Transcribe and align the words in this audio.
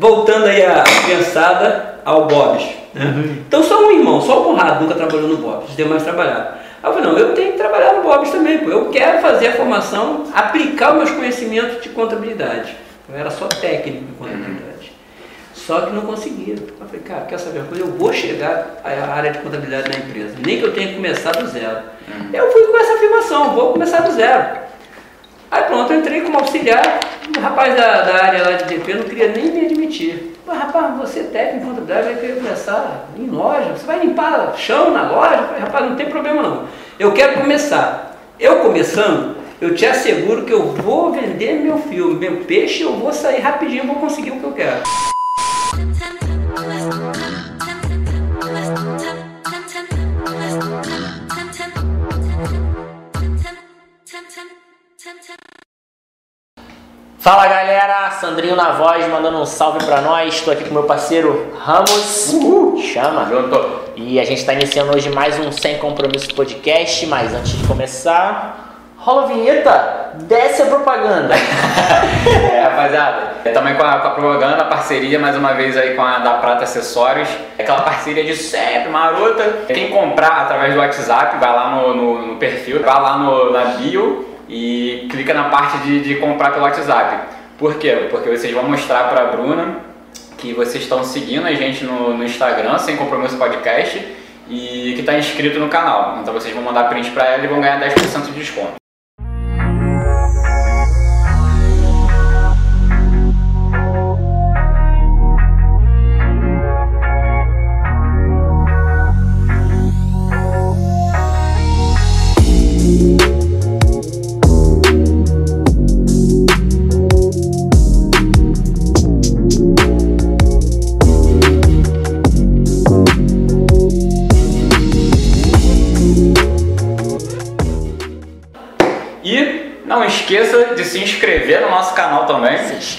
voltando 0.00 0.46
aí 0.46 0.64
a 0.64 0.82
criançada 1.04 1.96
ao 2.06 2.26
Bob's. 2.26 2.64
Né? 2.94 3.04
Uhum. 3.04 3.36
Então 3.46 3.62
só 3.62 3.86
um 3.86 3.92
irmão, 3.92 4.20
só 4.22 4.40
o 4.40 4.44
Conrado 4.44 4.82
nunca 4.82 4.94
trabalhou 4.94 5.28
no 5.28 5.36
Bob's, 5.36 5.68
os 5.68 5.76
demais 5.76 6.02
trabalharam. 6.02 6.58
Aí 6.82 6.90
eu 6.90 6.94
falei, 6.94 7.10
não, 7.10 7.18
eu 7.18 7.34
tenho 7.34 7.52
que 7.52 7.58
trabalhar 7.58 7.92
no 7.92 8.02
Bob's 8.02 8.30
também, 8.30 8.58
pô. 8.58 8.70
eu 8.70 8.88
quero 8.88 9.20
fazer 9.20 9.48
a 9.48 9.52
formação, 9.52 10.24
aplicar 10.34 10.92
os 10.92 10.96
meus 10.96 11.10
conhecimentos 11.10 11.82
de 11.82 11.90
contabilidade. 11.90 12.74
Eu 13.08 13.18
era 13.18 13.30
só 13.30 13.46
técnico 13.46 14.06
de 14.06 14.12
contabilidade. 14.12 14.70
Só 15.52 15.82
que 15.82 15.92
não 15.92 16.02
conseguia. 16.02 16.54
Eu 16.54 16.86
falei, 16.86 17.00
cara, 17.02 17.26
quer 17.26 17.38
saber 17.38 17.58
uma 17.58 17.68
coisa? 17.68 17.84
Eu 17.84 17.90
vou 17.92 18.12
chegar 18.12 18.80
à 18.82 19.12
área 19.12 19.30
de 19.30 19.40
contabilidade 19.40 19.90
na 19.90 19.98
empresa, 19.98 20.34
nem 20.44 20.58
que 20.58 20.64
eu 20.64 20.72
tenha 20.72 20.88
que 20.88 20.94
começar 20.94 21.32
do 21.32 21.46
zero. 21.46 21.80
Uhum. 22.08 22.30
Eu 22.32 22.50
fui 22.50 22.62
com 22.62 22.78
essa 22.78 22.94
afirmação, 22.94 23.54
vou 23.54 23.72
começar 23.74 24.00
do 24.00 24.12
zero. 24.12 24.60
Aí 25.50 25.64
pronto, 25.64 25.92
eu 25.92 25.98
entrei 25.98 26.20
como 26.20 26.38
auxiliar, 26.38 27.00
o 27.36 27.40
rapaz 27.40 27.76
da, 27.76 28.02
da 28.02 28.24
área 28.24 28.42
lá 28.42 28.52
de 28.52 28.64
DP 28.64 28.94
não 28.94 29.02
queria 29.02 29.28
nem 29.28 29.50
me 29.50 29.66
admitir. 29.66 30.36
Mas, 30.46 30.58
rapaz, 30.58 30.96
você 30.96 31.20
é 31.20 31.22
técnico 31.24 31.64
em 31.64 31.68
contabilidade, 31.70 32.06
vai 32.06 32.14
querer 32.14 32.34
começar 32.36 33.08
em 33.18 33.26
loja, 33.26 33.72
você 33.72 33.84
vai 33.84 33.98
limpar 33.98 34.54
chão 34.56 34.92
na 34.92 35.10
loja? 35.10 35.48
Rapaz, 35.58 35.90
não 35.90 35.96
tem 35.96 36.08
problema 36.08 36.42
não. 36.42 36.64
Eu 36.98 37.12
quero 37.12 37.40
começar. 37.40 38.16
Eu 38.38 38.60
começando, 38.60 39.36
eu 39.60 39.74
te 39.74 39.84
asseguro 39.84 40.44
que 40.44 40.52
eu 40.52 40.68
vou 40.68 41.12
vender 41.12 41.54
meu 41.54 41.78
filme, 41.78 42.14
meu 42.14 42.44
peixe, 42.44 42.82
eu 42.82 42.94
vou 42.94 43.12
sair 43.12 43.40
rapidinho, 43.40 43.86
vou 43.86 43.96
conseguir 43.96 44.30
o 44.30 44.36
que 44.38 44.44
eu 44.44 44.52
quero. 44.52 44.82
Fala 57.20 57.46
galera, 57.46 58.10
Sandrinho 58.12 58.56
na 58.56 58.72
voz, 58.72 59.06
mandando 59.06 59.36
um 59.36 59.44
salve 59.44 59.84
pra 59.84 60.00
nós. 60.00 60.36
Estou 60.36 60.54
aqui 60.54 60.64
com 60.64 60.72
meu 60.72 60.84
parceiro 60.84 61.52
Ramos. 61.62 62.32
Uhul. 62.32 62.80
Chama. 62.80 63.26
Junto. 63.26 63.62
E 63.94 64.18
a 64.18 64.24
gente 64.24 64.38
está 64.38 64.54
iniciando 64.54 64.96
hoje 64.96 65.10
mais 65.10 65.38
um 65.38 65.52
Sem 65.52 65.76
Compromisso 65.76 66.34
podcast. 66.34 67.06
Mas 67.06 67.34
antes 67.34 67.58
de 67.58 67.66
começar, 67.66 68.94
rola 68.96 69.24
a 69.24 69.26
vinheta, 69.26 70.12
desce 70.14 70.62
a 70.62 70.64
propaganda. 70.64 71.34
é, 72.54 72.62
rapaziada, 72.62 73.34
também 73.52 73.74
com 73.74 73.82
a, 73.82 73.98
com 73.98 74.08
a, 74.08 74.10
propaganda, 74.12 74.62
a 74.62 74.64
parceria 74.64 75.18
mais 75.18 75.36
uma 75.36 75.52
vez 75.52 75.76
aí 75.76 75.94
com 75.94 76.00
a 76.00 76.20
da 76.20 76.34
Prata 76.38 76.64
Acessórios. 76.64 77.28
Aquela 77.58 77.82
parceria 77.82 78.24
de 78.24 78.34
sempre, 78.34 78.88
marota. 78.88 79.44
Quem 79.66 79.90
comprar 79.90 80.44
através 80.44 80.72
do 80.72 80.80
WhatsApp, 80.80 81.36
vai 81.36 81.54
lá 81.54 81.68
no, 81.72 81.94
no, 81.94 82.26
no 82.28 82.36
perfil, 82.36 82.82
vai 82.82 82.98
lá 82.98 83.18
no, 83.18 83.52
na 83.52 83.64
bio 83.76 84.29
e 84.50 85.06
clica 85.08 85.32
na 85.32 85.44
parte 85.44 85.78
de, 85.78 86.02
de 86.02 86.16
comprar 86.16 86.50
pelo 86.50 86.64
WhatsApp. 86.64 87.28
Por 87.56 87.76
quê? 87.76 88.08
Porque 88.10 88.28
vocês 88.28 88.52
vão 88.52 88.64
mostrar 88.64 89.04
para 89.04 89.22
a 89.22 89.26
Bruna 89.26 89.76
que 90.36 90.52
vocês 90.52 90.82
estão 90.82 91.04
seguindo 91.04 91.46
a 91.46 91.52
gente 91.52 91.84
no, 91.84 92.16
no 92.16 92.24
Instagram, 92.24 92.76
sem 92.78 92.96
compromisso 92.96 93.36
podcast, 93.36 94.02
e 94.48 94.92
que 94.94 95.00
está 95.00 95.16
inscrito 95.16 95.60
no 95.60 95.68
canal. 95.68 96.18
Então 96.20 96.34
vocês 96.34 96.52
vão 96.52 96.64
mandar 96.64 96.88
print 96.88 97.10
para 97.12 97.26
ela 97.26 97.44
e 97.44 97.46
vão 97.46 97.60
ganhar 97.60 97.80
10% 97.80 98.24
de 98.24 98.32
desconto. 98.32 98.79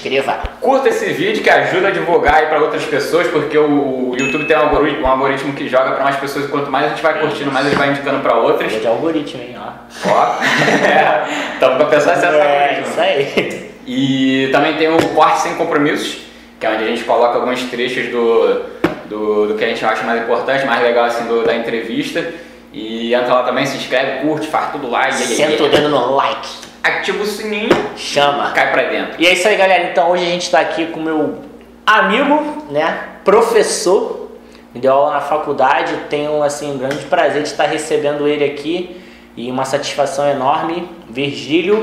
Inscreva. 0.02 0.38
Curta 0.60 0.88
esse 0.88 1.06
vídeo 1.12 1.42
que 1.42 1.50
ajuda 1.50 1.88
a 1.88 1.90
divulgar 1.90 2.34
aí 2.34 2.46
para 2.46 2.60
outras 2.60 2.84
pessoas, 2.84 3.28
porque 3.28 3.56
o 3.56 4.14
YouTube 4.18 4.46
tem 4.46 4.56
um 4.56 4.60
algoritmo, 4.60 5.06
um 5.06 5.06
algoritmo 5.06 5.52
que 5.52 5.68
joga 5.68 5.92
para 5.92 6.04
mais 6.04 6.16
pessoas 6.16 6.46
e 6.46 6.48
quanto 6.48 6.70
mais 6.70 6.86
a 6.86 6.88
gente 6.90 7.02
vai 7.02 7.20
curtindo, 7.20 7.52
mais 7.52 7.66
ele 7.66 7.76
vai 7.76 7.90
indicando 7.90 8.20
para 8.20 8.34
outras. 8.34 8.72
É 8.72 8.78
de 8.78 8.86
algoritmo, 8.86 9.42
hein? 9.42 9.56
Ó. 9.58 10.10
Ó. 10.10 10.42
é. 10.86 11.54
Então, 11.56 11.76
para 11.76 11.86
pessoa 11.86 12.14
acessa 12.14 12.34
é, 12.34 12.70
algoritmo. 12.70 12.92
Isso 12.92 13.00
aí. 13.00 13.72
E 13.86 14.48
também 14.52 14.76
tem 14.76 14.88
o 14.88 15.08
Corte 15.08 15.40
Sem 15.40 15.54
Compromissos, 15.54 16.18
que 16.58 16.66
é 16.66 16.70
onde 16.70 16.84
a 16.84 16.86
gente 16.86 17.04
coloca 17.04 17.38
alguns 17.38 17.62
trechos 17.64 18.08
do, 18.08 18.62
do, 19.06 19.46
do 19.48 19.54
que 19.54 19.64
a 19.64 19.68
gente 19.68 19.84
acha 19.84 20.04
mais 20.04 20.22
importante, 20.22 20.64
mais 20.64 20.82
legal 20.82 21.06
assim 21.06 21.24
do, 21.24 21.44
da 21.44 21.54
entrevista. 21.54 22.24
E 22.72 23.12
entra 23.12 23.34
lá 23.34 23.42
também, 23.42 23.66
se 23.66 23.76
inscreve, 23.76 24.26
curte, 24.26 24.46
faz 24.46 24.72
tudo 24.72 24.88
lá. 24.88 25.10
Senta 25.10 25.64
o 25.64 25.68
dedo 25.68 25.88
no 25.88 26.14
like 26.14 26.71
ativa 26.82 27.22
o 27.22 27.26
sininho, 27.26 27.70
chama, 27.96 28.50
cai 28.52 28.72
pra 28.72 28.84
dentro. 28.84 29.14
E 29.20 29.26
é 29.26 29.32
isso 29.32 29.46
aí, 29.46 29.56
galera. 29.56 29.90
Então 29.90 30.10
hoje 30.10 30.24
a 30.24 30.28
gente 30.28 30.50
tá 30.50 30.60
aqui 30.60 30.86
com 30.86 31.00
meu 31.00 31.38
amigo, 31.86 32.66
né, 32.70 32.98
professor, 33.24 34.30
me 34.74 34.80
deu 34.80 34.92
aula 34.92 35.12
na 35.12 35.20
faculdade. 35.20 35.94
Tenho 36.08 36.42
assim 36.42 36.72
um 36.72 36.78
grande 36.78 37.04
prazer 37.04 37.42
de 37.42 37.48
estar 37.48 37.66
recebendo 37.66 38.26
ele 38.26 38.44
aqui 38.44 38.96
e 39.36 39.50
uma 39.50 39.64
satisfação 39.64 40.26
enorme. 40.28 40.88
Virgílio, 41.08 41.82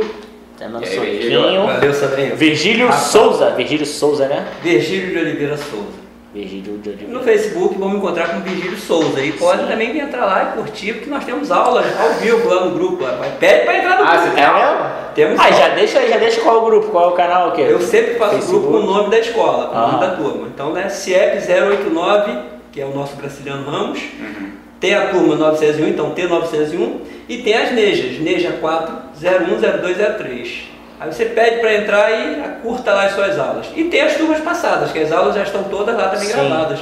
tá 0.58 0.68
dando 0.68 0.86
soquinho. 0.86 1.68
Valeu, 1.68 1.94
Sadrinho. 1.94 2.36
Virgílio 2.36 2.92
Souza, 2.94 3.52
Virgílio 3.52 3.86
Souza, 3.86 4.28
né? 4.28 4.48
Virgílio 4.62 5.12
de 5.12 5.18
Oliveira 5.18 5.58
Souza. 5.58 5.99
Virgílio 6.34 6.78
de 6.78 6.90
Oliveira. 6.90 7.12
No 7.12 7.24
Facebook 7.24 7.76
vamos 7.80 7.98
encontrar 7.98 8.30
com 8.30 8.42
Virgílio 8.42 8.78
Souza. 8.78 9.20
E 9.20 9.32
pode 9.32 9.64
Sim. 9.64 9.68
também 9.68 9.98
entrar 9.98 10.26
lá 10.26 10.44
e 10.44 10.58
curtir, 10.58 10.94
porque 10.94 11.10
nós 11.10 11.26
temos 11.26 11.52
aulas 11.52 11.86
ao 12.00 12.14
vivo 12.14 12.48
lá 12.48 12.66
no 12.66 12.72
grupo. 12.72 13.04
Pede 13.40 13.66
para 13.66 13.78
entrar 13.78 13.98
no 13.98 14.06
ah, 14.06 14.12
grupo. 14.12 14.28
Você 14.28 14.36
tem 14.36 14.54
mesmo? 14.54 14.86
Temos 15.16 15.40
ah, 15.40 15.52
já 15.52 15.70
deixa, 15.70 16.08
já 16.08 16.18
deixa 16.18 16.42
qual 16.42 16.56
é 16.56 16.60
o 16.60 16.66
grupo, 16.66 16.90
qual 16.90 17.06
é 17.06 17.08
o 17.08 17.16
canal? 17.16 17.52
Que? 17.54 17.62
Eu 17.62 17.82
sempre 17.82 18.14
faço 18.16 18.36
Facebook. 18.36 18.68
grupo 18.68 18.78
com 18.78 18.92
o 18.92 18.94
nome 18.94 19.10
da 19.10 19.20
escola, 19.20 19.68
com 19.68 19.76
o 19.76 19.82
nome 19.82 20.00
da 20.00 20.16
turma. 20.16 20.48
Então, 20.54 20.72
né, 20.72 20.88
CIEP 20.88 21.38
089, 21.38 22.32
que 22.72 22.80
é 22.80 22.86
o 22.86 22.94
nosso 22.94 23.16
Graciliano 23.16 23.70
Ramos. 23.70 24.00
Uhum. 24.00 24.52
Tem 24.80 24.94
a 24.94 25.08
turma 25.08 25.36
901, 25.36 25.88
então 25.88 26.14
T901. 26.14 27.00
E 27.28 27.40
tem 27.40 27.56
as 27.56 27.72
NEJAs, 27.72 28.20
NEJA 28.20 28.60
4010203. 28.62 30.70
Aí 31.00 31.14
você 31.14 31.26
pede 31.26 31.60
para 31.60 31.76
entrar 31.76 32.12
e 32.12 32.62
curta 32.62 32.94
lá 32.94 33.06
as 33.06 33.14
suas 33.14 33.40
aulas. 33.40 33.68
E 33.76 33.86
tem 33.86 34.02
as 34.02 34.16
turmas 34.16 34.42
passadas, 34.42 34.92
que 34.92 35.00
as 35.00 35.12
aulas 35.12 35.36
já 35.36 35.44
estão 35.44 35.64
todas 35.64 35.96
lá 35.96 36.10
também 36.10 36.28
Sim. 36.28 36.34
gravadas. 36.34 36.80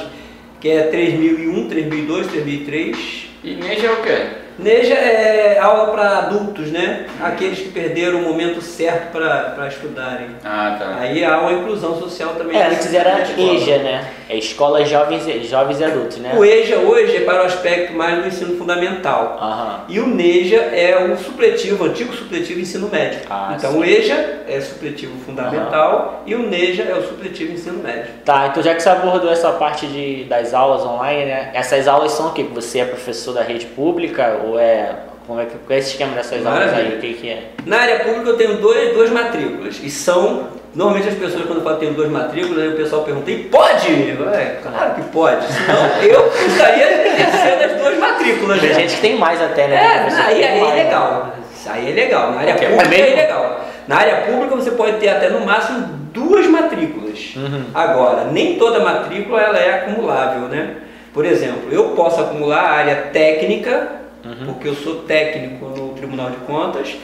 Que 0.60 0.70
é 0.70 0.82
3001, 0.84 1.68
3002, 1.68 2.26
3003. 2.26 3.28
E 3.44 3.54
NEJA 3.54 3.86
é 3.86 3.92
o 3.92 4.02
quê? 4.02 4.26
NEJA 4.58 4.94
é 4.94 5.58
aula 5.58 5.92
para 5.92 6.18
adultos, 6.18 6.70
né? 6.72 7.06
Aqueles 7.22 7.60
que 7.60 7.68
perderam 7.68 8.20
o 8.20 8.22
momento 8.22 8.60
certo 8.60 9.12
para 9.12 9.68
estudarem. 9.68 10.30
Ah, 10.44 10.76
tá. 10.78 10.96
Aí 11.00 11.24
há 11.24 11.40
uma 11.40 11.52
inclusão 11.52 11.98
social 11.98 12.34
também. 12.36 12.58
É, 12.58 12.66
antes 12.66 12.92
era 12.92 13.22
EJA, 13.36 13.78
né? 13.78 14.08
É 14.28 14.36
Escola 14.36 14.84
Jovens, 14.84 15.24
Jovens 15.48 15.80
e 15.80 15.84
Adultos, 15.84 16.18
né? 16.18 16.34
O 16.36 16.44
EJA 16.44 16.76
hoje 16.78 17.16
é 17.16 17.20
para 17.20 17.42
o 17.42 17.46
aspecto 17.46 17.94
mais 17.94 18.20
do 18.20 18.28
ensino 18.28 18.56
fundamental. 18.58 19.38
Aham. 19.40 19.80
E 19.88 20.00
o 20.00 20.06
NEJA 20.06 20.56
é 20.56 21.08
o 21.10 21.16
supletivo, 21.16 21.84
o 21.84 21.86
antigo 21.86 22.12
supletivo 22.12 22.60
ensino 22.60 22.88
médio. 22.88 23.20
Ah, 23.30 23.54
então 23.56 23.72
sim. 23.72 23.78
o 23.78 23.84
EJA 23.84 24.38
é 24.48 24.60
supletivo 24.60 25.18
fundamental 25.24 25.92
Aham. 25.92 26.22
e 26.26 26.34
o 26.34 26.42
NEJA 26.48 26.82
é 26.82 26.94
o 26.94 27.02
supletivo 27.06 27.52
ensino 27.52 27.82
médio. 27.82 28.10
Tá, 28.24 28.48
então 28.48 28.62
já 28.62 28.74
que 28.74 28.82
você 28.82 28.88
abordou 28.88 29.30
essa 29.30 29.52
parte 29.52 29.86
de, 29.86 30.24
das 30.24 30.52
aulas 30.52 30.82
online, 30.82 31.26
né? 31.26 31.50
Essas 31.54 31.86
aulas 31.86 32.12
são 32.12 32.28
o 32.28 32.32
quê? 32.32 32.44
Você 32.54 32.80
é 32.80 32.84
professor 32.84 33.32
da 33.32 33.42
rede 33.42 33.66
pública 33.66 34.40
ou 34.48 34.60
é 34.60 34.94
como 35.28 35.40
é 35.42 35.44
que 35.44 35.58
qual 35.58 35.76
é 35.76 35.78
esse 35.78 35.90
esquema 35.90 36.14
dessas 36.14 36.44
aulas 36.46 36.72
aí? 36.72 36.96
O 36.96 37.00
que, 37.00 37.12
que 37.12 37.28
é? 37.28 37.50
Na 37.66 37.80
área 37.80 38.00
pública 38.00 38.30
eu 38.30 38.36
tenho 38.38 38.54
dois, 38.56 38.94
duas 38.94 39.10
matrículas 39.10 39.78
e 39.82 39.90
são 39.90 40.48
normalmente 40.74 41.08
as 41.08 41.14
pessoas 41.16 41.44
quando 41.44 41.62
falam 41.62 41.78
que 41.78 41.84
tenho 41.84 41.94
duas 41.94 42.10
matrículas 42.10 42.62
aí 42.62 42.68
o 42.70 42.76
pessoal 42.76 43.02
pergunta 43.02 43.30
e 43.30 43.44
pode? 43.44 43.88
É, 43.88 44.58
claro 44.62 44.94
que 44.94 45.02
pode. 45.10 45.44
Senão 45.52 45.86
eu 46.02 46.22
gostaria 46.24 46.86
de 46.86 47.08
exercer 47.08 47.62
as 47.62 47.78
duas 47.78 47.98
matrículas. 47.98 48.58
Tem 48.58 48.70
né? 48.70 48.74
gente 48.74 48.94
que 48.94 49.00
tem 49.02 49.18
mais 49.18 49.42
até, 49.42 49.68
né? 49.68 49.76
É, 49.76 50.22
aí, 50.22 50.44
aí 50.44 50.60
é 50.60 50.84
legal. 50.84 51.34
Aí 51.66 51.90
é 51.90 51.94
legal. 51.94 52.32
Na 52.32 52.40
área 52.40 52.54
pública 52.54 52.94
é, 52.94 53.10
é 53.10 53.14
legal. 53.14 53.64
Na 53.86 53.96
área 53.96 54.16
pública 54.22 54.56
você 54.56 54.70
pode 54.70 54.96
ter 54.96 55.10
até 55.10 55.28
no 55.28 55.44
máximo 55.44 55.88
duas 56.14 56.46
matrículas. 56.46 57.34
Uhum. 57.36 57.64
Agora, 57.74 58.24
nem 58.24 58.58
toda 58.58 58.80
matrícula 58.80 59.42
ela 59.42 59.58
é 59.58 59.74
acumulável, 59.74 60.48
né? 60.48 60.76
Por 61.12 61.26
exemplo, 61.26 61.70
eu 61.70 61.90
posso 61.90 62.18
acumular 62.20 62.60
a 62.60 62.70
área 62.70 62.96
técnica 63.12 63.97
uhum. 64.28 64.46
porque 64.46 64.68
eu 64.68 64.74
sou 64.74 65.02
técnico 65.02 65.64
no 65.66 65.88
Tribunal 65.90 66.30
de 66.30 66.36
Contas, 66.38 66.96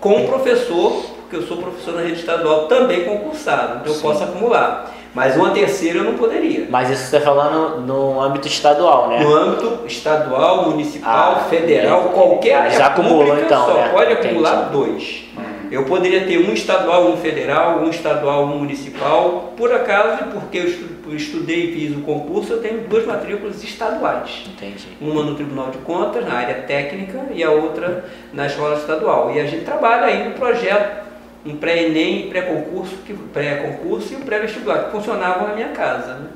com 0.00 0.26
professor, 0.26 1.04
porque 1.20 1.36
eu 1.36 1.42
sou 1.42 1.56
professor 1.58 1.94
na 1.94 2.02
rede 2.02 2.20
estadual 2.20 2.66
também 2.66 3.04
concursado, 3.04 3.78
então 3.80 3.92
Sim. 3.92 3.98
eu 3.98 4.02
posso 4.02 4.24
acumular. 4.24 4.92
Mas 5.14 5.36
uma 5.36 5.50
terceira 5.50 5.98
eu 5.98 6.04
não 6.04 6.14
poderia. 6.14 6.66
Mas 6.70 6.88
isso 6.88 7.02
você 7.02 7.16
está 7.16 7.20
falando 7.20 7.82
no 7.82 8.18
âmbito 8.18 8.48
estadual, 8.48 9.08
né? 9.08 9.22
No 9.22 9.34
âmbito 9.34 9.80
estadual, 9.86 10.70
municipal, 10.70 11.36
ah, 11.36 11.44
federal, 11.50 12.04
qualquer 12.14 12.54
área 12.54 12.70
Já 12.70 12.86
acumula 12.86 13.38
então, 13.40 13.66
só 13.66 13.74
né? 13.74 13.90
pode 13.92 14.12
acumular 14.12 14.54
Entendi. 14.54 14.72
dois. 14.72 15.24
Uhum. 15.36 15.68
Eu 15.70 15.84
poderia 15.84 16.26
ter 16.26 16.38
um 16.38 16.54
estadual, 16.54 17.08
um 17.08 17.16
federal, 17.18 17.80
um 17.80 17.90
estadual, 17.90 18.44
um 18.44 18.58
municipal. 18.58 19.52
Por 19.54 19.72
acaso, 19.72 20.24
porque 20.32 20.58
eu 20.58 20.68
estudei 21.16 21.70
e 21.70 21.72
fiz 21.72 21.96
o 21.96 22.00
concurso, 22.00 22.52
eu 22.52 22.60
tenho 22.60 22.80
duas 22.82 23.06
matrículas 23.06 23.62
estaduais. 23.62 24.44
Entendi. 24.46 24.88
Uma 25.00 25.22
no 25.22 25.34
Tribunal 25.34 25.70
de 25.70 25.78
Contas, 25.78 26.24
na 26.24 26.34
área 26.34 26.54
técnica, 26.62 27.26
e 27.32 27.42
a 27.42 27.50
outra 27.50 28.04
na 28.32 28.46
escola 28.46 28.76
estadual. 28.76 29.34
E 29.34 29.40
a 29.40 29.46
gente 29.46 29.64
trabalha 29.64 30.06
aí 30.06 30.28
no 30.28 30.34
projeto, 30.34 31.02
um 31.44 31.56
pré-ENEM, 31.56 32.28
pré-concurso, 32.28 32.96
pré-concurso 33.32 34.12
e 34.12 34.16
um 34.16 34.20
pré-vestibular, 34.20 34.84
que 34.84 34.90
funcionavam 34.92 35.48
na 35.48 35.54
minha 35.54 35.68
casa. 35.68 36.14
Né? 36.14 36.28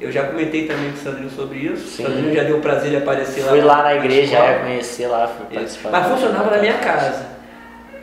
Eu 0.00 0.10
já 0.10 0.24
comentei 0.24 0.66
também 0.66 0.90
com 0.90 0.96
o 0.96 1.00
Sandrinho 1.00 1.30
sobre 1.30 1.58
isso. 1.58 1.86
Sim. 1.86 2.04
O 2.04 2.06
Sandrinho 2.08 2.34
já 2.34 2.42
deu 2.42 2.56
o 2.58 2.60
prazer 2.60 2.90
de 2.90 2.96
aparecer 2.96 3.42
lá. 3.42 3.50
Fui 3.50 3.60
lá 3.60 3.82
na 3.82 3.94
igreja, 3.94 4.36
é, 4.36 4.58
conhecer 4.58 5.06
lá, 5.06 5.28
fui 5.28 5.46
participar. 5.54 5.90
Mas 5.90 6.06
funcionava 6.08 6.50
na 6.50 6.58
minha 6.58 6.78
casa. 6.78 7.31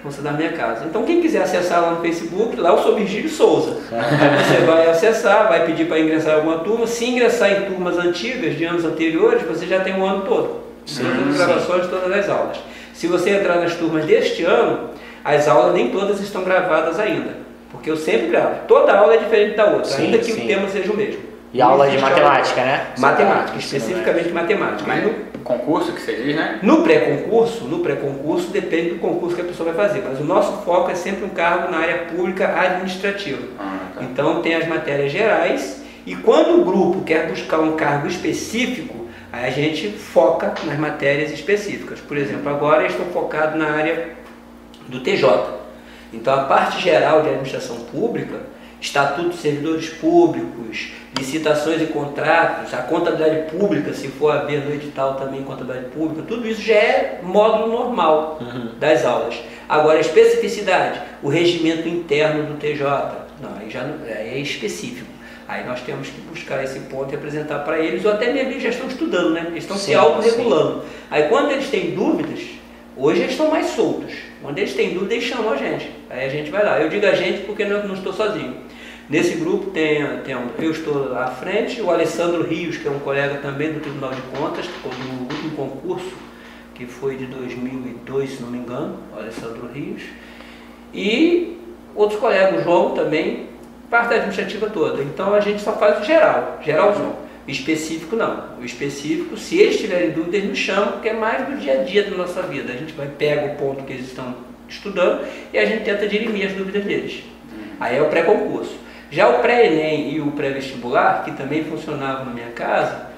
Funcionava 0.01 0.37
na 0.37 0.43
minha 0.43 0.57
casa. 0.57 0.85
Então 0.85 1.03
quem 1.03 1.21
quiser 1.21 1.41
acessar 1.41 1.81
lá 1.81 1.91
no 1.91 2.01
Facebook, 2.01 2.55
lá 2.55 2.69
eu 2.69 2.77
sou 2.79 2.95
Virgílio 2.95 3.29
Souza. 3.29 3.77
você 3.91 4.65
vai 4.65 4.89
acessar, 4.89 5.49
vai 5.49 5.65
pedir 5.65 5.87
para 5.87 5.99
ingressar 5.99 6.33
em 6.33 6.35
alguma 6.37 6.59
turma. 6.59 6.87
Se 6.87 7.05
ingressar 7.05 7.51
em 7.51 7.65
turmas 7.65 7.97
antigas, 7.97 8.57
de 8.57 8.63
anos 8.63 8.85
anteriores, 8.85 9.43
você 9.43 9.65
já 9.65 9.81
tem 9.81 9.95
um 9.95 10.05
ano 10.05 10.21
todo. 10.21 10.61
Sim, 10.85 11.03
todas 11.03 11.29
as 11.29 11.47
gravações 11.47 11.83
de 11.83 11.87
todas 11.89 12.11
as 12.17 12.29
aulas. 12.29 12.57
Se 12.93 13.07
você 13.07 13.31
entrar 13.31 13.57
nas 13.57 13.75
turmas 13.75 14.05
deste 14.05 14.43
ano, 14.43 14.89
as 15.23 15.47
aulas 15.47 15.73
nem 15.73 15.91
todas 15.91 16.19
estão 16.21 16.43
gravadas 16.43 16.99
ainda. 16.99 17.37
Porque 17.71 17.89
eu 17.91 17.97
sempre 17.97 18.27
gravo. 18.27 18.61
Toda 18.67 18.93
aula 18.93 19.13
é 19.13 19.17
diferente 19.17 19.55
da 19.55 19.65
outra, 19.65 19.85
sim, 19.85 20.05
ainda 20.05 20.17
que 20.17 20.31
sim. 20.31 20.43
o 20.43 20.47
tema 20.47 20.67
seja 20.69 20.91
o 20.91 20.97
mesmo. 20.97 21.21
E 21.53 21.61
aula 21.61 21.89
de 21.89 21.97
matemática, 21.97 22.61
né? 22.61 22.87
Matemática, 22.97 23.57
especificamente 23.57 24.29
matemática. 24.29 24.83
Mas 24.87 25.03
concurso 25.43 25.91
que 25.93 26.01
você 26.01 26.15
diz, 26.15 26.35
né? 26.35 26.59
No 26.61 26.83
pré-concurso, 26.83 27.65
no 27.65 27.79
pré-concurso 27.79 28.49
depende 28.49 28.91
do 28.91 28.99
concurso 28.99 29.35
que 29.35 29.41
a 29.41 29.45
pessoa 29.45 29.71
vai 29.71 29.87
fazer, 29.87 30.03
mas 30.07 30.19
o 30.19 30.23
nosso 30.23 30.63
foco 30.63 30.91
é 30.91 30.95
sempre 30.95 31.25
um 31.25 31.29
cargo 31.29 31.71
na 31.71 31.79
área 31.79 32.05
pública 32.05 32.59
administrativa. 32.59 33.41
Ah, 33.59 33.79
tá. 33.95 34.03
Então 34.03 34.41
tem 34.41 34.55
as 34.55 34.67
matérias 34.67 35.11
gerais 35.11 35.83
e 36.05 36.15
quando 36.15 36.61
o 36.61 36.65
grupo 36.65 37.01
quer 37.03 37.27
buscar 37.27 37.59
um 37.59 37.75
cargo 37.75 38.07
específico, 38.07 39.07
aí 39.31 39.45
a 39.45 39.51
gente 39.51 39.89
foca 39.89 40.53
nas 40.65 40.77
matérias 40.77 41.31
específicas. 41.31 41.99
Por 41.99 42.17
exemplo, 42.17 42.49
agora 42.49 42.83
eu 42.83 42.87
estou 42.87 43.05
focado 43.07 43.57
na 43.57 43.71
área 43.71 44.09
do 44.87 45.01
TJ. 45.01 45.59
Então 46.11 46.33
a 46.33 46.43
parte 46.45 46.81
geral 46.81 47.21
de 47.21 47.29
administração 47.29 47.77
pública, 47.91 48.39
estatuto 48.81 49.29
de 49.29 49.37
servidores 49.37 49.89
públicos, 49.89 50.91
licitações 51.17 51.81
e 51.81 51.87
contratos, 51.87 52.73
a 52.73 52.77
contabilidade 52.77 53.51
pública, 53.51 53.93
se 53.93 54.07
for 54.07 54.31
haver 54.31 54.63
no 54.63 54.73
edital 54.73 55.15
também 55.15 55.43
contabilidade 55.43 55.91
pública, 55.91 56.23
tudo 56.27 56.47
isso 56.47 56.61
já 56.61 56.75
é 56.75 57.19
módulo 57.21 57.67
normal 57.67 58.39
uhum. 58.41 58.71
das 58.79 59.05
aulas. 59.05 59.35
Agora, 59.67 59.97
a 59.97 60.01
especificidade, 60.01 61.01
o 61.21 61.29
regimento 61.29 61.87
interno 61.87 62.45
do 62.45 62.55
TJ, 62.55 62.83
não, 63.41 63.57
aí 63.59 63.69
já 63.69 63.81
aí 63.81 64.29
é 64.29 64.39
específico. 64.39 65.07
Aí 65.47 65.65
nós 65.65 65.81
temos 65.81 66.07
que 66.09 66.21
buscar 66.21 66.63
esse 66.63 66.79
ponto 66.81 67.11
e 67.11 67.15
apresentar 67.15 67.59
para 67.59 67.79
eles, 67.79 68.05
ou 68.05 68.11
até 68.11 68.31
mesmo 68.31 68.51
eles 68.51 68.63
já 68.63 68.69
estão 68.69 68.87
estudando, 68.87 69.31
né? 69.31 69.45
Eles 69.47 69.63
estão 69.63 69.77
sim, 69.77 69.85
se 69.85 69.95
autorregulando. 69.95 70.83
Aí 71.09 71.23
quando 71.23 71.51
eles 71.51 71.69
têm 71.69 71.91
dúvidas, 71.95 72.39
hoje 72.95 73.21
eles 73.21 73.31
estão 73.31 73.49
mais 73.49 73.67
soltos. 73.67 74.13
Quando 74.43 74.59
eles 74.59 74.73
têm 74.73 74.93
dúvidas, 74.93 75.13
eles 75.13 75.25
chamam 75.25 75.53
a 75.53 75.55
gente. 75.55 75.89
Aí 76.09 76.25
a 76.25 76.29
gente 76.29 76.51
vai 76.51 76.63
lá. 76.63 76.79
Eu 76.79 76.87
digo 76.87 77.05
a 77.05 77.13
gente 77.13 77.47
porque 77.47 77.65
não, 77.65 77.87
não 77.87 77.95
estou 77.95 78.13
sozinho. 78.13 78.57
Nesse 79.09 79.37
grupo 79.37 79.71
tem, 79.71 80.05
tem 80.23 80.35
eu 80.59 80.71
estou 80.71 81.17
à 81.17 81.27
frente, 81.27 81.81
o 81.81 81.89
Alessandro 81.89 82.43
Rios, 82.43 82.77
que 82.77 82.87
é 82.87 82.91
um 82.91 82.99
colega 82.99 83.39
também 83.39 83.73
do 83.73 83.79
Tribunal 83.79 84.11
de 84.11 84.21
Contas, 84.37 84.69
no 84.83 85.23
último 85.23 85.51
concurso, 85.55 86.13
que 86.75 86.85
foi 86.85 87.17
de 87.17 87.25
2002, 87.25 88.29
se 88.29 88.41
não 88.43 88.51
me 88.51 88.59
engano, 88.59 88.99
o 89.11 89.17
Alessandro 89.17 89.67
Rios, 89.73 90.03
e 90.93 91.57
outros 91.95 92.19
colegas, 92.19 92.61
o 92.61 92.63
João 92.63 92.91
também, 92.91 93.47
parte 93.89 94.09
da 94.09 94.15
administrativa 94.17 94.69
toda. 94.69 95.01
Então 95.01 95.33
a 95.33 95.39
gente 95.39 95.59
só 95.63 95.73
faz 95.73 95.99
o 95.99 96.03
geral, 96.05 96.59
geralzão. 96.63 97.15
O 97.47 97.51
específico 97.51 98.15
não. 98.15 98.59
O 98.61 98.63
específico, 98.63 99.35
se 99.35 99.57
eles 99.57 99.79
tiverem 99.79 100.11
dúvida, 100.11 100.37
eles 100.37 100.49
nos 100.49 100.59
chamam, 100.59 100.91
porque 100.91 101.09
é 101.09 101.13
mais 101.13 101.47
do 101.47 101.57
dia 101.57 101.81
a 101.81 101.83
dia 101.83 102.03
da 102.03 102.15
nossa 102.15 102.43
vida. 102.43 102.71
A 102.71 102.75
gente 102.75 102.93
vai 102.93 103.07
pega 103.07 103.53
o 103.53 103.55
ponto 103.55 103.83
que 103.85 103.93
eles 103.93 104.05
estão 104.05 104.35
estudando 104.67 105.25
e 105.51 105.57
a 105.57 105.65
gente 105.65 105.83
tenta 105.83 106.07
dirimir 106.07 106.45
as 106.45 106.53
dúvidas 106.53 106.83
deles. 106.83 107.23
Aí 107.79 107.97
é 107.97 108.03
o 108.03 108.07
pré-concurso. 108.07 108.88
Já 109.11 109.27
o 109.27 109.39
pré-ENEM 109.39 110.11
e 110.11 110.21
o 110.21 110.31
pré-vestibular, 110.31 111.23
que 111.23 111.31
também 111.31 111.63
funcionavam 111.63 112.25
na 112.25 112.31
minha 112.31 112.51
casa, 112.51 113.09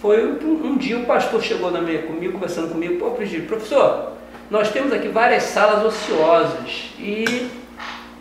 foi 0.00 0.26
um, 0.26 0.66
um 0.66 0.76
dia 0.76 0.98
o 0.98 1.06
pastor 1.06 1.42
chegou 1.42 1.70
na 1.70 1.80
minha, 1.80 2.02
comigo, 2.02 2.34
conversando 2.34 2.70
comigo, 2.70 2.98
pô, 2.98 3.12
professor, 3.12 4.12
nós 4.50 4.70
temos 4.70 4.92
aqui 4.92 5.08
várias 5.08 5.44
salas 5.44 5.84
ociosas 5.84 6.90
e 6.98 7.48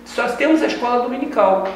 só 0.06 0.28
temos 0.30 0.62
a 0.62 0.68
escola 0.68 1.04
dominical. 1.04 1.68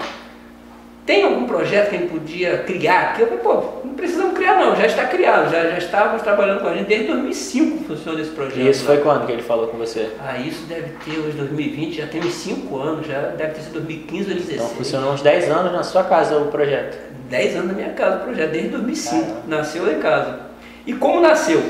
Tem 1.05 1.23
algum 1.23 1.45
projeto 1.45 1.89
que 1.89 1.95
a 1.95 1.99
gente 1.99 2.11
podia 2.11 2.59
criar 2.59 3.01
aqui? 3.01 3.21
Eu 3.21 3.27
falei, 3.27 3.43
pô, 3.43 3.84
não 3.95 3.97
precisamos 3.97 4.33
criar 4.33 4.59
não, 4.59 4.75
já 4.75 4.85
está 4.85 5.05
criado, 5.05 5.49
já, 5.49 5.69
já 5.69 5.77
estávamos 5.77 6.21
trabalhando 6.21 6.59
com 6.59 6.67
a 6.67 6.73
gente 6.73 6.87
desde 6.87 7.07
2005 7.07 7.85
funciona 7.85 8.21
esse 8.21 8.31
projeto. 8.31 8.59
E 8.59 8.69
isso 8.69 8.85
foi 8.85 8.97
quando 8.97 9.25
que 9.25 9.31
ele 9.31 9.41
falou 9.41 9.67
com 9.67 9.77
você? 9.77 10.11
Ah, 10.19 10.37
isso 10.37 10.65
deve 10.65 10.89
ter 11.05 11.17
hoje 11.17 11.37
2020, 11.37 11.95
já 11.95 12.07
tem 12.07 12.21
uns 12.21 12.33
5 12.33 12.77
anos, 12.77 13.07
já 13.07 13.21
deve 13.29 13.53
ter 13.53 13.61
sido 13.61 13.73
2015, 13.73 14.25
2016. 14.25 14.55
Então 14.55 14.77
funcionou 14.77 15.13
uns 15.13 15.21
10 15.21 15.49
anos 15.49 15.71
na 15.71 15.83
sua 15.83 16.03
casa 16.03 16.37
o 16.37 16.47
projeto? 16.47 16.97
10 17.29 17.55
anos 17.55 17.67
na 17.67 17.73
minha 17.73 17.89
casa 17.91 18.17
o 18.17 18.23
projeto, 18.25 18.51
desde 18.51 18.69
2005, 18.69 19.15
Caramba. 19.15 19.41
nasceu 19.47 19.85
lá 19.85 19.93
em 19.93 19.99
casa. 19.99 20.39
E 20.85 20.93
como 20.93 21.21
nasceu? 21.21 21.63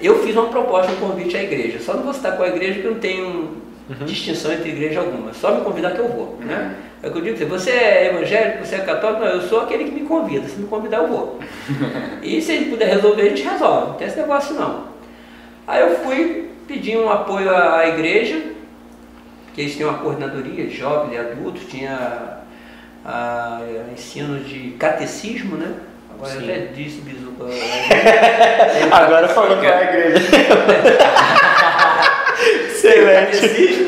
Eu 0.00 0.22
fiz 0.24 0.34
uma 0.34 0.48
proposta, 0.48 0.90
um 0.92 0.96
convite 0.96 1.36
à 1.36 1.42
igreja, 1.42 1.78
só 1.80 1.94
não 1.94 2.02
vou 2.02 2.12
citar 2.12 2.36
com 2.36 2.42
a 2.42 2.48
igreja 2.48 2.74
porque 2.74 2.88
não 2.88 2.98
tenho 2.98 3.26
uhum. 3.26 4.06
distinção 4.06 4.52
entre 4.52 4.70
igreja 4.70 5.00
alguma, 5.00 5.32
só 5.32 5.54
me 5.54 5.60
convidar 5.62 5.92
que 5.92 6.00
eu 6.00 6.08
vou, 6.08 6.36
né? 6.40 6.74
Uhum. 6.76 6.87
É 7.02 7.06
o 7.06 7.12
que 7.12 7.18
eu 7.18 7.22
digo, 7.22 7.46
você 7.46 7.70
é 7.70 8.06
evangélico, 8.08 8.66
você 8.66 8.74
é 8.74 8.80
católico, 8.80 9.20
não, 9.20 9.28
eu 9.28 9.42
sou 9.42 9.60
aquele 9.60 9.84
que 9.84 9.92
me 9.92 10.00
convida, 10.00 10.48
se 10.48 10.58
me 10.58 10.66
convidar 10.66 10.96
eu 10.98 11.06
vou. 11.06 11.38
e 12.22 12.42
se 12.42 12.56
gente 12.56 12.70
puder 12.70 12.88
resolver, 12.88 13.22
a 13.22 13.28
gente 13.28 13.42
resolve, 13.42 13.86
não 13.88 13.94
tem 13.94 14.08
esse 14.08 14.16
negócio 14.16 14.56
não. 14.56 14.88
Aí 15.66 15.80
eu 15.80 15.96
fui 16.00 16.50
pedir 16.66 16.98
um 16.98 17.08
apoio 17.08 17.54
à 17.54 17.86
igreja, 17.86 18.42
que 19.54 19.60
eles 19.60 19.76
têm 19.76 19.86
uma 19.86 19.98
coordenadoria, 19.98 20.68
jovens 20.70 21.14
e 21.14 21.18
adultos, 21.18 21.62
tinha 21.68 22.40
a, 23.04 23.58
a, 23.58 23.60
ensino 23.92 24.40
de 24.40 24.70
catecismo, 24.72 25.56
né? 25.56 25.72
Agora 26.14 26.32
Sim. 26.32 26.38
eu 26.38 26.44
até 26.44 26.58
disse, 26.74 27.00
Bizuca. 27.00 27.44
Agora 28.90 29.28
falou 29.28 29.56
que 29.58 29.66
é 29.66 29.72
a 29.72 29.84
igreja. 29.84 30.18
Excelente. 32.70 33.86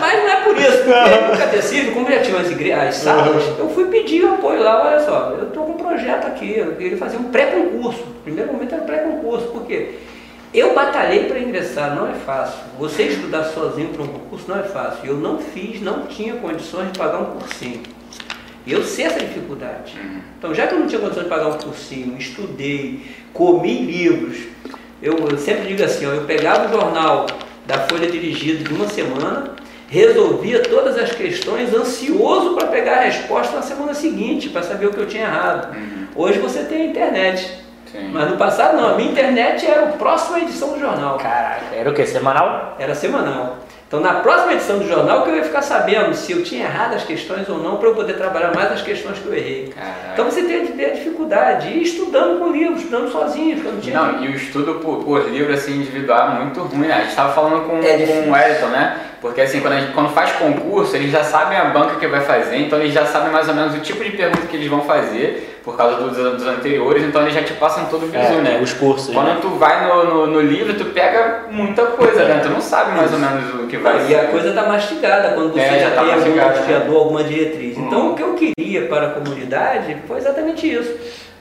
Mas 0.00 0.22
não 0.22 0.30
é 0.30 0.36
por 0.42 0.53
isso, 0.68 1.30
no 1.30 1.38
catecismo, 1.38 1.92
como 1.92 2.10
já 2.10 2.20
tinha 2.20 2.38
as, 2.38 2.50
igrejas, 2.50 2.88
as 2.88 2.94
salas, 2.96 3.58
eu 3.58 3.68
fui 3.70 3.86
pedir 3.86 4.24
apoio 4.24 4.62
lá, 4.62 4.86
olha 4.86 5.00
só, 5.00 5.34
eu 5.38 5.48
estou 5.48 5.64
com 5.64 5.72
um 5.72 5.76
projeto 5.76 6.26
aqui, 6.26 6.58
eu 6.58 6.74
queria 6.76 6.96
fazer 6.96 7.16
um 7.16 7.24
pré-concurso. 7.24 8.04
Primeiro 8.22 8.52
momento 8.52 8.74
era 8.74 8.84
pré-concurso, 8.84 9.46
porque 9.48 9.94
eu 10.54 10.72
batalhei 10.72 11.24
para 11.24 11.40
ingressar, 11.40 11.96
não 11.96 12.08
é 12.08 12.14
fácil. 12.14 12.60
Você 12.78 13.04
estudar 13.04 13.44
sozinho 13.44 13.88
para 13.88 14.02
um 14.04 14.06
concurso 14.06 14.44
não 14.48 14.60
é 14.60 14.62
fácil. 14.62 15.04
Eu 15.04 15.16
não 15.16 15.38
fiz, 15.38 15.80
não 15.80 16.06
tinha 16.06 16.34
condições 16.34 16.92
de 16.92 16.98
pagar 16.98 17.18
um 17.18 17.24
cursinho. 17.38 17.82
Eu 18.64 18.82
sei 18.84 19.06
essa 19.06 19.18
dificuldade. 19.18 19.98
Uhum. 19.98 20.20
Então, 20.38 20.54
já 20.54 20.66
que 20.66 20.74
eu 20.74 20.78
não 20.78 20.86
tinha 20.86 21.00
condições 21.00 21.24
de 21.24 21.28
pagar 21.28 21.48
um 21.48 21.58
cursinho, 21.58 22.16
estudei, 22.16 23.04
comi 23.32 23.84
livros, 23.84 24.44
eu, 25.02 25.18
eu 25.28 25.36
sempre 25.36 25.66
digo 25.66 25.82
assim, 25.82 26.06
ó, 26.06 26.10
eu 26.10 26.24
pegava 26.24 26.68
o 26.68 26.72
jornal 26.72 27.26
da 27.66 27.80
folha 27.80 28.10
dirigida 28.10 28.62
de 28.62 28.72
uma 28.72 28.88
semana, 28.88 29.53
resolvia 29.94 30.60
todas 30.60 30.98
as 30.98 31.12
questões, 31.12 31.72
ansioso 31.72 32.56
para 32.56 32.66
pegar 32.66 32.94
a 32.94 33.00
resposta 33.02 33.54
na 33.54 33.62
semana 33.62 33.94
seguinte, 33.94 34.48
para 34.48 34.64
saber 34.64 34.86
o 34.86 34.90
que 34.90 34.98
eu 34.98 35.06
tinha 35.06 35.22
errado. 35.22 35.72
Uhum. 35.72 36.06
Hoje 36.16 36.40
você 36.40 36.64
tem 36.64 36.82
a 36.82 36.84
internet. 36.86 37.62
Sim. 37.92 38.10
Mas 38.12 38.28
no 38.28 38.36
passado 38.36 38.76
não, 38.76 38.88
a 38.88 38.94
minha 38.94 39.12
internet 39.12 39.64
era 39.64 39.84
a 39.84 39.92
próxima 39.92 40.40
edição 40.40 40.72
do 40.72 40.80
jornal. 40.80 41.16
Caraca, 41.18 41.76
era 41.76 41.88
o 41.88 41.94
que? 41.94 42.04
Semanal? 42.06 42.74
Era 42.76 42.92
semanal. 42.92 43.58
Então, 43.86 44.00
na 44.00 44.14
próxima 44.14 44.54
edição 44.54 44.78
do 44.78 44.88
jornal, 44.88 45.22
que 45.22 45.30
eu 45.30 45.36
ia 45.36 45.44
ficar 45.44 45.62
sabendo 45.62 46.14
se 46.14 46.32
eu 46.32 46.42
tinha 46.42 46.64
errado 46.64 46.94
as 46.94 47.04
questões 47.04 47.48
ou 47.48 47.58
não, 47.58 47.76
para 47.76 47.88
eu 47.88 47.94
poder 47.94 48.14
trabalhar 48.14 48.52
mais 48.54 48.72
as 48.72 48.82
questões 48.82 49.18
que 49.18 49.26
eu 49.26 49.34
errei. 49.34 49.72
Caraca. 49.74 50.10
Então, 50.12 50.24
você 50.24 50.42
tem 50.42 50.86
a 50.86 50.94
dificuldade, 50.94 51.68
e 51.68 51.82
estudando 51.82 52.38
com 52.38 52.50
livros, 52.50 52.80
estudando 52.80 53.12
sozinho. 53.12 53.62
Não, 53.62 53.80
tinha 53.80 54.00
não 54.00 54.24
e 54.24 54.28
o 54.28 54.34
estudo 54.34 54.74
por, 54.76 55.04
por 55.04 55.28
livro 55.28 55.52
assim, 55.52 55.76
individual 55.76 56.30
é 56.30 56.44
muito 56.44 56.60
ruim. 56.60 56.86
Né? 56.86 56.92
A 56.92 57.00
gente 57.00 57.10
estava 57.10 57.32
falando 57.32 57.68
com, 57.68 57.78
é 57.78 57.98
com 57.98 58.30
o 58.30 58.36
Elton, 58.36 58.66
né? 58.66 59.00
Porque 59.20 59.40
assim, 59.40 59.60
quando, 59.60 59.78
gente, 59.78 59.92
quando 59.92 60.10
faz 60.10 60.32
concurso, 60.32 60.94
eles 60.94 61.10
já 61.10 61.24
sabem 61.24 61.56
a 61.56 61.66
banca 61.66 61.96
que 61.96 62.06
vai 62.06 62.20
fazer, 62.20 62.58
então 62.58 62.78
eles 62.78 62.92
já 62.92 63.06
sabem 63.06 63.32
mais 63.32 63.48
ou 63.48 63.54
menos 63.54 63.74
o 63.74 63.80
tipo 63.80 64.04
de 64.04 64.10
pergunta 64.10 64.46
que 64.46 64.54
eles 64.54 64.68
vão 64.68 64.82
fazer 64.82 65.53
por 65.64 65.76
causa 65.76 65.96
dos, 65.96 66.16
dos 66.16 66.46
anteriores, 66.46 67.02
então 67.02 67.22
eles 67.22 67.32
já 67.32 67.42
te 67.42 67.54
passam 67.54 67.86
todo 67.86 68.04
o 68.04 68.06
visu, 68.06 68.18
é, 68.18 68.42
né? 68.42 68.60
Os 68.62 68.74
cursos. 68.74 69.14
Quando 69.14 69.28
né? 69.28 69.38
tu 69.40 69.48
vai 69.50 69.88
no, 69.88 70.04
no, 70.04 70.26
no, 70.26 70.40
livro, 70.40 70.74
tu 70.74 70.84
pega 70.86 71.46
muita 71.50 71.86
coisa, 71.86 72.24
né? 72.24 72.40
Tu 72.42 72.50
não 72.50 72.60
sabe 72.60 72.94
mais 72.94 73.12
ou 73.12 73.18
menos 73.18 73.62
o 73.62 73.66
que 73.66 73.78
vai 73.78 74.00
ser. 74.00 74.12
E 74.12 74.14
a 74.14 74.24
coisa 74.26 74.52
tá 74.52 74.68
mastigada 74.68 75.30
quando 75.30 75.52
você 75.52 75.60
é, 75.60 75.78
já, 75.78 75.78
já 75.78 75.90
tá 75.92 76.02
tem 76.02 76.12
algum 76.12 76.92
né? 76.92 76.98
alguma 76.98 77.24
diretriz. 77.24 77.78
Então 77.78 78.08
hum. 78.08 78.12
o 78.12 78.14
que 78.14 78.22
eu 78.22 78.34
queria 78.34 78.86
para 78.86 79.06
a 79.06 79.10
comunidade 79.12 79.96
foi 80.06 80.18
exatamente 80.18 80.70
isso 80.70 80.94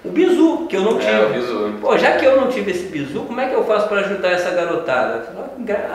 o 0.03 0.09
bizu, 0.09 0.65
que 0.67 0.75
eu 0.75 0.81
não 0.81 0.99
tive. 0.99 1.11
É, 1.11 1.25
o 1.25 1.29
bizu. 1.29 1.73
Pô, 1.79 1.97
já 1.97 2.17
que 2.17 2.25
eu 2.25 2.39
não 2.39 2.49
tive 2.49 2.71
esse 2.71 2.87
bizu, 2.87 3.21
como 3.21 3.39
é 3.39 3.47
que 3.47 3.55
eu 3.55 3.63
faço 3.63 3.87
para 3.87 4.01
ajudar 4.01 4.31
essa 4.31 4.51
garotada? 4.51 5.25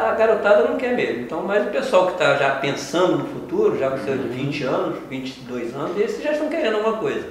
A 0.03 0.15
garotada 0.15 0.65
não 0.65 0.77
quer 0.77 0.95
mesmo. 0.95 1.21
Então, 1.21 1.43
mas 1.43 1.67
o 1.67 1.71
pessoal 1.71 2.07
que 2.07 2.13
está 2.13 2.37
já 2.37 2.53
pensando 2.53 3.19
no 3.19 3.25
futuro, 3.27 3.79
já 3.79 3.91
com 3.91 3.99
seus 3.99 4.21
20 4.23 4.65
anos, 4.65 4.99
22 5.11 5.75
anos, 5.75 6.01
esses 6.01 6.23
já 6.23 6.33
estão 6.33 6.49
querendo 6.49 6.77
alguma 6.77 6.97
coisa. 6.97 7.27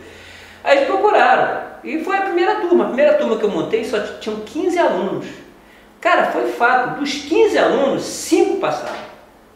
Aí 0.68 0.80
eles 0.80 0.90
procuraram. 0.90 1.62
E 1.82 2.04
foi 2.04 2.18
a 2.18 2.22
primeira 2.24 2.56
turma. 2.56 2.84
A 2.84 2.88
primeira 2.88 3.14
turma 3.14 3.38
que 3.38 3.46
eu 3.46 3.50
montei 3.50 3.86
só 3.86 3.98
tinham 4.20 4.42
15 4.42 4.78
alunos. 4.78 5.26
Cara, 6.02 6.26
foi 6.26 6.48
fato. 6.48 7.00
Dos 7.00 7.14
15 7.14 7.58
alunos, 7.58 8.04
5 8.04 8.58
passaram. 8.58 9.08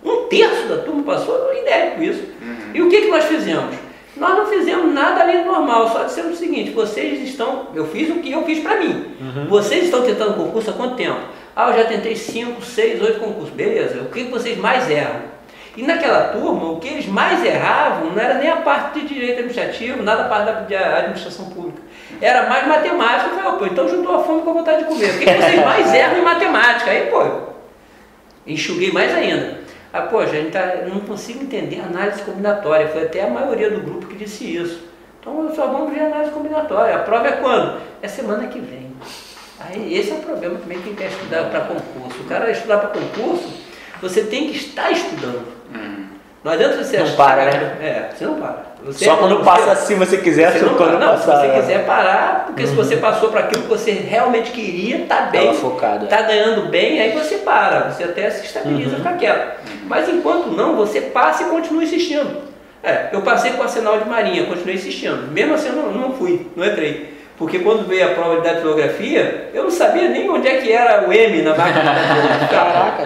Um 0.01 0.27
terço 0.27 0.69
da 0.69 0.77
turma 0.77 1.03
passou, 1.03 1.53
ideia 1.53 1.91
com 1.91 2.01
isso. 2.01 2.23
Uhum. 2.41 2.71
E 2.73 2.81
o 2.81 2.89
que, 2.89 3.01
que 3.01 3.07
nós 3.09 3.25
fizemos? 3.25 3.75
Nós 4.15 4.37
não 4.37 4.45
fizemos 4.45 4.93
nada 4.93 5.21
além 5.21 5.43
do 5.43 5.51
normal, 5.51 5.89
só 5.89 6.03
dissemos 6.03 6.33
o 6.33 6.37
seguinte, 6.37 6.71
vocês 6.71 7.21
estão, 7.21 7.67
eu 7.73 7.87
fiz 7.87 8.09
o 8.09 8.19
que 8.19 8.31
eu 8.31 8.43
fiz 8.43 8.59
para 8.59 8.79
mim. 8.79 9.05
Uhum. 9.19 9.47
Vocês 9.47 9.85
estão 9.85 10.03
tentando 10.03 10.35
concurso 10.35 10.69
há 10.69 10.73
quanto 10.73 10.95
tempo? 10.95 11.19
Ah, 11.55 11.69
eu 11.69 11.77
já 11.77 11.85
tentei 11.85 12.15
5, 12.15 12.61
6, 12.61 13.01
8 13.01 13.19
concursos. 13.19 13.53
Beleza, 13.53 14.01
o 14.01 14.09
que 14.09 14.23
vocês 14.23 14.57
mais 14.57 14.89
erram? 14.89 15.21
E 15.75 15.83
naquela 15.83 16.29
turma, 16.29 16.71
o 16.71 16.79
que 16.79 16.87
eles 16.89 17.05
mais 17.05 17.43
erravam 17.45 18.11
não 18.11 18.21
era 18.21 18.33
nem 18.33 18.49
a 18.49 18.57
parte 18.57 18.99
de 18.99 19.07
direito 19.07 19.39
administrativo, 19.39 20.03
nada 20.03 20.23
a 20.23 20.27
parte 20.27 20.69
da 20.69 20.97
administração 20.97 21.45
pública. 21.45 21.81
Era 22.19 22.49
mais 22.49 22.67
matemática. 22.67 23.29
Eu 23.29 23.41
falei, 23.41 23.59
pô, 23.59 23.65
então 23.67 23.87
juntou 23.87 24.15
a 24.15 24.23
fome 24.23 24.41
com 24.41 24.49
a 24.49 24.53
vontade 24.53 24.79
de 24.79 24.85
comer. 24.85 25.11
O 25.11 25.19
que 25.19 25.25
vocês 25.25 25.59
mais 25.63 25.93
erram 25.93 26.17
em 26.17 26.21
matemática? 26.21 26.91
Aí, 26.91 27.07
pô, 27.07 27.23
enxuguei 28.45 28.91
mais 28.91 29.15
ainda. 29.15 29.61
Ah, 29.93 30.01
poxa, 30.01 30.31
a 30.31 30.35
gente 30.35 30.51
tá, 30.51 30.75
não 30.87 31.01
consigo 31.01 31.43
entender 31.43 31.81
análise 31.81 32.21
combinatória. 32.23 32.89
Foi 32.89 33.03
até 33.03 33.23
a 33.23 33.29
maioria 33.29 33.69
do 33.69 33.81
grupo 33.81 34.07
que 34.07 34.15
disse 34.15 34.55
isso. 34.55 34.91
Então 35.19 35.53
só 35.55 35.67
vamos 35.67 35.93
ver 35.93 36.01
análise 36.01 36.31
combinatória. 36.31 36.95
A 36.95 36.99
prova 36.99 37.27
é 37.27 37.31
quando? 37.33 37.79
É 38.01 38.07
semana 38.07 38.47
que 38.47 38.59
vem. 38.59 38.91
Aí 39.59 39.95
esse 39.95 40.11
é 40.11 40.15
o 40.15 40.19
problema 40.19 40.57
também 40.57 40.81
quem 40.81 40.95
quer 40.95 41.07
estudar 41.07 41.43
para 41.45 41.61
concurso. 41.61 42.21
O 42.21 42.25
cara 42.25 42.49
estudar 42.49 42.79
para 42.79 42.89
concurso, 42.89 43.53
você 44.01 44.23
tem 44.23 44.47
que 44.47 44.57
estar 44.57 44.91
estudando. 44.91 45.45
Hum. 45.73 46.05
Não 46.43 46.51
adianta 46.51 46.83
você 46.83 46.97
Não 46.97 47.15
para, 47.15 47.45
né? 47.45 47.77
É, 47.81 48.09
você 48.15 48.25
não 48.25 48.35
para. 48.35 48.71
Você, 48.83 49.05
Só 49.05 49.15
quando 49.15 49.43
passa 49.43 49.73
assim 49.73 49.95
você 49.95 50.17
quiser, 50.17 50.51
você 50.51 50.65
não, 50.65 50.73
quando 50.73 50.97
não, 50.97 51.11
passar. 51.11 51.41
Se 51.41 51.47
você 51.47 51.59
quiser 51.59 51.85
parar, 51.85 52.45
porque 52.47 52.63
uhum. 52.63 52.69
se 52.69 52.73
você 52.73 52.97
passou 52.97 53.29
para 53.29 53.41
aquilo 53.41 53.61
que 53.61 53.69
você 53.69 53.91
realmente 53.91 54.49
queria, 54.49 55.05
tá 55.05 55.27
bem, 55.31 55.53
focado, 55.53 56.07
tá 56.07 56.21
é. 56.21 56.23
ganhando 56.23 56.67
bem, 56.69 56.99
aí 56.99 57.11
você 57.11 57.37
para, 57.37 57.91
você 57.91 58.05
até 58.05 58.27
se 58.31 58.43
estabiliza, 58.43 58.95
uhum. 58.95 59.03
fica 59.03 59.13
quieto. 59.13 59.61
Mas 59.85 60.09
enquanto 60.09 60.47
não, 60.47 60.75
você 60.75 60.99
passa 60.99 61.43
e 61.43 61.45
continua 61.47 61.83
insistindo. 61.83 62.41
É, 62.83 63.09
eu 63.13 63.21
passei 63.21 63.51
com 63.51 63.61
a 63.61 63.67
sinal 63.67 63.99
de 63.99 64.09
marinha, 64.09 64.47
continuei 64.47 64.75
insistindo. 64.75 65.31
Mesmo 65.31 65.53
assim 65.53 65.67
eu 65.67 65.75
não, 65.75 65.91
não 65.91 66.13
fui, 66.13 66.47
não 66.55 66.65
entrei. 66.65 67.20
Porque 67.41 67.57
quando 67.57 67.87
veio 67.87 68.05
a 68.05 68.09
prova 68.09 68.35
de 68.35 68.43
datilografia, 68.43 69.49
eu 69.51 69.63
não 69.63 69.71
sabia 69.71 70.07
nem 70.09 70.29
onde 70.29 70.47
é 70.47 70.57
que 70.57 70.71
era 70.71 71.09
o 71.09 71.11
M 71.11 71.41
na 71.41 71.55
máquina 71.55 71.91
de 71.91 71.99
datilografia. 71.99 72.47
Caraca! 72.47 73.03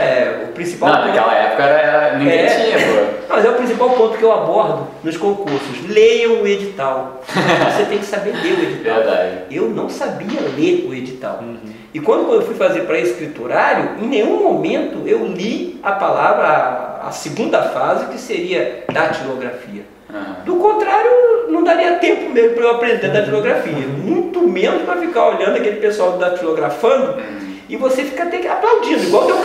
É, 0.00 0.44
o 0.44 0.52
principal 0.52 0.88
não, 0.88 0.96
ponto... 0.98 1.08
naquela 1.08 1.34
época 1.34 1.62
era, 1.64 2.16
ninguém 2.16 2.38
é, 2.38 2.46
tinha, 2.46 2.76
pô. 2.78 3.24
Mas 3.28 3.44
é 3.44 3.48
o 3.48 3.54
principal 3.54 3.90
ponto 3.90 4.16
que 4.16 4.22
eu 4.22 4.30
abordo 4.30 4.86
nos 5.02 5.16
concursos. 5.16 5.88
Leiam 5.88 6.42
o 6.42 6.46
edital. 6.46 7.22
Você 7.26 7.84
tem 7.86 7.98
que 7.98 8.04
saber 8.04 8.36
ler 8.40 8.52
o 8.52 8.62
edital. 8.62 8.94
Verdade. 8.94 9.38
Eu 9.50 9.68
não 9.68 9.88
sabia 9.88 10.40
ler 10.56 10.86
o 10.88 10.94
edital. 10.94 11.40
Uhum. 11.42 11.58
E 11.92 11.98
quando 11.98 12.32
eu 12.34 12.42
fui 12.42 12.54
fazer 12.54 12.82
para 12.82 13.00
escriturário, 13.00 13.96
em 14.00 14.06
nenhum 14.06 14.44
momento 14.44 15.08
eu 15.08 15.26
li 15.26 15.80
a 15.82 15.90
palavra, 15.90 16.46
a, 16.46 17.08
a 17.08 17.10
segunda 17.10 17.60
fase, 17.64 18.06
que 18.06 18.18
seria 18.18 18.84
datilografia. 18.92 19.82
Uhum. 20.12 20.44
Do 20.44 20.56
contrário, 20.56 21.10
não 21.48 21.64
daria 21.64 21.92
tempo 21.92 22.30
mesmo 22.30 22.54
para 22.54 22.64
eu 22.64 22.70
aprender 22.72 23.06
uhum. 23.06 23.12
datilografia. 23.12 23.72
Muito 23.72 24.40
menos 24.42 24.82
para 24.82 25.00
ficar 25.00 25.28
olhando 25.28 25.56
aquele 25.56 25.76
pessoal 25.76 26.18
datilografando 26.18 27.18
uhum. 27.18 27.56
e 27.68 27.76
você 27.76 28.04
fica 28.04 28.24
até 28.24 28.46
aplaudindo, 28.46 29.02
igual 29.02 29.26
teu 29.26 29.36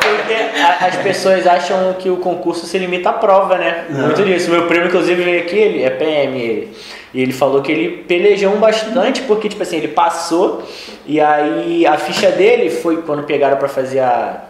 Porque 0.00 0.34
as 0.80 0.96
pessoas 0.96 1.46
acham 1.46 1.94
que 1.98 2.08
o 2.08 2.16
concurso 2.16 2.64
se 2.64 2.78
limita 2.78 3.10
à 3.10 3.12
prova, 3.12 3.58
né? 3.58 3.84
Não. 3.90 4.06
Muito 4.06 4.24
disso. 4.24 4.50
Meu 4.50 4.66
primo, 4.66 4.86
inclusive, 4.86 5.22
veio 5.22 5.40
aqui, 5.40 5.58
ele 5.58 5.82
é 5.82 5.90
PM. 5.90 6.40
Ele, 6.40 6.76
e 7.12 7.22
ele 7.22 7.32
falou 7.32 7.62
que 7.62 7.72
ele 7.72 8.04
pelejou 8.08 8.56
bastante 8.56 9.22
porque, 9.22 9.48
tipo 9.48 9.62
assim, 9.62 9.76
ele 9.78 9.88
passou 9.88 10.62
e 11.06 11.20
aí 11.20 11.86
a 11.86 11.96
ficha 11.96 12.30
dele 12.30 12.68
foi 12.68 13.02
quando 13.02 13.22
pegaram 13.22 13.56
para 13.56 13.68
fazer 13.68 14.00
a 14.00 14.42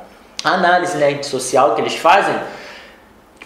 análise 0.43 0.97
né, 0.97 1.23
social 1.23 1.75
que 1.75 1.81
eles 1.81 1.95
fazem 1.95 2.35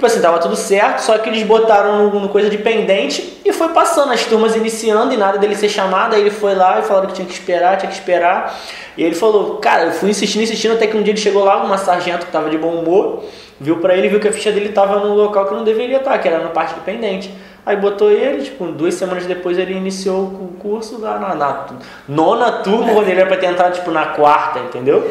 Tipo 0.01 0.07
assim, 0.07 0.23
tava 0.23 0.39
tudo 0.39 0.57
certo, 0.57 1.01
só 1.01 1.19
que 1.19 1.29
eles 1.29 1.43
botaram 1.43 2.09
no, 2.09 2.21
no, 2.21 2.29
coisa 2.31 2.49
de 2.49 2.57
pendente 2.57 3.39
e 3.45 3.53
foi 3.53 3.69
passando 3.69 4.11
as 4.11 4.25
turmas 4.25 4.57
iniciando 4.57 5.13
e 5.13 5.17
nada 5.19 5.37
dele 5.37 5.55
ser 5.55 5.69
chamado. 5.69 6.15
Aí 6.15 6.23
ele 6.23 6.31
foi 6.31 6.55
lá 6.55 6.79
e 6.79 6.83
falaram 6.83 7.07
que 7.09 7.13
tinha 7.13 7.27
que 7.27 7.35
esperar, 7.35 7.77
tinha 7.77 7.91
que 7.91 7.97
esperar. 7.97 8.59
E 8.97 9.05
ele 9.05 9.15
falou, 9.15 9.57
cara, 9.57 9.85
eu 9.85 9.93
fui 9.93 10.09
insistindo, 10.09 10.43
insistindo, 10.43 10.73
até 10.73 10.87
que 10.87 10.97
um 10.97 11.03
dia 11.03 11.13
ele 11.13 11.21
chegou 11.21 11.45
lá, 11.45 11.63
uma 11.63 11.77
sargento 11.77 12.25
que 12.25 12.33
tava 12.33 12.49
de 12.49 12.57
bom 12.57 12.77
humor, 12.77 13.25
viu 13.61 13.77
pra 13.77 13.95
ele, 13.95 14.09
viu 14.09 14.19
que 14.19 14.29
a 14.29 14.33
ficha 14.33 14.51
dele 14.51 14.71
tava 14.71 15.01
no 15.01 15.15
local 15.15 15.45
que 15.45 15.53
não 15.53 15.65
deveria 15.65 15.99
estar, 15.99 16.17
que 16.17 16.27
era 16.27 16.39
na 16.39 16.49
parte 16.49 16.73
de 16.73 16.81
pendente. 16.81 17.31
Aí 17.65 17.77
botou 17.77 18.11
ele, 18.11 18.43
tipo, 18.43 18.65
duas 18.67 18.95
semanas 18.95 19.27
depois 19.27 19.59
ele 19.59 19.75
iniciou 19.75 20.23
o 20.23 20.57
curso 20.59 20.99
na, 20.99 21.19
na, 21.19 21.35
na 21.35 21.67
nona 22.09 22.53
turma, 22.53 22.95
quando 22.95 23.09
ele 23.09 23.21
era 23.21 23.29
pra 23.29 23.37
ter 23.37 23.47
entrado, 23.47 23.75
tipo, 23.75 23.91
na 23.91 24.07
quarta, 24.07 24.61
entendeu? 24.61 25.11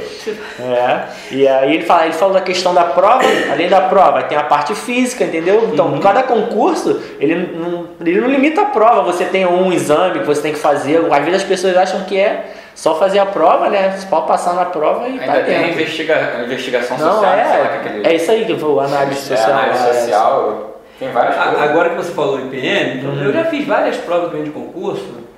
É. 0.59 1.03
E 1.31 1.47
aí 1.47 1.75
ele 1.75 1.85
fala, 1.85 2.05
ele 2.05 2.13
falou 2.13 2.33
da 2.33 2.41
questão 2.41 2.73
da 2.73 2.83
prova, 2.83 3.23
além 3.51 3.69
da 3.69 3.81
prova, 3.81 4.23
tem 4.23 4.37
a 4.37 4.43
parte 4.43 4.73
física, 4.73 5.23
entendeu? 5.23 5.69
Então, 5.71 5.87
uhum. 5.87 5.99
cada 5.99 6.23
concurso, 6.23 6.99
ele 7.19 7.35
não, 7.35 7.87
ele 8.01 8.19
não 8.19 8.27
limita 8.27 8.61
a 8.61 8.65
prova, 8.65 9.03
você 9.03 9.25
tem 9.25 9.45
um 9.45 9.71
exame 9.71 10.19
que 10.19 10.25
você 10.25 10.41
tem 10.41 10.53
que 10.53 10.59
fazer, 10.59 11.05
às 11.11 11.19
vezes 11.19 11.41
as 11.41 11.47
pessoas 11.47 11.77
acham 11.77 12.03
que 12.05 12.17
é 12.17 12.51
só 12.73 12.95
fazer 12.95 13.19
a 13.19 13.25
prova, 13.25 13.69
né? 13.69 13.93
Você 13.95 14.07
pode 14.07 14.25
passar 14.25 14.53
na 14.53 14.65
prova 14.65 15.07
e 15.07 15.19
Ainda 15.19 15.25
tá 15.25 15.41
tem 15.41 15.55
a 15.55 15.67
investiga, 15.67 16.41
investigação 16.45 16.97
não, 16.97 17.13
social, 17.13 17.33
é, 17.33 17.43
lá, 17.45 17.75
aquele... 17.75 18.07
é 18.07 18.15
isso 18.15 18.31
aí 18.31 18.45
que 18.45 18.57
foi 18.57 18.85
análise 18.85 19.33
é, 19.33 19.37
social. 19.37 19.59
Análise 19.59 19.89
é, 19.89 19.93
social. 19.93 20.78
Tem 20.99 21.11
várias 21.11 21.35
coisas. 21.35 21.61
Agora 21.61 21.89
que 21.89 21.95
você 21.95 22.11
falou 22.11 22.39
em 22.41 22.49
PM, 22.49 22.99
então, 22.99 23.11
uhum. 23.11 23.23
eu 23.23 23.33
já 23.33 23.45
fiz 23.45 23.65
várias 23.65 23.97
provas 23.97 24.43
de 24.43 24.49
concurso 24.51 25.29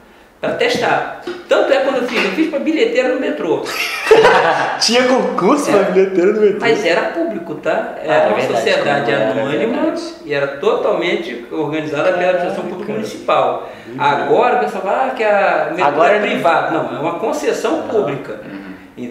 para 0.41 0.53
testar. 0.53 1.21
Tanto 1.47 1.71
é 1.71 1.81
quando 1.81 1.97
eu 1.97 2.07
fiz, 2.07 2.25
eu 2.25 2.31
fiz 2.31 2.49
para 2.49 2.59
bilheteira 2.59 3.13
no 3.13 3.19
metrô. 3.19 3.61
Tinha 4.81 5.03
concurso 5.03 5.71
para 5.71 5.83
bilheteira 5.91 6.33
no 6.33 6.41
metrô. 6.41 6.59
Mas 6.61 6.83
era 6.83 7.01
público, 7.11 7.55
tá? 7.55 7.95
Era 8.03 8.13
ah, 8.13 8.17
é 8.17 8.27
uma 8.27 8.35
verdade, 8.37 8.57
sociedade 8.57 9.13
anônima 9.13 9.93
e 10.25 10.33
era 10.33 10.47
totalmente 10.57 11.45
organizada 11.51 12.13
pela 12.13 12.31
administração 12.31 12.63
pública 12.63 12.93
municipal. 12.93 13.69
Agora 13.99 14.55
o 14.55 14.59
pessoal 14.61 14.83
fala 14.83 15.05
ah, 15.05 15.09
que 15.11 15.23
a 15.23 15.67
metrô 15.69 15.85
Agora 15.85 16.15
é 16.15 16.19
privada. 16.21 16.71
Não, 16.71 16.97
é 16.97 16.99
uma 16.99 17.19
concessão 17.19 17.83
pública. 17.83 18.39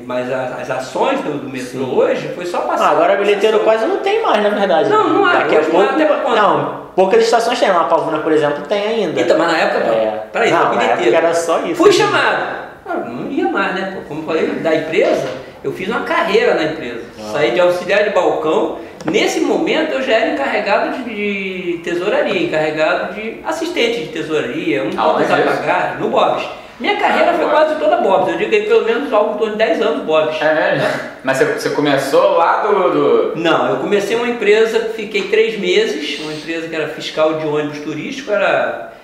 Mas 0.06 0.30
as 0.30 0.70
ações 0.70 1.20
do, 1.20 1.48
metrô 1.48 1.84
Sim. 1.84 1.96
hoje 1.96 2.28
foi 2.34 2.44
só 2.44 2.60
passar. 2.60 2.84
Ah, 2.84 2.90
agora 2.90 3.16
bilheteiro 3.16 3.60
quase 3.60 3.86
não 3.86 3.98
tem 3.98 4.22
mais, 4.22 4.42
na 4.42 4.50
verdade. 4.50 4.90
Não, 4.90 5.08
não 5.08 5.24
há. 5.24 5.32
Daqui 5.32 5.56
a 5.56 5.60
pouco, 5.62 5.96
não, 6.28 6.36
não, 6.36 6.80
poucas 6.94 7.24
estações 7.24 7.58
tem. 7.58 7.70
Uma 7.70 7.84
Pavuna, 7.84 8.18
por 8.18 8.30
exemplo, 8.30 8.62
tem 8.66 8.82
ainda. 8.82 9.20
Então, 9.20 9.38
mas 9.38 9.52
na 9.52 9.58
época, 9.58 9.84
é. 9.86 10.26
peraí, 10.32 10.50
não, 10.50 10.74
na 10.74 10.82
época 10.82 11.16
era 11.16 11.34
só 11.34 11.60
isso. 11.60 11.76
Fui 11.76 11.92
chamado. 11.92 12.70
Ah, 12.86 12.94
não 12.94 13.30
ia 13.30 13.48
mais, 13.48 13.74
né? 13.74 13.92
Pô? 13.94 14.08
Como 14.08 14.20
eu 14.20 14.26
falei, 14.26 14.46
da 14.46 14.74
empresa, 14.74 15.28
eu 15.64 15.72
fiz 15.72 15.88
uma 15.88 16.00
carreira 16.00 16.54
na 16.54 16.64
empresa. 16.64 17.02
Ah. 17.18 17.32
Saí 17.32 17.52
de 17.52 17.60
auxiliar 17.60 18.04
de 18.04 18.10
balcão. 18.10 18.78
Nesse 19.10 19.40
momento 19.40 19.94
eu 19.94 20.02
já 20.02 20.12
era 20.12 20.32
encarregado 20.32 20.98
de, 20.98 21.04
de 21.04 21.78
tesouraria, 21.78 22.42
encarregado 22.42 23.14
de 23.14 23.40
assistente 23.46 24.02
de 24.02 24.08
tesouraria, 24.08 24.84
um 24.84 24.90
ah, 24.98 25.18
a 25.18 25.56
pagar, 25.56 25.96
no 25.98 26.10
Bob's. 26.10 26.46
Minha 26.80 26.96
carreira 26.96 27.34
foi 27.34 27.46
quase 27.46 27.74
toda 27.74 27.98
Bob's. 27.98 28.32
Eu 28.32 28.38
digo 28.38 28.50
que 28.50 28.62
pelo 28.62 28.86
menos 28.86 29.12
algo 29.12 29.34
em 29.34 29.38
torno 29.38 29.52
de 29.52 29.58
10 29.58 29.82
anos 29.82 30.04
Bob's. 30.04 30.40
É, 30.40 30.76
né? 30.76 31.10
Mas 31.22 31.36
você, 31.36 31.44
você 31.44 31.70
começou 31.70 32.38
lá 32.38 32.62
do, 32.62 32.90
do, 32.90 33.36
Não, 33.36 33.68
eu 33.68 33.76
comecei 33.76 34.16
uma 34.16 34.28
empresa, 34.28 34.90
fiquei 34.96 35.28
três 35.28 35.58
meses, 35.58 36.18
uma 36.20 36.32
empresa 36.32 36.68
que 36.68 36.74
era 36.74 36.88
fiscal 36.88 37.34
de 37.34 37.46
ônibus 37.46 37.80
turístico, 37.80 38.32
era. 38.32 38.94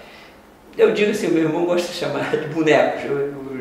Eu 0.76 0.92
digo 0.92 1.10
assim, 1.10 1.28
o 1.28 1.30
meu 1.32 1.42
irmão 1.44 1.64
gosta 1.66 1.92
de 1.92 1.98
chamar 1.98 2.30
de 2.30 2.48
bonecos. 2.48 3.02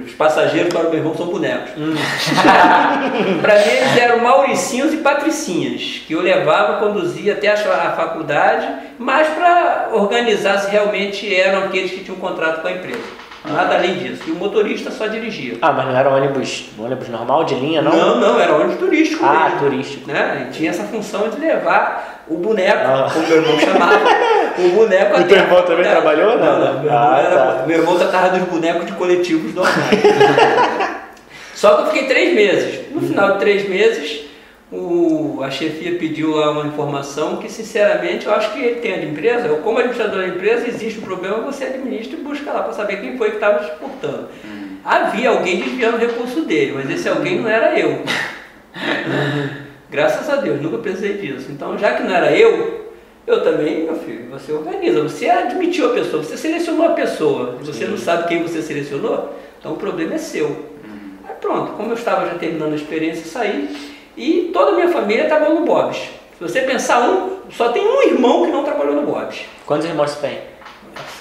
Os 0.06 0.14
passageiros 0.14 0.74
para 0.74 0.88
o 0.88 0.90
meu 0.92 1.00
irmão 1.00 1.16
são 1.16 1.28
bonecos. 1.28 1.72
Hum. 1.78 1.96
para 3.42 3.56
mim 3.56 3.70
eles 3.70 3.98
eram 3.98 4.20
mauricinhos 4.20 4.94
e 4.94 4.98
patricinhas, 4.98 6.04
que 6.06 6.14
eu 6.14 6.22
levava, 6.22 6.80
conduzia 6.86 7.34
até 7.34 7.52
a 7.52 7.92
faculdade, 7.96 8.68
mas 9.00 9.28
para 9.30 9.90
organizar 9.94 10.60
se 10.60 10.70
realmente 10.70 11.34
eram 11.34 11.66
aqueles 11.66 11.92
que 11.92 12.04
tinham 12.04 12.18
contrato 12.18 12.62
com 12.62 12.68
a 12.68 12.72
empresa. 12.72 13.25
Nada 13.52 13.76
além 13.76 13.96
disso. 13.96 14.24
E 14.28 14.32
o 14.32 14.36
motorista 14.36 14.92
só 14.92 15.08
dirigia. 15.08 15.58
Ah, 15.62 15.72
mas 15.72 15.86
não 15.86 15.96
era 15.96 16.10
ônibus, 16.10 16.70
ônibus 16.78 17.10
normal 17.10 17.44
de 17.44 17.56
linha, 17.56 17.82
não? 17.82 17.92
Não, 17.92 18.20
não, 18.20 18.40
era 18.40 18.56
ônibus 18.56 18.78
turístico. 18.78 19.26
Ah, 19.26 19.50
mesmo, 19.50 19.60
turístico. 19.60 20.12
Né? 20.12 20.48
E 20.48 20.54
tinha 20.54 20.70
essa 20.70 20.84
função 20.84 21.30
de 21.30 21.40
levar 21.40 22.24
o 22.28 22.38
boneco, 22.38 22.82
ah. 22.86 23.10
como 23.14 23.28
meu 23.28 23.38
irmão 23.38 23.60
chamava, 23.60 24.00
o 24.58 24.70
boneco 24.70 25.22
O 25.22 25.24
teu 25.26 25.38
irmão 25.38 25.62
também 25.64 25.86
trabalhou, 25.86 26.38
não? 26.38 26.60
Não, 26.60 26.74
não 26.74 26.84
meu, 26.84 26.92
ah, 26.92 27.22
irmão 27.24 27.58
tá. 27.58 27.64
meu 27.68 27.80
irmão 27.80 27.98
tratava 27.98 28.30
dos 28.38 28.48
bonecos 28.48 28.86
de 28.86 28.94
coletivos 28.94 29.54
normais. 29.54 29.76
Só 31.54 31.76
que 31.76 31.82
eu 31.82 31.86
fiquei 31.88 32.08
três 32.08 32.34
meses. 32.34 32.92
No 32.92 33.02
final 33.02 33.34
de 33.34 33.40
três 33.40 33.70
meses, 33.70 34.26
o, 34.72 35.44
a 35.44 35.52
chefia 35.52 35.98
pediu 35.98 36.36
lá 36.36 36.52
uma 36.52 36.66
informação 36.66 37.38
que, 37.38 37.52
sinceramente, 37.52 38.26
eu 38.26 38.34
acho 38.34 38.52
que 38.54 38.60
ele 38.60 38.82
tem 38.82 38.94
a 38.94 38.98
de 38.98 39.08
empresa. 39.08 39.48
Eu, 39.48 39.58
como 39.58 39.78
administrador 39.78 40.20
da 40.20 40.28
empresa, 40.28 40.68
existe 40.68 41.00
um 41.00 41.04
problema, 41.04 41.38
você 41.42 41.66
administra 41.66 42.18
e 42.18 42.24
busca 42.24 42.52
lá 42.52 42.64
para 42.64 42.74
saber 42.74 43.00
quem 43.02 43.18
foi 43.18 43.30
que 43.30 43.36
estava 43.36 43.64
exportando. 43.64 44.30
Uhum. 44.44 44.78
Havia 44.84 45.30
alguém 45.30 45.62
desviando 45.62 45.98
o 45.98 46.00
recurso 46.00 46.42
dele, 46.42 46.74
mas 46.74 46.90
esse 46.90 47.08
alguém 47.08 47.40
não 47.40 47.50
era 47.50 47.80
eu. 47.80 48.04
Graças 49.90 50.30
a 50.30 50.38
Deus, 50.38 50.62
nunca 50.62 50.80
precisei 50.80 51.18
disso. 51.18 51.48
Então, 51.52 51.78
já 51.78 51.94
que 51.94 52.04
não 52.04 52.14
era 52.14 52.36
eu, 52.36 52.92
eu 53.28 53.44
também, 53.44 53.84
meu 53.84 53.96
filho, 53.96 54.30
você 54.30 54.52
organiza. 54.52 55.02
Você 55.04 55.30
admitiu 55.30 55.92
a 55.92 55.94
pessoa, 55.94 56.24
você 56.24 56.38
selecionou 56.38 56.88
a 56.88 56.94
pessoa. 56.94 57.58
Se 57.62 57.72
você 57.72 57.86
não 57.86 57.98
sabe 57.98 58.28
quem 58.28 58.42
você 58.42 58.62
selecionou, 58.62 59.36
então 59.60 59.74
o 59.74 59.78
problema 59.78 60.16
é 60.16 60.18
seu. 60.18 60.48
Uhum. 60.48 61.12
Aí 61.28 61.36
pronto, 61.40 61.74
como 61.74 61.90
eu 61.90 61.96
estava 61.96 62.26
já 62.28 62.36
terminando 62.36 62.74
a 62.74 62.76
experiência, 62.76 63.26
saí. 63.26 63.95
E 64.18 64.50
toda 64.54 64.72
a 64.72 64.76
minha 64.76 64.90
família 64.90 65.26
trabalhou 65.26 65.60
no 65.60 65.66
Bob's. 65.66 65.98
Se 65.98 66.42
você 66.42 66.62
pensar 66.62 67.02
um, 67.02 67.38
só 67.50 67.70
tem 67.70 67.86
um 67.86 68.04
irmão 68.04 68.46
que 68.46 68.52
não 68.52 68.64
trabalhou 68.64 68.96
no 68.96 69.04
Bob's. 69.04 69.42
Quantos 69.66 69.86
irmãos 69.86 70.12
você 70.12 70.28
tem? 70.28 70.40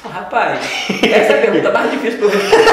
Rapaz, 0.04 0.60
essa 1.02 1.32
é 1.32 1.38
a 1.38 1.40
pergunta 1.40 1.70
mais 1.72 1.90
difícil 1.90 2.18
para 2.18 2.28
eu 2.28 2.32
responder. 2.32 2.64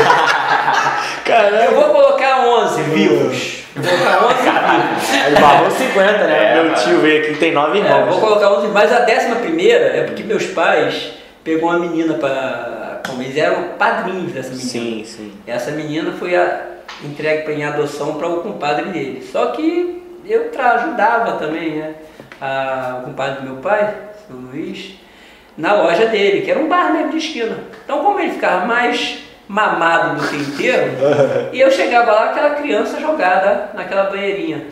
Eu 1.66 1.76
vou 1.76 1.86
colocar 1.86 2.46
11 2.46 2.82
vivos. 2.84 3.64
vou 3.76 3.98
colocar 3.98 4.26
11 4.26 4.36
vivos. 4.36 5.26
Ele 5.28 5.40
barrou 5.40 5.72
50, 5.72 6.28
né? 6.28 6.52
É, 6.52 6.64
Meu 6.64 6.74
tio 6.76 7.00
veio 7.00 7.24
aqui 7.24 7.36
tem 7.38 7.54
9 7.54 7.78
irmãos. 7.78 8.08
É, 8.08 8.10
vou 8.10 8.20
colocar 8.20 8.52
11, 8.54 8.68
mas 8.68 8.92
a 8.92 9.00
décima 9.00 9.38
primeira 9.38 9.86
é 9.86 10.04
porque 10.04 10.24
meus 10.24 10.46
pais 10.48 11.14
pegou 11.44 11.70
uma 11.70 11.80
menina 11.80 12.16
para. 12.16 13.02
Como 13.08 13.24
eles 13.24 13.36
eram 13.36 13.70
padrinhos 13.80 14.32
dessa 14.32 14.50
menina. 14.50 14.70
Sim, 14.70 15.04
sim. 15.06 15.34
Essa 15.48 15.72
menina 15.72 16.12
foi 16.20 16.36
a, 16.36 16.62
entregue 17.04 17.44
para 17.44 17.54
em 17.54 17.64
adoção 17.64 18.16
para 18.16 18.28
o 18.28 18.42
compadre 18.42 18.90
dele. 18.90 19.28
Só 19.32 19.48
que 19.48 20.01
eu 20.26 20.50
ajudava 20.60 21.34
também, 21.34 21.78
né? 21.78 21.96
A, 22.40 23.00
o 23.02 23.06
compadre 23.06 23.42
do 23.42 23.44
meu 23.44 23.62
pai, 23.62 23.94
o 24.30 24.34
Luiz, 24.34 24.96
na 25.58 25.74
loja 25.74 26.08
dele, 26.08 26.42
que 26.42 26.52
era 26.52 26.60
um 26.60 26.68
bar 26.68 26.92
mesmo 26.94 27.12
de 27.12 27.18
esquina. 27.18 27.58
Então, 27.84 28.04
como 28.04 28.20
ele 28.20 28.32
ficava 28.32 28.66
mais 28.66 29.20
mamado 29.48 30.22
do 30.22 30.28
que 30.28 30.38
inteiro, 30.38 30.92
e 31.52 31.60
eu 31.60 31.70
chegava 31.70 32.12
lá, 32.12 32.26
aquela 32.32 32.52
criança 32.52 33.00
jogada 33.00 33.72
naquela 33.74 34.10
banheirinha. 34.10 34.68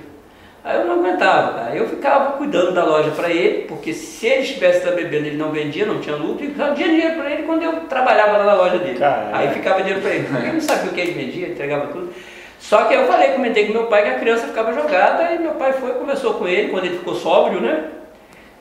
Aí 0.64 0.78
eu 0.78 0.86
não 0.86 1.00
aguentava, 1.00 1.54
cara. 1.54 1.76
Eu 1.76 1.88
ficava 1.88 2.34
cuidando 2.34 2.74
da 2.74 2.84
loja 2.84 3.12
para 3.12 3.30
ele, 3.30 3.64
porque 3.64 3.94
se 3.94 4.28
ele 4.28 4.42
estivesse 4.42 4.86
bebendo, 4.92 5.28
ele 5.28 5.38
não 5.38 5.52
vendia, 5.52 5.86
não 5.86 6.00
tinha 6.00 6.16
lucro, 6.16 6.46
e 6.46 6.52
tinha 6.52 6.74
dinheiro 6.74 7.16
para 7.16 7.32
ele 7.32 7.44
quando 7.44 7.64
eu 7.64 7.74
trabalhava 7.82 8.38
lá 8.38 8.46
na 8.46 8.54
loja 8.54 8.78
dele. 8.78 9.00
Caramba. 9.00 9.38
Aí 9.38 9.54
ficava 9.54 9.82
dinheiro 9.82 10.02
para 10.02 10.12
ele. 10.12 10.28
Ele 10.36 10.52
não 10.54 10.62
sabia 10.62 10.92
o 10.92 10.94
que 10.94 11.02
ele 11.02 11.12
vendia, 11.12 11.48
entregava 11.48 11.88
tudo. 11.88 12.14
Só 12.60 12.84
que 12.84 12.94
eu 12.94 13.08
falei, 13.08 13.30
comentei 13.30 13.68
com 13.68 13.74
meu 13.74 13.88
pai 13.88 14.04
que 14.04 14.10
a 14.10 14.20
criança 14.20 14.48
ficava 14.48 14.74
jogada 14.74 15.34
e 15.34 15.40
meu 15.40 15.52
pai 15.52 15.74
foi, 15.74 15.94
conversou 15.94 16.34
com 16.36 16.48
ele 16.48 16.70
quando 16.70 16.86
ele 16.86 16.98
ficou 16.98 17.16
sóbrio, 17.16 17.62
né? 17.62 17.86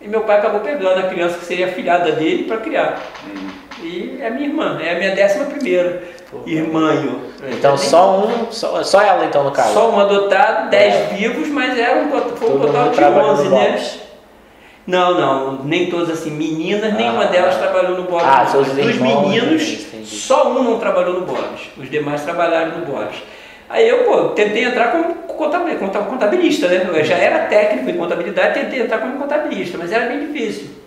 E 0.01 0.07
meu 0.07 0.21
pai 0.21 0.39
acabou 0.39 0.61
pegando 0.61 1.01
a 1.01 1.09
criança 1.09 1.39
que 1.39 1.45
seria 1.45 1.67
afilhada 1.67 2.13
dele 2.13 2.45
para 2.45 2.59
criar. 2.59 3.01
E 3.83 4.19
é 4.21 4.31
minha 4.31 4.49
irmã, 4.49 4.79
é 4.81 4.93
a 4.93 4.95
minha 4.99 5.15
décima 5.15 5.47
primeira 5.47 6.03
irmã. 6.47 6.95
Eu. 6.95 7.51
Então 7.51 7.77
só 7.77 8.25
um, 8.25 8.53
só, 8.53 8.83
só 8.85 9.03
ela 9.03 9.25
então 9.25 9.43
no 9.43 9.51
caso? 9.51 9.75
Só 9.75 9.91
um 9.91 9.99
adotado, 9.99 10.71
dez 10.71 10.95
é. 10.95 11.05
vivos, 11.15 11.49
mas 11.49 11.77
era 11.77 11.99
um, 12.01 12.11
foi 12.11 12.51
um 12.51 12.61
total 12.61 12.91
de 12.91 13.05
onze, 13.05 13.49
né? 13.49 13.81
Não, 14.87 15.21
não, 15.21 15.65
nem 15.65 15.91
todas 15.91 16.09
assim, 16.09 16.31
meninas, 16.31 16.95
ah, 16.95 16.97
nenhuma 16.97 17.27
delas 17.27 17.59
trabalhou 17.59 17.99
no 17.99 18.05
Bob. 18.05 18.23
Ah, 18.25 18.47
seus 18.47 18.69
Dos 18.69 18.97
meninos, 18.97 19.87
só 20.05 20.51
um 20.51 20.63
não 20.63 20.79
trabalhou 20.79 21.21
no 21.21 21.27
Bob, 21.27 21.59
os 21.77 21.91
demais 21.91 22.23
trabalharam 22.23 22.79
no 22.79 22.87
Bob. 22.87 23.11
Aí 23.69 23.89
eu, 23.89 24.05
pô, 24.05 24.31
tentei 24.31 24.65
entrar 24.65 24.93
como 24.93 25.15
contabilista, 26.07 26.69
né? 26.69 26.89
Eu 26.93 27.05
já 27.05 27.17
era 27.17 27.47
técnico 27.47 27.91
em 27.91 27.97
contabilidade, 27.97 28.61
tentei 28.61 28.81
entrar 28.81 28.99
como 28.99 29.19
contabilista, 29.19 29.77
mas 29.79 29.93
era 29.93 30.07
bem 30.07 30.27
difícil. 30.27 30.79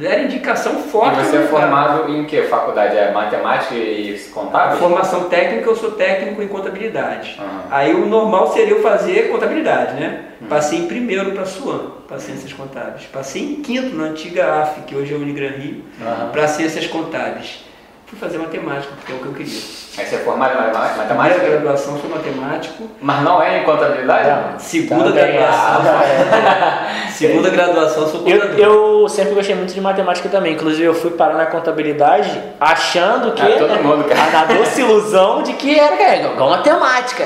Era 0.00 0.22
indicação 0.22 0.74
forte. 0.74 1.20
E 1.20 1.24
você 1.24 1.36
é 1.36 1.40
formado 1.42 2.10
em 2.10 2.24
que 2.24 2.42
faculdade? 2.44 2.96
É 2.96 3.10
matemática 3.10 3.74
e 3.74 4.16
contábil? 4.32 4.78
Formação 4.78 5.24
técnica, 5.24 5.68
eu 5.68 5.76
sou 5.76 5.92
técnico 5.92 6.40
em 6.40 6.48
contabilidade. 6.48 7.38
Uhum. 7.38 7.60
Aí 7.70 7.92
o 7.92 8.06
normal 8.06 8.52
seria 8.52 8.74
eu 8.74 8.82
fazer 8.82 9.28
contabilidade, 9.30 10.00
né? 10.00 10.22
Uhum. 10.40 10.46
Passei 10.46 10.78
em 10.78 10.86
primeiro 10.86 11.32
para 11.32 11.42
a 11.42 11.46
SUAM, 11.46 11.90
para 12.08 12.18
Ciências 12.18 12.52
Contábeis. 12.52 13.04
Passei 13.12 13.42
em 13.42 13.56
quinto 13.56 13.94
na 13.94 14.04
antiga 14.04 14.62
AF, 14.62 14.82
que 14.82 14.94
hoje 14.94 15.12
é 15.12 15.16
Unigran 15.16 15.50
Rio, 15.50 15.84
uhum. 16.00 16.30
para 16.30 16.48
Ciências 16.48 16.86
Contábeis 16.86 17.71
fui 18.12 18.18
fazer 18.18 18.36
matemática, 18.36 18.92
porque 18.94 19.10
é 19.12 19.14
o 19.14 19.18
que 19.18 19.26
eu 19.26 19.32
queria. 19.32 19.60
Aí 19.96 20.06
você 20.06 20.16
é 20.16 20.18
formado 20.18 20.52
em 20.52 20.72
matemática? 20.72 21.14
Primeira 21.14 21.60
graduação 21.60 21.98
sou 21.98 22.10
matemático. 22.10 22.90
Mas 23.00 23.22
não 23.22 23.42
é 23.42 23.60
em 23.60 23.64
contabilidade? 23.64 24.28
Não. 24.28 24.58
Segunda 24.58 25.10
graduação. 25.10 25.82
Ah, 25.86 27.08
Segunda 27.12 27.50
graduação 27.50 28.06
sou 28.06 28.20
contador. 28.20 28.58
Eu, 28.58 29.00
eu, 29.00 29.08
sempre 29.08 29.34
gostei 29.34 29.54
muito 29.54 29.72
de 29.72 29.80
matemática 29.80 30.28
também. 30.28 30.54
Inclusive 30.54 30.84
eu 30.84 30.94
fui 30.94 31.12
parar 31.12 31.34
na 31.34 31.46
contabilidade 31.46 32.38
achando 32.60 33.32
que. 33.32 33.42
Ah, 33.42 33.58
todo 33.58 33.74
né, 33.74 33.80
mundo, 33.80 34.04
cara. 34.04 34.30
Na 34.30 34.44
doce 34.44 34.82
ilusão 34.82 35.42
de 35.42 35.54
que 35.54 35.78
era, 35.78 35.96
cara, 35.96 36.16
igual 36.16 36.50
matemática. 36.50 37.24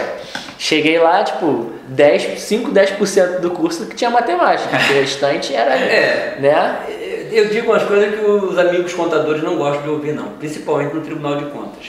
Cheguei 0.59 0.99
lá, 0.99 1.23
tipo, 1.23 1.73
10, 1.89 2.41
5, 2.41 2.71
10% 2.71 3.41
do 3.41 3.51
curso 3.51 3.87
que 3.87 3.95
tinha 3.95 4.09
matemática. 4.09 4.75
O 4.75 4.95
restante 4.95 5.55
era. 5.55 5.75
É. 5.75 6.37
Né? 6.39 6.77
Eu 7.33 7.49
digo 7.49 7.71
umas 7.71 7.83
coisas 7.83 8.15
que 8.15 8.25
os 8.25 8.59
amigos 8.59 8.93
contadores 8.93 9.43
não 9.43 9.57
gostam 9.57 9.83
de 9.83 9.89
ouvir, 9.89 10.13
não, 10.15 10.31
principalmente 10.33 10.95
no 10.95 11.01
Tribunal 11.01 11.37
de 11.37 11.47
Contas. 11.47 11.87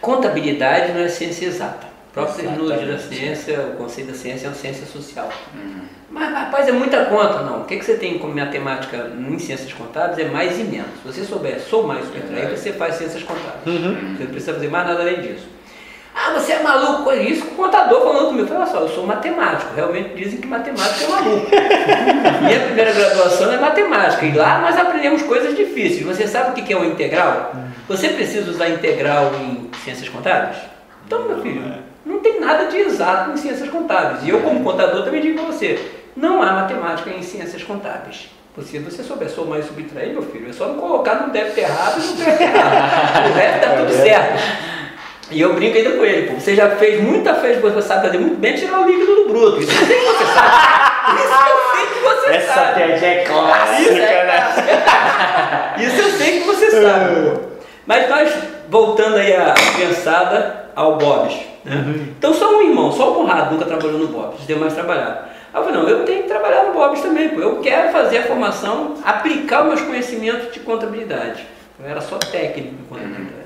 Contabilidade 0.00 0.92
não 0.92 1.00
é 1.00 1.08
ciência 1.08 1.46
exata. 1.46 1.86
O 2.10 2.14
próprio 2.14 2.36
terminologia 2.36 2.86
da 2.86 2.98
ciência, 2.98 3.60
o 3.60 3.76
conceito 3.76 4.12
da 4.12 4.14
ciência 4.14 4.46
é 4.46 4.48
uma 4.48 4.54
ciência 4.54 4.86
social. 4.86 5.28
Uhum. 5.54 5.80
Mas, 6.10 6.32
rapaz, 6.32 6.68
é 6.68 6.72
muita 6.72 7.06
conta, 7.06 7.42
não. 7.42 7.62
O 7.62 7.64
que, 7.64 7.76
que 7.76 7.84
você 7.84 7.96
tem 7.96 8.18
como 8.18 8.34
matemática 8.34 9.10
em 9.18 9.38
ciências 9.38 9.72
contábeis 9.72 10.18
é 10.18 10.30
mais 10.30 10.60
e 10.60 10.62
menos. 10.62 10.90
Se 11.02 11.06
você 11.12 11.24
souber 11.24 11.58
sou 11.58 11.84
mais 11.84 12.04
subtrair, 12.04 12.50
você 12.50 12.72
faz 12.72 12.94
ciências 12.94 13.24
contábeis. 13.24 13.66
Uhum. 13.66 14.14
Você 14.16 14.24
não 14.24 14.30
precisa 14.30 14.54
fazer 14.54 14.68
mais 14.68 14.86
nada 14.86 15.00
além 15.00 15.22
disso. 15.22 15.53
Ah, 16.14 16.32
você 16.32 16.52
é 16.52 16.62
maluco, 16.62 17.10
é 17.10 17.22
isso 17.22 17.44
o 17.44 17.50
contador 17.50 18.02
falando 18.02 18.26
comigo. 18.28 18.54
Olha 18.54 18.66
só, 18.66 18.78
eu 18.78 18.88
sou 18.88 19.04
matemático. 19.04 19.74
Realmente 19.74 20.14
dizem 20.14 20.40
que 20.40 20.46
matemática 20.46 21.04
é 21.04 21.08
maluco. 21.08 21.46
Minha 22.44 22.60
primeira 22.60 22.92
graduação 22.92 23.52
é 23.52 23.58
matemática. 23.58 24.24
E 24.24 24.32
lá 24.32 24.60
nós 24.60 24.78
aprendemos 24.78 25.22
coisas 25.22 25.56
difíceis. 25.56 26.02
Você 26.02 26.28
sabe 26.28 26.50
o 26.50 26.64
que 26.64 26.72
é 26.72 26.76
o 26.76 26.84
integral? 26.84 27.52
Você 27.88 28.08
precisa 28.10 28.48
usar 28.48 28.68
integral 28.68 29.32
em 29.34 29.68
ciências 29.82 30.08
contábeis? 30.08 30.56
Então, 31.04 31.26
meu 31.26 31.42
filho, 31.42 31.62
não 32.06 32.20
tem 32.20 32.40
nada 32.40 32.66
de 32.66 32.76
exato 32.78 33.32
em 33.32 33.36
ciências 33.36 33.68
contábeis. 33.68 34.22
E 34.22 34.30
eu, 34.30 34.40
como 34.40 34.62
contador, 34.62 35.04
também 35.04 35.20
digo 35.20 35.42
para 35.42 35.52
você: 35.52 35.78
não 36.16 36.40
há 36.40 36.52
matemática 36.52 37.10
em 37.10 37.22
ciências 37.22 37.62
contábeis. 37.64 38.30
Se 38.62 38.78
você 38.78 39.02
souber 39.02 39.28
somar 39.28 39.58
e 39.58 39.64
subtrair, 39.64 40.12
meu 40.12 40.22
filho, 40.22 40.48
é 40.48 40.52
só 40.52 40.68
não 40.68 40.76
colocar 40.76 41.16
no 41.16 41.32
débito 41.32 41.58
errado 41.58 42.00
e 42.00 42.06
no 42.06 42.24
débito 42.24 42.42
errado. 42.44 43.26
O 43.30 43.34
resto 43.34 43.56
está 43.56 43.76
tudo 43.76 43.92
certo. 43.92 44.74
E 45.30 45.40
eu 45.40 45.54
brinco 45.54 45.76
ainda 45.76 45.92
com 45.92 46.04
ele, 46.04 46.28
pô. 46.28 46.40
Você 46.40 46.54
já 46.54 46.70
fez 46.76 47.02
muita 47.02 47.34
fez, 47.34 47.60
você 47.60 47.82
sabe 47.82 48.06
fazer 48.06 48.18
muito 48.18 48.36
bem 48.36 48.54
tirar 48.54 48.80
o 48.80 48.86
líquido 48.86 49.14
do 49.14 49.28
bruto. 49.28 49.60
Isso 49.60 49.72
eu 49.72 49.86
sei 49.86 49.98
que 49.98 50.04
você 50.04 50.24
sabe. 50.26 50.74
Isso 51.14 51.34
eu 51.50 51.74
sei 51.74 51.86
que 51.86 52.00
você 52.02 52.30
Essa 52.30 52.54
sabe. 52.54 52.68
Essa 52.68 52.74
piadinha 52.74 53.10
é 53.10 53.24
clássica, 53.24 53.80
Isso 53.80 54.02
é 54.02 54.24
né? 54.24 55.74
Isso 55.78 56.00
eu 56.00 56.10
sei 56.10 56.40
que 56.40 56.46
você 56.46 56.70
sabe. 56.70 57.30
Pô. 57.30 57.40
Mas 57.86 58.08
nós, 58.08 58.32
voltando 58.68 59.16
aí 59.16 59.34
a 59.34 59.54
pensada 59.76 60.70
ao 60.74 60.96
Bob's. 60.96 61.34
Né? 61.64 61.76
Uhum. 61.76 62.08
Então 62.18 62.34
só 62.34 62.56
um 62.56 62.62
irmão, 62.62 62.92
só 62.92 63.12
o 63.12 63.14
Conrado 63.14 63.52
nunca 63.52 63.64
trabalhou 63.64 63.98
no 63.98 64.08
Bob's, 64.08 64.40
os 64.40 64.46
demais 64.46 64.74
trabalharam. 64.74 65.34
Aí 65.52 65.60
eu 65.60 65.64
falei, 65.64 65.80
não, 65.80 65.88
eu 65.88 66.04
tenho 66.04 66.22
que 66.22 66.28
trabalhar 66.28 66.64
no 66.64 66.72
Bob's 66.72 67.00
também, 67.00 67.28
pô. 67.30 67.40
Eu 67.40 67.60
quero 67.60 67.92
fazer 67.92 68.18
a 68.18 68.22
formação, 68.24 68.94
aplicar 69.04 69.62
os 69.62 69.68
meus 69.68 69.80
conhecimentos 69.82 70.52
de 70.52 70.60
contabilidade. 70.60 71.46
Eu 71.78 71.88
era 71.88 72.00
só 72.00 72.18
técnico 72.18 72.74
de 72.74 72.82
contabilidade. 72.84 73.43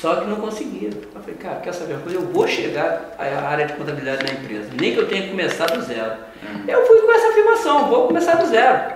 Só 0.00 0.14
que 0.16 0.26
não 0.26 0.36
conseguia. 0.36 0.90
Eu 0.90 1.20
falei, 1.20 1.36
cara, 1.36 1.56
quer 1.56 1.74
saber 1.74 1.94
uma 1.94 2.02
coisa? 2.02 2.18
Eu 2.18 2.26
vou 2.26 2.46
chegar 2.46 3.16
à 3.18 3.48
área 3.48 3.66
de 3.66 3.72
contabilidade 3.72 4.24
da 4.24 4.32
empresa, 4.32 4.70
nem 4.80 4.92
que 4.92 4.98
eu 4.98 5.08
tenha 5.08 5.22
que 5.22 5.30
começar 5.30 5.66
do 5.66 5.82
zero. 5.82 6.12
Uhum. 6.42 6.64
Eu 6.68 6.86
fui 6.86 7.02
com 7.02 7.12
essa 7.12 7.28
afirmação, 7.28 7.88
vou 7.88 8.06
começar 8.06 8.36
do 8.36 8.46
zero. 8.46 8.92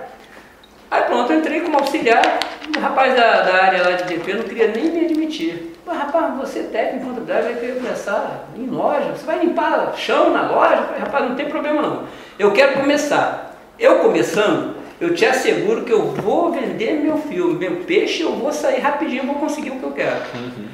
Aí 0.89 1.03
pronto, 1.03 1.33
eu 1.33 1.39
entrei 1.39 1.59
como 1.61 1.77
auxiliar, 1.77 2.39
o 2.73 2.79
rapaz 2.79 3.15
da, 3.15 3.41
da 3.41 3.63
área 3.65 3.83
lá 3.83 3.91
de 3.91 4.03
DP 4.05 4.33
não 4.33 4.43
queria 4.43 4.67
nem 4.67 4.91
me 4.91 5.05
admitir. 5.05 5.75
Mas 5.85 5.97
rapaz, 5.97 6.37
você 6.37 6.59
é 6.59 6.63
técnico 6.63 7.05
em 7.05 7.09
contabilidade, 7.09 7.47
vai 7.47 7.55
querer 7.55 7.75
começar 7.75 8.45
em 8.55 8.67
loja, 8.67 9.11
você 9.11 9.25
vai 9.25 9.39
limpar 9.39 9.93
chão 9.97 10.31
na 10.31 10.49
loja? 10.49 10.75
Eu 10.75 10.83
falei, 10.83 10.99
rapaz, 11.01 11.29
não 11.29 11.35
tem 11.35 11.49
problema 11.49 11.81
não. 11.81 12.03
Eu 12.39 12.53
quero 12.53 12.79
começar. 12.79 13.57
Eu 13.77 13.99
começando, 13.99 14.72
eu 14.99 15.13
te 15.13 15.25
asseguro 15.25 15.83
que 15.83 15.91
eu 15.91 16.11
vou 16.11 16.51
vender 16.51 16.93
meu 16.93 17.17
filme, 17.17 17.55
meu 17.55 17.77
peixe, 17.77 18.21
eu 18.21 18.33
vou 18.33 18.51
sair 18.51 18.79
rapidinho, 18.79 19.25
vou 19.25 19.35
conseguir 19.35 19.71
o 19.71 19.79
que 19.79 19.83
eu 19.83 19.91
quero. 19.91 20.21
Uhum. 20.35 20.67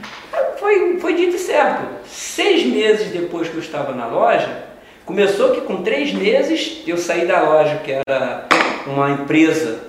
Foi, 0.57 0.99
foi 0.99 1.13
dito 1.15 1.35
e 1.35 1.39
certo. 1.39 1.83
Seis 2.05 2.65
meses 2.65 3.11
depois 3.11 3.47
que 3.47 3.55
eu 3.55 3.61
estava 3.61 3.93
na 3.93 4.07
loja, 4.07 4.65
começou 5.05 5.51
que 5.51 5.61
com 5.61 5.81
três 5.81 6.13
meses 6.13 6.83
eu 6.85 6.97
saí 6.97 7.25
da 7.25 7.41
loja, 7.41 7.77
que 7.77 7.91
era 7.91 8.47
uma 8.85 9.09
empresa 9.11 9.79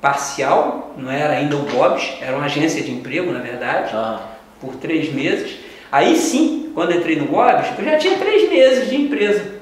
parcial, 0.00 0.94
não 0.96 1.10
era 1.10 1.34
ainda 1.34 1.56
o 1.56 1.62
Bob's, 1.62 2.16
era 2.20 2.36
uma 2.36 2.46
agência 2.46 2.82
de 2.82 2.90
emprego, 2.90 3.32
na 3.32 3.40
verdade, 3.40 3.90
ah. 3.94 4.20
por 4.60 4.76
três 4.76 5.12
meses. 5.12 5.56
Aí 5.90 6.16
sim, 6.16 6.70
quando 6.74 6.94
entrei 6.94 7.16
no 7.16 7.26
Bob's, 7.26 7.66
eu 7.78 7.84
já 7.84 7.98
tinha 7.98 8.16
três 8.16 8.48
meses 8.48 8.88
de 8.88 8.96
empresa. 8.96 9.59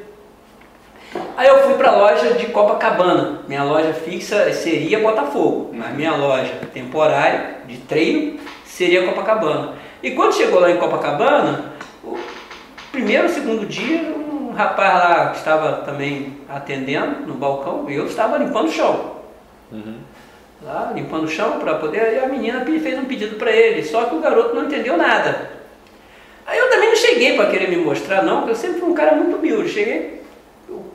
Aí 1.37 1.49
eu 1.49 1.63
fui 1.65 1.75
para 1.75 1.91
a 1.91 1.97
loja 1.97 2.35
de 2.35 2.47
Copacabana. 2.47 3.41
Minha 3.47 3.65
loja 3.65 3.93
fixa 3.93 4.53
seria 4.53 4.99
Botafogo, 5.01 5.71
mas 5.73 5.95
minha 5.95 6.15
loja 6.17 6.53
temporária 6.73 7.59
de 7.67 7.79
treino 7.79 8.39
seria 8.65 9.07
Copacabana. 9.07 9.75
E 10.03 10.13
quando 10.13 10.35
chegou 10.35 10.61
lá 10.61 10.71
em 10.71 10.77
Copacabana, 10.77 11.73
o 12.05 12.17
primeiro 12.93 13.29
segundo 13.29 13.67
dia, 13.67 14.03
um 14.03 14.53
rapaz 14.53 14.95
lá 14.95 15.31
que 15.31 15.39
estava 15.39 15.73
também 15.85 16.39
atendendo 16.49 17.27
no 17.27 17.35
balcão, 17.35 17.89
eu 17.89 18.07
estava 18.07 18.39
limpando 18.39 18.69
o 18.69 18.73
chão. 18.73 19.17
Uhum. 19.71 19.99
Lá, 20.63 20.93
limpando 20.95 21.25
o 21.25 21.29
chão 21.29 21.59
para 21.61 21.75
poder. 21.75 22.15
E 22.15 22.19
a 22.19 22.27
menina 22.27 22.65
fez 22.65 22.99
um 22.99 23.05
pedido 23.05 23.37
para 23.37 23.51
ele, 23.51 23.85
só 23.85 24.05
que 24.05 24.17
o 24.17 24.21
garoto 24.21 24.55
não 24.55 24.65
entendeu 24.65 24.97
nada. 24.97 25.51
Aí 26.47 26.59
eu 26.59 26.71
também 26.71 26.89
não 26.89 26.97
cheguei 26.97 27.37
para 27.37 27.51
querer 27.51 27.69
me 27.69 27.77
mostrar, 27.77 28.23
não, 28.23 28.39
porque 28.39 28.53
eu 28.53 28.57
sempre 28.57 28.81
fui 28.81 28.89
um 28.89 28.95
cara 28.95 29.15
muito 29.15 29.37
humilde. 29.37 29.69
Cheguei, 29.69 30.18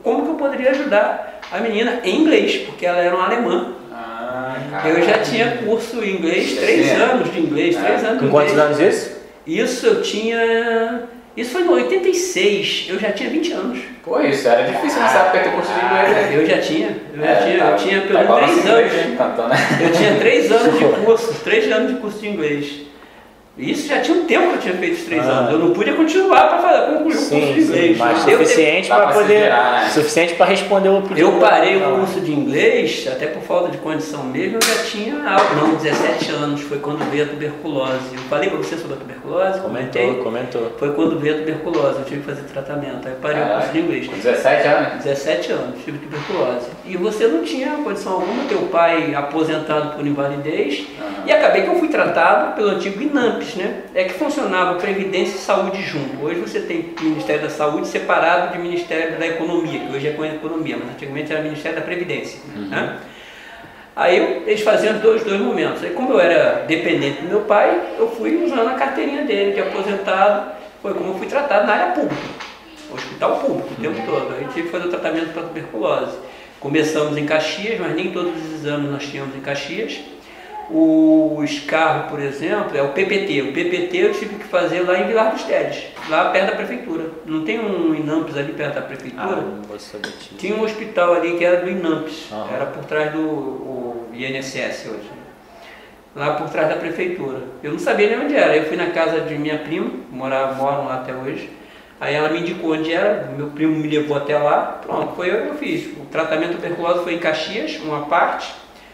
como 0.03 0.23
que 0.23 0.29
eu 0.29 0.35
poderia 0.35 0.71
ajudar 0.71 1.39
a 1.51 1.59
menina 1.59 2.01
em 2.03 2.21
inglês, 2.21 2.57
porque 2.65 2.85
ela 2.85 2.99
era 2.99 3.15
uma 3.15 3.25
alemã. 3.25 3.73
Ah, 3.91 4.83
eu 4.85 5.01
já 5.03 5.19
tinha 5.19 5.57
curso 5.65 6.03
em 6.03 6.17
inglês, 6.17 6.57
três 6.57 6.91
anos 6.99 7.31
de 7.31 7.39
inglês, 7.39 7.75
três 7.75 8.03
é. 8.03 8.07
anos 8.07 8.21
Com 8.21 8.29
quantos 8.29 8.57
anos 8.57 8.79
isso? 8.79 9.11
Isso 9.45 9.85
eu 9.85 10.01
tinha. 10.01 11.03
Isso 11.35 11.51
foi 11.51 11.63
em 11.63 11.69
86, 11.69 12.87
eu 12.89 12.99
já 12.99 13.11
tinha 13.11 13.29
20 13.29 13.51
anos. 13.53 13.79
Pô, 14.03 14.21
isso 14.21 14.47
era 14.47 14.63
difícil 14.63 15.01
nessa 15.01 15.17
época 15.17 15.39
ter 15.39 15.51
curso 15.51 15.71
de 15.73 15.85
inglês. 15.85 16.09
Né? 16.09 16.31
Eu 16.35 16.45
já 16.45 16.57
tinha, 16.59 16.97
eu 17.15 17.23
é, 17.23 17.35
tinha, 17.35 17.57
tá, 17.57 17.69
eu 17.71 17.75
tinha 17.77 18.01
pelo 18.01 18.35
menos 18.35 18.61
3 18.61 18.67
anos. 18.69 19.17
Tanto, 19.17 19.41
né? 19.47 19.55
Eu 19.81 19.91
tinha 19.91 20.15
3 20.19 20.51
anos 20.53 20.77
de 20.77 20.85
curso, 20.85 21.33
3 21.43 21.71
anos 21.71 21.91
de 21.91 21.99
curso 21.99 22.19
de 22.19 22.27
inglês. 22.27 22.81
Isso 23.55 23.87
já 23.87 24.01
tinha 24.01 24.17
um 24.17 24.25
tempo 24.25 24.47
que 24.47 24.55
eu 24.55 24.61
tinha 24.61 24.73
feito 24.73 24.93
os 24.93 25.03
três 25.03 25.23
ah. 25.27 25.31
anos. 25.31 25.51
Eu 25.51 25.59
não 25.59 25.73
podia 25.73 25.93
continuar 25.93 26.47
para 26.49 26.57
fazer 26.57 26.91
concluir 26.93 27.15
sim, 27.15 27.37
o 27.37 27.39
curso 27.39 27.53
de 27.53 27.61
inglês. 27.61 27.91
Sim, 27.91 28.03
mas 28.03 28.19
suficiente 28.19 28.87
para 28.87 29.07
poder. 29.07 29.49
Né? 29.51 29.89
Suficiente 29.93 30.33
para 30.33 30.45
responder 30.47 30.89
o 30.89 31.01
pedido. 31.03 31.19
Eu 31.19 31.39
parei 31.39 31.77
o 31.77 31.95
curso 31.97 32.19
de 32.19 32.31
inglês, 32.31 33.07
até 33.11 33.27
por 33.27 33.43
falta 33.43 33.69
de 33.69 33.77
condição 33.77 34.23
mesmo, 34.23 34.57
eu 34.57 34.61
já 34.61 34.83
tinha 34.83 35.13
não, 35.13 35.75
17 35.75 36.31
anos, 36.31 36.61
foi 36.61 36.79
quando 36.79 37.07
veio 37.11 37.25
a 37.25 37.27
tuberculose. 37.27 38.13
Eu 38.13 38.21
falei 38.23 38.49
para 38.49 38.57
você 38.57 38.75
sobre 38.75 38.95
a 38.95 38.97
tuberculose? 38.97 39.59
Comentou, 39.61 40.01
comentei. 40.01 40.23
comentou. 40.23 40.71
Foi 40.79 40.93
quando 40.93 41.19
veio 41.19 41.35
a 41.35 41.37
tuberculose, 41.39 41.99
eu 41.99 42.05
tive 42.05 42.21
que 42.21 42.25
fazer 42.25 42.41
tratamento. 42.43 43.07
Aí 43.07 43.13
parei 43.21 43.37
Caraca. 43.37 43.53
o 43.53 43.57
curso 43.59 43.73
de 43.73 43.79
inglês. 43.79 44.07
Com 44.07 44.15
17 44.15 44.67
anos? 44.67 45.03
17 45.03 45.51
anos, 45.51 45.83
tive 45.85 45.99
tuberculose. 45.99 46.67
E 46.85 46.97
você 46.97 47.27
não 47.27 47.43
tinha 47.43 47.69
condição 47.83 48.13
alguma, 48.13 48.45
teu 48.45 48.63
pai 48.63 49.13
aposentado 49.13 49.95
por 49.95 50.07
invalidez. 50.07 50.79
Uhum. 50.79 51.27
E 51.27 51.31
acabei 51.31 51.61
que 51.61 51.69
eu 51.69 51.75
fui 51.75 51.87
tratado 51.87 52.55
pelo 52.55 52.69
antigo 52.69 52.97
INAMPS, 53.43 53.55
né? 53.55 53.83
É 53.93 54.05
que 54.05 54.13
funcionava 54.13 54.79
Previdência 54.79 55.35
e 55.35 55.39
Saúde 55.39 55.81
junto. 55.83 56.23
Hoje 56.23 56.39
você 56.39 56.61
tem 56.61 56.93
Ministério 57.01 57.41
da 57.41 57.49
Saúde 57.49 57.87
separado 57.87 58.53
de 58.53 58.59
Ministério 58.59 59.19
da 59.19 59.27
Economia, 59.27 59.79
que 59.79 59.95
hoje 59.95 60.07
é 60.07 60.11
com 60.11 60.23
a 60.23 60.27
Economia, 60.27 60.77
mas 60.77 60.91
antigamente 60.91 61.31
era 61.31 61.41
Ministério 61.41 61.77
da 61.77 61.83
Previdência. 61.83 62.39
Uhum. 62.55 62.67
Né? 62.67 62.97
Aí 63.95 64.43
eles 64.47 64.61
faziam 64.61 64.97
dois, 64.99 65.23
dois 65.23 65.39
momentos. 65.39 65.83
Aí 65.83 65.91
como 65.91 66.13
eu 66.13 66.19
era 66.19 66.65
dependente 66.65 67.21
do 67.21 67.27
meu 67.27 67.41
pai, 67.41 67.95
eu 67.97 68.09
fui 68.09 68.43
usando 68.43 68.69
a 68.69 68.73
carteirinha 68.73 69.23
dele, 69.23 69.53
de 69.53 69.59
aposentado. 69.59 70.51
Foi 70.81 70.93
como 70.93 71.11
eu 71.11 71.15
fui 71.15 71.27
tratado 71.27 71.67
na 71.67 71.73
área 71.73 71.93
pública, 71.93 72.21
hospital 72.93 73.39
público 73.39 73.69
o 73.71 73.81
tempo 73.81 74.01
todo. 74.05 74.33
Aí 74.35 74.45
tive 74.53 74.63
que 74.63 74.69
fazer 74.69 74.87
o 74.87 74.89
tratamento 74.89 75.33
para 75.33 75.43
tuberculose. 75.43 76.17
Começamos 76.59 77.17
em 77.17 77.25
Caxias, 77.25 77.79
mas 77.79 77.93
nem 77.95 78.11
todos 78.11 78.33
os 78.35 78.53
exames 78.53 78.89
nós 78.89 79.05
tínhamos 79.05 79.35
em 79.35 79.41
Caxias. 79.41 79.99
O 80.75 81.43
escarro, 81.43 82.09
por 82.09 82.19
exemplo, 82.19 82.75
é 82.75 82.81
o 82.81 82.89
PPT. 82.89 83.41
O 83.43 83.53
PPT 83.53 83.97
eu 83.97 84.11
tive 84.11 84.35
que 84.35 84.45
fazer 84.45 84.81
lá 84.81 84.97
em 84.97 85.05
Vilar 85.07 85.31
dos 85.31 85.43
Teles, 85.43 85.83
lá 86.09 86.29
perto 86.31 86.47
da 86.49 86.55
prefeitura. 86.55 87.11
Não 87.27 87.45
tem 87.45 87.59
um 87.59 87.93
Inampes 87.93 88.35
ali 88.35 88.53
perto 88.53 88.73
da 88.73 88.81
prefeitura? 88.81 89.23
Ah, 89.23 89.63
Tinha 90.37 90.55
um 90.55 90.63
hospital 90.63 91.13
ali 91.13 91.37
que 91.37 91.45
era 91.45 91.61
do 91.61 91.69
Inampes, 91.69 92.27
era 92.51 92.65
por 92.65 92.83
trás 92.85 93.11
do 93.11 94.07
INSS 94.13 94.87
hoje. 94.87 95.11
Lá 96.15 96.33
por 96.35 96.49
trás 96.49 96.69
da 96.69 96.75
prefeitura. 96.75 97.39
Eu 97.61 97.71
não 97.71 97.79
sabia 97.79 98.07
nem 98.09 98.25
onde 98.25 98.35
era. 98.35 98.55
Eu 98.57 98.65
fui 98.65 98.75
na 98.77 98.87
casa 98.87 99.21
de 99.21 99.35
minha 99.35 99.59
prima, 99.59 99.91
morava, 100.11 100.55
moram 100.55 100.85
lá 100.85 100.95
até 100.95 101.13
hoje. 101.13 101.51
Aí 102.01 102.15
ela 102.15 102.29
me 102.29 102.39
indicou 102.39 102.73
onde 102.73 102.91
era, 102.91 103.31
meu 103.37 103.47
primo 103.51 103.75
me 103.75 103.87
levou 103.87 104.17
até 104.17 104.37
lá, 104.37 104.79
pronto, 104.83 105.15
foi 105.15 105.29
eu 105.29 105.41
que 105.43 105.47
eu 105.49 105.55
fiz. 105.55 105.85
O 105.97 106.05
tratamento 106.11 106.55
tuberculose 106.55 107.03
foi 107.03 107.13
em 107.13 107.19
Caxias, 107.19 107.79
uma 107.79 108.07
parte, 108.07 108.51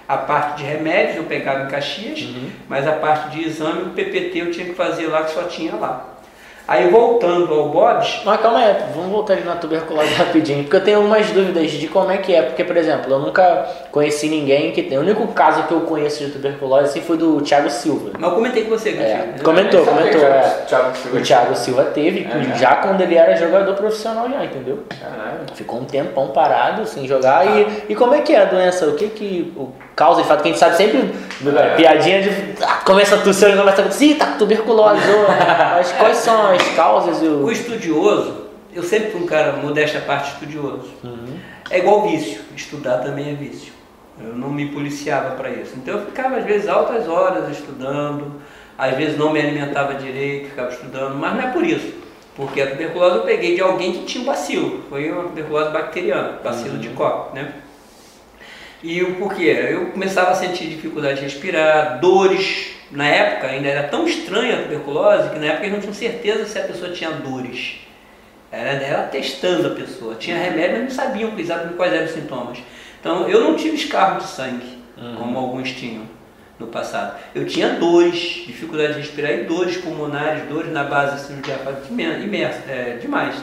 a 0.09 0.17
parte 0.17 0.57
de 0.57 0.63
remédios 0.63 1.17
eu 1.17 1.23
pegava 1.25 1.65
em 1.65 1.67
Caxias, 1.67 2.21
uhum. 2.21 2.49
mas 2.67 2.87
a 2.87 2.93
parte 2.93 3.29
de 3.29 3.45
exame, 3.45 3.83
o 3.83 3.89
PPT 3.91 4.39
eu 4.39 4.49
tinha 4.49 4.65
que 4.65 4.73
fazer 4.73 5.05
lá, 5.05 5.23
que 5.23 5.31
só 5.31 5.43
tinha 5.43 5.75
lá. 5.75 6.15
Aí 6.67 6.87
voltando 6.87 7.51
ao 7.51 7.69
Bob's. 7.69 8.21
Mas 8.23 8.41
calma 8.41 8.59
aí, 8.59 8.75
vamos 8.93 9.11
voltar 9.11 9.33
ali 9.33 9.43
na 9.43 9.55
tuberculose 9.55 10.13
rapidinho, 10.13 10.63
porque 10.63 10.75
eu 10.75 10.83
tenho 10.83 11.01
umas 11.01 11.29
dúvidas 11.31 11.71
de 11.71 11.87
como 11.87 12.11
é 12.11 12.17
que 12.17 12.33
é, 12.33 12.41
porque, 12.41 12.63
por 12.63 12.77
exemplo, 12.77 13.11
eu 13.11 13.19
nunca 13.19 13.67
conheci 13.91 14.29
ninguém 14.29 14.71
que 14.71 14.81
tem. 14.81 14.97
O 14.97 15.01
único 15.01 15.27
caso 15.29 15.63
que 15.63 15.71
eu 15.71 15.81
conheço 15.81 16.25
de 16.25 16.31
tuberculose 16.31 16.85
assim, 16.85 17.01
foi 17.01 17.17
do 17.17 17.41
Thiago 17.41 17.69
Silva. 17.69 18.11
Mas 18.19 18.29
eu 18.29 18.35
comentei 18.35 18.63
com 18.63 18.69
você, 18.69 18.89
é, 18.89 19.35
Comentou, 19.43 19.85
comentou. 19.85 20.21
É. 20.23 20.41
Thiago 20.67 20.95
Silva. 20.95 21.17
O 21.17 21.21
Thiago 21.21 21.55
Silva 21.55 21.83
teve, 21.85 22.23
é, 22.23 22.55
já 22.55 22.75
quando 22.75 23.01
ele 23.01 23.15
era 23.15 23.35
jogador 23.35 23.75
profissional 23.75 24.27
já, 24.29 24.45
entendeu? 24.45 24.83
Ficou 25.53 25.79
um 25.79 25.85
tempão 25.85 26.29
parado 26.29 26.85
sem 26.87 27.07
jogar. 27.07 27.47
Ah. 27.47 27.59
E, 27.59 27.85
e 27.89 27.95
como 27.95 28.13
é 28.13 28.21
que 28.21 28.33
é 28.33 28.41
a 28.41 28.45
doença? 28.45 28.87
O 28.87 28.95
que 28.95 29.07
que. 29.07 29.53
O, 29.55 29.69
causa 29.99 30.21
de 30.21 30.27
fato, 30.29 30.41
que 30.41 30.47
a 30.47 30.51
gente 30.51 30.59
sabe 30.59 30.77
sempre, 30.77 31.13
é. 31.45 31.75
piadinha 31.75 32.21
de. 32.21 32.63
Ah, 32.63 32.79
começa 32.85 33.15
a 33.15 33.17
tossir, 33.19 33.53
começa 33.57 33.81
a 33.81 33.85
tossir, 33.85 34.17
tá 34.17 34.27
com 34.27 34.37
tuberculose. 34.37 35.01
Mas 35.75 35.91
quais 35.91 36.17
são 36.17 36.51
as 36.51 36.63
causas? 36.69 37.21
O... 37.21 37.43
o 37.43 37.51
estudioso, 37.51 38.45
eu 38.73 38.81
sempre 38.81 39.11
fui 39.11 39.21
um 39.21 39.25
cara, 39.25 39.57
modéstia 39.57 39.99
à 39.99 40.03
parte, 40.03 40.31
estudioso. 40.31 40.89
Uhum. 41.03 41.37
É 41.69 41.79
igual 41.79 42.07
vício, 42.07 42.39
estudar 42.55 42.99
também 42.99 43.31
é 43.31 43.33
vício. 43.33 43.73
Eu 44.21 44.33
não 44.33 44.49
me 44.49 44.67
policiava 44.67 45.35
para 45.35 45.49
isso. 45.49 45.73
Então 45.75 45.95
eu 45.95 46.05
ficava 46.05 46.37
às 46.37 46.45
vezes 46.45 46.69
altas 46.69 47.07
horas 47.07 47.49
estudando, 47.49 48.41
às 48.77 48.95
vezes 48.95 49.17
não 49.17 49.33
me 49.33 49.41
alimentava 49.41 49.95
direito, 49.95 50.49
ficava 50.49 50.69
estudando, 50.69 51.15
mas 51.15 51.35
não 51.35 51.41
é 51.41 51.51
por 51.51 51.65
isso. 51.65 51.93
Porque 52.37 52.61
a 52.61 52.69
tuberculose 52.69 53.17
eu 53.17 53.23
peguei 53.23 53.55
de 53.55 53.61
alguém 53.61 53.91
que 53.91 54.05
tinha 54.05 54.23
um 54.23 54.27
bacilo, 54.27 54.81
foi 54.89 55.11
uma 55.11 55.23
tuberculose 55.23 55.71
bacteriana, 55.71 56.39
bacilo 56.41 56.75
uhum. 56.75 56.79
de 56.79 56.89
Koch, 56.89 57.33
né? 57.33 57.53
E 58.81 59.03
o 59.03 59.15
porquê? 59.15 59.67
Eu 59.71 59.87
começava 59.87 60.31
a 60.31 60.35
sentir 60.35 60.67
dificuldade 60.67 61.15
de 61.15 61.25
respirar, 61.25 61.99
dores. 61.99 62.75
Na 62.91 63.07
época 63.07 63.47
ainda 63.47 63.67
era 63.67 63.87
tão 63.87 64.07
estranha 64.07 64.59
a 64.59 64.61
tuberculose 64.63 65.29
que 65.29 65.39
na 65.39 65.47
época 65.47 65.65
eles 65.65 65.73
não 65.73 65.81
tinham 65.81 65.93
certeza 65.93 66.45
se 66.45 66.57
a 66.57 66.63
pessoa 66.63 66.91
tinha 66.91 67.11
dores. 67.11 67.81
Era, 68.51 68.71
era 68.71 69.03
testando 69.03 69.67
a 69.67 69.71
pessoa. 69.71 70.15
Tinha 70.15 70.37
remédio, 70.37 70.77
mas 70.77 70.95
não 70.95 71.05
sabiam 71.05 71.37
exatamente 71.37 71.75
quais 71.75 71.93
eram 71.93 72.05
os 72.05 72.11
sintomas. 72.11 72.59
Então 72.99 73.27
eu 73.27 73.41
não 73.41 73.55
tive 73.55 73.75
escarro 73.75 74.19
de 74.19 74.27
sangue, 74.27 74.79
uhum. 74.97 75.15
como 75.17 75.37
alguns 75.37 75.71
tinham 75.71 76.03
no 76.57 76.67
passado. 76.67 77.17
Eu 77.35 77.45
tinha 77.45 77.73
dores, 77.73 78.43
dificuldade 78.47 78.93
de 78.93 78.99
respirar 78.99 79.31
e 79.33 79.43
dores 79.43 79.77
pulmonares, 79.77 80.43
dores 80.49 80.71
na 80.71 80.83
base 80.83 81.11
da 81.11 81.17
cirurgia 81.17 81.57
imersa, 82.23 82.63
é, 82.67 82.97
demais. 82.99 83.35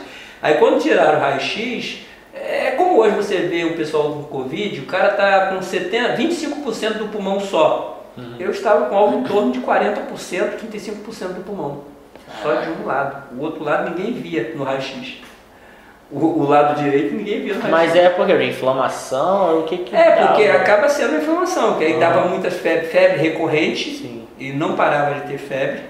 Aí 0.42 0.54
quando 0.54 0.82
tiraram 0.82 1.18
o 1.18 1.20
raio-x, 1.20 2.05
é 2.46 2.74
como 2.76 2.98
hoje 2.98 3.16
você 3.16 3.38
vê 3.38 3.64
o 3.64 3.76
pessoal 3.76 4.10
com 4.12 4.22
Covid, 4.24 4.80
o 4.80 4.86
cara 4.86 5.10
está 5.10 5.46
com 5.48 5.62
70, 5.62 6.16
25% 6.16 6.92
do 6.94 7.08
pulmão 7.08 7.40
só. 7.40 8.04
Uhum. 8.16 8.36
Eu 8.38 8.50
estava 8.50 8.86
com 8.86 8.96
algo 8.96 9.18
em 9.18 9.24
torno 9.24 9.52
de 9.52 9.60
40%, 9.60 10.08
35% 10.72 11.28
do 11.34 11.44
pulmão. 11.44 11.84
Só 12.42 12.54
de 12.54 12.70
um 12.70 12.86
lado. 12.86 13.34
O 13.36 13.42
outro 13.42 13.62
lado 13.62 13.90
ninguém 13.90 14.14
via 14.14 14.52
no 14.54 14.64
raio-x. 14.64 15.18
O, 16.10 16.18
o, 16.18 16.48
lado 16.48 16.82
direito 16.82 17.14
ninguém 17.14 17.42
via 17.42 17.54
no 17.54 17.60
raio-x. 17.60 17.70
Mas 17.70 17.96
é 17.96 18.08
porque 18.08 18.32
inflamação? 18.44 19.60
O 19.60 19.62
que, 19.64 19.78
que 19.78 19.94
É, 19.94 20.16
dá, 20.16 20.26
porque 20.28 20.44
acaba 20.44 20.88
sendo 20.88 21.16
inflamação, 21.16 21.76
que 21.76 21.84
aí 21.84 21.94
uhum. 21.94 22.00
dava 22.00 22.28
muitas 22.28 22.54
febre, 22.54 22.86
febre 22.86 23.18
recorrente 23.18 23.90
Sim. 23.96 24.26
e 24.38 24.52
não 24.52 24.76
parava 24.76 25.20
de 25.20 25.28
ter 25.28 25.38
febre. 25.38 25.80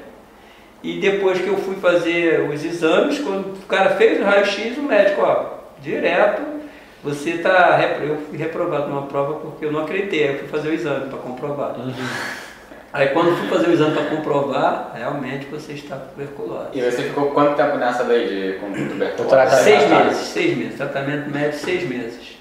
E 0.83 1.01
depois 1.01 1.41
que 1.41 1.49
eu 1.49 1.57
fui 1.57 1.77
fazer 1.77 2.49
os 2.49 2.65
exames, 2.65 3.19
quando 3.19 3.55
o 3.55 3.67
cara 3.67 3.91
fez 3.91 4.21
o 4.21 4.25
raio-x, 4.25 4.77
o 4.79 4.83
médico, 4.83 5.23
ó, 5.23 5.56
direto, 5.81 6.43
você 7.03 7.31
está. 7.31 7.81
Eu 8.03 8.17
fui 8.29 8.37
reprovado 8.37 8.89
numa 8.89 9.03
prova 9.03 9.35
porque 9.35 9.65
eu 9.65 9.73
não 9.73 9.83
acreditei, 9.83 10.31
eu 10.31 10.39
fui 10.39 10.49
fazer 10.49 10.71
o 10.71 10.75
exame 10.75 11.09
para 11.09 11.19
comprovar. 11.19 11.77
Uhum. 11.79 11.93
Aí 12.93 13.09
quando 13.09 13.37
fui 13.37 13.49
fazer 13.49 13.69
o 13.69 13.73
exame 13.73 13.95
para 13.95 14.05
comprovar, 14.05 14.93
realmente 14.95 15.47
você 15.47 15.75
está 15.75 15.97
com 15.97 16.09
tuberculose. 16.09 16.69
E 16.73 16.81
você 16.81 17.03
ficou 17.03 17.31
quanto 17.31 17.55
tempo 17.55 17.77
nessa 17.77 18.05
daí 18.05 18.27
de 18.27 18.59
com 18.59 18.73
tuberculose? 18.73 19.63
Seis 19.63 19.89
meses, 19.89 20.17
seis 20.17 20.57
meses. 20.57 20.77
Tratamento 20.77 21.31
médico 21.31 21.65
seis 21.65 21.89
meses. 21.89 22.37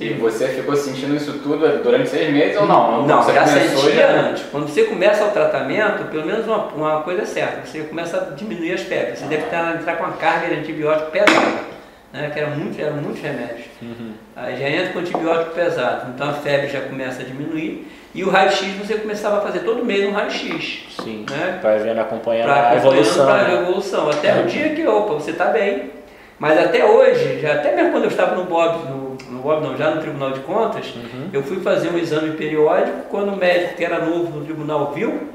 E 0.00 0.08
você 0.14 0.48
ficou 0.48 0.74
sentindo 0.74 1.14
isso 1.14 1.34
tudo 1.38 1.82
durante 1.82 2.08
seis 2.08 2.32
meses 2.32 2.60
ou 2.60 2.66
não? 2.66 3.06
Não, 3.06 3.22
você 3.22 3.32
já 3.32 3.46
sentia 3.46 3.94
já... 3.94 4.08
antes. 4.08 4.44
Quando 4.50 4.68
você 4.68 4.84
começa 4.84 5.24
o 5.24 5.30
tratamento, 5.30 6.10
pelo 6.10 6.26
menos 6.26 6.46
uma, 6.46 6.66
uma 6.66 7.02
coisa 7.02 7.22
é 7.22 7.24
certa, 7.24 7.64
você 7.64 7.80
começa 7.82 8.16
a 8.16 8.34
diminuir 8.34 8.72
as 8.72 8.82
febres. 8.82 9.20
Você 9.20 9.24
ah. 9.24 9.28
deve 9.28 9.44
estar, 9.44 9.76
entrar 9.76 9.96
com 9.96 10.04
uma 10.04 10.16
carga 10.16 10.48
de 10.48 10.60
antibiótico 10.60 11.12
pesada 11.12 11.73
né, 12.14 12.30
que 12.30 12.38
era 12.38 12.50
muito, 12.50 12.80
eram 12.80 12.96
muitos 12.96 13.20
remédios. 13.20 13.66
Uhum. 13.82 14.12
Aí 14.36 14.56
já 14.56 14.68
entra 14.68 14.92
com 14.92 15.00
antibiótico 15.00 15.54
pesado, 15.54 16.12
então 16.14 16.30
a 16.30 16.32
febre 16.32 16.68
já 16.68 16.80
começa 16.82 17.22
a 17.22 17.24
diminuir. 17.24 17.90
E 18.14 18.22
o 18.22 18.30
raio-x 18.30 18.74
você 18.74 18.94
começava 18.94 19.38
a 19.38 19.40
fazer 19.40 19.60
todo 19.60 19.84
mês 19.84 20.08
um 20.08 20.12
raio-x. 20.12 20.84
Sim, 21.02 21.26
né? 21.28 21.58
para 21.60 21.76
ver 21.78 21.98
acompanhar 21.98 22.48
a 22.48 22.76
evolução. 22.76 23.26
Para 23.26 23.48
né? 23.48 23.58
a 23.58 23.60
evolução, 23.60 24.08
até 24.08 24.40
o 24.40 24.46
dia 24.46 24.70
que, 24.70 24.86
opa, 24.86 25.14
você 25.14 25.32
está 25.32 25.46
bem. 25.46 25.90
Mas 26.38 26.58
até 26.58 26.84
hoje, 26.84 27.40
já, 27.40 27.54
até 27.54 27.74
mesmo 27.74 27.90
quando 27.90 28.04
eu 28.04 28.10
estava 28.10 28.36
no 28.36 28.44
Bob, 28.44 28.88
no 28.88 29.04
no 29.28 29.40
Bob 29.40 29.62
não, 29.62 29.76
já 29.76 29.94
no 29.94 30.00
Tribunal 30.00 30.32
de 30.32 30.40
Contas, 30.40 30.94
uhum. 30.94 31.28
eu 31.32 31.42
fui 31.42 31.60
fazer 31.60 31.88
um 31.88 31.98
exame 31.98 32.36
periódico, 32.36 33.08
quando 33.10 33.32
o 33.32 33.36
médico 33.36 33.76
que 33.76 33.84
era 33.84 34.04
novo 34.04 34.38
no 34.38 34.44
tribunal 34.44 34.92
viu, 34.92 35.28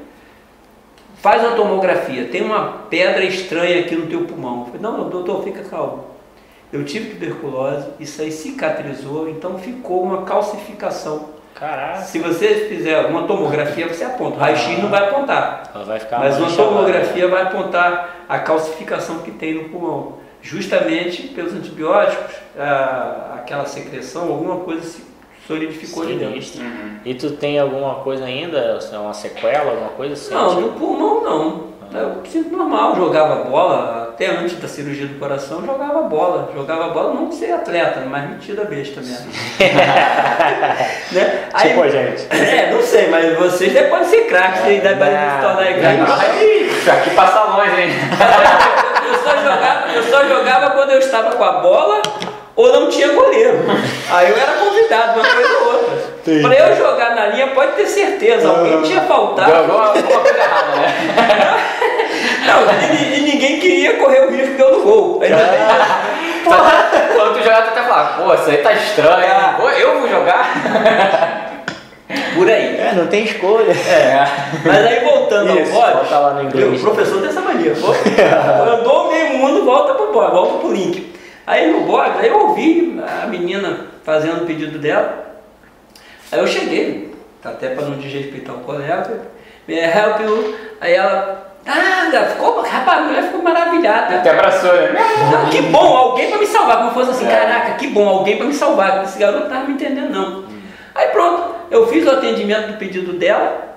faz 1.16 1.44
a 1.44 1.52
tomografia, 1.52 2.26
tem 2.26 2.42
uma 2.42 2.86
pedra 2.90 3.24
estranha 3.24 3.82
aqui 3.82 3.96
no 3.96 4.08
teu 4.08 4.22
pulmão. 4.22 4.60
Eu 4.60 4.66
falei, 4.66 4.82
não, 4.82 5.10
doutor, 5.10 5.44
fica 5.44 5.64
calmo. 5.64 6.09
Eu 6.72 6.86
tive 6.86 7.12
tuberculose, 7.12 7.88
isso 8.00 8.22
aí 8.22 8.32
cicatrizou, 8.32 9.28
então 9.30 9.58
ficou 9.58 10.04
uma 10.04 10.24
calcificação. 10.24 11.30
Caraca. 11.56 12.04
Se 12.04 12.20
você 12.20 12.68
fizer 12.70 13.06
uma 13.08 13.24
tomografia, 13.24 13.88
você 13.88 14.04
aponta. 14.04 14.38
O 14.38 14.40
raio-x 14.40 14.82
não 14.82 14.90
vai 14.90 15.10
apontar. 15.10 15.72
Ela 15.74 15.84
vai 15.84 16.00
ficar 16.00 16.20
mas 16.20 16.38
uma 16.38 16.52
tomografia 16.52 17.28
vai 17.28 17.42
apontar 17.44 18.26
a 18.30 18.40
calcificação 18.40 19.20
que 19.20 19.32
tem 19.32 19.56
no 19.56 19.70
pulmão. 19.70 20.20
Justamente 20.42 21.24
pelos 21.30 21.54
antibióticos, 21.54 22.36
a, 22.58 23.34
aquela 23.40 23.66
secreção, 23.66 24.30
alguma 24.30 24.58
coisa 24.58 24.84
se 24.84 25.04
solidificou 25.46 26.04
ali 26.04 26.16
dentro. 26.16 26.62
Uhum. 26.62 27.00
E 27.04 27.14
tu 27.16 27.32
tem 27.32 27.60
alguma 27.60 27.96
coisa 27.96 28.24
ainda, 28.24 28.80
uma 28.94 29.14
sequela, 29.14 29.72
alguma 29.72 29.90
coisa 29.90 30.14
assim? 30.14 30.34
Não, 30.34 30.62
no 30.62 30.74
pulmão 30.74 31.24
não. 31.24 31.69
Eu 31.92 32.22
sinto 32.30 32.56
normal, 32.56 32.96
jogava 32.96 33.44
bola, 33.46 34.10
até 34.14 34.28
antes 34.28 34.60
da 34.60 34.68
cirurgia 34.68 35.08
do 35.08 35.18
coração, 35.18 35.66
jogava 35.66 36.04
bola. 36.04 36.52
Jogava 36.54 36.90
bola, 36.90 37.16
não 37.16 37.32
ser 37.32 37.52
atleta, 37.52 38.02
mas 38.02 38.30
metida 38.30 38.64
besta 38.66 39.02
mesmo. 39.02 39.26
né? 41.12 41.50
Aí, 41.52 41.70
tipo 41.70 41.82
a 41.82 41.90
gente. 41.90 42.28
É, 42.30 42.72
não 42.72 42.82
sei, 42.84 43.10
mas 43.10 43.36
vocês 43.38 43.90
podem 43.90 44.06
ser 44.06 44.26
craques, 44.28 44.62
vocês 44.62 44.84
devem 44.84 45.00
se 45.00 45.42
tornar 45.42 45.80
craques. 45.80 46.78
Isso 46.78 46.92
aqui 46.92 47.10
passa 47.12 47.44
longe, 47.46 47.82
hein? 47.82 47.90
eu, 49.08 49.18
só 49.24 49.38
jogava, 49.38 49.92
eu 49.92 50.04
só 50.04 50.28
jogava 50.28 50.70
quando 50.72 50.92
eu 50.92 51.00
estava 51.00 51.32
com 51.32 51.44
a 51.44 51.54
bola 51.54 52.02
ou 52.56 52.74
não 52.74 52.90
tinha 52.90 53.08
goleiro. 53.14 53.60
Aí 54.12 54.30
eu 54.30 54.38
era 54.38 54.52
convidado, 54.54 55.20
uma 55.20 55.28
coisa 55.28 55.58
ou 55.60 55.74
outra. 55.74 55.99
Para 56.24 56.56
eu 56.56 56.76
jogar 56.76 57.16
na 57.16 57.28
linha, 57.28 57.48
pode 57.48 57.74
ter 57.74 57.86
certeza, 57.86 58.50
alguém 58.50 58.82
tinha 58.84 59.02
faltado. 59.02 59.52
Jogou 59.52 59.82
alguma 59.82 60.04
coisa 60.04 60.38
errada, 60.38 60.76
né? 60.76 61.66
Não, 62.46 62.96
e, 62.96 63.18
e, 63.18 63.22
ninguém 63.22 63.60
queria 63.60 63.98
correr 63.98 64.26
o 64.26 64.32
risco 64.32 64.56
de 64.56 64.62
eu 64.62 64.80
no 64.80 64.84
gol. 64.84 65.22
Ainda 65.22 65.38
bem. 65.38 65.60
Porra. 66.44 66.90
Quando 67.16 67.34
tu 67.38 67.44
jogar, 67.44 67.64
tu 67.64 67.70
até 67.70 67.84
falar, 67.84 68.18
pô, 68.18 68.34
isso 68.34 68.50
aí 68.50 68.58
tá 68.58 68.74
estranho. 68.74 69.32
Ah. 69.32 69.58
Eu 69.78 70.00
vou 70.00 70.10
jogar. 70.10 70.50
Por 72.36 72.50
aí. 72.50 72.78
É, 72.80 72.94
não 72.96 73.08
tem 73.08 73.24
escolha. 73.26 73.72
É. 73.72 74.26
Mas 74.66 74.86
aí 74.86 75.04
voltando 75.04 75.60
Isso, 75.60 75.76
ao 75.76 75.94
bode, 75.94 76.12
lá 76.12 76.34
no 76.34 76.44
inglês. 76.44 76.82
o 76.82 76.86
professor 76.86 77.20
tem 77.20 77.30
essa 77.30 77.42
mania. 77.42 77.74
Andou 78.74 79.12
meio 79.12 79.38
mundo, 79.38 79.64
volta 79.64 79.94
pro 79.94 80.12
bode, 80.12 80.32
volta 80.32 80.58
pro 80.58 80.72
link. 80.72 81.14
Aí 81.46 81.72
no 81.72 81.82
bode, 81.82 82.20
aí 82.20 82.30
eu 82.30 82.40
ouvi 82.40 83.00
a 83.24 83.28
menina 83.28 83.88
fazendo 84.04 84.44
o 84.44 84.46
pedido 84.46 84.80
dela. 84.80 85.29
Aí 86.32 86.40
eu 86.40 86.48
cheguei, 86.48 87.14
até 87.44 87.70
para 87.70 87.86
não 87.86 87.98
desrespeitar 87.98 88.56
o 88.56 88.60
colega, 88.60 89.22
me 89.68 89.76
help 89.80 90.20
you. 90.22 90.56
Aí 90.80 90.94
ela 90.94 91.50
ah, 91.66 92.26
ficou, 92.30 92.62
rapaz, 92.62 93.00
a 93.00 93.02
mulher 93.04 93.24
ficou 93.24 93.42
maravilhada. 93.44 94.18
Até 94.18 94.32
abraçou, 94.32 94.74
né? 94.74 95.00
Não, 95.32 95.50
que 95.50 95.62
bom, 95.64 95.96
alguém 95.96 96.30
para 96.30 96.40
me 96.40 96.48
salvar. 96.48 96.78
Como 96.78 96.92
fosse 96.92 97.12
assim, 97.12 97.28
é. 97.28 97.30
caraca, 97.30 97.74
que 97.74 97.88
bom, 97.88 98.08
alguém 98.08 98.38
para 98.38 98.48
me 98.48 98.54
salvar. 98.54 99.04
Esse 99.04 99.20
garoto 99.20 99.40
não 99.40 99.48
estava 99.48 99.66
me 99.66 99.74
entendendo, 99.74 100.10
não. 100.10 100.40
Hum. 100.40 100.60
Aí 100.96 101.08
pronto, 101.10 101.56
eu 101.70 101.88
fiz 101.88 102.06
o 102.06 102.12
atendimento 102.12 102.72
do 102.72 102.78
pedido 102.78 103.14
dela. 103.14 103.68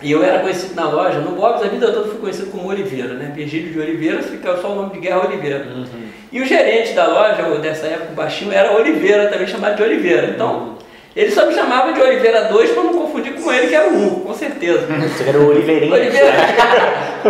E 0.00 0.12
eu 0.12 0.22
era 0.22 0.38
conhecido 0.38 0.76
na 0.76 0.88
loja, 0.88 1.18
no 1.18 1.32
Bob's, 1.32 1.60
a 1.60 1.66
vida 1.66 1.90
toda 1.90 2.08
fui 2.08 2.20
conhecido 2.20 2.52
como 2.52 2.68
Oliveira, 2.68 3.14
né? 3.14 3.32
Virgílio 3.34 3.72
de 3.72 3.80
Oliveira, 3.80 4.22
fica 4.22 4.56
só 4.58 4.70
o 4.70 4.76
nome 4.76 4.92
de 4.92 5.00
Guerra 5.00 5.26
Oliveira. 5.26 5.66
Uhum. 5.66 5.86
E 6.30 6.40
o 6.40 6.46
gerente 6.46 6.92
da 6.92 7.08
loja, 7.08 7.42
dessa 7.58 7.88
época, 7.88 8.12
o 8.12 8.14
baixinho, 8.14 8.52
era 8.52 8.76
Oliveira, 8.76 9.26
também 9.28 9.48
chamado 9.48 9.74
de 9.74 9.82
Oliveira. 9.82 10.28
Então. 10.28 10.77
Ele 11.20 11.30
só 11.30 11.46
me 11.46 11.54
chamava 11.54 11.92
de 11.92 12.00
Oliveira 12.00 12.44
2 12.44 12.70
para 12.70 12.82
não 12.82 12.94
confundir 12.94 13.34
com 13.34 13.52
ele, 13.52 13.66
que 13.66 13.74
era 13.74 13.88
o 13.88 14.20
1, 14.20 14.20
com 14.20 14.34
certeza. 14.34 14.86
Você 14.86 15.28
era 15.28 15.38
o 15.38 15.48
Oliveirinho. 15.48 15.92
Oliveira, 15.92 16.32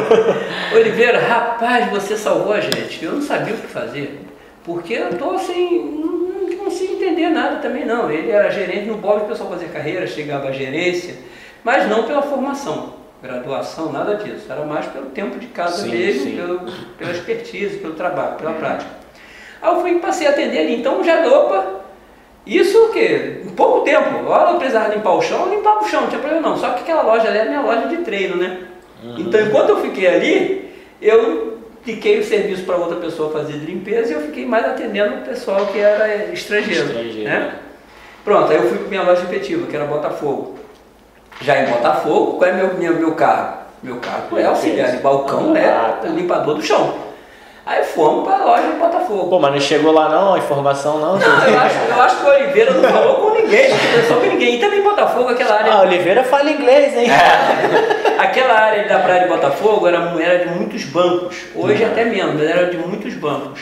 Oliveira, 0.74 1.18
rapaz, 1.18 1.90
você 1.90 2.16
salvou 2.16 2.52
a 2.52 2.60
gente. 2.60 3.04
Eu 3.04 3.12
não 3.12 3.22
sabia 3.22 3.54
o 3.54 3.56
que 3.56 3.66
fazer, 3.66 4.20
porque 4.62 4.94
eu 4.94 5.10
estou 5.10 5.34
assim, 5.34 6.00
não, 6.00 6.48
não 6.48 6.64
consigo 6.64 6.94
entender 6.94 7.30
nada 7.30 7.56
também 7.56 7.86
não. 7.86 8.10
Ele 8.10 8.30
era 8.30 8.50
gerente 8.50 8.86
no 8.86 8.96
Bob, 8.96 9.22
o 9.22 9.26
pessoal 9.26 9.50
fazia 9.50 9.68
carreira, 9.68 10.06
chegava 10.06 10.48
à 10.48 10.52
gerência 10.52 11.14
mas 11.64 11.88
não 11.88 12.04
pela 12.04 12.22
formação, 12.22 12.94
graduação, 13.22 13.92
nada 13.92 14.16
disso. 14.16 14.46
Era 14.50 14.64
mais 14.64 14.86
pelo 14.86 15.06
tempo 15.06 15.38
de 15.38 15.46
casa 15.48 15.82
sim, 15.82 15.90
mesmo, 15.90 16.22
sim. 16.22 16.36
Pelo, 16.36 16.60
pela 16.96 17.10
expertise, 17.12 17.78
pelo 17.78 17.94
trabalho, 17.94 18.36
pela 18.36 18.52
prática. 18.52 18.90
Aí 19.60 19.74
eu 19.74 19.80
fui 19.80 19.98
passei 19.98 20.26
a 20.26 20.30
atender 20.30 20.60
ali, 20.60 20.76
então 20.76 21.02
já 21.02 21.26
opa, 21.26 21.77
isso 22.56 22.78
o 22.86 22.88
quê? 22.90 23.42
Em 23.44 23.50
pouco 23.50 23.80
tempo. 23.80 24.26
Olha, 24.26 24.52
eu 24.52 24.58
precisava 24.58 24.94
limpar 24.94 25.12
o 25.12 25.20
chão, 25.20 25.46
eu 25.46 25.54
limpava 25.56 25.84
o 25.84 25.88
chão, 25.88 26.02
não 26.02 26.08
tinha 26.08 26.20
problema 26.20 26.48
não. 26.48 26.56
Só 26.56 26.70
que 26.70 26.80
aquela 26.80 27.02
loja 27.02 27.28
ali 27.28 27.38
era 27.38 27.50
minha 27.50 27.62
loja 27.62 27.88
de 27.88 27.98
treino, 27.98 28.36
né? 28.36 28.60
Uhum. 29.02 29.16
Então 29.18 29.40
enquanto 29.40 29.68
eu 29.70 29.80
fiquei 29.82 30.06
ali, 30.06 30.72
eu 31.00 31.58
fiquei 31.82 32.18
o 32.18 32.24
serviço 32.24 32.64
para 32.64 32.76
outra 32.76 32.96
pessoa 32.96 33.30
fazer 33.30 33.52
de 33.52 33.66
limpeza 33.66 34.12
e 34.12 34.14
eu 34.14 34.22
fiquei 34.22 34.46
mais 34.46 34.64
atendendo 34.64 35.16
o 35.16 35.20
pessoal 35.22 35.66
que 35.66 35.78
era 35.78 36.32
estrangeiro. 36.32 36.86
estrangeiro. 36.86 37.28
Né? 37.28 37.54
Pronto, 38.24 38.50
aí 38.50 38.56
eu 38.56 38.68
fui 38.68 38.78
para 38.78 38.88
minha 38.88 39.02
loja 39.02 39.22
efetiva, 39.22 39.66
que 39.66 39.76
era 39.76 39.84
Botafogo. 39.84 40.58
Já 41.40 41.62
em 41.62 41.70
Botafogo, 41.70 42.38
qual 42.38 42.50
é 42.50 42.52
meu, 42.52 42.74
meu, 42.74 42.96
meu 42.96 43.12
carro? 43.12 43.58
Meu 43.82 43.96
carro 43.96 44.38
é 44.38 44.44
auxiliar 44.44 44.90
de 44.90 44.98
balcão, 44.98 45.56
é 45.56 45.68
ah, 45.68 45.98
tá. 46.02 46.08
limpador 46.08 46.56
do 46.56 46.62
chão. 46.62 47.07
Aí 47.68 47.84
fomos 47.84 48.24
para 48.24 48.42
a 48.42 48.44
loja 48.46 48.72
de 48.72 48.78
Botafogo. 48.78 49.28
Pô, 49.28 49.38
mas 49.38 49.52
não 49.52 49.60
chegou 49.60 49.92
lá 49.92 50.08
não, 50.08 50.32
a 50.32 50.38
informação 50.38 50.98
não? 50.98 51.18
Não, 51.18 51.46
eu 51.46 51.60
acho, 51.60 51.76
eu 51.86 52.02
acho 52.02 52.16
que 52.16 52.24
o 52.24 52.28
Oliveira 52.30 52.72
não 52.72 52.82
falou 52.88 53.16
com 53.16 53.34
ninguém, 53.34 53.68
só 54.08 54.14
com 54.14 54.26
ninguém. 54.26 54.54
E 54.54 54.58
também 54.58 54.82
Botafogo, 54.82 55.28
aquela 55.28 55.56
área. 55.56 55.72
Ah, 55.74 55.82
Oliveira 55.82 56.24
fala 56.24 56.50
inglês, 56.50 56.96
hein? 56.96 57.10
É. 57.10 58.18
aquela 58.22 58.54
área 58.54 58.88
da 58.88 59.00
praia 59.00 59.24
de 59.24 59.28
Botafogo 59.28 59.86
era, 59.86 59.98
era 60.18 60.46
de 60.46 60.54
muitos 60.54 60.82
bancos. 60.84 61.44
Hoje 61.54 61.84
uhum. 61.84 61.90
até 61.90 62.06
menos, 62.06 62.36
mas 62.36 62.48
era 62.48 62.70
de 62.70 62.78
muitos 62.78 63.12
bancos. 63.16 63.60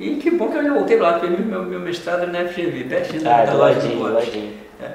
E 0.00 0.16
que 0.16 0.32
bom 0.32 0.48
que 0.48 0.58
eu 0.58 0.64
já 0.64 0.74
voltei 0.74 0.98
lá, 0.98 1.20
fiz 1.20 1.30
meu, 1.30 1.62
meu 1.62 1.78
mestrado 1.78 2.26
na 2.26 2.46
FGV, 2.46 2.84
pertinho 2.88 3.22
ah, 3.30 3.44
da 3.44 3.52
loja 3.52 3.78
de 3.78 3.94
ladinho. 3.94 4.54
É. 4.82 4.88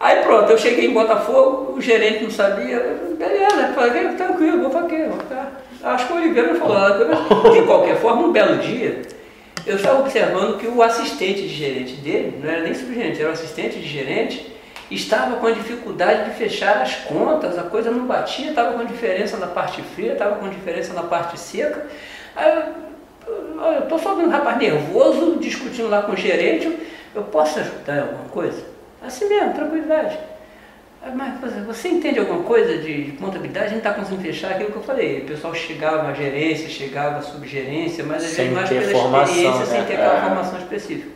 Aí 0.00 0.24
pronto, 0.24 0.50
eu 0.50 0.58
cheguei 0.58 0.86
em 0.86 0.92
Botafogo, 0.92 1.74
o 1.76 1.80
gerente 1.80 2.24
não 2.24 2.30
sabia, 2.32 2.98
beleza, 3.16 3.72
falei, 3.76 4.08
tranquilo, 4.16 4.62
vou 4.62 4.70
fazer, 4.72 5.08
vou 5.08 5.18
ficar. 5.18 5.69
Acho 5.82 6.06
que 6.06 6.12
o 6.12 6.16
Oliveira 6.16 6.54
falou 6.56 6.78
nada, 6.78 7.06
de 7.50 7.62
qualquer 7.62 7.96
forma, 7.96 8.22
um 8.22 8.32
belo 8.32 8.58
dia, 8.58 9.02
eu 9.66 9.76
estava 9.76 10.00
observando 10.00 10.58
que 10.58 10.66
o 10.66 10.82
assistente 10.82 11.42
de 11.42 11.48
gerente 11.48 11.94
dele, 11.94 12.38
não 12.42 12.50
era 12.50 12.62
nem 12.62 12.74
subgerente, 12.74 13.20
era 13.20 13.30
o 13.30 13.32
assistente 13.32 13.78
de 13.78 13.88
gerente, 13.88 14.54
estava 14.90 15.36
com 15.36 15.46
a 15.46 15.52
dificuldade 15.52 16.30
de 16.30 16.36
fechar 16.36 16.82
as 16.82 16.96
contas, 16.96 17.58
a 17.58 17.62
coisa 17.62 17.90
não 17.90 18.06
batia, 18.06 18.50
estava 18.50 18.76
com 18.76 18.84
diferença 18.84 19.36
na 19.36 19.46
parte 19.46 19.80
fria, 19.94 20.12
estava 20.12 20.36
com 20.36 20.48
diferença 20.48 20.92
na 20.92 21.02
parte 21.02 21.38
seca. 21.38 21.86
Aí 22.34 23.76
eu 23.76 23.82
estou 23.84 23.98
só 23.98 24.14
vendo 24.14 24.28
um 24.28 24.32
rapaz 24.32 24.58
nervoso, 24.58 25.36
discutindo 25.40 25.88
lá 25.88 26.02
com 26.02 26.12
o 26.12 26.16
gerente, 26.16 26.76
eu 27.14 27.22
posso 27.22 27.58
ajudar 27.58 27.96
em 27.96 28.00
alguma 28.00 28.28
coisa? 28.30 28.64
Assim 29.02 29.28
mesmo, 29.28 29.54
tranquilidade. 29.54 30.18
Ah, 31.02 31.12
mas 31.14 31.64
você 31.64 31.88
entende 31.88 32.18
alguma 32.18 32.42
coisa 32.42 32.76
de 32.76 33.16
contabilidade? 33.18 33.66
A 33.66 33.68
gente 33.68 33.78
está 33.78 33.94
conseguindo 33.94 34.22
fechar 34.22 34.50
aquilo 34.50 34.70
que 34.70 34.76
eu 34.76 34.82
falei. 34.82 35.20
O 35.20 35.24
pessoal 35.24 35.54
chegava 35.54 36.08
à 36.08 36.12
gerência, 36.12 36.68
chegava 36.68 37.18
à 37.18 37.22
subgerência, 37.22 38.04
mas 38.04 38.22
às 38.22 38.36
vezes 38.36 38.52
mais 38.52 38.68
pela 38.68 38.82
experiência, 38.82 39.60
né? 39.60 39.66
sem 39.66 39.84
ter 39.84 39.94
aquela 39.94 40.18
é. 40.18 40.20
formação 40.20 40.58
específica. 40.58 41.08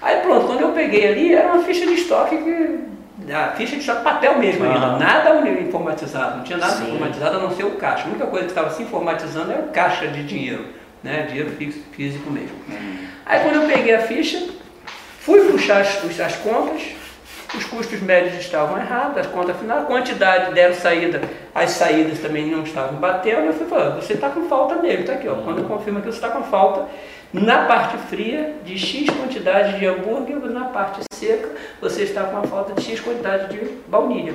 Aí 0.00 0.20
pronto, 0.20 0.46
quando 0.46 0.60
eu 0.60 0.70
peguei 0.70 1.08
ali, 1.08 1.34
era 1.34 1.52
uma 1.52 1.64
ficha 1.64 1.84
de 1.84 1.94
estoque 1.94 2.36
que. 2.36 2.88
A 3.32 3.48
ficha 3.48 3.74
de 3.74 3.80
estoque 3.80 4.04
papel 4.04 4.38
mesmo 4.38 4.64
uhum. 4.64 4.72
ainda, 4.72 4.96
nada 4.96 5.50
informatizado, 5.60 6.36
não 6.38 6.44
tinha 6.44 6.56
nada 6.56 6.76
Sim. 6.76 6.84
informatizado 6.84 7.36
a 7.36 7.40
não 7.40 7.50
ser 7.54 7.64
o 7.64 7.72
caixa. 7.72 8.04
A 8.04 8.08
única 8.10 8.26
coisa 8.26 8.44
que 8.44 8.52
estava 8.52 8.70
se 8.70 8.82
informatizando 8.84 9.50
era 9.50 9.62
o 9.62 9.68
caixa 9.70 10.06
de 10.06 10.22
dinheiro, 10.22 10.64
né? 11.02 11.26
Dinheiro 11.28 11.50
fixo, 11.50 11.80
físico 11.90 12.30
mesmo. 12.30 12.56
Uhum. 12.68 13.06
Aí 13.26 13.40
quando 13.40 13.56
eu 13.56 13.66
peguei 13.68 13.96
a 13.96 14.02
ficha, 14.02 14.48
fui 15.18 15.40
puxar 15.50 15.80
as, 15.80 16.20
as 16.20 16.36
contas, 16.36 16.82
os 17.56 17.64
custos 17.64 18.00
médios 18.00 18.34
estavam 18.34 18.78
errados, 18.78 19.18
as 19.18 19.26
contas 19.26 19.56
final, 19.56 19.78
a 19.78 19.84
quantidade 19.84 20.52
deram 20.52 20.74
saída, 20.74 21.20
as 21.54 21.70
saídas 21.70 22.18
também 22.18 22.46
não 22.46 22.62
estavam 22.62 22.98
batendo, 22.98 23.46
eu 23.46 23.52
fui 23.52 23.66
falando, 23.66 24.02
você 24.02 24.14
está 24.14 24.28
com 24.28 24.48
falta 24.48 24.76
nele, 24.76 25.00
está 25.00 25.14
aqui, 25.14 25.28
ó. 25.28 25.36
Quando 25.36 25.58
eu 25.58 25.64
confirmo 25.64 26.00
que 26.00 26.06
você 26.06 26.16
está 26.16 26.28
com 26.28 26.42
falta, 26.42 26.86
na 27.32 27.64
parte 27.64 27.96
fria 28.08 28.54
de 28.64 28.78
X 28.78 29.08
quantidade 29.10 29.78
de 29.78 29.86
hambúrguer, 29.86 30.38
na 30.50 30.66
parte 30.66 31.00
seca, 31.12 31.48
você 31.80 32.02
está 32.02 32.24
com 32.24 32.38
a 32.38 32.42
falta 32.42 32.74
de 32.74 32.82
X 32.82 33.00
quantidade 33.00 33.48
de 33.54 33.64
baunilha. 33.86 34.34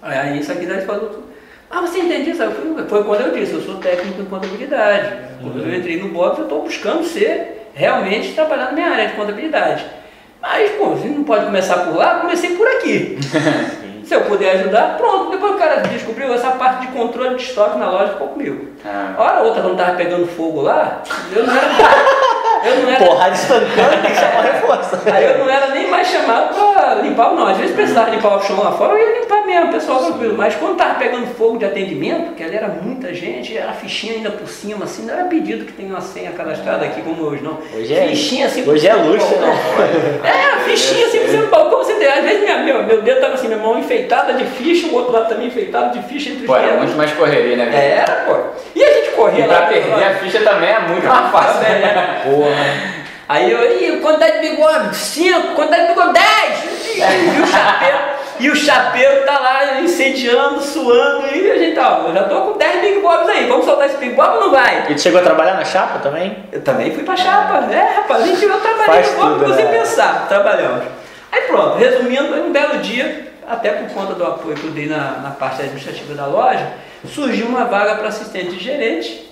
Aí 0.00 0.38
isso 0.38 0.50
aqui 0.50 0.66
daí 0.66 0.84
falou 0.84 1.32
ah, 1.72 1.80
você 1.80 2.00
entende 2.00 2.30
isso? 2.30 2.42
Foi 2.86 3.02
quando 3.02 3.22
eu 3.22 3.32
disse, 3.32 3.54
eu 3.54 3.62
sou 3.62 3.76
técnico 3.76 4.20
em 4.20 4.26
contabilidade. 4.26 5.16
Quando 5.40 5.58
eu 5.58 5.74
entrei 5.74 5.98
no 6.02 6.10
BOP, 6.10 6.40
eu 6.40 6.44
estou 6.44 6.64
buscando 6.64 7.02
ser 7.02 7.70
realmente 7.72 8.34
trabalhar 8.34 8.66
na 8.66 8.72
minha 8.72 8.90
área 8.90 9.08
de 9.08 9.14
contabilidade. 9.14 10.01
Mas, 10.42 10.72
pô, 10.72 10.86
você 10.86 11.06
não 11.06 11.22
pode 11.22 11.44
começar 11.44 11.78
por 11.84 11.96
lá, 11.96 12.18
comecei 12.18 12.56
por 12.56 12.66
aqui. 12.66 13.16
Se 14.04 14.12
eu 14.12 14.22
puder 14.22 14.56
ajudar, 14.56 14.96
pronto. 14.96 15.30
Depois 15.30 15.54
o 15.54 15.56
cara 15.56 15.76
descobriu 15.82 16.34
essa 16.34 16.50
parte 16.50 16.86
de 16.86 16.92
controle 16.92 17.36
de 17.36 17.44
estoque 17.44 17.78
na 17.78 17.88
loja 17.88 18.14
ficou 18.14 18.28
comigo. 18.28 18.66
Ah. 18.84 19.14
Hora 19.16 19.42
outra, 19.42 19.62
quando 19.62 19.78
estava 19.78 19.96
pegando 19.96 20.26
fogo 20.26 20.62
lá, 20.62 21.00
eu 21.34 21.46
não 21.46 21.54
era. 21.54 22.41
Eu 22.64 22.82
não 22.82 22.90
era... 22.90 23.04
Porrada 23.04 23.34
estancando, 23.34 24.02
tem 24.02 24.10
que 24.10 24.14
chamar 24.14 24.42
reforço. 24.42 24.98
Aí 25.12 25.24
eu 25.24 25.38
não 25.38 25.50
era 25.50 25.68
nem 25.68 25.88
mais 25.88 26.08
chamado 26.08 26.54
pra 26.54 26.94
limpar, 26.96 27.34
não. 27.34 27.46
Às 27.46 27.56
vezes 27.58 27.74
precisava 27.74 28.10
limpar 28.10 28.36
o 28.38 28.42
chão 28.42 28.62
lá 28.62 28.72
fora, 28.72 28.92
eu 28.92 28.98
ia 28.98 29.20
limpar 29.20 29.46
mesmo, 29.46 29.72
pessoal 29.72 30.04
tranquilo. 30.04 30.34
Mas 30.36 30.54
quando 30.54 30.76
tava 30.76 30.94
pegando 30.94 31.26
fogo 31.34 31.58
de 31.58 31.64
atendimento, 31.64 32.34
que 32.34 32.42
ali 32.42 32.56
era 32.56 32.68
muita 32.68 33.12
gente, 33.12 33.56
era 33.56 33.72
fichinha 33.72 34.14
ainda 34.14 34.30
por 34.30 34.48
cima, 34.48 34.84
assim, 34.84 35.06
não 35.06 35.14
era 35.14 35.24
pedido 35.24 35.64
que 35.64 35.72
tem 35.72 35.86
uma 35.86 36.00
senha 36.00 36.30
cadastrada 36.32 36.84
aqui 36.84 37.02
como 37.02 37.22
hoje, 37.24 37.42
não. 37.42 37.58
Hoje 37.74 37.94
é, 37.94 38.08
fichinha 38.08 38.46
assim 38.46 38.68
Hoje 38.68 38.86
é 38.86 38.94
luxo, 38.94 39.34
né? 39.36 40.20
É, 40.24 40.70
fichinha 40.70 41.06
assim 41.06 41.18
por 41.20 41.28
cima 41.28 41.42
do 41.44 41.50
balcão, 41.50 41.78
você 41.78 41.94
tem. 41.94 42.08
Às 42.08 42.24
vezes 42.24 42.40
minha, 42.42 42.58
meu, 42.58 42.82
meu 42.84 43.02
dedo 43.02 43.20
tava 43.20 43.34
assim, 43.34 43.48
minha 43.48 43.58
mão 43.60 43.78
enfeitada 43.78 44.34
de 44.34 44.44
ficha, 44.44 44.86
o 44.88 44.94
outro 44.94 45.12
lado 45.12 45.28
também 45.28 45.46
enfeitado 45.46 45.98
de 45.98 46.06
ficha 46.06 46.30
entre 46.30 46.42
os 46.42 46.46
Pô, 46.46 46.56
era 46.56 46.76
muito 46.76 46.96
mais 46.96 47.12
correria, 47.12 47.56
né? 47.56 47.70
É, 47.72 47.98
era, 47.98 48.12
pô. 48.26 48.36
E 48.74 48.84
a 48.84 48.92
gente 48.92 49.10
corria 49.10 49.44
e 49.44 49.48
lá. 49.48 49.56
Pra 49.62 49.66
perder 49.66 50.04
a 50.04 50.14
ficha 50.16 50.31
também 50.42 50.70
é 50.70 50.80
muito 50.80 51.06
mais 51.06 51.30
fácil. 51.30 51.62
É, 51.62 52.22
porra. 52.24 53.02
Aí 53.28 53.50
eu, 53.50 53.80
e 53.80 54.00
quantidade 54.00 54.40
de 54.40 54.50
bigode? 54.50 54.96
Cinco, 54.96 55.54
quantidade 55.54 55.82
de 55.82 55.88
bigode? 55.88 56.12
Dez! 56.12 56.72
E 56.94 57.40
o 57.40 57.46
chapeiro, 57.46 57.98
e 58.40 58.50
o 58.50 58.56
chapeiro 58.56 59.24
tá 59.24 59.38
lá 59.38 59.80
incendiando, 59.80 60.60
suando, 60.60 61.26
e 61.34 61.50
a 61.50 61.58
gente, 61.58 61.78
ó, 61.78 62.08
eu 62.08 62.12
já 62.14 62.24
tô 62.24 62.40
com 62.40 62.58
10 62.58 62.80
big 62.80 63.00
bobs 63.00 63.28
aí, 63.28 63.46
vamos 63.46 63.64
soltar 63.64 63.86
esse 63.86 63.96
big 63.96 64.14
bob 64.14 64.34
ou 64.34 64.40
não 64.40 64.50
vai? 64.50 64.86
E 64.90 64.94
tu 64.94 65.00
chegou 65.00 65.20
a 65.20 65.22
trabalhar 65.22 65.54
na 65.54 65.64
chapa 65.64 66.00
também? 66.00 66.44
Eu 66.52 66.60
também 66.60 66.92
fui 66.92 67.04
pra 67.04 67.16
chapa, 67.16 67.72
é, 67.72 67.96
rapaz, 67.96 68.22
a 68.22 68.26
gente, 68.26 68.44
eu 68.44 68.60
trabalhei 68.60 69.02
no 69.02 69.16
bob 69.16 69.44
você 69.46 69.62
né? 69.62 69.78
pensar, 69.78 70.26
trabalhamos. 70.28 70.84
Aí 71.30 71.42
pronto, 71.42 71.78
resumindo, 71.78 72.34
um 72.34 72.52
belo 72.52 72.78
dia, 72.78 73.32
até 73.48 73.70
por 73.70 73.88
conta 73.94 74.14
do 74.14 74.24
apoio 74.24 74.56
que 74.56 74.66
eu 74.66 74.72
dei 74.72 74.86
na, 74.86 75.18
na 75.22 75.30
parte 75.30 75.62
administrativa 75.62 76.14
da 76.14 76.26
loja, 76.26 76.68
surgiu 77.06 77.46
uma 77.46 77.64
vaga 77.64 77.94
para 77.94 78.08
assistente 78.08 78.56
de 78.56 78.62
gerente, 78.62 79.31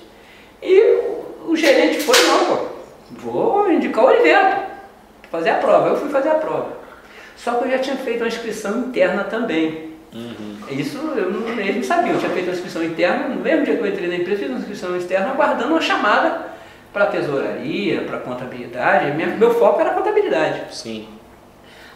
e 0.62 0.80
o, 1.46 1.56
gerente 1.56 2.00
foi, 2.00 2.16
não, 2.26 2.44
pô, 2.44 2.66
vou 3.10 3.72
indicar 3.72 4.04
o 4.04 4.08
para 4.08 4.68
fazer 5.30 5.50
a 5.50 5.54
prova. 5.54 5.88
Eu 5.88 5.96
fui 5.96 6.08
fazer 6.10 6.28
a 6.28 6.34
prova. 6.34 6.78
Só 7.36 7.54
que 7.54 7.64
eu 7.64 7.70
já 7.70 7.78
tinha 7.78 7.96
feito 7.96 8.20
uma 8.20 8.28
inscrição 8.28 8.78
interna 8.80 9.24
também. 9.24 9.90
Uhum. 10.12 10.56
Isso 10.70 10.98
eu 11.16 11.30
não, 11.30 11.48
eles 11.58 11.76
não 11.76 11.82
sabiam. 11.82 12.14
Eu 12.14 12.20
tinha 12.20 12.32
feito 12.32 12.46
uma 12.46 12.54
inscrição 12.54 12.84
interna, 12.84 13.28
no 13.28 13.40
mesmo 13.40 13.64
dia 13.64 13.76
que 13.76 13.82
eu 13.82 13.86
entrei 13.86 14.08
na 14.08 14.16
empresa, 14.16 14.40
fiz 14.40 14.50
uma 14.50 14.58
inscrição 14.58 14.96
externa, 14.96 15.30
aguardando 15.30 15.70
uma 15.70 15.80
chamada 15.80 16.50
para 16.92 17.06
tesouraria, 17.06 18.02
para 18.02 18.18
contabilidade. 18.18 19.12
Minha, 19.12 19.28
meu 19.28 19.54
foco 19.54 19.80
era 19.80 19.90
contabilidade. 19.90 20.74
Sim. 20.74 21.08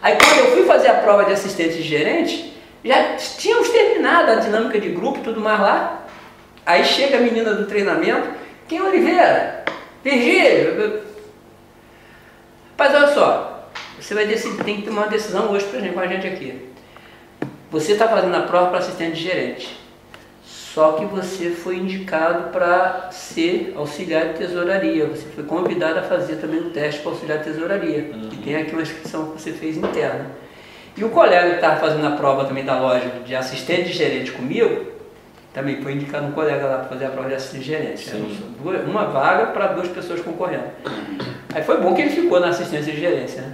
Aí 0.01 0.17
quando 0.17 0.39
eu 0.39 0.53
fui 0.53 0.65
fazer 0.65 0.89
a 0.89 0.95
prova 0.95 1.25
de 1.25 1.33
assistente 1.33 1.75
de 1.75 1.83
gerente, 1.83 2.55
já 2.85 3.17
tínhamos 3.17 3.71
terminado 3.71 4.31
a 4.31 4.35
dinâmica 4.37 4.79
de 4.79 4.91
grupo 4.91 5.19
e 5.19 5.23
tudo 5.23 5.41
mais 5.41 5.61
lá. 5.61 6.05
Aí 6.65 6.85
chega 6.85 7.19
a 7.19 7.21
menina 7.21 7.55
do 7.55 7.67
treinamento, 7.67 8.29
quem 8.69 8.79
é 8.79 8.83
Oliveira? 8.83 9.65
Virgílio, 10.03 11.03
rapaz, 12.71 12.95
olha 12.95 13.15
só, 13.15 13.71
você 13.99 14.15
vai 14.15 14.27
decidir, 14.27 14.63
tem 14.63 14.77
que 14.77 14.83
tomar 14.83 15.03
uma 15.03 15.09
decisão 15.09 15.51
hoje 15.51 15.65
pra 15.67 15.81
gente, 15.81 15.95
com 15.95 16.01
a 16.01 16.07
gente 16.07 16.27
aqui. 16.27 16.69
Você 17.71 17.93
está 17.93 18.07
fazendo 18.07 18.35
a 18.37 18.43
prova 18.43 18.69
para 18.69 18.79
assistente 18.79 19.17
gerente, 19.17 19.81
só 20.75 20.93
que 20.93 21.05
você 21.07 21.51
foi 21.51 21.77
indicado 21.77 22.51
para 22.51 23.09
ser 23.11 23.73
auxiliar 23.77 24.29
de 24.29 24.39
tesouraria. 24.39 25.07
Você 25.07 25.27
foi 25.35 25.45
convidado 25.45 26.01
a 26.01 26.03
fazer 26.03 26.37
também 26.37 26.61
um 26.61 26.71
teste 26.71 27.01
para 27.01 27.13
auxiliar 27.13 27.39
de 27.39 27.45
tesouraria. 27.45 28.11
Uhum. 28.13 28.29
E 28.33 28.37
tem 28.39 28.57
aqui 28.57 28.73
uma 28.73 28.83
inscrição 28.83 29.31
que 29.31 29.41
você 29.41 29.53
fez 29.53 29.77
interna. 29.77 30.33
E 30.97 31.05
o 31.05 31.11
colega 31.11 31.51
que 31.51 31.55
estava 31.57 31.81
fazendo 31.81 32.07
a 32.07 32.13
prova 32.13 32.45
também 32.45 32.65
da 32.65 32.79
loja 32.79 33.09
de 33.25 33.35
assistente 33.35 33.85
de 33.85 33.93
gerente 33.93 34.33
comigo, 34.33 34.94
também 35.55 35.81
foi 35.81 35.93
indicado 35.93 36.27
um 36.27 36.33
colega 36.33 36.67
lá 36.67 36.79
para 36.79 36.89
fazer 36.89 37.07
a 37.07 37.11
prova 37.11 37.29
de 37.29 37.37
assistente 37.37 37.63
de 37.63 37.71
gerente. 37.71 38.13
Uma 38.87 39.05
vaga 39.05 39.47
para 39.47 39.69
duas 39.69 39.87
pessoas 39.87 40.21
concorrendo. 40.21 40.65
Aí 41.55 41.63
foi 41.63 41.81
bom 41.81 41.95
que 41.95 42.03
ele 42.03 42.11
ficou 42.11 42.41
na 42.41 42.49
assistência 42.49 42.93
de 42.93 43.01
gerência. 43.01 43.41
Né? 43.41 43.53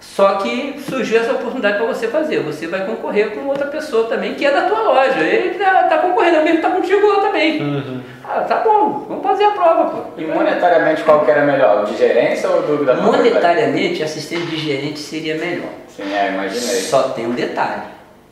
Só 0.00 0.36
que 0.36 0.80
surgiu 0.80 1.20
essa 1.20 1.32
oportunidade 1.32 1.76
para 1.76 1.86
você 1.86 2.08
fazer. 2.08 2.40
Você 2.40 2.66
vai 2.66 2.86
concorrer 2.86 3.30
com 3.32 3.46
outra 3.46 3.66
pessoa 3.66 4.08
também 4.08 4.34
que 4.34 4.46
é 4.46 4.50
da 4.50 4.62
tua 4.62 4.80
loja. 4.80 5.20
Ele 5.20 5.50
está 5.50 5.82
tá 5.82 5.98
concorrendo, 5.98 6.38
ele 6.38 6.56
está 6.56 6.70
contigo 6.70 7.06
lá 7.06 7.20
também. 7.20 7.62
Uhum. 7.62 8.00
Ah, 8.24 8.40
tá 8.40 8.60
bom, 8.60 9.04
vamos 9.06 9.22
fazer 9.22 9.44
a 9.44 9.50
prova. 9.50 9.90
Pô. 9.90 10.20
E 10.20 10.24
monetariamente 10.24 11.02
qual 11.02 11.26
que 11.26 11.30
era 11.30 11.44
melhor? 11.44 11.84
De 11.84 11.94
gerência 11.94 12.48
ou 12.48 12.62
do 12.62 12.86
da 12.86 12.94
Monetariamente, 12.94 14.02
assistente 14.02 14.46
de 14.46 14.56
gerente 14.56 14.98
seria 14.98 15.36
melhor. 15.36 15.68
Sim, 15.88 16.10
é, 16.14 16.32
imaginei. 16.32 16.80
Só 16.80 17.10
tem 17.10 17.26
um 17.26 17.32
detalhe. 17.32 17.82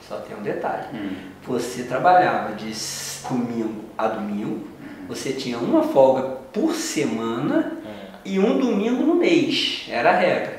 Só 0.01 0.17
tem 0.17 0.35
um 0.35 0.43
detalhe. 0.43 0.85
Hum 0.95 1.30
você 1.47 1.85
trabalhava 1.85 2.55
de 2.55 2.73
domingo 3.29 3.85
a 3.97 4.09
domingo, 4.09 4.69
você 5.09 5.33
tinha 5.33 5.59
uma 5.59 5.83
folga 5.83 6.23
por 6.53 6.75
semana 6.75 7.79
e 8.25 8.39
um 8.39 8.59
domingo 8.59 9.03
no 9.03 9.15
mês, 9.15 9.87
era 9.91 10.11
a 10.11 10.15
regra. 10.15 10.59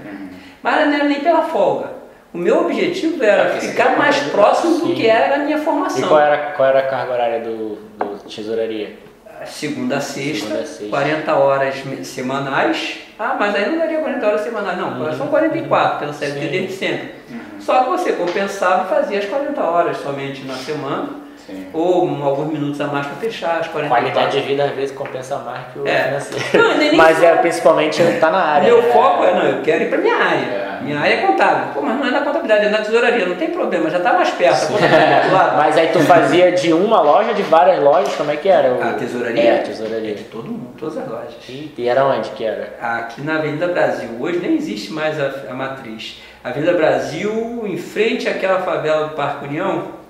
Mas 0.62 0.88
não 0.88 0.94
era 0.94 1.06
nem 1.06 1.22
pela 1.22 1.44
folga. 1.44 2.02
O 2.34 2.38
meu 2.38 2.66
objetivo 2.66 3.22
era 3.24 3.60
ficar 3.60 3.98
mais 3.98 4.18
próximo 4.30 4.88
do 4.88 4.94
que 4.94 5.06
era 5.06 5.36
a 5.36 5.40
minha 5.40 5.58
formação. 5.58 6.00
E 6.00 6.08
qual 6.08 6.20
era, 6.20 6.38
qual 6.54 6.70
era 6.70 6.80
a 6.80 6.88
carga 6.88 7.14
horária 7.14 7.40
do, 7.42 7.76
do 7.98 8.24
tesouraria? 8.30 8.98
Segunda 9.46 9.98
a 9.98 10.02
sexta, 10.02 10.46
Segunda 10.46 10.62
a 10.62 10.66
sexta, 10.66 10.90
40 10.90 11.36
horas 11.36 11.76
semanais. 12.04 12.98
Ah, 13.18 13.36
mas 13.40 13.56
aí 13.56 13.70
não 13.70 13.78
daria 13.78 14.00
40 14.00 14.26
horas 14.26 14.42
semanais, 14.42 14.78
não. 14.78 15.00
Uhum. 15.00 15.14
São 15.14 15.28
44 15.28 16.00
pelo 16.00 16.14
CLT 16.14 16.48
desde 16.48 16.74
sempre. 16.74 17.16
Uhum. 17.30 17.40
Só 17.60 17.84
que 17.84 17.90
você 17.90 18.14
compensava 18.14 18.86
e 18.86 18.90
fazia 18.90 19.20
as 19.20 19.26
40 19.26 19.62
horas 19.62 19.98
somente 19.98 20.44
na 20.44 20.56
semana. 20.56 21.22
Sim. 21.46 21.68
Ou 21.74 22.24
alguns 22.24 22.54
minutos 22.54 22.80
a 22.82 22.88
mais 22.88 23.08
para 23.08 23.16
fechar 23.16 23.60
as 23.60 23.68
40 23.68 23.94
Qualidade 23.94 24.40
de 24.40 24.48
vida 24.48 24.64
às 24.64 24.72
vezes 24.72 24.96
compensa 24.96 25.38
mais 25.38 25.68
que 25.74 25.80
o 25.80 25.88
é. 25.88 26.04
financeiro. 26.04 26.68
Não, 26.68 26.94
mas 26.98 27.22
é 27.22 27.36
principalmente 27.38 28.02
estar 28.02 28.28
tá 28.28 28.32
na 28.32 28.44
área. 28.44 28.68
Meu 28.68 28.82
né? 28.82 28.92
foco 28.92 29.24
é, 29.24 29.34
não, 29.34 29.44
eu 29.44 29.62
quero 29.62 29.84
ir 29.84 29.90
para 29.90 29.98
minha 29.98 30.16
área. 30.16 30.46
É. 30.46 30.71
Minha 30.84 31.00
área 31.00 31.14
é 31.14 31.28
contábil. 31.28 31.74
Pô, 31.74 31.82
mas 31.82 31.98
não 31.98 32.08
é 32.08 32.12
na 32.12 32.22
contabilidade, 32.22 32.66
é 32.66 32.70
na 32.70 32.80
tesouraria, 32.80 33.26
não 33.26 33.36
tem 33.36 33.50
problema, 33.50 33.90
já 33.90 33.98
está 33.98 34.14
mais 34.14 34.30
perto. 34.32 34.74
É. 34.84 35.30
mas 35.58 35.78
aí 35.78 35.88
tu 35.88 36.00
fazia 36.02 36.52
de 36.52 36.74
uma 36.74 37.02
loja, 37.02 37.34
de 37.34 37.44
várias 37.44 37.82
lojas, 37.82 38.14
como 38.16 38.32
é 38.32 38.38
que 38.38 38.50
era? 38.50 38.74
O... 38.74 38.82
A 38.82 38.94
tesouraria? 38.94 39.44
É, 39.44 39.60
a 39.60 39.64
tesouraria. 39.64 40.16
De 40.16 40.24
todo 40.24 40.46
mundo, 40.48 40.76
todas 40.78 40.98
as 40.98 41.08
lojas. 41.08 41.34
E, 41.48 41.74
e 41.78 41.88
era 41.88 42.06
onde 42.06 42.30
que 42.32 42.44
era? 42.44 42.76
Aqui 42.82 43.22
na 43.22 43.36
Avenida 43.36 43.68
Brasil. 43.68 44.10
Hoje 44.20 44.40
nem 44.40 44.56
existe 44.56 44.92
mais 44.92 45.20
a, 45.20 45.50
a 45.50 45.54
matriz. 45.54 46.22
Avenida 46.44 46.74
Brasil, 46.74 47.64
em 47.66 47.78
frente 47.78 48.28
àquela 48.28 48.60
favela 48.60 49.08
do 49.08 49.16
Parque 49.16 49.46
União, 49.46 50.02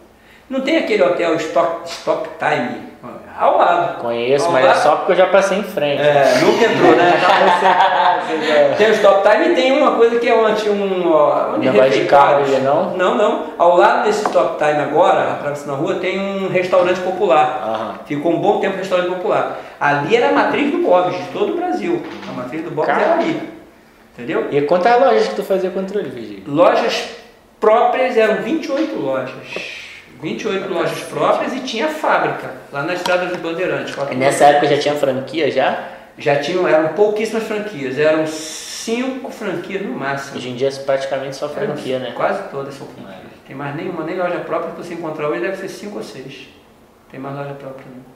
não 0.50 0.62
tem 0.62 0.78
aquele 0.78 1.04
hotel 1.04 1.36
Stop, 1.36 1.90
Stop 1.90 2.30
Time? 2.40 2.92
Ao 3.38 3.58
lado. 3.58 4.02
Conheço, 4.02 4.46
ao 4.46 4.52
mas 4.52 4.64
é 4.64 4.68
lado. 4.68 4.78
é 4.78 4.82
só 4.82 4.96
porque 4.98 5.14
eu 5.14 5.16
já 5.16 5.28
passei 5.28 5.58
em 5.58 5.64
frente. 5.64 6.02
É, 6.02 6.40
nunca 6.42 6.66
entrou, 6.66 6.96
né? 6.96 7.14
tem 8.78 8.90
o 8.90 8.94
Stop 8.94 9.30
Time 9.30 9.52
e 9.52 9.56
tem 9.56 9.72
uma 9.72 9.96
coisa 9.96 10.20
que 10.20 10.28
é 10.28 10.34
onde 10.34 10.70
um. 10.70 11.14
Onde 11.56 11.90
de 11.90 12.06
carro 12.06 12.44
ali, 12.44 12.58
não? 12.58 12.98
Não, 12.98 13.16
não. 13.16 13.46
Ao 13.58 13.78
lado 13.78 14.04
desse 14.06 14.26
Stop 14.26 14.58
Time 14.58 14.80
agora, 14.80 15.32
atravessando 15.34 15.74
a 15.74 15.76
rua, 15.76 15.96
tem 15.96 16.20
um 16.20 16.50
restaurante 16.50 17.00
popular. 17.02 17.62
Aham. 17.64 18.00
Ficou 18.06 18.34
um 18.34 18.40
bom 18.40 18.60
tempo 18.60 18.78
restaurante 18.78 19.10
popular. 19.10 19.60
Ali 19.80 20.16
era 20.16 20.30
a 20.30 20.32
matriz 20.34 20.72
do 20.72 20.80
Bob's, 20.80 21.18
de 21.18 21.26
todo 21.32 21.54
o 21.54 21.58
Brasil. 21.58 22.02
A 22.30 22.34
matriz 22.34 22.64
do 22.64 22.72
Bob's 22.72 22.90
era 22.90 23.14
ali. 23.14 23.50
Entendeu? 24.14 24.48
E 24.52 24.62
quantas 24.62 25.00
lojas 25.00 25.28
que 25.28 25.36
tu 25.36 25.44
fazia 25.44 25.70
controle, 25.70 26.10
Virgílio? 26.10 26.44
Lojas 26.48 27.10
próprias 27.60 28.18
eram 28.18 28.44
28 28.44 29.00
lojas. 29.00 29.82
28 30.22 30.72
lojas 30.72 31.00
próprias 31.04 31.54
e 31.54 31.62
tinha 31.62 31.88
fábrica, 31.88 32.52
lá 32.72 32.84
na 32.84 32.94
estrada 32.94 33.26
dos 33.26 33.38
Bandeirantes. 33.38 33.96
E 34.12 34.16
nessa 34.16 34.46
época 34.46 34.68
já 34.68 34.78
tinha 34.78 34.96
franquia 34.96 35.50
já? 35.50 35.80
Já 36.18 36.40
tinham, 36.40 36.68
eram 36.68 36.90
pouquíssimas 36.90 37.44
franquias, 37.44 37.98
eram 37.98 38.28
cinco 38.28 39.32
franquias 39.32 39.84
no 39.84 39.94
máximo. 39.94 40.38
Hoje 40.38 40.50
em 40.50 40.56
dia 40.56 40.68
é 40.68 40.72
praticamente 40.72 41.36
só 41.36 41.48
franquia, 41.50 41.96
eram, 41.96 42.06
né? 42.06 42.12
Quase 42.16 42.50
todas 42.50 42.74
são 42.74 42.88
franquias. 42.88 43.16
É. 43.16 43.48
Tem 43.48 43.56
mais 43.56 43.76
nenhuma, 43.76 44.04
nem 44.04 44.18
loja 44.18 44.40
própria 44.40 44.72
que 44.72 44.78
você 44.78 44.94
encontrar 44.94 45.30
hoje 45.30 45.42
deve 45.42 45.58
ser 45.58 45.70
cinco 45.70 45.98
ou 45.98 46.04
seis. 46.04 46.48
Tem 47.10 47.20
mais 47.20 47.36
loja 47.36 47.54
própria 47.54 47.86
não. 47.94 48.12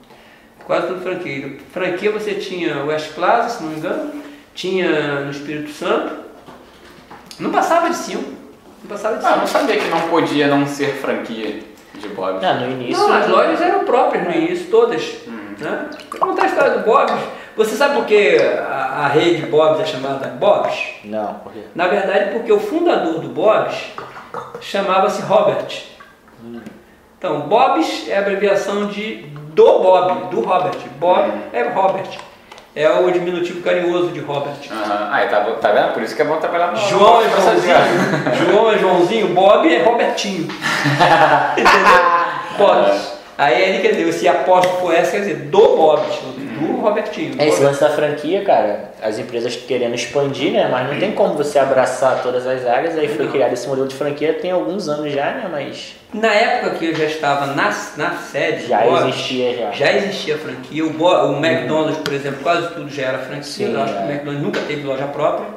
Quase 0.64 0.88
tudo 0.88 1.00
franquia. 1.00 1.58
Franquia 1.72 2.10
você 2.10 2.34
tinha 2.34 2.84
West 2.84 3.12
Plaza, 3.12 3.50
se 3.50 3.62
não 3.62 3.70
me 3.70 3.76
engano, 3.76 4.22
tinha 4.54 5.20
no 5.20 5.30
Espírito 5.30 5.70
Santo. 5.70 6.24
Não 7.38 7.52
passava 7.52 7.88
de 7.90 7.96
cinco. 7.96 8.32
Não 8.82 8.88
passava 8.88 9.16
de 9.16 9.22
cinco. 9.22 9.34
Ah, 9.34 9.36
não 9.36 9.46
sabia 9.46 9.78
que 9.78 9.88
não 9.88 10.00
podia 10.08 10.48
não 10.48 10.66
ser 10.66 10.94
franquia 10.94 11.60
de 11.94 12.08
Bob's. 12.08 12.42
Ah, 12.42 12.54
no 12.54 12.70
início. 12.72 12.96
Não, 12.96 13.12
as 13.12 13.28
lojas 13.28 13.60
eram 13.60 13.84
próprias 13.84 14.24
no 14.24 14.32
início, 14.32 14.66
todas. 14.70 15.18
Hum. 15.28 15.54
Né? 15.58 15.90
Vou 16.10 16.20
contar 16.20 16.42
a 16.42 16.46
história 16.46 16.78
do 16.78 16.84
Bob's. 16.84 17.22
Você 17.56 17.74
sabe 17.74 17.94
por 17.94 18.04
que 18.04 18.36
a, 18.38 19.04
a 19.04 19.08
rede 19.08 19.46
Bob's 19.46 19.80
é 19.80 19.86
chamada 19.86 20.28
Bob's? 20.28 20.76
Não, 21.04 21.34
por 21.34 21.52
quê? 21.52 21.60
Na 21.74 21.86
verdade, 21.88 22.32
porque 22.32 22.52
o 22.52 22.60
fundador 22.60 23.18
do 23.20 23.28
Bob's 23.28 23.92
chamava-se 24.60 25.22
Robert. 25.22 25.84
Hum. 26.44 26.60
Então, 27.16 27.40
Bob's 27.40 28.08
é 28.08 28.16
a 28.16 28.20
abreviação 28.20 28.86
de 28.88 29.22
do 29.54 29.78
Bob, 29.78 30.28
do 30.30 30.42
Robert. 30.42 30.76
Bob 31.00 31.30
hum. 31.30 31.40
é 31.52 31.62
Robert. 31.62 32.18
É 32.74 32.90
o 32.90 33.10
diminutivo 33.10 33.62
carinhoso 33.62 34.08
de 34.08 34.20
Robert. 34.20 34.52
Uhum. 34.70 35.08
Aí 35.10 35.28
tá, 35.28 35.40
tá 35.40 35.72
vendo? 35.72 35.94
Por 35.94 36.02
isso 36.02 36.14
que 36.14 36.20
é 36.20 36.26
bom 36.26 36.36
trabalhar 36.36 36.72
no 36.72 36.76
João 36.76 37.22
é 37.22 37.30
Joãozinho. 37.30 37.74
João 38.52 38.70
é 38.70 38.78
Joãozinho, 38.78 39.28
Bob 39.28 39.74
é 39.74 39.82
Robertinho. 39.82 40.42
Entendeu? 41.56 41.72
Bob. 42.58 43.00
Aí 43.38 43.62
ele 43.62 43.78
quer 43.80 43.94
dizer, 43.94 44.12
se 44.12 44.28
apóstolo 44.28 44.78
for 44.78 44.94
essa, 44.94 45.12
quer 45.12 45.20
dizer, 45.20 45.36
do 45.46 45.58
Bob. 45.58 46.02
Do 46.56 46.80
Robertinho. 46.80 47.34
É 47.38 47.48
esse 47.48 47.62
lance 47.62 47.80
da 47.80 47.90
franquia, 47.90 48.44
cara, 48.44 48.92
as 49.02 49.18
empresas 49.18 49.56
querendo 49.56 49.94
expandir, 49.94 50.52
né? 50.52 50.68
Mas 50.70 50.90
não 50.90 50.98
tem 50.98 51.12
como 51.12 51.34
você 51.34 51.58
abraçar 51.58 52.22
todas 52.22 52.46
as 52.46 52.66
áreas, 52.66 52.96
aí 52.98 53.08
foi 53.08 53.28
criado 53.28 53.52
esse 53.52 53.68
modelo 53.68 53.88
de 53.88 53.94
franquia 53.94 54.34
tem 54.34 54.50
alguns 54.50 54.88
anos 54.88 55.12
já, 55.12 55.32
né? 55.32 55.48
Mas. 55.50 55.96
Na 56.12 56.32
época 56.32 56.76
que 56.76 56.86
eu 56.86 56.94
já 56.94 57.04
estava 57.04 57.46
na, 57.46 57.74
na 57.96 58.10
sede, 58.16 58.66
já 58.66 58.80
Bob, 58.80 59.08
existia 59.08 59.56
já. 59.56 59.70
Já 59.72 59.92
existia 59.92 60.38
franquia. 60.38 60.84
O, 60.84 60.90
Bo, 60.90 61.08
o 61.08 61.44
McDonald's, 61.44 61.98
por 61.98 62.12
exemplo, 62.12 62.40
quase 62.42 62.68
tudo 62.74 62.88
já 62.88 63.06
era 63.06 63.18
franquia. 63.18 63.42
Sim, 63.42 63.74
eu 63.74 63.82
acho 63.82 63.94
é. 63.94 63.96
que 63.96 64.02
o 64.02 64.10
McDonald's 64.10 64.42
nunca 64.42 64.60
teve 64.60 64.86
loja 64.86 65.06
própria, 65.06 65.48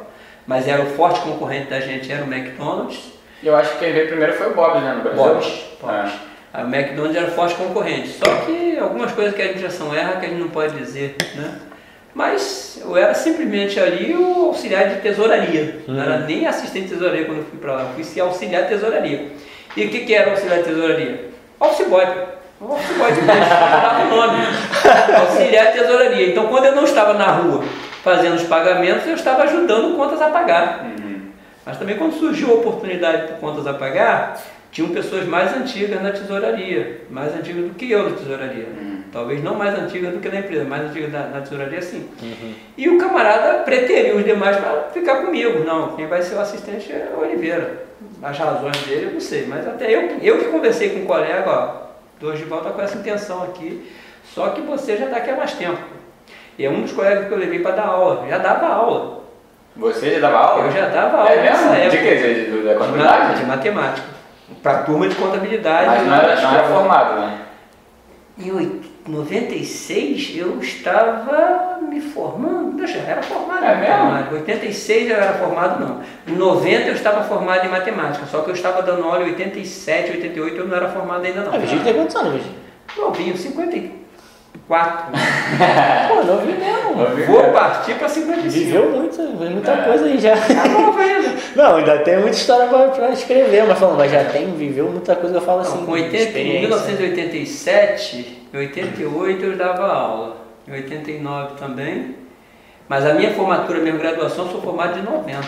mas 0.45 0.67
era 0.67 0.81
o 0.81 0.87
forte 0.87 1.19
concorrente 1.21 1.69
da 1.69 1.79
gente, 1.79 2.11
era 2.11 2.23
o 2.23 2.33
McDonald's. 2.33 2.99
Eu 3.41 3.55
acho 3.55 3.71
que 3.73 3.79
quem 3.79 3.93
veio 3.93 4.07
primeiro 4.07 4.33
foi 4.33 4.51
o 4.51 4.53
Bob, 4.53 4.79
né, 4.81 4.93
no 4.93 5.01
Brasil? 5.01 5.23
Bob's. 5.23 5.47
Bob's. 5.81 6.11
É. 6.25 6.28
A 6.53 6.61
McDonald's 6.61 7.15
era 7.15 7.31
forte 7.31 7.55
concorrente. 7.55 8.09
Só 8.09 8.25
que 8.45 8.77
algumas 8.79 9.11
coisas 9.11 9.35
que 9.35 9.41
a 9.41 9.45
administração 9.45 9.93
erra 9.93 10.19
que 10.19 10.25
a 10.25 10.29
gente 10.29 10.41
não 10.41 10.49
pode 10.49 10.75
dizer, 10.77 11.15
né? 11.35 11.59
Mas 12.13 12.81
eu 12.81 12.97
era 12.97 13.13
simplesmente 13.13 13.79
ali 13.79 14.15
o 14.15 14.47
auxiliar 14.47 14.89
de 14.89 15.01
tesouraria. 15.01 15.81
Uhum. 15.87 15.93
Não 15.93 16.01
era 16.01 16.19
nem 16.19 16.47
assistente 16.47 16.87
de 16.87 16.93
tesouraria 16.95 17.25
quando 17.25 17.37
eu 17.39 17.45
fui 17.45 17.59
para 17.59 17.73
lá. 17.73 17.81
Eu 17.95 18.03
fui 18.03 18.21
auxiliar 18.21 18.63
de 18.63 18.69
tesouraria. 18.69 19.31
E 19.77 19.85
o 19.85 19.89
que, 19.89 19.99
que 19.99 20.13
era 20.13 20.31
auxiliar 20.31 20.59
de 20.59 20.65
tesouraria? 20.65 21.29
Office 21.59 21.87
boy. 21.87 22.05
Office 22.59 22.97
boy 22.97 23.11
de 23.11 23.21
dava 23.21 24.03
o 24.03 24.09
nome. 24.09 24.39
Auxiliar 25.19 25.67
de 25.67 25.79
tesouraria. 25.79 26.31
Então 26.31 26.47
quando 26.47 26.65
eu 26.65 26.75
não 26.75 26.83
estava 26.83 27.13
na 27.13 27.27
rua 27.27 27.63
fazendo 28.03 28.35
os 28.35 28.43
pagamentos, 28.43 29.05
eu 29.05 29.13
estava 29.13 29.43
ajudando 29.43 29.95
contas 29.95 30.19
a 30.19 30.29
pagar. 30.29 30.83
Uhum. 30.83 31.21
Mas 31.63 31.77
também 31.77 31.95
quando 31.95 32.13
surgiu 32.13 32.49
a 32.49 32.53
oportunidade 32.55 33.27
de 33.27 33.33
contas 33.39 33.67
a 33.67 33.73
pagar, 33.73 34.41
tinham 34.71 34.89
pessoas 34.91 35.25
mais 35.25 35.55
antigas 35.55 36.01
na 36.01 36.11
tesouraria, 36.11 37.01
mais 37.09 37.33
antigas 37.35 37.65
do 37.65 37.73
que 37.73 37.91
eu 37.91 38.09
na 38.09 38.15
tesouraria. 38.15 38.65
Uhum. 38.65 39.03
Talvez 39.11 39.43
não 39.43 39.55
mais 39.55 39.77
antigas 39.77 40.13
do 40.13 40.19
que 40.19 40.29
na 40.29 40.39
empresa, 40.39 40.63
mais 40.63 40.83
antigas 40.83 41.11
na, 41.11 41.27
na 41.27 41.41
tesouraria 41.41 41.81
sim. 41.81 42.07
Uhum. 42.21 42.53
E 42.77 42.87
o 42.87 42.97
camarada 42.99 43.63
preteriu 43.63 44.17
os 44.17 44.23
demais 44.23 44.57
para 44.57 44.89
ficar 44.93 45.23
comigo. 45.23 45.63
Não, 45.63 45.95
quem 45.95 46.05
vai 46.05 46.21
ser 46.21 46.35
o 46.35 46.39
assistente 46.39 46.91
é 46.91 47.11
o 47.15 47.21
Oliveira. 47.21 47.85
As 48.21 48.37
razões 48.37 48.77
dele 48.83 49.07
eu 49.07 49.13
não 49.13 49.19
sei, 49.19 49.45
mas 49.47 49.67
até 49.67 49.93
eu, 49.93 50.17
eu 50.21 50.37
que 50.37 50.45
conversei 50.45 50.89
com 50.91 50.99
o 50.99 51.05
colega, 51.05 51.49
ó, 51.49 52.25
hoje 52.25 52.43
de 52.43 52.49
volta 52.49 52.69
com 52.69 52.81
essa 52.81 52.97
intenção 52.97 53.43
aqui, 53.43 53.91
só 54.23 54.49
que 54.49 54.61
você 54.61 54.95
já 54.97 55.05
está 55.05 55.17
aqui 55.17 55.31
há 55.31 55.35
mais 55.35 55.53
tempo. 55.53 55.79
E 56.57 56.65
é 56.65 56.69
um 56.69 56.81
dos 56.81 56.91
colegas 56.91 57.27
que 57.27 57.33
eu 57.33 57.37
levei 57.37 57.59
para 57.59 57.75
dar 57.75 57.87
aula, 57.87 58.27
já 58.29 58.37
dava 58.37 58.67
aula. 58.67 59.19
Você 59.75 60.11
já 60.11 60.19
dava 60.19 60.37
aula? 60.37 60.65
Eu 60.65 60.71
já 60.71 60.89
dava 60.89 61.17
aula 61.17 61.31
é 61.31 61.41
nessa 61.41 61.75
época. 61.75 61.89
De 61.89 61.97
que? 61.97 62.15
De, 62.15 62.33
de, 62.33 62.51
de, 62.51 63.39
de 63.39 63.45
matemática 63.45 64.18
para 64.61 64.79
a 64.79 64.83
turma 64.83 65.07
de 65.07 65.15
contabilidade. 65.15 65.87
Mas 65.87 66.07
não 66.07 66.15
era, 66.15 66.41
não 66.41 66.51
era 66.53 66.63
formado, 66.67 67.19
né? 67.19 67.41
Em 68.37 68.81
96 69.05 70.37
eu 70.37 70.59
estava 70.59 71.79
me 71.81 71.99
formando, 71.99 72.79
eu 72.79 72.87
já 72.87 72.99
era 72.99 73.21
formado 73.21 73.65
é 73.65 73.73
em 73.73 73.79
matemática. 73.79 74.35
Em 74.35 74.39
86 74.39 75.09
eu 75.09 75.15
era 75.17 75.33
formado 75.33 75.85
não. 75.85 76.01
Em 76.27 76.37
90 76.37 76.87
eu 76.87 76.93
estava 76.93 77.23
formado 77.23 77.65
em 77.65 77.69
matemática, 77.69 78.25
só 78.27 78.41
que 78.41 78.49
eu 78.49 78.53
estava 78.53 78.81
dando 78.81 79.03
aula 79.03 79.23
em 79.23 79.31
87, 79.31 80.11
88 80.11 80.57
eu 80.57 80.67
não 80.67 80.75
era 80.75 80.89
formado 80.89 81.25
ainda 81.25 81.41
não. 81.41 81.53
A 81.53 81.57
Virgínia 81.57 81.83
tem 81.83 81.93
quantos 81.93 82.15
anos, 82.15 82.33
Virgínia? 82.33 82.57
Novinho, 82.97 83.37
50 83.37 83.98
quatro. 84.69 85.07
Pô, 86.07 86.23
não 86.23 86.37
vi 86.37 86.53
mesmo. 86.53 86.95
Não 86.95 87.25
Vou 87.25 87.51
partir 87.51 87.95
para 87.95 88.07
55. 88.07 88.49
Viveu 88.49 88.91
muito, 88.91 89.19
muita 89.21 89.71
é. 89.71 89.83
coisa 89.83 90.05
aí 90.05 90.19
já. 90.19 90.35
Tá. 90.35 90.63
Não, 91.55 91.77
ainda 91.77 91.97
tem 91.99 92.17
muita 92.17 92.37
história 92.37 92.67
para 92.67 93.09
escrever, 93.09 93.65
mas 93.65 93.79
falando, 93.79 93.97
mas 93.97 94.11
já 94.11 94.23
tem, 94.25 94.51
viveu 94.51 94.89
muita 94.89 95.15
coisa 95.15 95.31
que 95.31 95.41
eu 95.41 95.45
falo 95.45 95.61
assim. 95.61 95.83
com 95.83 95.91
80, 95.91 96.39
em 96.39 96.61
1987, 96.61 98.47
em 98.53 98.57
88 98.57 99.43
eu 99.43 99.57
dava 99.57 99.91
aula. 99.91 100.37
Em 100.67 100.73
89 100.73 101.55
também. 101.55 102.15
Mas 102.87 103.05
a 103.05 103.15
minha 103.15 103.31
formatura, 103.31 103.79
a 103.79 103.81
minha 103.81 103.97
graduação, 103.97 104.45
eu 104.45 104.51
sou 104.51 104.61
formado 104.61 104.93
de 104.93 105.01
90. 105.01 105.39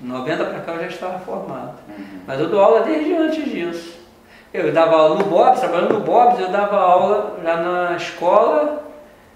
90 0.00 0.44
para 0.44 0.60
cá 0.60 0.72
eu 0.72 0.80
já 0.80 0.86
estava 0.86 1.18
formado. 1.18 1.74
Uhum. 1.88 2.04
Mas 2.26 2.40
eu 2.40 2.48
dou 2.48 2.60
aula 2.60 2.82
desde 2.82 3.12
antes 3.14 3.44
disso. 3.44 3.99
Eu 4.52 4.72
dava 4.72 4.96
aula 4.96 5.14
no 5.16 5.24
Bob's, 5.24 5.60
trabalhando 5.60 5.94
no 5.94 6.00
Bob's, 6.00 6.40
eu 6.40 6.48
dava 6.48 6.76
aula 6.76 7.38
já 7.42 7.56
na 7.56 7.96
escola, 7.96 8.82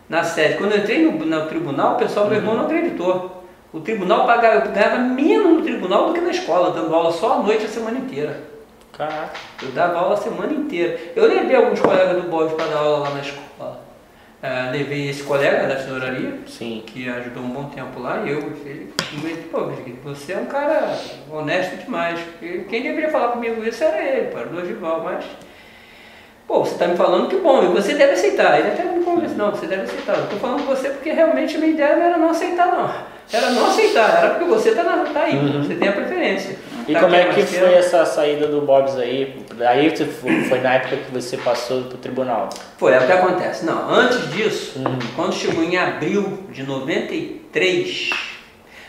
na 0.09 0.25
sede. 0.25 0.59
Quando 0.59 0.73
eu 0.73 0.79
entrei 0.79 1.05
no, 1.05 1.13
no 1.13 1.47
tribunal, 1.47 1.95
o 1.95 1.99
pessoal 1.99 2.27
do 2.27 2.35
irmão 2.35 2.57
não 2.57 2.65
acreditou. 2.65 3.45
O 3.73 3.81
tribunal 3.81 4.27
pagava, 4.27 4.67
ganhava 4.67 4.99
menos 4.99 5.59
no 5.59 5.63
tribunal 5.63 6.09
do 6.09 6.15
que 6.15 6.21
na 6.21 6.31
escola, 6.31 6.73
dando 6.73 6.95
aula 6.95 7.13
só 7.13 7.35
à 7.35 7.39
noite 7.39 7.65
a 7.65 7.69
semana 7.69 7.99
inteira. 7.99 8.41
Caraca. 8.93 9.33
Eu 9.63 9.71
dava 9.71 9.99
aula 9.99 10.15
a 10.15 10.17
semana 10.17 10.53
inteira. 10.53 10.99
Eu 11.15 11.27
levei 11.27 11.57
alguns 11.57 11.81
colegas 11.81 12.23
do 12.23 12.29
Bob's 12.29 12.53
para 12.55 12.67
dar 12.67 12.79
aula 12.79 12.99
lá 12.99 13.11
na 13.11 13.21
escola. 13.21 13.74
Uh, 14.45 14.71
levei 14.71 15.09
esse 15.09 15.23
colega 15.23 15.67
da 15.67 15.77
tesouraria, 15.77 16.35
Sim. 16.47 16.83
que 16.87 17.09
ajudou 17.09 17.45
um 17.45 17.49
bom 17.49 17.65
tempo 17.71 17.99
lá, 17.99 18.25
e 18.27 18.31
eu, 18.31 18.41
ele, 18.67 18.93
pô, 19.51 19.71
você 20.05 20.35
é 20.35 20.37
um 20.37 20.45
cara 20.45 20.95
honesto 21.31 21.83
demais. 21.83 22.21
Quem 22.69 22.83
deveria 22.83 23.09
falar 23.09 23.29
comigo 23.29 23.67
isso 23.67 23.83
era 23.83 24.05
ele, 24.05 24.27
para 24.27 24.47
o 24.47 24.51
Dorival, 24.51 25.03
mas. 25.03 25.25
Pô, 26.47 26.63
você 26.63 26.73
está 26.73 26.87
me 26.87 26.95
falando 26.95 27.31
que 27.31 27.37
bom, 27.37 27.63
e 27.63 27.69
você 27.69 27.95
deve 27.95 28.13
aceitar. 28.13 28.59
Ele 28.59 28.69
até 28.69 28.85
me 28.85 29.03
convenceu, 29.03 29.39
não, 29.39 29.51
você 29.51 29.67
deve 29.67 29.85
aceitar. 29.85 30.19
Eu 30.19 30.25
estou 30.25 30.39
falando 30.39 30.67
com 30.67 30.77
você 30.77 30.91
porque 30.91 31.11
realmente 31.11 31.57
a 31.57 31.59
minha 31.59 31.73
ideia 31.73 31.97
não 31.97 32.03
era 32.03 32.19
não 32.19 32.29
aceitar, 32.29 32.67
não. 32.67 32.95
Era 33.33 33.51
não 33.51 33.71
aceitar, 33.71 34.19
era 34.19 34.35
porque 34.35 34.45
você 34.45 34.69
está 34.69 34.85
tá 34.85 35.23
aí, 35.23 35.37
uhum. 35.37 35.63
você 35.63 35.75
tem 35.75 35.89
a 35.89 35.93
preferência. 35.93 36.59
E 36.87 36.93
tá 36.93 37.01
como 37.01 37.15
é 37.15 37.25
que 37.25 37.43
foi 37.43 37.61
tempo. 37.61 37.79
essa 37.79 38.05
saída 38.05 38.47
do 38.47 38.61
Bob's 38.61 38.97
aí? 38.99 39.37
Aí 39.67 39.93
foi 40.49 40.61
na 40.61 40.75
época 40.75 40.97
que 40.97 41.11
você 41.11 41.37
passou 41.37 41.85
para 41.85 41.95
o 41.95 41.99
tribunal? 41.99 42.51
Foi, 42.77 42.93
é 42.93 42.99
o 42.99 43.07
que 43.07 43.13
acontece. 43.13 43.65
Não, 43.65 43.91
antes 43.91 44.31
disso, 44.33 44.79
uhum. 44.79 44.99
quando 45.17 45.33
chegou 45.33 45.65
em 45.65 45.77
abril 45.77 46.45
de 46.51 46.63
93, 46.63 48.11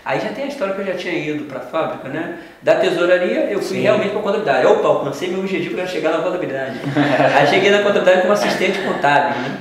aí 0.04 0.20
já 0.20 0.30
tem 0.30 0.46
a 0.46 0.48
história 0.48 0.74
que 0.74 0.82
eu 0.82 0.86
já 0.86 0.96
tinha 0.96 1.14
ido 1.14 1.46
para 1.46 1.60
a 1.60 1.62
fábrica, 1.62 2.10
né? 2.10 2.39
Da 2.62 2.76
tesouraria, 2.76 3.46
eu 3.46 3.60
fui 3.60 3.78
Sim. 3.78 3.84
realmente 3.84 4.10
para 4.10 4.20
a 4.20 4.24
contabilidade. 4.24 4.68
Opa, 4.68 4.88
alcancei 4.88 5.30
meu 5.30 5.39
objetivo 5.39 5.78
era 5.80 5.88
chegar 5.88 6.12
na 6.12 6.24
contabilidade. 6.24 6.80
aí 7.36 7.48
cheguei 7.48 7.72
na 7.72 7.80
contabilidade 7.80 8.22
como 8.22 8.34
assistente 8.34 8.80
contábil, 8.80 9.39
né? 9.41 9.58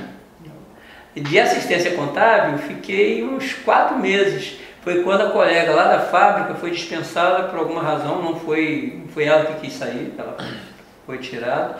De 1.15 1.39
assistência 1.39 1.91
contábil, 1.91 2.57
fiquei 2.57 3.23
uns 3.23 3.53
quatro 3.53 3.97
meses 3.97 4.64
foi 4.85 5.01
quando 5.01 5.21
a 5.21 5.31
colega 5.31 5.73
lá 5.73 5.85
da 5.85 5.99
fábrica 5.99 6.53
foi 6.53 6.69
dispensada 6.69 7.49
por 7.49 7.57
alguma 7.57 7.81
razão, 7.81 8.21
não 8.21 8.39
foi, 8.39 8.99
não 9.01 9.07
foi 9.07 9.23
ela 9.23 9.45
que 9.45 9.61
quis 9.61 9.73
sair, 9.73 10.13
ela 10.15 10.37
foi 11.07 11.17
tirada. 11.17 11.77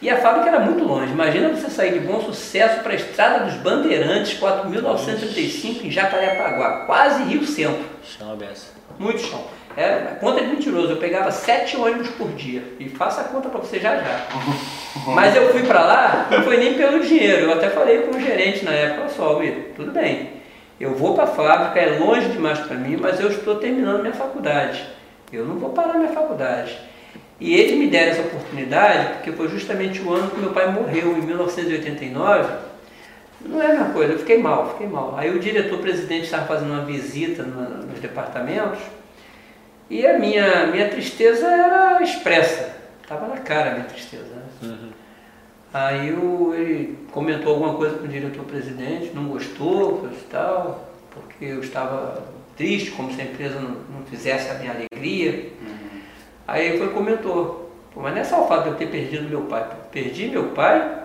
E 0.00 0.08
a 0.08 0.18
fábrica 0.18 0.50
era 0.50 0.60
muito 0.60 0.84
longe. 0.84 1.12
Imagina 1.12 1.48
você 1.48 1.68
sair 1.68 1.94
de 1.94 2.06
bom 2.06 2.20
sucesso 2.20 2.80
para 2.80 2.92
a 2.92 2.94
Estrada 2.94 3.46
dos 3.46 3.54
Bandeirantes, 3.54 4.38
4.935 4.38 5.84
em 5.84 5.90
Jacarepaguá, 5.90 6.84
quase 6.86 7.24
Rio 7.24 7.44
Centro. 7.44 7.84
Chão 8.04 8.32
aberto. 8.32 8.72
Muito 9.00 9.20
chão. 9.20 9.44
É, 9.76 9.94
a 10.12 10.14
conta 10.20 10.40
é 10.40 10.46
mentiroso. 10.46 10.92
Eu 10.92 10.98
pegava 10.98 11.32
sete 11.32 11.76
ônibus 11.76 12.10
por 12.10 12.28
dia. 12.32 12.62
E 12.78 12.88
faça 12.88 13.22
a 13.22 13.24
conta 13.24 13.48
para 13.48 13.58
você 13.58 13.80
já 13.80 13.96
já. 13.96 14.26
Mas 15.12 15.34
eu 15.34 15.50
fui 15.50 15.64
para 15.64 15.84
lá, 15.84 16.28
não 16.30 16.42
foi 16.44 16.58
nem 16.58 16.74
pelo 16.74 17.00
dinheiro. 17.00 17.46
Eu 17.46 17.54
até 17.54 17.70
falei 17.70 18.02
com 18.02 18.16
o 18.16 18.20
gerente 18.20 18.64
na 18.64 18.72
época, 18.72 19.08
só, 19.08 19.38
Will, 19.38 19.70
tudo 19.74 19.90
bem. 19.90 20.43
Eu 20.84 20.94
vou 20.94 21.14
para 21.14 21.24
a 21.24 21.28
fábrica, 21.28 21.80
é 21.80 21.98
longe 21.98 22.28
demais 22.28 22.58
para 22.58 22.76
mim, 22.76 22.98
mas 23.00 23.18
eu 23.18 23.30
estou 23.30 23.56
terminando 23.56 24.02
minha 24.02 24.12
faculdade. 24.12 24.84
Eu 25.32 25.46
não 25.46 25.56
vou 25.56 25.70
parar 25.70 25.94
minha 25.94 26.12
faculdade. 26.12 26.78
E 27.40 27.54
eles 27.54 27.78
me 27.78 27.86
deram 27.86 28.12
essa 28.12 28.20
oportunidade 28.20 29.14
porque 29.14 29.32
foi 29.32 29.48
justamente 29.48 30.02
o 30.02 30.12
ano 30.12 30.30
que 30.30 30.38
meu 30.38 30.50
pai 30.50 30.70
morreu, 30.70 31.16
em 31.16 31.22
1989. 31.22 32.52
Não 33.40 33.62
é 33.62 33.64
a 33.64 33.68
mesma 33.70 33.90
coisa, 33.94 34.12
eu 34.12 34.18
fiquei 34.18 34.36
mal, 34.36 34.72
fiquei 34.72 34.86
mal. 34.86 35.14
Aí 35.16 35.34
o 35.34 35.40
diretor-presidente 35.40 36.24
estava 36.24 36.44
fazendo 36.44 36.72
uma 36.72 36.84
visita 36.84 37.42
no, 37.42 37.86
nos 37.86 37.98
departamentos 37.98 38.80
e 39.88 40.06
a 40.06 40.18
minha, 40.18 40.66
minha 40.66 40.90
tristeza 40.90 41.46
era 41.46 42.02
expressa. 42.02 42.76
Estava 43.02 43.26
na 43.26 43.38
cara 43.38 43.70
a 43.70 43.74
minha 43.74 43.86
tristeza. 43.86 44.34
Né? 44.34 44.68
Uhum. 44.68 44.90
Aí 45.74 46.12
o, 46.12 46.54
ele 46.54 46.96
comentou 47.10 47.52
alguma 47.52 47.74
coisa 47.74 47.98
com 47.98 48.04
o 48.04 48.08
diretor-presidente, 48.08 49.10
não 49.12 49.24
gostou, 49.24 49.98
coisa 49.98 50.14
e 50.14 50.30
tal, 50.30 50.88
porque 51.10 51.46
eu 51.46 51.58
estava 51.58 52.22
triste, 52.56 52.92
como 52.92 53.12
se 53.12 53.20
a 53.20 53.24
empresa 53.24 53.58
não, 53.58 53.70
não 53.70 54.06
fizesse 54.06 54.48
a 54.52 54.54
minha 54.54 54.70
alegria. 54.70 55.50
Uhum. 55.60 56.00
Aí 56.46 56.68
ele 56.68 56.78
foi 56.78 56.90
comentou, 56.90 57.72
mas 57.96 58.14
não 58.14 58.20
é 58.20 58.22
só 58.22 58.44
o 58.44 58.46
fato 58.46 58.62
de 58.62 58.68
eu 58.68 58.74
ter 58.76 58.86
perdido 58.86 59.28
meu 59.28 59.42
pai. 59.42 59.68
Perdi 59.90 60.28
meu 60.28 60.50
pai 60.50 61.02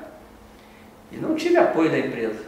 e 1.11 1.17
não 1.17 1.33
tive 1.33 1.57
apoio 1.57 1.89
da 1.89 1.97
empresa. 1.97 2.47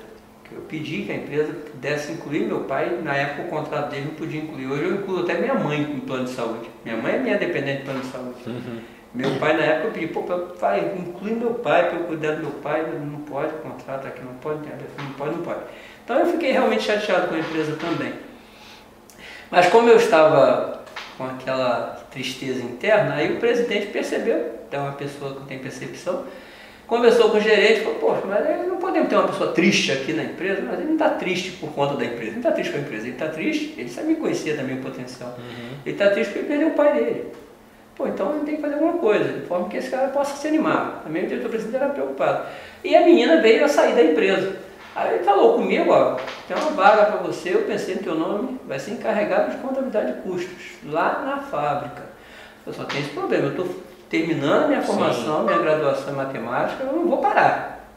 Eu 0.52 0.62
pedi 0.62 1.04
que 1.04 1.12
a 1.12 1.16
empresa 1.16 1.52
pudesse 1.54 2.12
incluir 2.12 2.42
meu 2.42 2.66
pai, 2.66 3.00
na 3.02 3.16
época 3.16 3.48
o 3.48 3.50
contrato 3.50 3.90
dele 3.90 4.10
não 4.10 4.16
podia 4.16 4.42
incluir. 4.42 4.68
Hoje 4.68 4.84
eu 4.84 4.96
incluo 4.96 5.22
até 5.22 5.40
minha 5.40 5.56
mãe 5.56 5.82
em 5.82 6.02
plano 6.02 6.26
de 6.26 6.32
saúde. 6.32 6.70
Minha 6.86 6.98
mãe 6.98 7.16
é 7.16 7.18
minha 7.18 7.38
dependente 7.40 7.80
de 7.80 7.86
plano 7.86 8.02
de 8.02 8.08
saúde. 8.08 8.44
Uhum. 8.46 8.82
Meu 9.14 9.32
pai, 9.40 9.58
na 9.58 9.64
época, 9.64 9.88
eu 9.88 9.92
pedi, 9.92 10.08
pô, 10.08 10.22
pai, 10.22 10.94
inclui 10.98 11.34
meu 11.34 11.56
pai 11.56 11.90
para 11.90 12.00
eu 12.00 12.06
cuidar 12.06 12.36
do 12.36 12.44
meu 12.44 12.52
pai, 12.52 12.86
não 13.04 13.20
pode, 13.22 13.54
contrato 13.56 14.08
aqui, 14.08 14.22
não 14.24 14.36
pode, 14.36 14.60
não 14.60 15.14
pode, 15.18 15.36
não 15.36 15.44
pode. 15.44 15.60
Então 16.04 16.18
eu 16.20 16.26
fiquei 16.28 16.52
realmente 16.52 16.84
chateado 16.84 17.28
com 17.28 17.36
a 17.36 17.40
empresa 17.40 17.76
também. 17.76 18.14
Mas 19.50 19.68
como 19.68 19.90
eu 19.90 19.98
estava 19.98 20.82
com 21.18 21.26
aquela 21.26 22.02
tristeza 22.10 22.64
interna, 22.64 23.16
aí 23.16 23.34
o 23.34 23.40
presidente 23.40 23.88
percebeu, 23.88 24.62
é 24.72 24.78
uma 24.78 24.94
pessoa 24.94 25.36
que 25.36 25.46
tem 25.46 25.60
percepção, 25.60 26.26
Conversou 26.92 27.30
com 27.30 27.38
o 27.38 27.40
gerente 27.40 27.80
e 27.80 27.84
falou, 27.86 28.00
poxa, 28.00 28.24
mas 28.28 28.68
não 28.68 28.76
podemos 28.76 29.08
ter 29.08 29.16
uma 29.16 29.30
pessoa 29.30 29.54
triste 29.54 29.94
aqui 29.94 30.12
na 30.12 30.26
empresa, 30.26 30.62
mas 30.62 30.78
ele 30.78 30.88
não 30.88 30.96
está 30.96 31.12
triste 31.12 31.52
por 31.52 31.72
conta 31.72 31.96
da 31.96 32.04
empresa, 32.04 32.24
ele 32.24 32.32
não 32.32 32.40
está 32.40 32.52
triste 32.52 32.72
com 32.74 32.78
a 32.78 32.82
empresa, 32.82 33.04
ele 33.06 33.14
está 33.14 33.30
triste, 33.30 33.76
ele 33.78 33.88
sabe 33.88 34.16
conhecer 34.16 34.58
também 34.58 34.78
o 34.78 34.82
potencial. 34.82 35.30
Uhum. 35.38 35.78
Ele 35.86 35.96
está 35.96 36.10
triste 36.10 36.34
porque 36.34 36.40
ele 36.40 36.48
perdeu 36.50 36.68
o 36.68 36.72
pai 36.72 36.94
dele. 36.94 37.28
Pô, 38.02 38.08
então 38.08 38.32
ele 38.32 38.46
tem 38.46 38.56
que 38.56 38.62
fazer 38.64 38.74
alguma 38.74 38.94
coisa, 38.94 39.32
de 39.32 39.46
forma 39.46 39.70
que 39.70 39.78
esse 39.78 39.92
cara 39.92 40.08
possa 40.08 40.36
se 40.36 40.48
animar. 40.48 41.02
Também 41.04 41.24
o 41.24 41.28
diretor-presidente 41.28 41.76
era 41.76 41.94
preocupado. 41.94 42.48
E 42.84 42.96
a 42.96 43.06
menina 43.06 43.40
veio 43.44 43.64
a 43.64 43.68
sair 43.68 43.94
da 43.94 44.02
empresa. 44.02 44.56
Aí 44.96 45.14
ele 45.14 45.24
falou 45.24 45.54
comigo, 45.54 45.92
ó, 45.92 46.18
tem 46.48 46.58
uma 46.58 46.72
vaga 46.72 47.06
para 47.06 47.18
você, 47.18 47.54
eu 47.54 47.62
pensei 47.62 47.94
no 47.96 48.02
teu 48.02 48.16
nome, 48.16 48.60
vai 48.68 48.80
ser 48.80 48.94
encarregado 48.94 49.52
de 49.52 49.58
contabilidade 49.58 50.14
de 50.14 50.22
custos, 50.22 50.78
lá 50.84 51.22
na 51.24 51.38
fábrica. 51.38 52.02
Eu 52.66 52.74
só 52.74 52.86
tenho 52.86 53.04
esse 53.04 53.14
problema, 53.14 53.46
eu 53.46 53.52
estou 53.52 53.70
terminando 54.10 54.70
minha 54.70 54.82
formação, 54.82 55.42
Sim. 55.42 55.46
minha 55.46 55.60
graduação 55.60 56.12
em 56.12 56.18
matemática, 56.18 56.84
eu 56.84 56.94
não 56.94 57.08
vou 57.08 57.20
parar. 57.20 57.88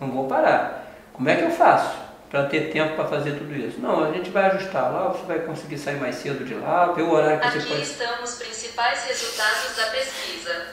Não 0.00 0.08
vou 0.08 0.28
parar. 0.28 0.86
Como 1.12 1.28
é 1.28 1.34
que 1.34 1.42
eu 1.42 1.50
faço 1.50 1.98
para 2.30 2.44
ter 2.44 2.70
tempo 2.70 2.94
para 2.94 3.06
fazer 3.06 3.32
tudo 3.32 3.54
isso? 3.54 3.80
Não, 3.80 4.04
a 4.04 4.12
gente 4.12 4.30
vai 4.30 4.46
ajustar 4.46 4.92
lá, 4.92 5.08
você 5.08 5.26
vai 5.26 5.40
conseguir 5.40 5.76
sair 5.76 5.96
mais 5.96 6.14
cedo 6.14 6.44
de 6.44 6.54
lá, 6.54 6.86
ver 6.92 7.02
o 7.02 7.10
horário 7.10 7.40
que 7.40 7.48
Aqui 7.48 7.60
você 7.60 7.66
pode... 7.66 7.82
Aqui 7.82 7.90
estão 7.90 8.22
os 8.22 8.34
principais 8.36 9.04
resultados 9.04 9.76
da 9.76 9.86
pesquisa. 9.86 10.66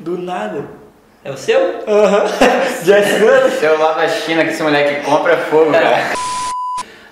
Do 0.00 0.18
nada. 0.18 0.66
É 1.24 1.30
o 1.30 1.36
seu? 1.36 1.84
Aham. 1.86 2.24
Já 2.82 2.98
é 2.98 3.50
seu 3.50 3.78
lá 3.78 3.92
da 3.92 4.08
China 4.08 4.44
que 4.44 4.50
esse 4.50 4.62
moleque 4.62 5.04
compra 5.04 5.34
é 5.34 5.36
fogo, 5.36 5.70
cara. 5.70 6.14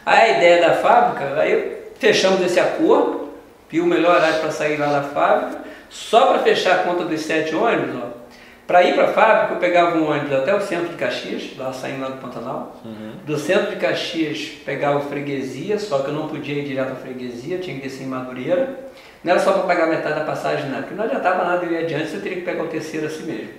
a 0.04 0.28
ideia 0.28 0.60
da 0.60 0.74
fábrica, 0.74 1.40
aí 1.40 1.92
fechamos 1.96 2.40
esse 2.40 2.58
acordo, 2.58 3.30
viu 3.68 3.84
o 3.84 3.86
melhor 3.86 4.16
horário 4.16 4.40
para 4.40 4.50
sair 4.50 4.76
lá 4.78 4.86
da 4.86 5.02
fábrica, 5.04 5.62
só 5.88 6.26
para 6.26 6.40
fechar 6.40 6.80
a 6.80 6.82
conta 6.82 7.04
dos 7.04 7.20
sete 7.20 7.54
ônibus, 7.54 8.02
ó. 8.02 8.19
Para 8.70 8.84
ir 8.84 8.94
para 8.94 9.06
a 9.06 9.08
fábrica, 9.08 9.54
eu 9.54 9.58
pegava 9.58 9.98
um 9.98 10.08
ônibus 10.08 10.32
até 10.32 10.54
o 10.54 10.60
centro 10.60 10.90
de 10.90 10.94
Caxias, 10.94 11.56
lá 11.58 11.72
saindo 11.72 12.02
lá 12.02 12.08
do 12.10 12.18
Pantanal. 12.18 12.76
Uhum. 12.84 13.14
Do 13.26 13.36
centro 13.36 13.72
de 13.72 13.76
Caxias, 13.78 14.46
pegava 14.64 14.98
o 14.98 15.08
freguesia, 15.08 15.76
só 15.76 15.98
que 15.98 16.06
eu 16.06 16.14
não 16.14 16.28
podia 16.28 16.54
ir 16.54 16.66
direto 16.66 16.92
à 16.92 16.94
freguesia, 16.94 17.58
tinha 17.58 17.74
que 17.74 17.82
descer 17.82 18.04
em 18.04 18.06
Madureira. 18.06 18.78
Não 19.24 19.32
era 19.32 19.40
só 19.40 19.54
para 19.54 19.64
pagar 19.64 19.88
metade 19.88 20.20
da 20.20 20.24
passagem, 20.24 20.70
não, 20.70 20.82
porque 20.82 20.94
não 20.94 21.02
adiantava 21.02 21.42
nada 21.42 21.66
eu 21.66 21.72
ir 21.72 21.78
adiante, 21.78 22.14
eu 22.14 22.22
teria 22.22 22.38
que 22.38 22.44
pegar 22.44 22.62
o 22.62 22.68
terceiro 22.68 23.08
assim 23.08 23.24
mesmo. 23.24 23.54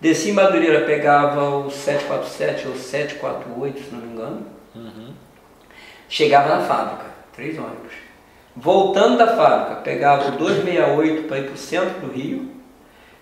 Desci 0.00 0.30
em 0.30 0.32
Madureira, 0.32 0.86
pegava 0.86 1.48
o 1.48 1.70
747 1.70 2.66
ou 2.66 2.74
748, 2.74 3.80
se 3.80 3.94
não 3.94 4.00
me 4.00 4.12
engano. 4.12 4.46
Uhum. 4.74 5.14
Chegava 6.08 6.56
na 6.56 6.62
fábrica, 6.62 7.04
três 7.32 7.56
ônibus. 7.56 7.92
Voltando 8.56 9.18
da 9.18 9.36
fábrica, 9.36 9.82
pegava 9.82 10.30
o 10.30 10.32
268 10.32 11.28
para 11.28 11.38
ir 11.38 11.44
para 11.44 11.54
o 11.54 11.56
centro 11.56 12.00
do 12.00 12.12
Rio, 12.12 12.60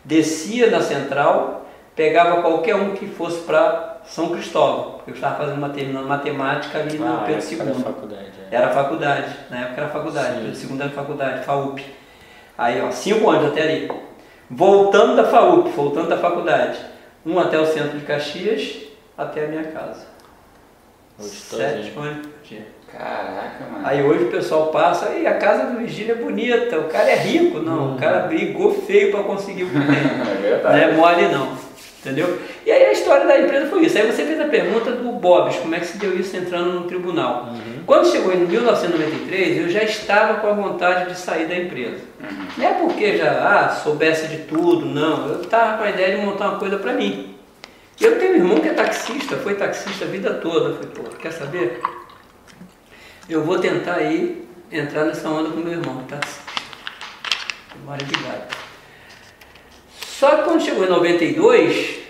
descia 0.05 0.71
na 0.71 0.81
central, 0.81 1.67
pegava 1.95 2.43
qualquer 2.43 2.77
um 2.77 2.95
que 2.95 3.07
fosse 3.07 3.41
para 3.41 4.01
São 4.05 4.31
Cristóvão, 4.31 4.93
porque 4.93 5.11
eu 5.11 5.15
estava 5.15 5.45
fazendo 5.45 5.73
terminando 5.73 6.07
matemática 6.07 6.79
ali 6.79 6.99
no 6.99 7.07
ah, 7.07 7.25
Pedro 7.27 7.47
II. 7.47 7.61
Era 7.61 7.75
faculdade. 7.75 8.31
É. 8.51 8.57
Era 8.57 8.69
faculdade, 8.71 9.37
na 9.51 9.59
época 9.59 9.81
era 9.81 9.91
faculdade, 9.91 10.57
Sim. 10.57 10.69
Pedro 10.69 10.75
II 10.75 10.83
era 10.83 10.91
faculdade, 10.91 11.45
FAUP. 11.45 11.85
Aí, 12.57 12.81
ó, 12.81 12.91
cinco 12.91 13.31
anos 13.31 13.53
até 13.53 13.63
ali 13.63 13.91
voltando 14.51 15.17
da 15.17 15.25
FAUP, 15.25 15.71
voltando 15.71 16.09
da 16.09 16.19
faculdade. 16.19 16.79
Um 17.25 17.39
até 17.39 17.59
o 17.59 17.67
centro 17.67 17.99
de 17.99 18.05
Caxias, 18.05 18.79
até 19.17 19.45
a 19.45 19.49
minha 19.49 19.65
casa. 19.65 20.07
Sete 21.19 21.93
ônibus 21.97 22.27
por 22.27 22.43
dia. 22.43 22.67
Caraca, 22.97 23.65
mano. 23.71 23.87
Aí 23.87 24.03
hoje 24.03 24.25
o 24.25 24.31
pessoal 24.31 24.67
passa, 24.69 25.11
e 25.11 25.27
a 25.27 25.35
casa 25.35 25.67
do 25.67 25.79
Virgílio 25.79 26.13
é 26.13 26.15
bonita, 26.17 26.79
o 26.79 26.85
cara 26.85 27.11
é 27.11 27.17
rico. 27.17 27.59
Não, 27.61 27.93
hum. 27.93 27.95
o 27.95 27.99
cara 27.99 28.21
brigou 28.27 28.75
feio 28.83 29.11
para 29.11 29.23
conseguir 29.23 29.65
o 29.65 29.69
que 29.69 29.75
tem. 29.75 29.81
é 29.87 30.41
verdade. 30.43 30.77
Não 30.77 30.89
é 30.89 30.93
mole 30.93 31.29
não. 31.29 31.71
Entendeu? 32.01 32.39
E 32.65 32.71
aí 32.71 32.87
a 32.87 32.93
história 32.93 33.27
da 33.27 33.39
empresa 33.39 33.67
foi 33.67 33.85
isso. 33.85 33.99
Aí 33.99 34.07
você 34.07 34.25
fez 34.25 34.41
a 34.41 34.47
pergunta 34.47 34.93
do 34.93 35.13
Bobs, 35.13 35.57
como 35.57 35.75
é 35.75 35.81
que 35.81 35.87
se 35.87 35.99
deu 35.99 36.19
isso 36.19 36.35
entrando 36.35 36.73
no 36.73 36.85
tribunal. 36.85 37.49
Uhum. 37.51 37.83
Quando 37.87 38.11
chegou 38.11 38.33
em 38.33 38.39
1993, 38.39 39.59
eu 39.59 39.69
já 39.69 39.83
estava 39.83 40.41
com 40.41 40.47
a 40.47 40.53
vontade 40.55 41.11
de 41.11 41.19
sair 41.19 41.47
da 41.47 41.55
empresa. 41.55 41.99
Uhum. 42.19 42.47
Não 42.57 42.67
é 42.67 42.73
porque 42.73 43.19
já 43.19 43.31
ah, 43.31 43.69
soubesse 43.69 44.29
de 44.29 44.39
tudo, 44.39 44.87
não. 44.87 45.29
Eu 45.29 45.43
estava 45.43 45.77
com 45.77 45.85
a 45.85 45.91
ideia 45.91 46.17
de 46.17 46.25
montar 46.25 46.49
uma 46.49 46.59
coisa 46.59 46.79
para 46.79 46.95
mim. 46.95 47.35
Eu 48.01 48.19
tenho 48.19 48.33
um 48.33 48.37
irmão 48.37 48.61
que 48.61 48.69
é 48.71 48.73
taxista, 48.73 49.37
foi 49.37 49.55
taxista 49.55 50.07
a 50.07 50.09
vida 50.09 50.33
toda. 50.35 50.71
Eu 50.71 50.75
falei, 50.77 50.91
pô, 50.95 51.03
quer 51.19 51.33
saber? 51.33 51.83
Eu 53.31 53.45
vou 53.45 53.61
tentar 53.61 53.95
aí 53.95 54.45
entrar 54.73 55.05
nessa 55.05 55.29
onda 55.29 55.51
com 55.51 55.61
meu 55.61 55.75
irmão. 55.75 56.05
Mora 57.85 58.05
de 58.05 58.13
gato. 58.25 58.57
Só 60.01 60.37
que 60.37 60.43
quando 60.43 60.61
chegou 60.61 60.85
em 60.85 60.89
92, 60.89 62.01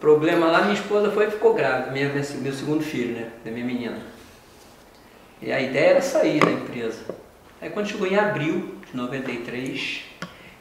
problema 0.00 0.46
lá, 0.46 0.62
minha 0.62 0.72
esposa 0.72 1.10
foi 1.10 1.26
e 1.26 1.30
ficou 1.32 1.52
grávida, 1.52 1.90
minha, 1.90 2.08
meu 2.08 2.52
segundo 2.54 2.82
filho, 2.82 3.14
né? 3.14 3.28
Da 3.44 3.50
minha 3.50 3.66
menina. 3.66 3.98
E 5.42 5.52
a 5.52 5.60
ideia 5.60 5.90
era 5.90 6.00
sair 6.00 6.40
da 6.40 6.50
empresa. 6.50 7.04
Aí 7.60 7.68
quando 7.68 7.86
chegou 7.86 8.06
em 8.06 8.16
abril 8.16 8.76
de 8.90 8.96
93, 8.96 10.00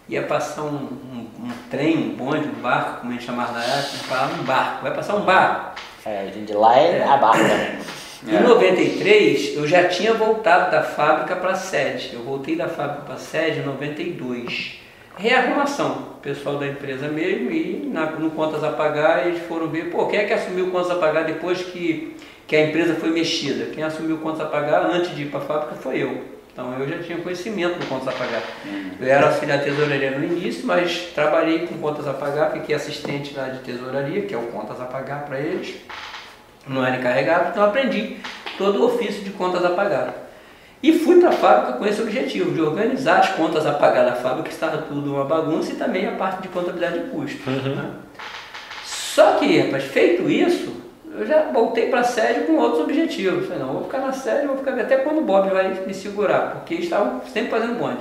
ia 0.10 0.24
passar 0.24 0.64
um, 0.64 0.76
um, 0.76 1.30
um 1.46 1.52
trem, 1.72 1.98
um 1.98 2.16
bonde, 2.18 2.46
um 2.46 2.62
barco, 2.62 3.00
como 3.00 3.12
a 3.12 3.14
gente 3.14 3.26
chamava 3.26 3.54
na 3.54 3.64
época, 3.64 3.98
falava 4.00 4.34
um 4.34 4.44
barco, 4.44 4.82
vai 4.84 4.94
passar 4.94 5.16
um 5.16 5.22
barco. 5.22 5.80
É, 6.06 6.28
a 6.28 6.32
gente 6.32 6.52
lá 6.52 6.78
é, 6.78 6.98
é. 6.98 7.04
a 7.06 7.16
barca, 7.16 7.42
né? 7.42 7.80
Em 8.28 8.36
é. 8.36 8.40
93, 8.40 9.56
eu 9.56 9.68
já 9.68 9.88
tinha 9.88 10.14
voltado 10.14 10.72
da 10.72 10.84
fábrica 10.84 11.36
para 11.36 11.52
a 11.52 11.56
sede. 11.56 12.12
Eu 12.14 12.24
voltei 12.24 12.56
da 12.56 12.68
fábrica 12.68 13.04
para 13.04 13.16
a 13.16 13.20
sede 13.20 13.60
em 13.60 13.64
92 13.64 14.80
rearrumação, 15.20 16.14
o 16.18 16.22
pessoal 16.22 16.58
da 16.58 16.66
empresa 16.66 17.10
mesmo, 17.10 17.52
e 17.52 17.90
na, 17.92 18.06
no 18.12 18.32
contas 18.32 18.64
a 18.64 18.72
pagar 18.72 19.28
eles 19.28 19.46
foram 19.48 19.68
ver, 19.68 19.92
pô, 19.92 20.08
quem 20.08 20.20
é 20.20 20.24
que 20.24 20.32
assumiu 20.32 20.72
contas 20.72 20.92
a 20.92 20.96
pagar 20.96 21.26
depois 21.26 21.62
que, 21.62 22.16
que 22.48 22.56
a 22.56 22.68
empresa 22.68 22.96
foi 22.96 23.10
mexida? 23.10 23.66
Quem 23.66 23.84
assumiu 23.84 24.18
contas 24.20 24.42
a 24.42 24.46
pagar 24.46 24.86
antes 24.86 25.14
de 25.14 25.24
ir 25.24 25.26
para 25.26 25.42
a 25.42 25.44
fábrica 25.44 25.76
foi 25.76 26.02
eu. 26.02 26.40
Então 26.54 26.74
eu 26.80 26.88
já 26.88 27.04
tinha 27.04 27.18
conhecimento 27.18 27.80
do 27.80 27.86
contas 27.88 28.08
a 28.08 28.12
pagar. 28.14 28.42
Eu 29.00 29.08
era 29.08 29.28
auxiliar 29.28 29.62
tesouraria 29.62 30.12
no 30.12 30.24
início, 30.24 30.66
mas 30.66 31.12
trabalhei 31.14 31.68
com 31.68 31.78
contas 31.78 32.08
a 32.08 32.14
pagar, 32.14 32.52
fiquei 32.54 32.74
assistente 32.74 33.36
lá 33.36 33.50
de 33.50 33.60
tesouraria, 33.60 34.22
que 34.22 34.34
é 34.34 34.38
o 34.38 34.44
contas 34.44 34.80
a 34.80 34.86
pagar 34.86 35.26
para 35.26 35.38
eles. 35.38 35.76
Não 36.70 36.86
era 36.86 36.98
encarregado, 36.98 37.50
então 37.50 37.64
aprendi 37.64 38.18
todo 38.58 38.82
o 38.82 38.86
ofício 38.86 39.24
de 39.24 39.32
contas 39.32 39.66
a 39.66 39.72
pagar. 39.72 40.14
E 40.82 40.94
fui 41.00 41.20
para 41.20 41.30
a 41.30 41.34
fábrica 41.34 41.74
com 41.74 41.86
esse 41.86 42.02
objetivo, 42.02 42.52
de 42.52 42.62
organizar 42.62 43.20
as 43.20 43.30
contas 43.30 43.66
a 43.66 43.74
pagar 43.74 44.06
da 44.06 44.14
fábrica, 44.14 44.48
que 44.48 44.54
estava 44.54 44.78
tudo 44.84 45.14
uma 45.14 45.26
bagunça, 45.26 45.74
e 45.74 45.76
também 45.76 46.08
a 46.08 46.12
parte 46.12 46.44
de 46.44 46.48
contabilidade 46.48 47.00
de 47.00 47.10
custos. 47.10 47.46
Uhum. 47.46 47.76
Né? 47.76 47.92
Só 48.86 49.34
que, 49.34 49.60
rapaz, 49.60 49.84
feito 49.86 50.30
isso, 50.30 50.80
eu 51.18 51.26
já 51.26 51.52
voltei 51.52 51.90
para 51.90 52.02
a 52.02 52.04
sede 52.04 52.42
com 52.42 52.54
outros 52.58 52.84
objetivos. 52.84 53.48
Falei, 53.48 53.62
não, 53.62 53.74
vou 53.74 53.84
ficar 53.84 54.00
na 54.00 54.14
sede, 54.14 54.48
vou 54.48 54.58
ficar 54.58 54.80
até 54.80 54.98
quando 54.98 55.18
o 55.18 55.26
Bob 55.26 55.50
vai 55.50 55.74
me 55.86 55.94
segurar, 55.94 56.52
porque 56.52 56.76
eles 56.76 56.86
estavam 56.86 57.22
sempre 57.34 57.50
fazendo 57.50 57.80
bonde. 57.80 58.00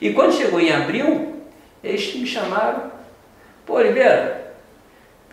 E 0.00 0.12
quando 0.12 0.32
chegou 0.32 0.60
em 0.60 0.72
abril, 0.72 1.34
eles 1.82 2.14
me 2.14 2.26
chamaram, 2.26 2.92
pô, 3.66 3.74
Oliveira, 3.74 4.43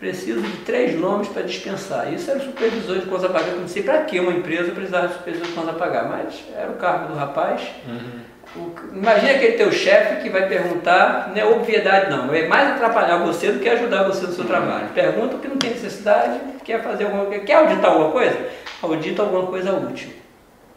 preciso 0.02 0.40
de 0.40 0.56
três 0.64 0.98
nomes 0.98 1.28
para 1.28 1.42
dispensar. 1.42 2.12
Isso 2.12 2.28
era 2.28 2.40
o 2.40 2.42
supervisor 2.42 2.98
de 2.98 3.06
contas 3.06 3.26
a 3.26 3.28
pagar. 3.28 3.50
Eu 3.50 3.60
não 3.60 3.68
sei 3.68 3.84
para 3.84 4.00
que 4.00 4.18
uma 4.18 4.32
empresa 4.32 4.72
precisava 4.72 5.06
de 5.06 5.14
supervisor 5.14 5.46
de 5.46 5.52
contas 5.52 5.76
a 5.76 5.78
pagar, 5.78 6.08
mas 6.08 6.42
era 6.56 6.72
o 6.72 6.74
cargo 6.74 7.12
do 7.12 7.14
rapaz. 7.14 7.62
Uhum. 7.86 8.32
O, 8.56 8.96
imagina 8.96 9.30
aquele 9.30 9.52
teu 9.52 9.70
chefe 9.70 10.22
que 10.22 10.28
vai 10.28 10.48
perguntar, 10.48 11.28
não 11.28 11.40
é 11.40 11.44
obviedade 11.44 12.10
não, 12.10 12.34
é 12.34 12.48
mais 12.48 12.72
atrapalhar 12.72 13.18
você 13.18 13.52
do 13.52 13.60
que 13.60 13.68
ajudar 13.68 14.02
você 14.02 14.26
no 14.26 14.32
seu 14.32 14.44
trabalho. 14.44 14.88
Pergunta 14.92 15.36
o 15.36 15.38
que 15.38 15.46
não 15.46 15.56
tem 15.56 15.70
necessidade, 15.70 16.40
quer 16.64 16.82
fazer 16.82 17.04
alguma 17.04 17.26
coisa, 17.26 17.44
quer 17.44 17.54
auditar 17.54 17.92
alguma 17.92 18.10
coisa? 18.10 18.36
Audita 18.82 19.22
alguma 19.22 19.46
coisa 19.46 19.72
útil 19.72 20.21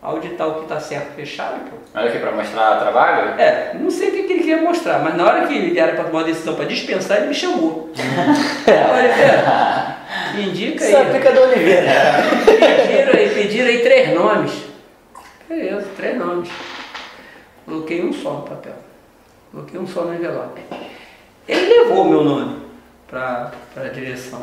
auditar 0.06 0.48
o 0.48 0.56
que 0.56 0.64
está 0.64 0.80
certo 0.80 1.16
fechado. 1.16 1.60
Pô. 1.70 1.78
Olha 1.96 2.10
aqui, 2.10 2.20
para 2.20 2.32
mostrar 2.32 2.80
trabalho? 2.80 3.40
É, 3.40 3.74
não 3.74 3.90
sei 3.90 4.10
o 4.10 4.12
que, 4.12 4.24
que 4.24 4.34
ele 4.34 4.42
queria 4.42 4.62
mostrar, 4.62 5.00
mas 5.00 5.16
na 5.16 5.26
hora 5.26 5.48
que 5.48 5.56
ele 5.56 5.80
era 5.80 5.94
para 5.94 6.06
tomar 6.06 6.20
uma 6.20 6.26
decisão 6.26 6.56
para 6.56 6.66
dispensar, 6.66 7.18
ele 7.18 7.28
me 7.28 7.34
chamou. 7.34 7.90
Oliveira, 7.96 9.98
me 10.36 10.50
indica 10.50 10.86
aí. 10.86 10.92
Isso 10.92 11.34
do 11.34 11.42
Oliveira. 11.42 11.92
Pediram 12.46 13.14
aí, 13.14 13.30
pediram 13.34 13.68
aí 13.68 13.80
três 13.80 14.14
nomes. 14.14 14.66
Beleza, 15.50 15.88
três 15.98 16.18
nomes. 16.18 16.50
Coloquei 17.66 18.04
um 18.04 18.14
só 18.14 18.34
no 18.34 18.42
papel. 18.44 18.76
Coloquei 19.52 19.80
um 19.80 19.88
só 19.88 20.04
no 20.04 20.14
envelope. 20.14 20.62
Ele 21.48 21.80
levou 21.80 22.06
o 22.06 22.10
meu 22.10 22.24
nome 22.24 22.62
para 23.08 23.52
a 23.76 23.88
direção. 23.88 24.42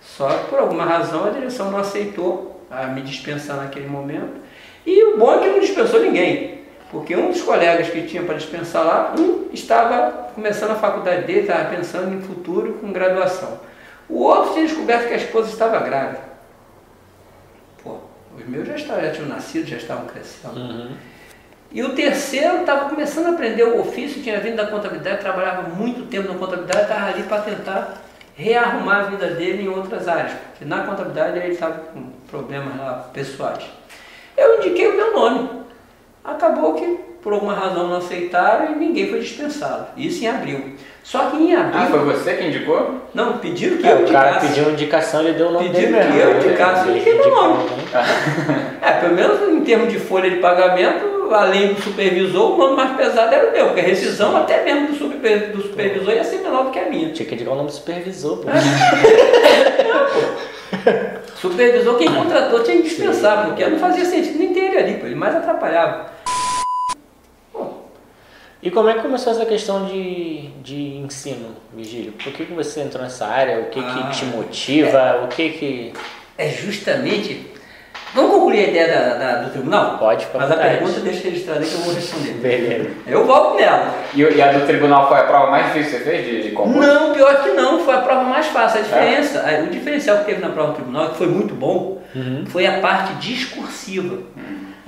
Só 0.00 0.28
que 0.28 0.48
por 0.48 0.58
alguma 0.58 0.84
razão 0.84 1.26
a 1.26 1.30
direção 1.30 1.70
não 1.70 1.78
aceitou 1.78 2.66
a 2.70 2.86
me 2.86 3.02
dispensar 3.02 3.56
naquele 3.56 3.86
momento. 3.86 4.47
E 4.88 5.04
o 5.04 5.18
bom 5.18 5.34
é 5.34 5.38
que 5.40 5.48
não 5.48 5.60
dispensou 5.60 6.00
ninguém, 6.00 6.62
porque 6.90 7.14
um 7.14 7.30
dos 7.30 7.42
colegas 7.42 7.90
que 7.90 8.06
tinha 8.06 8.22
para 8.22 8.36
dispensar 8.36 8.86
lá, 8.86 9.14
um 9.18 9.50
estava 9.52 10.30
começando 10.34 10.70
a 10.70 10.76
faculdade 10.76 11.26
dele, 11.26 11.40
estava 11.40 11.68
pensando 11.68 12.14
em 12.14 12.22
futuro 12.22 12.78
com 12.80 12.90
graduação. 12.90 13.60
O 14.08 14.22
outro 14.22 14.54
tinha 14.54 14.64
descoberto 14.64 15.08
que 15.08 15.12
a 15.12 15.18
esposa 15.18 15.50
estava 15.50 15.78
grávida. 15.80 16.20
Pô, 17.82 17.98
os 18.34 18.48
meus 18.48 18.66
já, 18.66 18.76
estavam, 18.76 19.04
já 19.04 19.10
tinham 19.10 19.28
nascido, 19.28 19.66
já 19.66 19.76
estavam 19.76 20.06
crescendo. 20.06 20.58
Uhum. 20.58 20.96
E 21.70 21.82
o 21.82 21.94
terceiro 21.94 22.60
estava 22.60 22.88
começando 22.88 23.26
a 23.26 23.30
aprender 23.32 23.64
o 23.64 23.80
ofício, 23.80 24.22
tinha 24.22 24.40
vindo 24.40 24.56
da 24.56 24.68
contabilidade, 24.68 25.20
trabalhava 25.20 25.68
muito 25.68 26.06
tempo 26.06 26.32
na 26.32 26.38
contabilidade, 26.38 26.84
estava 26.84 27.10
ali 27.10 27.24
para 27.24 27.42
tentar 27.42 28.02
rearrumar 28.34 29.00
a 29.00 29.02
vida 29.10 29.26
dele 29.32 29.64
em 29.64 29.68
outras 29.68 30.08
áreas, 30.08 30.32
porque 30.32 30.64
na 30.64 30.84
contabilidade 30.84 31.38
ele 31.40 31.52
estava 31.52 31.74
com 31.74 32.10
problemas 32.30 32.74
lá 32.78 33.10
pessoais. 33.12 33.77
Eu 34.38 34.58
indiquei 34.58 34.88
o 34.88 34.96
meu 34.96 35.12
nome. 35.12 35.50
Acabou 36.24 36.74
que 36.74 36.98
por 37.22 37.32
alguma 37.32 37.54
razão 37.54 37.88
não 37.88 37.96
aceitaram 37.96 38.72
e 38.72 38.76
ninguém 38.76 39.08
foi 39.10 39.20
dispensado. 39.20 39.88
Isso 39.96 40.24
em 40.24 40.28
abril. 40.28 40.74
Só 41.02 41.30
que 41.30 41.36
em 41.36 41.54
abril. 41.54 41.80
Ah, 41.82 41.86
foi 41.86 41.98
você 42.00 42.34
que 42.34 42.44
indicou? 42.44 43.00
Não, 43.14 43.38
pediram 43.38 43.78
que 43.78 43.86
É, 43.86 43.92
eu 43.92 44.04
o 44.04 44.12
cara 44.12 44.28
indicasse. 44.30 44.46
pediu 44.46 44.64
uma 44.64 44.72
indicação, 44.72 45.20
ele 45.22 45.32
deu 45.32 45.48
o 45.48 45.52
nome 45.52 45.70
Pediram 45.70 45.92
dele 45.92 46.04
que 46.04 46.12
mesmo. 46.12 46.30
eu 46.30 46.36
indicasse, 46.38 46.86
eu 46.88 46.94
indiquei 46.94 47.14
meu 47.14 47.30
nome. 47.34 47.64
Indicaram, 47.64 48.06
É, 48.82 48.92
pelo 49.00 49.14
menos 49.14 49.48
em 49.48 49.60
termos 49.62 49.92
de 49.92 49.98
folha 49.98 50.30
de 50.30 50.36
pagamento, 50.36 51.34
além 51.34 51.74
do 51.74 51.82
supervisor, 51.82 52.54
o 52.54 52.58
nome 52.58 52.76
mais 52.76 52.96
pesado 52.96 53.34
era 53.34 53.48
o 53.48 53.52
meu, 53.52 53.66
porque 53.66 53.80
a 53.80 53.84
rescisão 53.84 54.36
até 54.36 54.62
mesmo 54.64 54.88
do, 54.88 54.94
super- 54.94 55.48
do 55.50 55.62
supervisor 55.62 56.14
ia 56.14 56.24
ser 56.24 56.38
menor 56.38 56.64
do 56.66 56.70
que 56.70 56.78
a 56.78 56.88
minha. 56.88 57.10
Tinha 57.12 57.28
que 57.28 57.34
indicar 57.34 57.54
o 57.54 57.56
nome 57.56 57.68
do 57.68 57.74
supervisor, 57.74 58.36
pô. 58.38 58.48
Supervisor, 61.40 61.96
quem 61.96 62.12
contratou 62.12 62.62
tinha 62.62 62.78
que 62.78 62.82
dispensar, 62.84 63.46
porque 63.46 63.66
não 63.66 63.78
fazia 63.78 64.04
sentido 64.04 64.38
nem 64.38 64.52
ter 64.52 64.60
ele 64.60 64.78
ali, 64.78 64.92
ele 65.02 65.14
mais 65.14 65.34
atrapalhava. 65.34 66.10
E 68.60 68.70
como 68.72 68.88
é 68.88 68.94
que 68.94 69.02
começou 69.02 69.32
essa 69.32 69.46
questão 69.46 69.86
de, 69.86 70.48
de 70.62 70.96
ensino, 70.96 71.54
Vigílio? 71.72 72.12
Por 72.12 72.32
que, 72.32 72.44
que 72.44 72.52
você 72.52 72.80
entrou 72.80 73.04
nessa 73.04 73.24
área? 73.26 73.60
O 73.60 73.66
que, 73.66 73.78
Ah, 73.78 74.10
que 74.10 74.18
te 74.18 74.24
motiva? 74.24 75.20
O 75.24 75.28
que 75.28 75.50
que... 75.50 75.92
É 76.36 76.48
justamente. 76.50 77.52
Vamos 78.14 78.30
concluir 78.32 78.58
a 78.64 78.68
ideia 78.68 78.88
da, 78.88 79.14
da- 79.14 79.42
do 79.42 79.50
tribunal? 79.50 79.98
Pode 79.98 80.24
à 80.24 80.38
Mas 80.38 80.50
a 80.50 80.54
vontade. 80.54 80.76
pergunta 80.78 81.00
deixa 81.00 81.28
registrada 81.28 81.60
que 81.60 81.72
eu 81.74 81.80
vou 81.80 81.94
responder. 81.94 82.32
Beleza. 82.34 82.90
Eu 83.06 83.24
volto 83.26 83.56
nela. 83.60 83.94
E, 84.14 84.20
e 84.22 84.42
a 84.42 84.52
do 84.52 84.66
tribunal 84.66 85.08
foi 85.08 85.18
a 85.18 85.24
prova 85.24 85.50
mais 85.50 85.66
difícil 85.66 85.98
que 85.98 86.04
você 86.04 86.10
fez 86.10 86.26
de, 86.26 86.42
de 86.48 86.50
concurso? 86.54 86.78
Não, 86.80 87.12
pior 87.14 87.42
que 87.42 87.50
não, 87.50 87.80
foi 87.84 87.94
a 87.94 87.98
prova 87.98 88.24
mais 88.24 88.46
fácil. 88.46 88.80
A 88.80 88.82
diferença, 88.82 89.44
a- 89.46 89.62
o 89.62 89.66
diferencial 89.68 90.18
que 90.18 90.24
teve 90.24 90.40
na 90.40 90.48
prova 90.50 90.68
do 90.72 90.74
tribunal, 90.76 91.10
que 91.10 91.16
foi 91.18 91.26
muito 91.26 91.54
bom, 91.54 92.00
foi 92.48 92.66
a 92.66 92.80
parte 92.80 93.12
discursiva. 93.14 94.18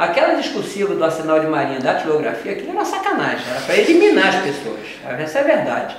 Aquela 0.01 0.33
discursiva 0.33 0.95
do 0.95 1.05
arsenal 1.05 1.41
de 1.41 1.47
marinha 1.47 1.79
da 1.79 1.93
tilografia, 1.93 2.53
aquilo 2.53 2.71
era 2.71 2.87
sacanagem, 2.87 3.45
era 3.51 3.61
para 3.61 3.77
eliminar 3.77 4.29
as 4.29 4.37
pessoas. 4.37 4.81
Essa 5.19 5.41
é 5.41 5.43
a 5.43 5.45
verdade. 5.45 5.97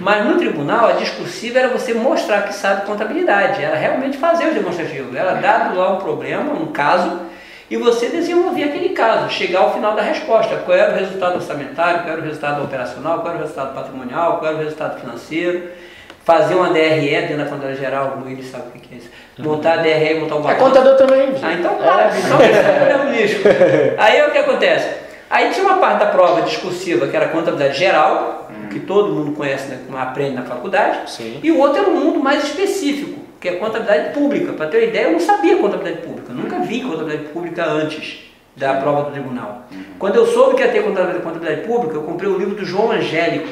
Mas 0.00 0.24
no 0.24 0.38
tribunal, 0.38 0.88
a 0.88 0.92
discursiva 0.92 1.58
era 1.58 1.68
você 1.68 1.92
mostrar 1.92 2.44
que 2.44 2.54
sabe 2.54 2.86
contabilidade, 2.86 3.62
era 3.62 3.76
realmente 3.76 4.16
fazer 4.16 4.46
o 4.46 4.54
demonstrativo. 4.54 5.14
Era 5.14 5.34
dado 5.34 5.76
lá 5.76 5.92
um 5.92 5.98
problema, 5.98 6.54
um 6.54 6.72
caso, 6.72 7.20
e 7.68 7.76
você 7.76 8.08
desenvolver 8.08 8.64
aquele 8.64 8.88
caso, 8.94 9.28
chegar 9.28 9.60
ao 9.60 9.74
final 9.74 9.94
da 9.94 10.00
resposta. 10.00 10.56
Qual 10.64 10.74
era 10.74 10.94
o 10.94 10.98
resultado 10.98 11.34
orçamentário, 11.34 12.04
qual 12.04 12.12
era 12.12 12.22
o 12.22 12.24
resultado 12.24 12.64
operacional, 12.64 13.20
qual 13.20 13.34
era 13.34 13.36
o 13.36 13.42
resultado 13.42 13.74
patrimonial, 13.74 14.38
qual 14.38 14.46
era 14.46 14.60
o 14.60 14.64
resultado 14.64 14.98
financeiro. 14.98 15.68
Fazer 16.24 16.54
uma 16.54 16.70
DRE 16.70 17.00
dentro 17.00 17.36
da 17.36 17.44
contabilidade 17.44 17.80
geral, 17.80 18.16
o 18.16 18.20
Luiz 18.24 18.46
sabe 18.46 18.68
o 18.68 18.80
que 18.80 18.94
é 18.94 18.98
isso. 18.98 19.10
Montar 19.38 19.74
a 19.74 19.76
DRE 19.82 19.90
e 19.90 20.20
montar 20.20 20.34
o 20.36 20.38
É 20.38 20.42
balanço. 20.42 20.60
contador 20.64 20.96
também, 20.96 21.32
Ah, 21.42 21.52
então 21.54 21.72
É. 21.72 21.76
para, 21.76 22.18
então 22.18 22.40
é 22.40 23.06
o 23.06 23.10
lixo. 23.10 23.40
Aí 23.98 24.22
o 24.26 24.30
que 24.30 24.38
acontece? 24.38 24.88
Aí 25.30 25.50
tinha 25.50 25.64
uma 25.64 25.78
parte 25.78 26.00
da 26.00 26.06
prova 26.06 26.42
discursiva 26.42 27.06
que 27.06 27.16
era 27.16 27.28
contabilidade 27.28 27.78
geral, 27.78 28.50
que 28.70 28.80
todo 28.80 29.08
mundo 29.12 29.32
conhece, 29.32 29.68
né, 29.68 29.78
aprende 29.96 30.36
na 30.36 30.42
faculdade, 30.42 31.10
Sim. 31.10 31.40
e 31.42 31.50
o 31.50 31.58
outro 31.58 31.78
era 31.80 31.88
um 31.88 31.94
mundo 31.98 32.20
mais 32.20 32.44
específico, 32.44 33.20
que 33.40 33.48
é 33.48 33.52
contabilidade 33.52 34.12
pública. 34.12 34.52
Para 34.52 34.66
ter 34.66 34.76
uma 34.78 34.84
ideia, 34.84 35.04
eu 35.06 35.12
não 35.12 35.20
sabia 35.20 35.56
contabilidade 35.56 36.06
pública, 36.06 36.32
nunca 36.34 36.58
vi 36.58 36.82
contabilidade 36.82 37.28
pública 37.30 37.64
antes 37.64 38.30
da 38.54 38.74
prova 38.74 39.04
do 39.04 39.10
tribunal. 39.12 39.62
Quando 39.98 40.16
eu 40.16 40.26
soube 40.26 40.56
que 40.56 40.62
ia 40.62 40.68
ter 40.70 40.82
contabilidade, 40.82 41.24
contabilidade 41.24 41.66
pública, 41.66 41.94
eu 41.96 42.02
comprei 42.02 42.28
o 42.30 42.36
livro 42.36 42.54
do 42.54 42.64
João 42.66 42.90
Angélico. 42.92 43.48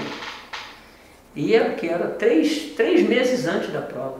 E 1.35 1.55
era, 1.55 1.70
que 1.70 1.89
era 1.89 2.09
três, 2.09 2.72
três 2.76 3.09
meses 3.09 3.47
antes 3.47 3.70
da 3.72 3.81
prova. 3.81 4.16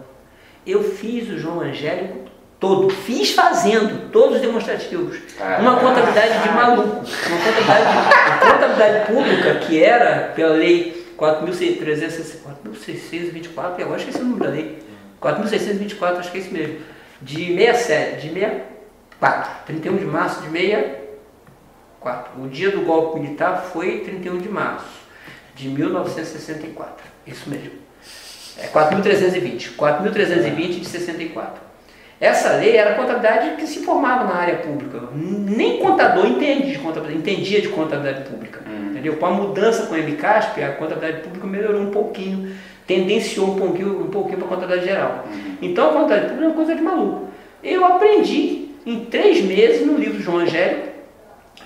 Eu 0.67 0.83
fiz 0.83 1.29
o 1.29 1.39
João 1.39 1.61
Angélico 1.61 2.31
todo, 2.61 2.91
fiz 2.91 3.33
fazendo 3.33 4.11
todos 4.11 4.37
os 4.37 4.43
demonstrativos. 4.43 5.19
Uma 5.59 5.81
contabilidade 5.81 6.43
de 6.43 6.51
maluco, 6.51 6.89
uma 6.89 7.39
contabilidade, 7.39 8.45
uma 8.45 8.53
contabilidade 8.53 9.07
pública 9.07 9.55
que 9.67 9.83
era 9.83 10.35
pela 10.35 10.53
lei 10.55 11.07
4.624, 11.19 13.79
e 13.79 13.83
agora 13.83 13.99
esqueci 13.99 14.19
o 14.19 14.25
número 14.25 14.45
da 14.45 14.51
lei. 14.51 14.79
4.624, 15.21 16.19
acho 16.19 16.31
que 16.31 16.39
é 16.39 16.41
isso 16.41 16.53
mesmo. 16.53 16.79
De 17.21 17.55
67, 17.55 18.27
de 18.27 18.33
64, 18.33 19.51
31 19.67 19.97
de 19.97 20.05
março 20.05 20.43
de 20.43 20.51
64. 20.51 22.43
O 22.43 22.49
dia 22.49 22.71
do 22.71 22.83
golpe 22.83 23.19
militar 23.21 23.69
foi 23.73 24.01
31 24.01 24.39
de 24.39 24.49
março 24.49 25.01
de 25.55 25.69
1964. 25.69 27.05
Isso 27.27 27.51
mesmo. 27.51 27.73
É 28.61 28.67
4.320. 28.69 29.77
4.320 29.77 30.81
de 30.81 30.87
64. 30.87 31.71
Essa 32.21 32.57
lei 32.57 32.77
era 32.77 32.91
a 32.91 32.95
contabilidade 32.95 33.57
que 33.57 33.67
se 33.67 33.81
formava 33.81 34.25
na 34.25 34.35
área 34.35 34.57
pública. 34.57 35.09
Nem 35.15 35.79
contador 35.79 36.27
entende 36.27 36.73
de 36.73 36.79
contabilidade, 36.79 37.19
entendia 37.19 37.63
de 37.63 37.69
contabilidade 37.69 38.29
pública. 38.29 38.61
Entendeu? 38.91 39.17
Com 39.17 39.27
a 39.27 39.31
mudança 39.31 39.87
com 39.87 39.95
a 39.95 39.99
MCASP, 39.99 40.63
a 40.63 40.73
contabilidade 40.73 41.23
pública 41.23 41.47
melhorou 41.47 41.81
um 41.81 41.91
pouquinho, 41.91 42.55
tendenciou 42.87 43.53
um 43.53 43.57
pouquinho, 43.57 44.03
um 44.03 44.11
pouquinho 44.11 44.37
para 44.37 44.47
a 44.47 44.51
contabilidade 44.51 44.87
geral. 44.87 45.25
Então 45.63 45.89
a 45.89 45.93
contabilidade 45.93 46.35
pública 46.35 46.45
é 46.45 46.49
uma 46.49 46.55
coisa 46.55 46.75
de 46.75 46.83
maluco. 46.83 47.29
Eu 47.65 47.85
aprendi 47.87 48.69
em 48.85 49.07
três 49.07 49.43
meses 49.43 49.87
no 49.87 49.97
livro 49.97 50.21
João 50.21 50.39
Angélico 50.39 50.89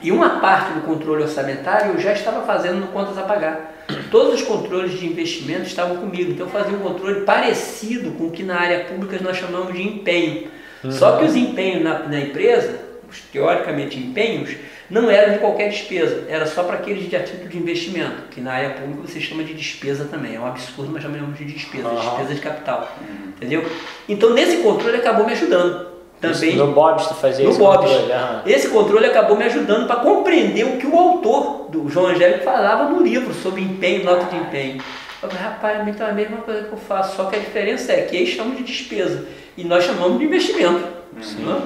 e 0.01 0.13
uma 0.13 0.39
parte 0.39 0.73
do 0.73 0.83
controle 0.83 1.23
orçamentário 1.23 1.95
eu 1.95 2.01
já 2.01 2.13
estava 2.13 2.43
fazendo 2.43 2.79
no 2.79 2.87
Contas 2.89 3.19
a 3.19 3.23
Pagar. 3.23 3.84
Todos 4.15 4.35
os 4.35 4.43
controles 4.43 4.93
de 4.93 5.09
investimento 5.09 5.63
estavam 5.63 5.97
comigo, 5.97 6.31
então 6.31 6.47
eu 6.47 6.53
fazia 6.53 6.79
um 6.79 6.81
controle 6.83 7.23
parecido 7.23 8.13
com 8.13 8.29
o 8.29 8.31
que 8.31 8.45
na 8.45 8.55
área 8.55 8.85
pública 8.85 9.19
nós 9.21 9.37
chamamos 9.37 9.75
de 9.75 9.83
empenho. 9.83 10.47
Só 10.89 11.17
que 11.17 11.25
os 11.25 11.35
empenhos 11.35 11.83
na, 11.83 11.99
na 12.07 12.21
empresa, 12.21 12.79
os 13.11 13.23
teoricamente 13.23 13.99
empenhos, 13.99 14.55
não 14.89 15.11
eram 15.11 15.33
de 15.33 15.41
qualquer 15.41 15.69
despesa, 15.69 16.27
era 16.29 16.47
só 16.47 16.63
para 16.63 16.77
aqueles 16.77 17.11
de 17.11 17.17
a 17.17 17.25
título 17.25 17.49
de 17.49 17.59
investimento, 17.59 18.29
que 18.31 18.41
na 18.41 18.53
área 18.53 18.71
pública 18.71 19.09
você 19.09 19.21
chama 19.21 19.43
de 19.43 19.53
despesa 19.53 20.05
também. 20.05 20.37
É 20.37 20.39
um 20.39 20.47
absurdo, 20.47 20.93
mas 20.93 21.03
chamamos 21.03 21.37
de 21.37 21.47
despesa, 21.47 21.89
Aham. 21.89 22.11
despesa 22.11 22.35
de 22.35 22.41
capital. 22.41 22.97
Entendeu? 23.37 23.69
Então 24.09 24.33
nesse 24.33 24.59
controle 24.59 24.97
acabou 24.97 25.27
me 25.27 25.33
ajudando. 25.33 25.94
Também 26.33 26.57
No 26.57 26.69
Bob's 26.73 27.07
tu 27.07 27.15
fazia 27.15 27.45
no 27.45 27.51
esse 27.51 27.59
Bob's. 27.59 27.91
controle, 27.91 28.13
aham. 28.13 28.43
Esse 28.47 28.69
controle 28.69 29.07
acabou 29.07 29.37
me 29.37 29.45
ajudando 29.45 29.87
para 29.87 29.97
compreender 29.97 30.65
o 30.65 30.77
que 30.79 30.87
o 30.87 30.99
autor 30.99 31.67
do 31.71 31.89
João 31.89 32.07
Angélico 32.07 32.45
falava 32.45 32.89
no 32.91 33.03
livro 33.03 33.33
sobre 33.35 33.61
empenho, 33.63 34.05
nota 34.05 34.25
de 34.27 34.37
empenho. 34.37 34.83
Eu 35.23 35.29
falei, 35.29 35.45
rapaz, 35.45 35.89
então 35.89 36.07
é 36.07 36.11
a 36.11 36.15
mesma 36.15 36.37
coisa 36.39 36.65
que 36.65 36.73
eu 36.73 36.79
faço, 36.79 37.17
só 37.17 37.25
que 37.25 37.37
a 37.37 37.39
diferença 37.39 37.93
é 37.93 38.03
que 38.03 38.15
eles 38.17 38.29
chamam 38.31 38.55
de 38.55 38.63
despesa 38.63 39.25
e 39.57 39.65
nós 39.65 39.85
chamamos 39.85 40.19
de 40.19 40.25
investimento. 40.25 40.87
né? 41.13 41.63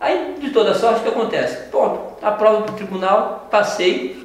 Aí, 0.00 0.34
de 0.38 0.50
toda 0.50 0.74
sorte, 0.74 1.00
o 1.00 1.02
que 1.04 1.08
acontece? 1.08 1.68
Pronto, 1.70 2.14
a 2.20 2.30
prova 2.32 2.66
do 2.66 2.72
tribunal, 2.72 3.48
passei. 3.50 4.23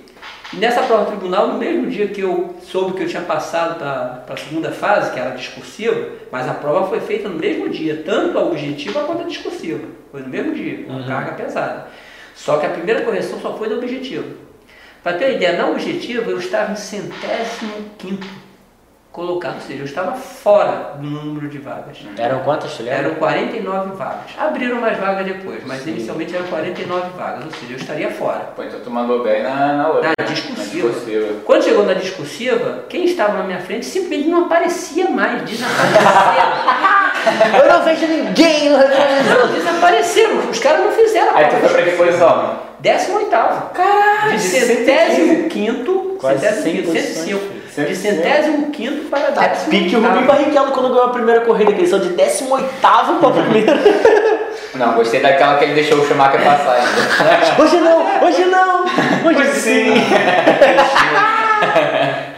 Nessa 0.54 0.82
prova 0.82 1.06
tribunal, 1.06 1.50
no 1.50 1.60
mesmo 1.60 1.88
dia 1.88 2.08
que 2.08 2.22
eu 2.22 2.56
soube 2.64 2.98
que 2.98 3.04
eu 3.04 3.08
tinha 3.08 3.22
passado 3.22 3.78
para 3.78 4.34
a 4.34 4.38
segunda 4.38 4.72
fase, 4.72 5.12
que 5.12 5.20
era 5.20 5.36
discursiva, 5.36 6.10
mas 6.32 6.48
a 6.48 6.56
prova 6.56 6.88
foi 6.88 7.00
feita 7.02 7.30
no 7.30 7.36
mesmo 7.36 7.70
dia, 7.70 8.02
tanto 8.04 8.38
a 8.38 8.44
objetiva 8.44 9.04
quanto 9.04 9.22
a 9.22 9.26
discursiva. 9.26 9.88
Foi 10.12 10.22
no 10.22 10.28
mesmo 10.28 10.56
dia, 10.56 10.86
com 10.86 11.04
carga 11.04 11.34
pesada. 11.34 11.88
Só 12.36 12.58
que 12.58 12.66
a 12.66 12.70
primeira 12.70 13.02
correção 13.04 13.40
só 13.40 13.56
foi 13.58 13.70
da 13.70 13.76
objetiva. 13.76 14.26
Para 15.04 15.18
ter 15.18 15.26
uma 15.26 15.36
ideia, 15.36 15.58
na 15.58 15.70
objetiva 15.70 16.32
eu 16.32 16.40
estava 16.40 16.72
em 16.72 16.76
centésimo 16.76 17.92
quinto 18.00 18.28
colocado, 19.20 19.56
ou 19.56 19.62
seja, 19.62 19.82
eu 19.82 19.86
estava 19.86 20.14
fora 20.14 20.94
do 20.98 21.06
número 21.06 21.50
de 21.50 21.58
vagas. 21.58 21.98
Eram 22.18 22.40
quantas, 22.40 22.78
tu 22.78 22.84
lembra? 22.84 23.00
Eram 23.00 23.16
49 23.16 23.96
vagas. 23.98 24.32
Abriram 24.38 24.80
mais 24.80 24.98
vagas 24.98 25.26
depois, 25.26 25.62
mas 25.66 25.86
inicialmente 25.86 26.34
eram 26.34 26.48
49 26.48 27.10
vagas, 27.18 27.44
ou 27.44 27.52
seja, 27.52 27.74
eu 27.74 27.78
estaria 27.78 28.10
fora. 28.12 28.52
Pô, 28.56 28.64
então 28.64 28.80
tu 28.80 28.90
mandou 28.90 29.22
bem 29.22 29.44
na, 29.44 29.74
na 29.74 29.90
outra. 29.90 30.12
Na 30.18 30.26
discursiva. 30.26 30.88
Na 30.88 30.94
discursiva. 30.94 31.34
Quando 31.44 31.64
chegou 31.66 31.86
na 31.86 31.94
discursiva, 31.96 32.86
quem 32.88 33.04
estava 33.04 33.34
na 33.34 33.44
minha 33.44 33.60
frente 33.60 33.86
simplesmente 33.86 34.30
não 34.30 34.46
aparecia 34.46 35.10
mais, 35.10 35.42
desapareceram. 35.42 37.00
Eu 37.62 37.74
não 37.74 37.84
vejo 37.84 38.08
ninguém 38.08 38.70
lá 38.72 38.86
não, 38.88 39.54
desapareceram, 39.54 40.50
os 40.50 40.58
caras 40.58 40.86
não 40.86 40.92
fizeram 40.94 41.36
Aí 41.36 41.48
tu 41.48 41.58
foi 41.58 41.70
pra 41.70 41.84
que 41.84 41.92
posição? 41.92 42.60
18 42.80 43.30
Caralho, 43.30 44.32
De 44.32 44.40
centésimo 44.40 45.50
quinto, 45.50 46.18
Quase 46.18 46.40
centésimo 46.40 46.64
100 46.64 46.74
quinto, 46.74 46.88
posições, 46.88 47.26
105. 47.26 47.59
De 47.86 47.96
centésimo 47.96 48.72
quinto 48.72 49.10
para 49.10 49.32
Tá 49.32 49.48
décimo 49.48 49.70
pique 49.70 49.96
o 49.96 50.00
oitavo. 50.00 50.16
Rubinho 50.20 50.28
Barrichello 50.28 50.72
quando 50.72 50.90
ganhou 50.90 51.06
a 51.06 51.10
primeira 51.10 51.42
corrida, 51.42 51.72
que 51.74 51.80
eles 51.80 51.90
são 51.90 52.00
de 52.00 52.10
18 52.10 52.64
pra 52.82 53.30
primeira. 53.32 53.74
Não, 54.76 54.94
gostei 54.94 55.20
daquela 55.20 55.58
que 55.58 55.66
ele 55.66 55.74
deixou 55.74 55.98
o 56.00 56.06
Schumacher 56.06 56.42
passar 56.44 56.74
ainda. 56.74 56.90
Hoje 57.62 57.78
não, 57.78 58.24
hoje 58.24 58.46
não, 58.46 58.84
hoje 59.28 59.46
sim. 59.56 59.94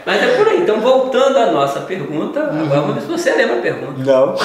Mas 0.06 0.24
é 0.24 0.28
por 0.38 0.48
aí. 0.48 0.62
Então, 0.62 0.80
voltando 0.80 1.38
à 1.38 1.48
nossa 1.52 1.82
pergunta, 1.82 2.40
Uhum. 2.40 2.64
agora 2.66 2.82
vamos 2.82 2.96
ver 2.96 3.02
se 3.02 3.08
você 3.08 3.32
lembra 3.34 3.58
a 3.58 3.62
pergunta. 3.62 3.94
Não. 3.98 4.36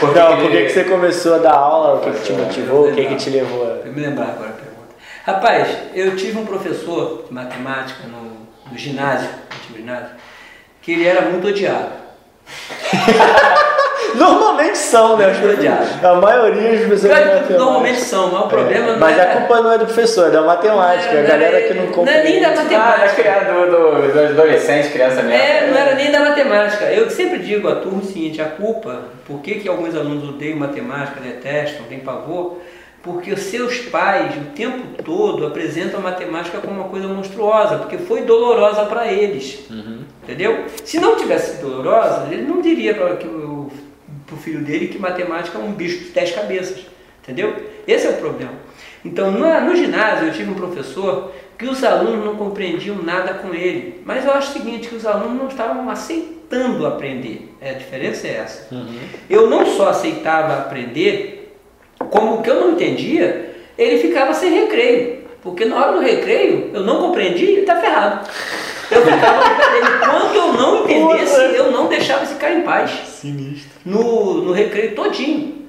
Porque 0.00 0.18
Não, 0.18 0.36
por 0.38 0.50
que, 0.50 0.62
que 0.64 0.68
você 0.70 0.84
começou 0.84 1.34
a 1.34 1.38
dar 1.38 1.54
aula? 1.54 1.94
O 1.96 2.00
que, 2.00 2.10
que 2.12 2.22
te 2.24 2.32
motivou? 2.32 2.88
O 2.88 2.92
que, 2.94 3.04
que 3.06 3.16
te 3.16 3.30
levou 3.30 3.64
a. 3.64 3.86
Eu 3.86 3.92
me 3.92 4.00
lembrar 4.00 4.24
agora 4.28 4.50
a 4.50 4.52
pergunta. 4.52 4.94
Rapaz, 5.24 5.68
eu 5.94 6.16
tive 6.16 6.38
um 6.38 6.46
professor 6.46 7.24
de 7.26 7.34
matemática 7.34 8.04
no, 8.06 8.35
no 8.70 8.78
ginásio, 8.78 9.28
no 9.70 9.76
ginásio, 9.76 10.10
que 10.82 10.92
ele 10.92 11.06
era 11.06 11.22
muito 11.22 11.46
odiado. 11.48 11.92
Normalmente 14.14 14.78
são, 14.78 15.16
né? 15.16 15.26
Água. 15.26 16.10
A 16.10 16.14
maioria 16.20 16.78
das 16.78 16.88
pessoas 16.88 17.12
Claro 17.18 17.46
que. 17.46 17.52
Normalmente 17.52 18.00
são, 18.00 18.30
mas 18.30 18.44
o 18.44 18.48
problema 18.48 18.92
não 18.92 18.98
Mas 18.98 19.18
é... 19.18 19.20
a 19.22 19.26
culpa 19.36 19.60
não 19.60 19.72
é 19.72 19.78
do 19.78 19.84
professor, 19.84 20.28
é 20.28 20.30
da 20.30 20.42
matemática. 20.42 21.12
É, 21.12 21.18
a 21.18 21.22
não 21.22 21.28
galera 21.28 21.58
é- 21.58 21.68
que 21.68 21.74
não 21.74 21.84
não 21.86 21.92
compra. 21.92 22.12
é 22.14 22.22
nem 22.22 22.40
da 22.40 22.48
Ah, 22.48 22.54
matemática. 22.56 23.22
criança, 23.22 23.44
do, 23.52 23.66
do, 23.70 24.02
dos 24.12 24.16
adolescentes, 24.40 24.92
criança 24.92 25.22
mesmo. 25.22 25.32
É, 25.32 25.66
não 25.66 25.76
era 25.76 25.94
nem 25.96 26.10
da 26.10 26.20
matemática. 26.20 26.84
Eu 26.86 27.10
sempre 27.10 27.40
digo 27.40 27.68
à 27.68 27.76
turma 27.76 28.00
o 28.00 28.04
seguinte, 28.04 28.40
a 28.40 28.46
culpa, 28.46 29.02
por 29.26 29.40
que, 29.40 29.56
que 29.56 29.68
alguns 29.68 29.94
alunos 29.94 30.28
odeiam 30.30 30.58
matemática, 30.58 31.20
detestam, 31.20 31.84
têm 31.86 32.00
pavor? 32.00 32.58
Porque 33.06 33.32
os 33.32 33.40
seus 33.40 33.78
pais, 33.78 34.36
o 34.36 34.50
tempo 34.54 35.02
todo, 35.02 35.46
apresentam 35.46 36.00
a 36.00 36.02
matemática 36.02 36.58
como 36.58 36.80
uma 36.80 36.88
coisa 36.88 37.06
monstruosa, 37.06 37.78
porque 37.78 37.96
foi 37.96 38.22
dolorosa 38.22 38.84
para 38.84 39.10
eles. 39.10 39.64
Entendeu? 40.24 40.64
Se 40.84 40.98
não 40.98 41.16
tivesse 41.16 41.56
sido 41.56 41.70
dolorosa, 41.70 42.26
ele 42.30 42.42
não 42.42 42.60
diria 42.60 42.92
para 42.94 43.14
o 43.24 44.36
filho 44.38 44.60
dele 44.60 44.88
que 44.88 44.98
matemática 44.98 45.56
é 45.56 45.60
um 45.62 45.72
bicho 45.72 46.04
de 46.04 46.10
dez 46.10 46.32
cabeças. 46.32 46.84
Entendeu? 47.22 47.54
Esse 47.86 48.08
é 48.08 48.10
o 48.10 48.14
problema. 48.14 48.52
Então, 49.04 49.30
no, 49.30 49.60
no 49.60 49.76
ginásio, 49.76 50.26
eu 50.26 50.32
tive 50.32 50.50
um 50.50 50.54
professor 50.54 51.32
que 51.56 51.66
os 51.66 51.82
alunos 51.84 52.24
não 52.24 52.36
compreendiam 52.36 52.96
nada 53.02 53.34
com 53.34 53.54
ele. 53.54 54.02
Mas 54.04 54.24
eu 54.24 54.32
acho 54.32 54.50
o 54.50 54.52
seguinte, 54.52 54.88
que 54.88 54.96
os 54.96 55.06
alunos 55.06 55.38
não 55.38 55.48
estavam 55.48 55.88
aceitando 55.88 56.86
aprender. 56.86 57.54
É, 57.60 57.70
a 57.70 57.74
diferença 57.74 58.26
é 58.26 58.36
essa. 58.36 58.68
Eu 59.30 59.48
não 59.48 59.64
só 59.64 59.88
aceitava 59.88 60.58
aprender, 60.58 61.35
como 62.10 62.34
o 62.34 62.42
que 62.42 62.50
eu 62.50 62.60
não 62.60 62.72
entendia, 62.72 63.54
ele 63.76 63.98
ficava 63.98 64.32
sem 64.34 64.52
recreio. 64.52 65.26
Porque 65.42 65.64
na 65.64 65.76
hora 65.76 65.92
do 65.92 66.00
recreio, 66.00 66.70
eu 66.74 66.82
não 66.82 67.00
compreendi, 67.00 67.44
ele 67.44 67.60
está 67.60 67.76
ferrado. 67.76 68.28
Eu 68.90 69.02
ficava 69.02 69.42
dele. 69.42 69.98
Quando 70.00 70.34
eu 70.34 70.52
não 70.52 70.84
entendesse, 70.84 71.40
eu 71.56 71.70
não 71.70 71.86
deixava 71.88 72.24
esse 72.24 72.34
cara 72.34 72.54
em 72.54 72.62
paz. 72.62 72.90
Sinistro. 73.06 73.70
No, 73.84 74.42
no 74.42 74.52
recreio 74.52 74.94
todinho. 74.94 75.66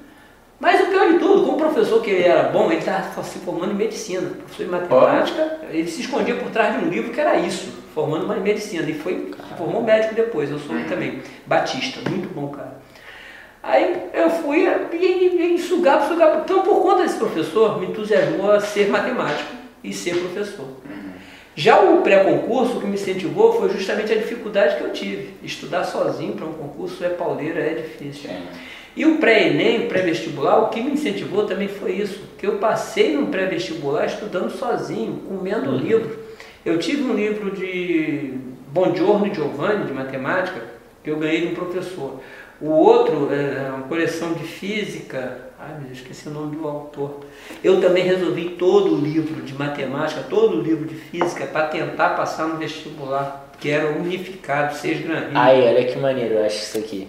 Mas 0.59 0.81
o 0.81 0.87
pior 0.87 1.11
de 1.11 1.19
tudo, 1.19 1.45
como 1.45 1.57
professor 1.57 2.01
que 2.01 2.09
ele 2.09 2.23
era 2.23 2.49
bom, 2.49 2.71
ele 2.71 2.79
estava 2.79 3.23
se 3.23 3.37
formando 3.39 3.73
em 3.73 3.75
medicina. 3.75 4.27
Professor 4.37 4.63
de 4.65 4.71
matemática, 4.71 5.57
ele 5.69 5.87
se 5.87 6.01
escondia 6.01 6.35
por 6.35 6.49
trás 6.49 6.79
de 6.79 6.85
um 6.85 6.89
livro 6.89 7.11
que 7.11 7.21
era 7.21 7.37
isso, 7.37 7.71
formando 7.93 8.25
uma 8.25 8.35
medicina. 8.37 8.89
E 8.89 8.95
foi, 8.95 9.31
formou 9.55 9.83
médico 9.83 10.15
depois, 10.15 10.49
eu 10.49 10.57
sou 10.57 10.75
também. 10.89 11.21
Batista, 11.45 11.99
muito 12.09 12.33
bom 12.33 12.47
cara. 12.47 12.79
Aí 13.67 14.01
eu 14.13 14.29
fui 14.29 14.65
e 14.93 15.59
sugava, 15.59 16.07
sugava. 16.07 16.39
Então, 16.39 16.61
por 16.61 16.81
conta 16.81 17.03
desse 17.03 17.17
professor, 17.17 17.77
me 17.77 17.87
entusiasmou 17.87 18.49
a 18.49 18.61
ser 18.61 18.87
matemático 18.87 19.51
e 19.83 19.91
ser 19.91 20.15
professor. 20.15 20.67
Já 21.53 21.81
o 21.81 22.01
pré-concurso, 22.01 22.77
o 22.77 22.79
que 22.79 22.87
me 22.87 22.93
incentivou 22.93 23.59
foi 23.59 23.69
justamente 23.71 24.13
a 24.13 24.15
dificuldade 24.15 24.77
que 24.77 24.83
eu 24.83 24.93
tive. 24.93 25.33
Estudar 25.43 25.83
sozinho 25.83 26.31
para 26.31 26.45
um 26.45 26.53
concurso 26.53 27.03
é 27.03 27.09
pauleira, 27.09 27.59
é 27.59 27.73
difícil. 27.73 28.29
E 28.95 29.05
o 29.05 29.17
pré-ENEM, 29.17 29.89
pré-vestibular, 29.89 30.59
o 30.59 30.69
que 30.69 30.81
me 30.81 30.91
incentivou 30.91 31.45
também 31.45 31.67
foi 31.67 31.91
isso, 31.91 32.21
que 32.37 32.47
eu 32.47 32.59
passei 32.59 33.17
no 33.17 33.27
pré-vestibular 33.27 34.05
estudando 34.05 34.49
sozinho, 34.49 35.23
comendo 35.27 35.71
livro. 35.71 36.17
Eu 36.65 36.79
tive 36.79 37.03
um 37.03 37.13
livro 37.13 37.51
de 37.51 38.33
Buongiorno 38.71 39.33
Giovanni, 39.33 39.87
de 39.87 39.93
matemática, 39.93 40.61
que 41.03 41.11
eu 41.11 41.17
ganhei 41.17 41.41
de 41.41 41.47
um 41.47 41.55
professor. 41.55 42.21
O 42.59 42.69
outro 42.71 43.29
é 43.31 43.69
uma 43.69 43.87
coleção 43.87 44.33
de 44.33 44.43
física, 44.43 45.37
ai 45.59 45.79
meu 45.79 45.91
esqueci 45.91 46.27
o 46.27 46.31
nome 46.31 46.55
do 46.55 46.67
autor. 46.67 47.19
Eu 47.63 47.79
também 47.79 48.03
resolvi 48.03 48.49
todo 48.49 48.95
o 48.95 48.99
livro 48.99 49.43
de 49.43 49.53
matemática, 49.53 50.23
todo 50.27 50.57
o 50.57 50.61
livro 50.61 50.85
de 50.85 50.95
física, 50.95 51.45
para 51.45 51.67
tentar 51.67 52.09
passar 52.09 52.47
no 52.47 52.57
vestibular, 52.57 53.51
que 53.59 53.69
era 53.69 53.91
unificado, 53.91 54.75
seis 54.75 55.05
graninhos. 55.05 55.35
Aí, 55.35 55.67
olha 55.67 55.85
que 55.85 55.99
maneiro, 55.99 56.35
eu 56.35 56.45
acho 56.45 56.57
isso 56.57 56.77
aqui. 56.79 57.07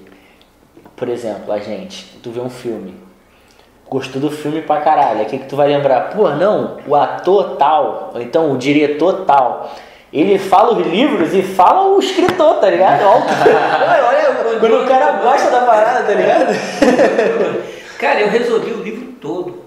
Por 0.94 1.08
exemplo, 1.08 1.50
a 1.50 1.58
gente, 1.58 2.18
tu 2.22 2.30
vê 2.30 2.40
um 2.40 2.50
filme, 2.50 2.94
gostou 3.88 4.20
do 4.20 4.30
filme 4.30 4.60
pra 4.60 4.82
caralho, 4.82 5.22
o 5.22 5.26
que, 5.26 5.38
que 5.38 5.46
tu 5.46 5.56
vai 5.56 5.68
lembrar? 5.68 6.10
Pô, 6.10 6.28
não, 6.30 6.78
o 6.86 6.94
ator 6.94 7.56
tal, 7.56 8.10
ou 8.14 8.20
então 8.20 8.52
o 8.52 8.58
diretor 8.58 9.24
tal, 9.24 9.74
ele 10.12 10.38
fala 10.38 10.78
os 10.78 10.86
livros 10.86 11.34
e 11.34 11.42
fala 11.42 11.94
o 11.94 11.98
escritor, 11.98 12.60
tá 12.60 12.70
ligado? 12.70 13.02
Olha, 13.02 14.06
olha, 14.06 14.06
olha, 14.06 14.58
quando 14.58 14.82
o 14.82 14.86
cara 14.86 15.12
gosta 15.22 15.50
da 15.50 15.60
parada, 15.62 16.04
tá 16.04 16.14
ligado? 16.14 17.68
Cara, 17.98 18.20
eu 18.20 18.28
resolvi 18.28 18.70
o 18.70 18.82
livro 18.82 19.12
todo. 19.20 19.64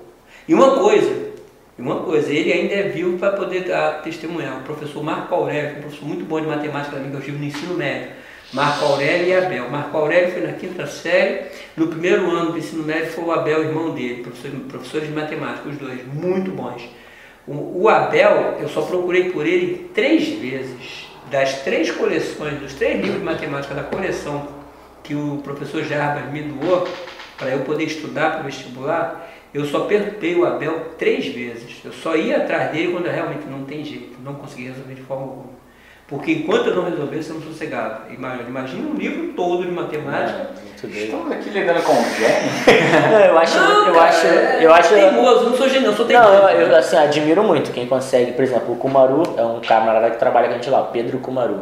E 0.47 0.53
uma 0.53 0.77
coisa, 0.77 1.31
uma 1.77 1.97
coisa, 1.97 2.31
ele 2.31 2.51
ainda 2.51 2.73
é 2.73 2.83
vivo 2.83 3.17
para 3.17 3.33
poder 3.33 3.65
dar 3.65 4.01
testemunhar. 4.01 4.59
O 4.59 4.63
professor 4.63 5.03
Marco 5.03 5.35
Aurélio, 5.35 5.77
um 5.77 5.81
professor 5.81 6.05
muito 6.07 6.23
bom 6.23 6.39
de 6.39 6.47
matemática 6.47 6.95
também, 6.95 7.11
que 7.11 7.17
eu 7.17 7.21
tive 7.21 7.37
no 7.37 7.43
ensino 7.43 7.75
médio. 7.75 8.09
Marco 8.53 8.85
Aurélio 8.85 9.27
e 9.27 9.35
Abel. 9.35 9.69
Marco 9.69 9.97
Aurélio 9.97 10.31
foi 10.31 10.41
na 10.41 10.53
quinta 10.53 10.87
série, 10.87 11.45
no 11.75 11.87
primeiro 11.87 12.29
ano 12.31 12.51
do 12.53 12.57
ensino 12.57 12.83
médio 12.83 13.11
foi 13.11 13.23
o 13.25 13.31
Abel, 13.31 13.63
irmão 13.63 13.91
dele, 13.91 14.23
professor, 14.23 14.51
professores 14.61 15.07
de 15.07 15.13
matemática, 15.13 15.69
os 15.69 15.77
dois, 15.77 16.05
muito 16.13 16.51
bons. 16.51 16.81
O, 17.47 17.83
o 17.83 17.89
Abel, 17.89 18.57
eu 18.59 18.69
só 18.69 18.81
procurei 18.83 19.31
por 19.31 19.45
ele 19.45 19.89
três 19.93 20.27
vezes. 20.39 21.07
Das 21.29 21.61
três 21.63 21.89
coleções, 21.89 22.59
dos 22.59 22.73
três 22.73 22.99
livros 22.99 23.19
de 23.19 23.25
matemática 23.25 23.73
da 23.73 23.83
coleção 23.83 24.47
que 25.03 25.15
o 25.15 25.39
professor 25.43 25.83
Jarbas 25.83 26.31
me 26.31 26.41
doou 26.43 26.87
para 27.37 27.49
eu 27.49 27.61
poder 27.61 27.85
estudar 27.85 28.31
para 28.31 28.41
o 28.41 28.43
vestibular, 28.43 29.29
eu 29.53 29.65
só 29.65 29.81
perguntei 29.81 30.35
o 30.35 30.45
Abel 30.45 30.91
três 30.97 31.25
vezes. 31.27 31.81
Eu 31.83 31.91
só 31.91 32.15
ia 32.15 32.37
atrás 32.37 32.71
dele 32.71 32.91
quando 32.93 33.07
eu 33.07 33.11
realmente 33.11 33.45
não 33.47 33.65
tem 33.65 33.83
jeito, 33.83 34.17
não 34.23 34.35
consegui 34.35 34.67
resolver 34.67 34.93
de 34.93 35.01
forma 35.01 35.23
alguma. 35.23 35.60
Porque 36.11 36.33
enquanto 36.33 36.67
eu 36.67 36.75
não 36.75 36.83
resolvesse, 36.83 37.29
eu 37.29 37.35
não 37.35 37.41
sossegava. 37.41 38.01
Imagina, 38.11 38.89
um 38.89 38.95
livro 38.95 39.31
todo 39.33 39.63
de 39.63 39.71
matemática. 39.71 40.49
Muito 40.61 40.81
doido. 40.81 40.97
Estamos 41.05 41.31
aqui 41.31 41.49
lidando 41.51 41.81
com 41.83 41.93
o 41.93 41.95
gênio. 41.95 43.11
Não, 43.11 43.19
eu 43.21 43.37
acho, 43.37 43.57
Não, 43.57 43.87
eu 43.87 43.93
cara, 43.93 44.05
acho, 44.09 44.27
é 44.27 44.57
eu 44.65 44.73
acho. 44.73 44.93
teimoso, 44.93 45.49
não 45.49 45.55
sou 45.55 45.69
gênio, 45.69 45.85
eu 45.87 45.93
sou 45.93 46.05
teimoso. 46.05 46.29
Não, 46.29 46.49
eu, 46.49 46.67
eu, 46.67 46.75
assim, 46.75 46.97
admiro 46.97 47.41
muito 47.43 47.71
quem 47.71 47.87
consegue, 47.87 48.33
por 48.33 48.43
exemplo, 48.43 48.73
o 48.73 48.75
Kumaru 48.75 49.23
é 49.37 49.41
um 49.41 49.61
camarada 49.61 50.09
que 50.11 50.17
trabalha 50.19 50.47
com 50.49 50.55
a 50.55 50.57
gente 50.57 50.69
lá, 50.69 50.81
o 50.81 50.87
Pedro 50.87 51.17
Kumaru. 51.19 51.61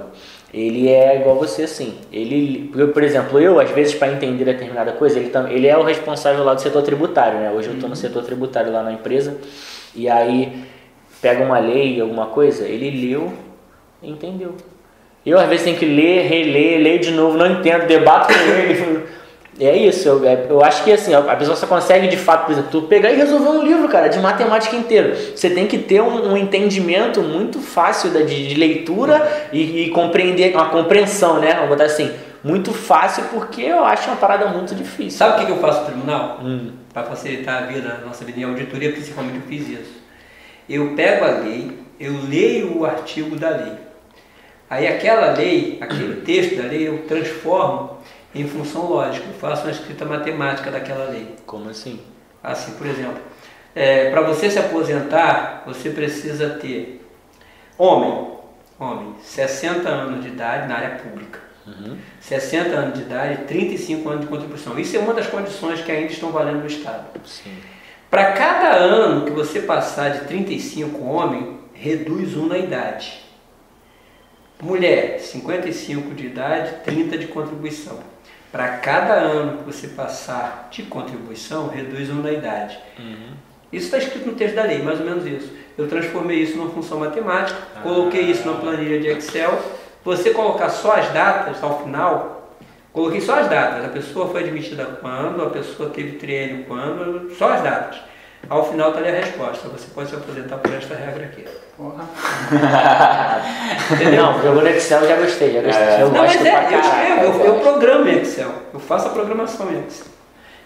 Ele 0.51 0.89
é 0.89 1.17
igual 1.21 1.35
você, 1.35 1.61
assim. 1.61 1.99
Ele, 2.11 2.71
eu, 2.75 2.87
por 2.87 3.03
exemplo, 3.03 3.39
eu, 3.39 3.59
às 3.59 3.69
vezes, 3.69 3.93
para 3.93 4.11
entender 4.11 4.45
determinada 4.45 4.93
coisa, 4.93 5.19
ele, 5.19 5.29
tam- 5.29 5.47
ele 5.47 5.67
é 5.67 5.77
o 5.77 5.83
responsável 5.83 6.43
lá 6.43 6.55
do 6.55 6.61
setor 6.61 6.81
tributário, 6.81 7.37
né? 7.37 7.51
Hoje 7.51 7.67
eu 7.67 7.75
estou 7.75 7.87
no 7.87 7.95
setor 7.95 8.23
tributário 8.23 8.71
lá 8.73 8.81
na 8.81 8.93
empresa. 8.93 9.37
E 9.93 10.09
aí, 10.09 10.63
pega 11.21 11.43
uma 11.43 11.59
lei, 11.59 12.01
alguma 12.01 12.25
coisa, 12.27 12.65
ele 12.65 12.89
leu 13.09 13.31
entendeu. 14.01 14.55
Eu, 15.25 15.37
às 15.39 15.47
vezes, 15.47 15.65
tenho 15.65 15.77
que 15.77 15.85
ler, 15.85 16.27
reler, 16.27 16.79
ler 16.81 16.99
de 16.99 17.11
novo, 17.11 17.37
não 17.37 17.59
entendo, 17.59 17.85
debato 17.87 18.33
com 18.33 18.39
ele. 18.39 19.03
É 19.61 19.75
isso, 19.75 20.07
eu, 20.07 20.25
é- 20.25 20.45
eu 20.49 20.63
acho 20.63 20.85
que 20.85 20.91
assim, 20.91 21.13
a 21.13 21.21
pessoa 21.35 21.55
só 21.57 21.67
consegue 21.67 22.07
de 22.07 22.15
fato, 22.15 22.45
por 22.45 22.53
exemplo, 22.53 22.69
tu 22.71 22.83
pegar 22.83 23.11
e 23.11 23.17
resolver 23.17 23.49
um 23.49 23.61
livro, 23.61 23.89
cara, 23.89 24.07
de 24.07 24.17
matemática 24.17 24.73
inteiro. 24.73 25.13
Você 25.35 25.49
tem 25.49 25.67
que 25.67 25.77
ter 25.77 26.01
um, 26.01 26.31
um 26.31 26.37
entendimento 26.37 27.21
muito 27.21 27.59
fácil 27.59 28.09
da, 28.11 28.21
de, 28.21 28.47
de 28.47 28.55
leitura 28.55 29.49
e, 29.51 29.83
e 29.83 29.89
compreender, 29.89 30.55
uma 30.55 30.69
compreensão, 30.69 31.39
né? 31.41 31.55
Vamos 31.55 31.69
botar 31.69 31.83
assim, 31.85 32.09
muito 32.41 32.71
fácil, 32.71 33.25
porque 33.33 33.63
eu 33.63 33.83
acho 33.83 34.07
uma 34.07 34.15
parada 34.15 34.45
muito 34.47 34.73
difícil. 34.73 35.17
Sabe 35.17 35.33
o 35.33 35.39
que 35.39 35.45
que 35.47 35.51
eu 35.51 35.57
faço 35.57 35.81
no 35.81 35.85
tribunal? 35.87 36.39
Hum. 36.41 36.71
Para 36.93 37.03
facilitar 37.03 37.63
a 37.63 37.65
vida, 37.65 37.99
a 38.01 38.05
nossa 38.05 38.23
vida 38.23 38.39
em 38.39 38.43
auditoria, 38.43 38.93
principalmente 38.93 39.35
eu 39.35 39.41
fiz 39.41 39.67
isso. 39.67 39.99
Eu 40.69 40.93
pego 40.95 41.25
a 41.25 41.31
lei, 41.31 41.71
eu 41.99 42.13
leio 42.29 42.77
o 42.77 42.85
artigo 42.85 43.35
da 43.35 43.49
lei. 43.49 43.73
Aí 44.69 44.87
aquela 44.87 45.33
lei, 45.33 45.77
aquele 45.81 46.21
texto 46.21 46.57
da 46.57 46.63
lei, 46.63 46.87
eu 46.87 46.99
transformo 47.07 47.97
em 48.35 48.47
função 48.47 48.85
lógica. 48.87 49.25
Eu 49.25 49.33
faço 49.33 49.63
uma 49.63 49.71
escrita 49.71 50.05
matemática 50.05 50.69
daquela 50.69 51.05
lei. 51.05 51.35
Como 51.45 51.69
assim? 51.69 51.99
Assim, 52.43 52.73
por 52.73 52.85
exemplo, 52.85 53.19
para 54.11 54.21
você 54.21 54.49
se 54.49 54.59
aposentar, 54.59 55.63
você 55.65 55.89
precisa 55.89 56.49
ter 56.51 57.03
homem, 57.77 58.27
homem, 58.79 59.15
60 59.23 59.89
anos 59.89 60.21
de 60.23 60.29
idade 60.29 60.67
na 60.67 60.75
área 60.75 60.99
pública. 60.99 61.39
60 62.19 62.69
anos 62.69 62.93
de 62.95 63.01
idade, 63.01 63.43
35 63.45 64.09
anos 64.09 64.21
de 64.21 64.27
contribuição. 64.27 64.79
Isso 64.79 64.95
é 64.95 64.99
uma 64.99 65.13
das 65.13 65.27
condições 65.27 65.81
que 65.81 65.91
ainda 65.91 66.11
estão 66.11 66.31
valendo 66.31 66.61
no 66.61 66.67
Estado. 66.67 67.05
Para 68.09 68.31
cada 68.33 68.75
ano 68.75 69.25
que 69.25 69.31
você 69.31 69.61
passar 69.61 70.09
de 70.09 70.25
35 70.25 71.03
homem, 71.05 71.59
reduz 71.73 72.35
um 72.35 72.47
na 72.47 72.57
idade. 72.57 73.23
Mulher, 74.61 75.19
55 75.19 76.13
de 76.13 76.25
idade, 76.25 76.73
30 76.83 77.17
de 77.17 77.27
contribuição. 77.27 77.97
Para 78.51 78.67
cada 78.79 79.13
ano 79.13 79.59
que 79.59 79.63
você 79.63 79.87
passar 79.87 80.67
de 80.69 80.83
contribuição, 80.83 81.69
reduz 81.69 82.09
um 82.09 82.21
na 82.21 82.31
idade. 82.31 82.77
Isso 83.71 83.85
está 83.85 83.97
escrito 83.99 84.25
no 84.25 84.35
texto 84.35 84.55
da 84.55 84.63
lei, 84.63 84.81
mais 84.81 84.99
ou 84.99 85.05
menos 85.05 85.25
isso. 85.25 85.53
Eu 85.77 85.87
transformei 85.87 86.39
isso 86.39 86.57
numa 86.57 86.71
função 86.71 86.99
matemática, 86.99 87.57
coloquei 87.81 88.23
isso 88.23 88.45
na 88.45 88.57
planilha 88.59 88.99
de 88.99 89.07
Excel. 89.07 89.57
Você 90.03 90.31
colocar 90.31 90.69
só 90.69 90.93
as 90.93 91.07
datas 91.09 91.63
ao 91.63 91.81
final, 91.83 92.57
coloquei 92.91 93.21
só 93.21 93.39
as 93.39 93.47
datas. 93.47 93.85
A 93.85 93.89
pessoa 93.89 94.27
foi 94.27 94.43
admitida 94.43 94.83
quando, 94.99 95.41
a 95.41 95.49
pessoa 95.51 95.89
teve 95.89 96.17
treino 96.17 96.65
quando, 96.65 97.33
só 97.37 97.53
as 97.53 97.61
datas. 97.61 98.08
Ao 98.49 98.69
final 98.69 98.89
está 98.89 98.99
ali 98.99 99.09
a 99.09 99.19
resposta. 99.19 99.67
Você 99.69 99.87
pode 99.93 100.09
se 100.09 100.15
aposentar 100.15 100.57
por 100.57 100.73
esta 100.73 100.95
regra 100.95 101.25
aqui. 101.25 101.45
Entendeu? 103.93 104.23
Não, 104.23 104.41
jogou 104.41 104.61
no 104.61 104.67
Excel, 104.67 105.07
já 105.07 105.15
gostei, 105.15 105.53
já 105.53 105.61
gostei. 105.61 106.01
Eu 106.01 106.09
Não, 106.09 106.21
gosto 106.21 106.37
mas 106.39 106.45
é, 106.45 106.73
eu 106.73 106.79
escrevo, 106.79 107.21
eu, 107.21 107.45
eu 107.45 107.59
programo 107.59 108.09
em 108.09 108.21
Excel. 108.21 108.51
Eu 108.73 108.79
faço 108.79 109.07
a 109.07 109.11
programação 109.11 109.71
em 109.71 109.85
Excel. 109.85 110.07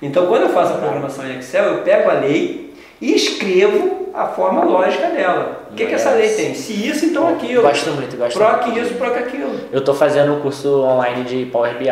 Então, 0.02 0.28
quando 0.28 0.44
eu 0.44 0.50
faço 0.50 0.74
a 0.74 0.78
programação 0.78 1.26
em 1.28 1.40
Excel, 1.40 1.66
eu 1.66 1.78
pego 1.80 2.10
a 2.10 2.14
lei 2.14 2.74
e 3.02 3.14
escrevo 3.14 4.04
a 4.14 4.28
forma 4.28 4.64
lógica 4.64 5.10
dela. 5.10 5.64
O 5.72 5.74
que, 5.74 5.86
que 5.86 5.94
essa 5.94 6.12
lei 6.12 6.30
tem? 6.30 6.54
Se 6.54 6.88
isso, 6.88 7.06
então 7.06 7.28
aquilo. 7.28 7.64
Gosto 7.64 7.90
muito, 7.92 8.16
gosto 8.16 8.38
Proc 8.38 8.68
muito. 8.68 8.80
isso, 8.80 8.94
proc 8.96 9.18
aquilo. 9.18 9.60
Eu 9.72 9.80
estou 9.80 9.94
fazendo 9.94 10.34
um 10.34 10.40
curso 10.40 10.82
online 10.82 11.24
de 11.24 11.46
Power 11.48 11.78
BI 11.78 11.90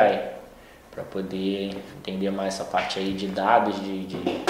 para 0.92 1.04
poder 1.04 1.72
entender 1.98 2.30
mais 2.30 2.54
essa 2.54 2.64
parte 2.64 3.00
aí 3.00 3.12
de 3.14 3.28
dados, 3.28 3.76
de. 3.82 4.06
de... 4.06 4.42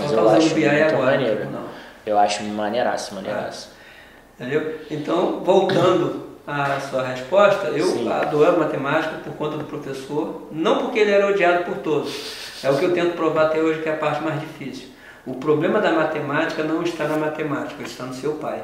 Mas 0.00 0.12
eu 0.12 0.28
acho 0.28 0.54
BI 0.54 0.68
muito 0.68 0.94
agora. 0.94 1.10
maneiro. 1.10 1.50
Não. 1.50 1.64
Eu 2.06 2.18
acho 2.18 2.42
maneiraço, 2.44 3.14
maneiraço. 3.14 3.70
Entendeu? 4.38 4.80
Então, 4.90 5.40
voltando 5.44 6.26
à 6.46 6.80
sua 6.80 7.06
resposta, 7.06 7.68
eu 7.68 7.86
Sim. 7.86 8.10
adoro 8.10 8.58
matemática 8.58 9.16
por 9.22 9.34
conta 9.34 9.58
do 9.58 9.64
professor, 9.64 10.48
não 10.50 10.78
porque 10.78 10.98
ele 10.98 11.10
era 11.10 11.28
odiado 11.28 11.64
por 11.64 11.78
todos. 11.78 12.62
É 12.62 12.70
o 12.70 12.78
que 12.78 12.84
eu 12.84 12.92
tento 12.94 13.14
provar 13.14 13.46
até 13.46 13.60
hoje 13.60 13.82
que 13.82 13.88
é 13.88 13.92
a 13.92 13.96
parte 13.96 14.22
mais 14.22 14.40
difícil. 14.40 14.88
O 15.26 15.34
problema 15.34 15.80
da 15.80 15.92
matemática 15.92 16.62
não 16.62 16.82
está 16.82 17.06
na 17.06 17.16
matemática, 17.16 17.82
está 17.82 18.04
no 18.04 18.14
seu 18.14 18.34
pai. 18.34 18.62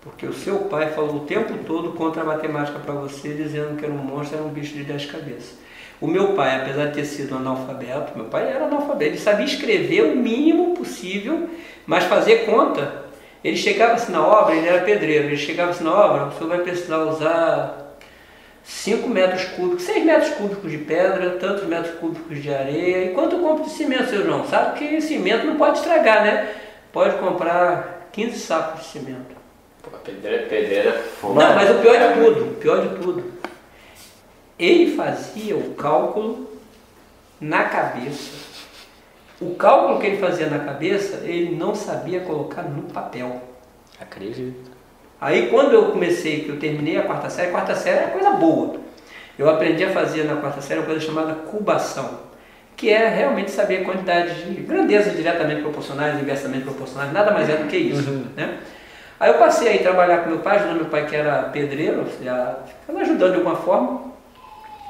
Porque 0.00 0.26
o 0.26 0.32
seu 0.32 0.58
pai 0.60 0.90
falou 0.90 1.16
o 1.16 1.20
tempo 1.20 1.54
todo 1.64 1.92
contra 1.92 2.22
a 2.22 2.24
matemática 2.24 2.78
para 2.80 2.94
você, 2.94 3.34
dizendo 3.34 3.76
que 3.76 3.84
era 3.84 3.94
um 3.94 3.98
monstro, 3.98 4.38
era 4.38 4.44
um 4.44 4.50
bicho 4.50 4.74
de 4.74 4.82
dez 4.82 5.06
cabeças. 5.06 5.54
O 6.02 6.08
meu 6.08 6.32
pai, 6.34 6.56
apesar 6.56 6.86
de 6.86 6.94
ter 6.94 7.04
sido 7.04 7.36
analfabeto, 7.36 8.16
meu 8.16 8.24
pai 8.24 8.50
era 8.50 8.64
analfabeto, 8.64 9.12
ele 9.12 9.18
sabia 9.18 9.46
escrever 9.46 10.02
o 10.02 10.16
mínimo 10.16 10.74
possível, 10.74 11.48
mas 11.86 12.02
fazer 12.02 12.44
conta. 12.44 13.04
Ele 13.44 13.56
chegava 13.56 13.92
assim 13.92 14.10
na 14.10 14.26
obra, 14.26 14.56
ele 14.56 14.66
era 14.66 14.82
pedreiro, 14.82 15.26
ele 15.26 15.36
chegava 15.36 15.70
assim 15.70 15.84
na 15.84 15.94
obra, 15.94 16.24
o 16.24 16.32
senhor 16.32 16.48
vai 16.48 16.58
precisar 16.58 16.98
usar 17.04 17.96
5 18.64 19.08
metros 19.08 19.44
cúbicos, 19.44 19.84
6 19.84 20.04
metros 20.04 20.30
cúbicos 20.30 20.72
de 20.72 20.78
pedra, 20.78 21.38
tantos 21.38 21.68
metros 21.68 21.94
cúbicos 21.94 22.42
de 22.42 22.52
areia. 22.52 23.04
E 23.04 23.14
quanto 23.14 23.36
eu 23.36 23.40
compro 23.40 23.62
de 23.62 23.70
cimento, 23.70 24.10
seu 24.10 24.24
João? 24.24 24.44
Sabe 24.48 24.80
que 24.80 25.00
cimento 25.00 25.46
não 25.46 25.56
pode 25.56 25.78
estragar, 25.78 26.24
né? 26.24 26.48
Pode 26.92 27.16
comprar 27.18 28.08
15 28.10 28.40
sacos 28.40 28.80
de 28.80 28.86
cimento. 28.88 29.36
Pô, 29.80 29.90
pedreira, 29.98 30.46
pedreira, 30.48 30.92
fogo. 31.20 31.34
Não, 31.34 31.54
mas 31.54 31.70
o 31.70 31.74
pior 31.74 31.96
de 31.96 32.20
tudo, 32.20 32.44
o 32.44 32.54
pior 32.54 32.80
de 32.88 32.96
tudo, 33.00 33.32
ele 34.64 34.94
fazia 34.94 35.56
o 35.56 35.74
cálculo 35.74 36.48
na 37.40 37.64
cabeça. 37.64 38.30
O 39.40 39.56
cálculo 39.56 39.98
que 39.98 40.06
ele 40.06 40.18
fazia 40.18 40.46
na 40.46 40.60
cabeça, 40.60 41.24
ele 41.24 41.56
não 41.56 41.74
sabia 41.74 42.20
colocar 42.20 42.62
no 42.62 42.82
papel. 42.84 43.42
Acredito. 44.00 44.70
Aí 45.20 45.48
quando 45.48 45.72
eu 45.72 45.90
comecei, 45.90 46.44
que 46.44 46.48
eu 46.48 46.60
terminei 46.60 46.96
a 46.96 47.02
quarta 47.02 47.28
série, 47.28 47.48
a 47.48 47.50
quarta 47.50 47.74
série 47.74 48.04
é 48.04 48.06
coisa 48.08 48.30
boa. 48.30 48.76
Eu 49.36 49.50
aprendi 49.50 49.82
a 49.82 49.90
fazer 49.90 50.24
na 50.24 50.36
quarta 50.36 50.60
série 50.60 50.78
uma 50.78 50.86
coisa 50.86 51.00
chamada 51.00 51.34
cubação, 51.34 52.20
que 52.76 52.88
é 52.88 53.08
realmente 53.08 53.50
saber 53.50 53.82
a 53.82 53.84
quantidade 53.84 54.44
de 54.44 54.62
grandezas 54.62 55.16
diretamente 55.16 55.62
proporcionais, 55.62 56.20
inversamente 56.20 56.64
proporcionais, 56.64 57.12
nada 57.12 57.32
mais 57.32 57.48
é 57.48 57.56
do 57.56 57.66
que 57.66 57.76
isso. 57.76 58.10
Né? 58.36 58.58
Aí 59.18 59.30
eu 59.30 59.38
passei 59.38 59.76
a 59.76 59.82
trabalhar 59.82 60.18
com 60.18 60.30
meu 60.30 60.38
pai, 60.40 60.58
ajudando 60.58 60.76
meu 60.76 60.86
pai 60.86 61.06
que 61.06 61.16
era 61.16 61.44
pedreiro, 61.44 62.04
ficava 62.04 63.00
ajudando 63.00 63.30
de 63.30 63.36
alguma 63.38 63.56
forma. 63.56 64.11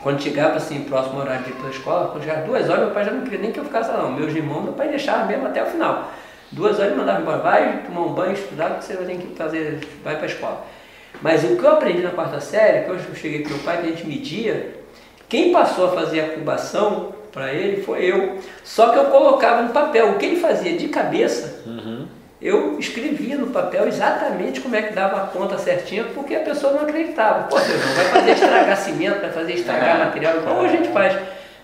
Quando 0.03 0.20
chegava 0.20 0.57
assim, 0.57 0.84
próximo 0.84 1.20
horário 1.20 1.44
de 1.44 1.50
ir 1.50 1.55
para 1.55 1.68
a 1.68 1.70
escola, 1.70 2.09
quando 2.09 2.24
chegava 2.24 2.46
duas 2.46 2.68
horas, 2.68 2.84
meu 2.84 2.90
pai 2.90 3.05
já 3.05 3.12
não 3.12 3.22
queria 3.22 3.38
nem 3.38 3.53
que 3.53 3.59
eu 3.59 3.64
ficasse 3.64 3.90
lá, 3.90 3.98
não. 3.98 4.12
Meus 4.12 4.34
irmãos, 4.34 4.62
meu 4.62 4.72
pai 4.72 4.88
deixava 4.88 5.26
mesmo 5.26 5.46
até 5.46 5.62
o 5.62 5.66
final. 5.66 6.11
Duas 6.50 6.78
horas 6.78 6.90
ele 6.90 7.00
mandava 7.00 7.20
embora, 7.22 7.38
vai 7.38 7.82
tomar 7.86 8.00
um 8.00 8.12
banho, 8.12 8.32
estudar, 8.32 8.70
porque 8.70 8.84
você 8.84 8.94
vai 8.94 9.07
ter 9.07 9.16
que 9.16 9.36
fazer, 9.36 9.80
vai 10.03 10.16
para 10.16 10.24
a 10.24 10.28
escola. 10.28 10.66
Mas 11.20 11.44
o 11.44 11.57
que 11.57 11.62
eu 11.62 11.70
aprendi 11.70 12.03
na 12.03 12.11
quarta 12.11 12.40
série, 12.40 12.84
que 12.84 12.90
eu 12.90 13.14
cheguei 13.14 13.42
com 13.42 13.50
meu 13.50 13.59
pai, 13.61 13.78
que 13.78 13.86
a 13.86 13.90
gente 13.90 14.07
media, 14.07 14.74
quem 15.28 15.53
passou 15.53 15.86
a 15.86 15.92
fazer 15.92 16.20
a 16.20 16.28
cubação 16.30 17.14
para 17.30 17.53
ele 17.53 17.82
foi 17.82 18.05
eu. 18.05 18.38
Só 18.62 18.90
que 18.90 18.98
eu 18.98 19.05
colocava 19.07 19.62
no 19.62 19.70
papel. 19.70 20.11
O 20.11 20.18
que 20.18 20.26
ele 20.26 20.36
fazia 20.36 20.76
de 20.76 20.88
cabeça, 20.88 21.62
eu 22.43 22.78
escrevia 22.78 23.36
no 23.36 23.49
papel 23.49 23.86
exatamente 23.86 24.61
como 24.61 24.74
é 24.74 24.82
que 24.82 24.93
dava 24.93 25.22
a 25.22 25.26
conta 25.26 25.57
certinha, 25.59 26.05
porque 26.12 26.34
a 26.34 26.40
pessoa 26.40 26.72
não 26.72 26.82
acreditava. 26.82 27.45
Pô, 27.45 27.57
João, 27.57 27.95
vai 27.95 28.05
fazer 28.07 28.32
estragar 28.32 28.76
cimento, 28.76 29.20
vai 29.20 29.30
fazer 29.30 29.53
estragar 29.53 29.99
material, 29.99 30.38
igual 30.38 30.57
hoje 30.59 30.74
a 30.74 30.76
gente 30.78 30.93
faz. 30.93 31.16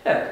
É. 0.04 0.22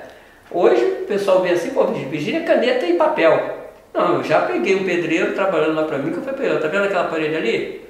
Hoje 0.51 0.85
o 0.85 1.07
pessoal 1.07 1.43
vê 1.43 1.51
assim, 1.51 1.71
pô, 1.71 1.85
Virgínia, 1.87 2.45
caneta 2.45 2.87
e 2.87 2.95
papel. 2.95 3.57
Não, 3.93 4.17
eu 4.17 4.23
já 4.23 4.43
peguei 4.43 4.77
um 4.77 4.85
pedreiro 4.85 5.35
trabalhando 5.35 5.75
lá 5.75 5.85
pra 5.85 5.99
mim, 5.99 6.13
que 6.13 6.19
eu 6.19 6.23
falei 6.23 6.49
ele, 6.49 6.61
tá 6.61 6.69
vendo 6.69 6.85
aquela 6.85 7.09
parede 7.09 7.35
ali? 7.35 7.89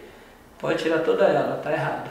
Pode 0.59 0.83
tirar 0.83 1.01
toda 1.01 1.25
ela, 1.25 1.61
tá 1.63 1.71
errada. 1.71 2.11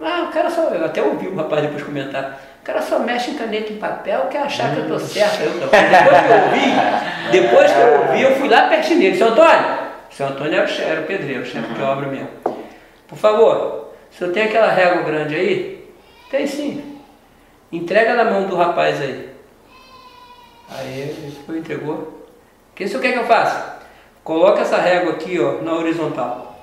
Ah, 0.00 0.28
o 0.28 0.32
cara 0.32 0.48
só, 0.48 0.70
eu 0.70 0.84
até 0.84 1.02
ouvi 1.02 1.28
o 1.28 1.34
rapaz 1.34 1.62
depois 1.62 1.82
comentar, 1.82 2.40
cara 2.68 2.82
só 2.82 2.98
mexe 2.98 3.30
em 3.30 3.34
caneta 3.34 3.72
e 3.72 3.76
papel, 3.76 4.26
quer 4.26 4.42
achar 4.42 4.74
que 4.74 4.80
eu 4.80 4.88
tô 4.88 4.98
certo. 4.98 5.40
Eu, 5.40 5.52
depois 5.58 5.72
que 5.72 6.28
eu 6.28 6.42
ouvi, 6.44 7.30
depois 7.32 7.72
que 7.72 7.78
eu 7.78 8.00
ouvi, 8.00 8.22
eu 8.22 8.36
fui 8.36 8.48
lá 8.50 8.68
pertinho 8.68 9.00
dele, 9.00 9.16
seu 9.16 9.28
Antônio, 9.28 9.78
seu 10.10 10.26
Antônio 10.26 10.52
era 10.52 10.64
o, 10.66 10.68
chefe, 10.68 10.90
era 10.90 11.00
o 11.00 11.04
pedreiro, 11.04 11.42
o 11.42 11.46
chefe 11.46 11.72
de 11.72 11.82
obra 11.82 12.08
mesmo. 12.08 12.28
Por 13.06 13.16
favor, 13.16 13.88
o 14.12 14.14
senhor 14.14 14.34
tem 14.34 14.42
aquela 14.42 14.70
régua 14.70 15.02
grande 15.02 15.34
aí? 15.34 15.90
Tem 16.30 16.46
sim. 16.46 17.00
Entrega 17.72 18.12
na 18.12 18.24
mão 18.24 18.46
do 18.46 18.54
rapaz 18.54 19.00
aí. 19.00 19.30
Aí 20.70 21.00
ele 21.00 21.38
foi, 21.46 21.58
entregou. 21.60 21.94
O 21.94 22.74
que 22.74 22.84
o 22.84 22.88
senhor 22.88 23.00
quer 23.00 23.12
que 23.12 23.18
eu 23.18 23.24
faça? 23.24 23.78
Coloca 24.22 24.60
essa 24.60 24.76
régua 24.76 25.12
aqui, 25.12 25.40
ó, 25.40 25.62
na 25.62 25.72
horizontal. 25.72 26.54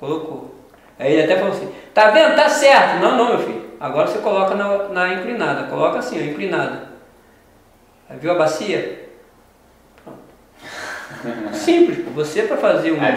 Colocou. 0.00 0.56
Aí 0.98 1.12
ele 1.12 1.22
até 1.22 1.36
falou 1.36 1.52
assim, 1.52 1.72
tá 1.94 2.10
vendo? 2.10 2.34
Tá 2.34 2.48
certo. 2.48 3.00
Não, 3.00 3.16
não, 3.16 3.28
meu 3.28 3.38
filho. 3.38 3.61
Agora 3.82 4.06
você 4.06 4.18
coloca 4.18 4.54
na, 4.54 4.88
na 4.90 5.14
inclinada. 5.14 5.64
Coloca 5.64 5.98
assim, 5.98 6.16
ó, 6.20 6.24
inclinada. 6.24 6.84
Aí 8.08 8.16
viu 8.16 8.30
a 8.30 8.34
bacia? 8.36 9.08
Pronto. 10.04 10.20
Simples. 11.52 11.98
pô. 12.04 12.12
Você 12.12 12.42
para 12.42 12.56
fazer 12.58 12.92
um 12.92 12.96
Ah, 12.98 13.12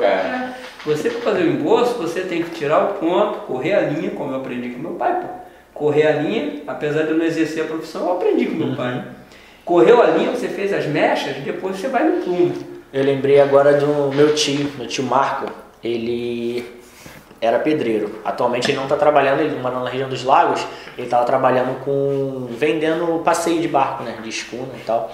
cara. 0.00 0.54
você 0.86 1.10
para 1.10 1.20
fazer 1.20 1.42
o 1.42 1.48
emboço, 1.50 1.94
você 1.94 2.20
tem 2.20 2.44
que 2.44 2.50
tirar 2.50 2.84
o 2.84 2.94
ponto, 2.94 3.40
correr 3.40 3.74
a 3.74 3.80
linha, 3.80 4.10
como 4.12 4.32
eu 4.32 4.36
aprendi 4.36 4.70
com 4.70 4.78
meu 4.78 4.92
pai, 4.92 5.20
pô. 5.20 5.26
Correr 5.74 6.06
a 6.06 6.12
linha, 6.12 6.62
apesar 6.68 7.02
de 7.02 7.10
eu 7.10 7.16
não 7.16 7.24
exercer 7.24 7.64
a 7.64 7.66
profissão, 7.66 8.06
eu 8.06 8.12
aprendi 8.12 8.46
com 8.46 8.54
meu 8.56 8.76
pai. 8.76 9.04
Correu 9.64 10.00
a 10.00 10.06
linha, 10.06 10.30
você 10.30 10.46
fez 10.48 10.72
as 10.72 10.86
mechas, 10.86 11.36
depois 11.38 11.76
você 11.76 11.88
vai 11.88 12.04
no 12.04 12.22
plumo. 12.22 12.54
Eu 12.92 13.02
lembrei 13.04 13.40
agora 13.40 13.74
do 13.74 14.14
meu 14.14 14.32
tio, 14.34 14.70
meu 14.78 14.86
tio 14.86 15.02
Marco. 15.04 15.52
Ele 15.82 16.64
era 17.40 17.58
pedreiro. 17.58 18.10
Atualmente 18.24 18.70
ele 18.70 18.76
não 18.76 18.84
está 18.84 18.96
trabalhando, 18.96 19.40
ele 19.40 19.56
mora 19.60 19.78
na 19.78 19.88
região 19.88 20.08
dos 20.08 20.24
lagos. 20.24 20.64
Ele 20.96 21.06
estava 21.06 21.24
trabalhando 21.24 21.78
com. 21.84 22.48
vendendo 22.50 23.22
passeio 23.24 23.60
de 23.60 23.68
barco, 23.68 24.02
né? 24.02 24.18
De 24.22 24.28
escuna 24.28 24.70
e 24.76 24.84
tal. 24.84 25.12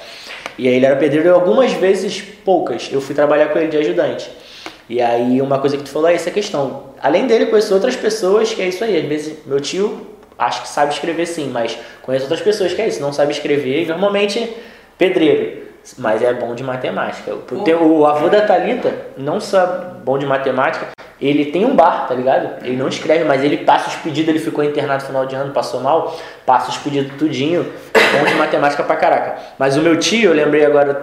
E 0.56 0.68
aí 0.68 0.74
ele 0.74 0.86
era 0.86 0.96
pedreiro 0.96 1.28
e 1.28 1.32
algumas 1.32 1.72
vezes, 1.72 2.22
poucas, 2.44 2.88
eu 2.92 3.00
fui 3.00 3.14
trabalhar 3.14 3.48
com 3.48 3.58
ele 3.58 3.68
de 3.68 3.76
ajudante. 3.76 4.30
E 4.88 5.00
aí 5.00 5.40
uma 5.42 5.58
coisa 5.58 5.76
que 5.76 5.82
tu 5.82 5.90
falou 5.90 6.08
é 6.08 6.14
essa 6.14 6.30
questão. 6.30 6.94
Além 7.02 7.26
dele, 7.26 7.46
conheço 7.46 7.74
outras 7.74 7.96
pessoas 7.96 8.52
que 8.52 8.62
é 8.62 8.68
isso 8.68 8.84
aí. 8.84 8.96
Às 8.98 9.04
vezes 9.04 9.38
meu 9.46 9.60
tio 9.60 10.06
acho 10.38 10.62
que 10.62 10.68
sabe 10.68 10.92
escrever 10.92 11.26
sim, 11.26 11.48
mas 11.48 11.78
conheço 12.02 12.24
outras 12.24 12.40
pessoas 12.40 12.72
que 12.72 12.82
é 12.82 12.88
isso, 12.88 13.00
não 13.00 13.12
sabe 13.12 13.32
escrever. 13.32 13.82
E 13.82 13.86
normalmente 13.86 14.54
pedreiro. 14.96 15.63
Mas 15.98 16.22
é 16.22 16.32
bom 16.32 16.54
de 16.54 16.64
matemática. 16.64 17.32
O, 17.34 17.38
teu- 17.62 17.82
o 17.82 18.06
avô 18.06 18.28
da 18.28 18.40
Thalita, 18.42 18.92
não 19.16 19.38
só 19.40 19.66
bom 20.02 20.18
de 20.18 20.24
matemática, 20.26 20.88
ele 21.20 21.46
tem 21.46 21.64
um 21.64 21.74
bar, 21.76 22.06
tá 22.08 22.14
ligado? 22.14 22.64
Ele 22.64 22.76
não 22.76 22.88
escreve, 22.88 23.24
mas 23.24 23.44
ele 23.44 23.58
passa 23.58 23.88
os 23.88 23.96
pedidos, 23.96 24.28
ele 24.30 24.38
ficou 24.38 24.64
internado 24.64 25.02
no 25.02 25.06
final 25.08 25.26
de 25.26 25.34
ano, 25.34 25.52
passou 25.52 25.80
mal, 25.80 26.16
passa 26.46 26.70
os 26.70 26.78
pedidos 26.78 27.16
tudinho. 27.18 27.64
Bom 28.18 28.24
de 28.24 28.34
matemática 28.34 28.82
pra 28.82 28.96
caraca. 28.96 29.36
Mas 29.58 29.76
o 29.76 29.80
meu 29.82 29.96
tio, 29.98 30.30
eu 30.30 30.34
lembrei 30.34 30.64
agora, 30.64 30.94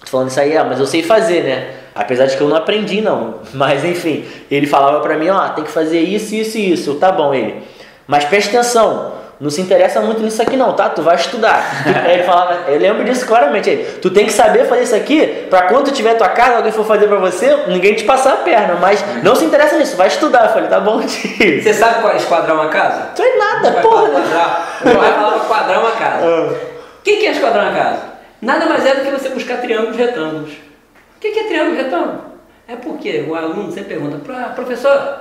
tô 0.00 0.06
falando 0.06 0.28
isso 0.28 0.40
aí, 0.40 0.56
ah, 0.56 0.64
mas 0.64 0.78
eu 0.78 0.86
sei 0.86 1.02
fazer, 1.02 1.42
né? 1.42 1.70
Apesar 1.94 2.26
de 2.26 2.36
que 2.36 2.42
eu 2.42 2.48
não 2.48 2.56
aprendi, 2.56 3.00
não. 3.02 3.40
Mas 3.52 3.84
enfim, 3.84 4.24
ele 4.50 4.66
falava 4.66 5.00
pra 5.00 5.16
mim, 5.18 5.28
ó, 5.28 5.48
tem 5.50 5.62
que 5.64 5.70
fazer 5.70 6.00
isso, 6.00 6.34
isso 6.34 6.56
e 6.58 6.72
isso. 6.72 6.94
Tá 6.94 7.12
bom, 7.12 7.34
ele. 7.34 7.62
Mas 8.06 8.24
presta 8.24 8.58
atenção, 8.58 9.12
não 9.42 9.50
se 9.50 9.60
interessa 9.60 10.00
muito 10.00 10.22
nisso 10.22 10.40
aqui 10.40 10.56
não, 10.56 10.72
tá? 10.72 10.88
Tu 10.88 11.02
vai 11.02 11.16
estudar. 11.16 11.62
Tu- 11.84 11.90
Ele 12.08 12.22
falava, 12.22 12.70
eu 12.70 12.78
lembro 12.78 13.04
disso 13.04 13.26
claramente. 13.26 13.68
Ele, 13.68 13.84
tu 14.00 14.08
tem 14.10 14.24
que 14.24 14.32
saber 14.32 14.66
fazer 14.66 14.84
isso 14.84 14.94
aqui 14.94 15.46
pra 15.50 15.62
quando 15.62 15.86
tu 15.86 15.92
tiver 15.92 16.14
tua 16.14 16.28
casa, 16.28 16.56
alguém 16.56 16.70
for 16.72 16.86
fazer 16.86 17.08
pra 17.08 17.18
você, 17.18 17.54
ninguém 17.66 17.94
te 17.94 18.04
passar 18.04 18.32
a 18.34 18.36
perna. 18.36 18.76
Mas 18.80 19.04
não 19.22 19.34
se 19.34 19.44
interessa 19.44 19.76
nisso, 19.76 19.96
vai 19.96 20.06
estudar. 20.06 20.44
Eu 20.46 20.52
falei, 20.52 20.68
tá 20.68 20.80
bom, 20.80 21.00
tio. 21.04 21.62
Você 21.62 21.74
sabe 21.74 22.00
qual 22.00 22.12
é 22.12 22.16
esquadrar 22.16 22.54
uma 22.54 22.68
casa? 22.68 23.08
Tu 23.16 23.22
é 23.22 23.36
nada, 23.36 23.70
Vai 23.72 23.82
porra. 23.82 24.10
quadrar. 24.10 24.78
Meu 24.84 24.96
pai 24.96 25.12
falava 25.12 25.40
quadrar 25.40 25.80
uma 25.80 25.90
casa. 25.90 26.24
Ah. 26.24 26.52
O 26.98 27.02
que 27.02 27.16
que 27.16 27.26
é 27.26 27.30
esquadrar 27.32 27.64
uma 27.64 27.74
casa? 27.74 27.98
Nada 28.40 28.66
mais 28.66 28.86
é 28.86 28.94
do 28.94 29.00
que 29.04 29.10
você 29.10 29.28
buscar 29.28 29.56
triângulos 29.58 29.96
retângulos. 29.96 30.52
O 30.52 31.20
que 31.20 31.30
que 31.32 31.40
é 31.40 31.44
triângulo 31.44 31.76
retângulo? 31.76 32.24
É 32.68 32.76
porque 32.76 33.24
o 33.28 33.34
aluno 33.34 33.70
sempre 33.72 33.94
pergunta, 33.94 34.18
"Pro- 34.18 34.54
professor, 34.54 35.18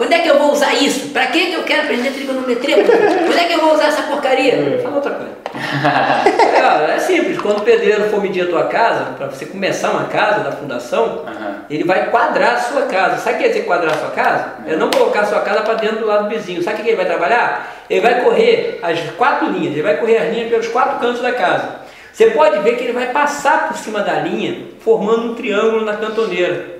quando 0.00 0.14
é 0.14 0.20
que 0.20 0.28
eu 0.28 0.38
vou 0.38 0.52
usar 0.52 0.72
isso? 0.72 1.10
Pra 1.10 1.26
que 1.26 1.50
que 1.50 1.52
eu 1.52 1.62
quero 1.62 1.82
aprender 1.82 2.10
trigonometria? 2.12 2.76
Quando 2.84 3.38
é 3.38 3.44
que 3.44 3.52
eu 3.52 3.60
vou 3.60 3.74
usar 3.74 3.88
essa 3.88 4.02
porcaria? 4.04 4.80
Fala 4.82 4.96
outra 4.96 5.10
coisa. 5.10 5.30
É, 6.90 6.94
é 6.94 6.98
simples, 6.98 7.38
quando 7.38 7.58
o 7.58 7.62
pedreiro 7.62 8.04
for 8.08 8.22
medir 8.22 8.44
a 8.44 8.46
tua 8.46 8.64
casa, 8.64 9.12
para 9.16 9.26
você 9.26 9.44
começar 9.46 9.90
uma 9.90 10.04
casa 10.04 10.40
da 10.40 10.52
fundação, 10.52 11.24
Aham. 11.26 11.64
ele 11.68 11.84
vai 11.84 12.10
quadrar 12.10 12.54
a 12.54 12.58
sua 12.58 12.82
casa. 12.82 13.18
Sabe 13.18 13.34
o 13.34 13.38
que 13.38 13.44
quer 13.44 13.48
dizer 13.50 13.64
quadrar 13.66 13.94
a 13.94 13.98
sua 13.98 14.10
casa? 14.10 14.54
É 14.66 14.76
não 14.76 14.90
colocar 14.90 15.20
a 15.20 15.26
sua 15.26 15.40
casa 15.40 15.62
para 15.62 15.74
dentro 15.74 15.98
do 15.98 16.06
lado 16.06 16.24
do 16.24 16.30
vizinho. 16.30 16.62
Sabe 16.62 16.80
o 16.80 16.84
que 16.84 16.90
ele 16.90 16.96
vai 16.96 17.06
trabalhar? 17.06 17.76
Ele 17.90 18.00
vai 18.00 18.22
correr 18.22 18.78
as 18.82 19.00
quatro 19.18 19.50
linhas, 19.50 19.72
ele 19.72 19.82
vai 19.82 19.96
correr 19.98 20.16
as 20.16 20.34
linhas 20.34 20.48
pelos 20.48 20.68
quatro 20.68 20.98
cantos 20.98 21.20
da 21.20 21.32
casa. 21.32 21.80
Você 22.12 22.30
pode 22.30 22.58
ver 22.60 22.76
que 22.76 22.84
ele 22.84 22.92
vai 22.92 23.08
passar 23.08 23.68
por 23.68 23.76
cima 23.76 24.00
da 24.00 24.14
linha, 24.14 24.66
formando 24.80 25.32
um 25.32 25.34
triângulo 25.34 25.84
na 25.84 25.96
cantoneira. 25.96 26.79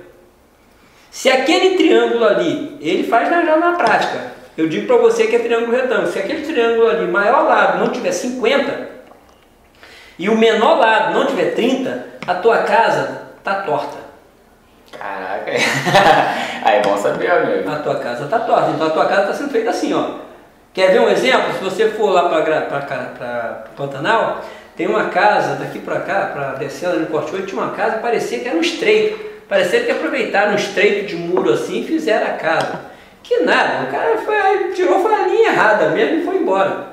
Se 1.11 1.29
aquele 1.29 1.75
triângulo 1.75 2.23
ali, 2.23 2.77
ele 2.81 3.03
faz 3.03 3.29
na, 3.29 3.43
já 3.43 3.57
na 3.57 3.73
prática. 3.73 4.31
Eu 4.57 4.69
digo 4.69 4.87
para 4.87 4.95
você 4.95 5.27
que 5.27 5.35
é 5.35 5.39
triângulo 5.39 5.75
retângulo. 5.75 6.07
Se 6.07 6.17
aquele 6.17 6.45
triângulo 6.45 6.87
ali, 6.87 7.05
maior 7.05 7.43
lado, 7.43 7.79
não 7.79 7.91
tiver 7.91 8.13
50 8.13 8.89
e 10.17 10.29
o 10.29 10.37
menor 10.37 10.79
lado 10.79 11.13
não 11.13 11.25
tiver 11.25 11.53
30, 11.53 12.05
a 12.25 12.35
tua 12.35 12.59
casa 12.59 13.23
tá 13.43 13.55
torta. 13.55 13.97
Caraca. 14.97 15.51
Aí 16.63 16.77
é 16.77 16.81
bom 16.81 16.97
saber, 16.97 17.29
amigo. 17.29 17.69
A 17.69 17.77
tua 17.77 17.95
casa 17.95 18.27
tá 18.27 18.39
torta. 18.39 18.71
Então 18.71 18.87
a 18.87 18.91
tua 18.91 19.05
casa 19.05 19.21
está 19.23 19.33
sendo 19.33 19.51
feita 19.51 19.69
assim, 19.69 19.93
ó. 19.93 20.19
Quer 20.73 20.91
ver 20.91 21.01
um 21.01 21.09
exemplo? 21.09 21.53
Se 21.53 21.63
você 21.63 21.89
for 21.89 22.09
lá 22.09 22.29
para 22.29 23.65
o 23.69 23.75
Pantanal, 23.75 24.41
tem 24.77 24.87
uma 24.87 25.09
casa 25.09 25.55
daqui 25.55 25.79
para 25.79 25.99
cá, 25.99 26.31
para 26.33 26.53
descendo 26.53 27.01
no 27.01 27.07
Corte 27.07 27.35
8, 27.35 27.47
tinha 27.47 27.61
uma 27.61 27.73
casa 27.73 27.97
que 27.97 28.01
parecia 28.01 28.39
que 28.39 28.47
era 28.47 28.57
um 28.57 28.61
estreito. 28.61 29.30
Parecia 29.51 29.83
que 29.83 29.91
aproveitaram 29.91 30.53
um 30.53 30.55
estreito 30.55 31.07
de 31.07 31.17
muro 31.17 31.51
assim 31.51 31.81
e 31.81 31.85
fizeram 31.85 32.25
a 32.25 32.37
casa. 32.37 32.85
Que 33.21 33.41
nada, 33.41 33.83
o 33.83 33.91
cara 33.91 34.17
foi, 34.19 34.71
tirou 34.71 35.01
foi 35.01 35.13
a 35.13 35.27
linha 35.27 35.49
errada 35.49 35.89
mesmo 35.89 36.21
e 36.21 36.23
foi 36.23 36.37
embora. 36.37 36.87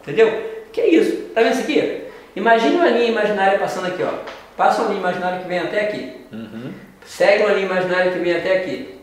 Entendeu? 0.00 0.62
Que 0.72 0.80
é 0.80 0.88
isso? 0.90 1.30
Tá 1.34 1.42
vendo 1.42 1.54
isso 1.54 1.62
aqui? 1.62 2.04
Imagine 2.36 2.76
uma 2.76 2.88
linha 2.88 3.10
imaginária 3.10 3.58
passando 3.58 3.88
aqui, 3.88 4.00
ó. 4.04 4.12
Passa 4.56 4.82
uma 4.82 4.90
linha 4.90 5.00
imaginária 5.00 5.40
que 5.40 5.48
vem 5.48 5.58
até 5.58 5.80
aqui. 5.80 6.12
Segue 7.04 7.42
uma 7.42 7.52
linha 7.52 7.66
imaginária 7.66 8.12
que 8.12 8.18
vem 8.20 8.36
até 8.36 8.58
aqui. 8.58 9.00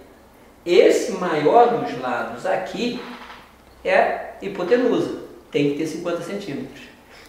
Esse 0.66 1.12
maior 1.12 1.80
dos 1.80 2.00
lados 2.00 2.46
aqui 2.46 3.02
é 3.84 4.36
hipotenusa. 4.42 5.20
Tem 5.52 5.72
que 5.72 5.80
ter 5.80 5.88
50 5.88 6.22
centímetros. 6.22 6.84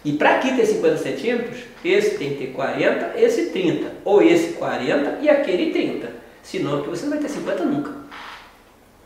E 0.05 0.13
para 0.13 0.35
aqui 0.35 0.55
ter 0.55 0.65
50 0.65 0.97
centímetros, 0.97 1.59
esse 1.83 2.17
tem 2.17 2.31
que 2.31 2.47
ter 2.47 2.53
40, 2.53 3.13
esse 3.17 3.51
30. 3.51 3.91
Ou 4.03 4.21
esse 4.21 4.53
40 4.53 5.19
e 5.21 5.29
aquele 5.29 5.71
30. 5.71 6.09
Senão 6.41 6.81
que 6.81 6.89
você 6.89 7.03
não 7.03 7.11
vai 7.11 7.19
ter 7.19 7.29
50 7.29 7.63
nunca. 7.63 7.91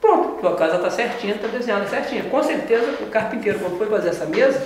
Pronto, 0.02 0.40
tua 0.40 0.56
casa 0.56 0.78
está 0.78 0.90
certinha, 0.90 1.36
está 1.36 1.48
desenhada 1.48 1.88
certinha. 1.88 2.24
Com 2.24 2.42
certeza 2.42 2.86
o 3.02 3.08
carpinteiro, 3.08 3.60
quando 3.60 3.78
foi 3.78 3.88
fazer 3.88 4.10
essa 4.10 4.26
mesa, 4.26 4.62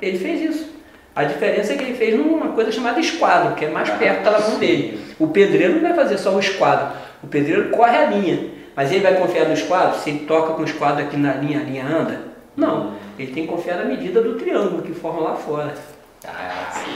ele 0.00 0.18
fez 0.18 0.50
isso. 0.50 0.72
A 1.14 1.24
diferença 1.24 1.72
é 1.72 1.76
que 1.76 1.84
ele 1.84 1.94
fez 1.94 2.16
numa 2.16 2.48
coisa 2.48 2.72
chamada 2.72 2.98
esquadro, 2.98 3.54
que 3.54 3.66
é 3.66 3.68
mais 3.68 3.90
perto 3.90 4.24
da 4.24 4.40
mão 4.40 4.58
dele. 4.58 4.98
O 5.18 5.28
pedreiro 5.28 5.74
não 5.74 5.82
vai 5.82 5.94
fazer 5.94 6.16
só 6.18 6.34
o 6.34 6.40
esquadro. 6.40 6.96
O 7.22 7.26
pedreiro 7.26 7.70
corre 7.70 7.96
a 7.96 8.06
linha. 8.06 8.50
Mas 8.74 8.90
ele 8.90 9.02
vai 9.02 9.14
confiar 9.16 9.46
no 9.46 9.52
esquadro? 9.52 10.00
Se 10.00 10.10
ele 10.10 10.20
toca 10.20 10.54
com 10.54 10.62
o 10.62 10.64
esquadro 10.64 11.04
aqui 11.04 11.16
na 11.16 11.34
linha, 11.34 11.60
a 11.60 11.62
linha 11.62 11.86
anda? 11.86 12.20
Não. 12.56 12.91
Ele 13.18 13.32
tem 13.32 13.46
que 13.46 13.52
confiar 13.52 13.76
na 13.76 13.84
medida 13.84 14.20
do 14.22 14.34
triângulo 14.34 14.82
que 14.82 14.92
forma 14.94 15.20
lá 15.22 15.34
fora. 15.36 15.74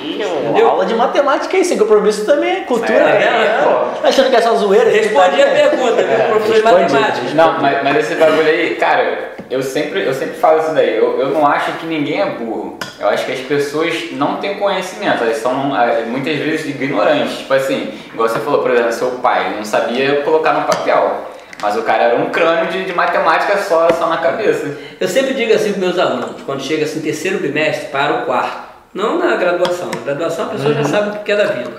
Ih, 0.02 0.22
Entendeu? 0.22 0.68
aula 0.68 0.86
de 0.86 0.94
matemática 0.94 1.56
aí, 1.56 1.64
sem 1.64 1.76
compromisso 1.76 2.24
também 2.24 2.58
é 2.58 2.60
cultura, 2.60 2.92
É, 2.94 3.02
cara. 3.02 3.18
é, 3.18 4.00
Tá 4.02 4.08
Achando 4.08 4.30
que 4.30 4.36
é 4.36 4.40
só 4.40 4.54
zoeira? 4.54 4.88
Respondi 4.88 5.42
a 5.42 5.46
pergunta, 5.46 6.02
viu, 6.02 6.26
professor 6.28 6.54
de 6.54 6.60
Respondi. 6.62 6.82
matemática. 6.92 7.34
Não, 7.34 7.60
mas, 7.60 7.82
mas 7.82 7.96
esse 7.96 8.14
bagulho 8.14 8.46
aí, 8.48 8.76
cara, 8.76 9.32
eu 9.50 9.60
sempre, 9.62 10.04
eu 10.06 10.14
sempre 10.14 10.36
falo 10.36 10.60
isso 10.60 10.72
daí. 10.74 10.96
Eu, 10.96 11.18
eu 11.18 11.30
não 11.30 11.44
acho 11.44 11.72
que 11.72 11.86
ninguém 11.86 12.20
é 12.20 12.26
burro. 12.26 12.78
Eu 13.00 13.08
acho 13.08 13.26
que 13.26 13.32
as 13.32 13.40
pessoas 13.40 14.12
não 14.12 14.36
têm 14.36 14.58
conhecimento, 14.58 15.24
elas 15.24 15.38
são 15.38 15.76
eh, 15.76 16.04
muitas 16.06 16.36
vezes 16.38 16.66
ignorantes. 16.66 17.38
Tipo 17.38 17.54
assim, 17.54 17.92
igual 18.12 18.28
você 18.28 18.38
falou, 18.38 18.62
por 18.62 18.70
exemplo, 18.70 18.92
seu 18.92 19.10
pai 19.12 19.46
ele 19.46 19.56
não 19.56 19.64
sabia 19.64 20.22
colocar 20.22 20.52
no 20.52 20.62
papel. 20.64 21.26
Mas 21.60 21.76
o 21.76 21.82
cara 21.82 22.04
era 22.04 22.16
um 22.16 22.30
crânio 22.30 22.70
de, 22.70 22.84
de 22.84 22.92
matemática 22.92 23.56
só, 23.58 23.88
só 23.90 24.08
na 24.08 24.18
cabeça. 24.18 24.76
Eu 25.00 25.08
sempre 25.08 25.34
digo 25.34 25.54
assim 25.54 25.72
para 25.72 25.80
meus 25.80 25.98
alunos, 25.98 26.42
quando 26.42 26.62
chega 26.62 26.84
assim, 26.84 27.00
terceiro 27.00 27.38
bimestre, 27.38 27.88
para 27.88 28.22
o 28.22 28.26
quarto. 28.26 28.66
Não 28.92 29.18
na 29.18 29.36
graduação. 29.36 29.90
Na 29.94 30.02
graduação 30.02 30.46
a 30.46 30.48
pessoa 30.50 30.74
já 30.74 30.84
sabe 30.84 31.16
o 31.16 31.22
que 31.22 31.32
é 31.32 31.36
da 31.36 31.46
vida. 31.46 31.70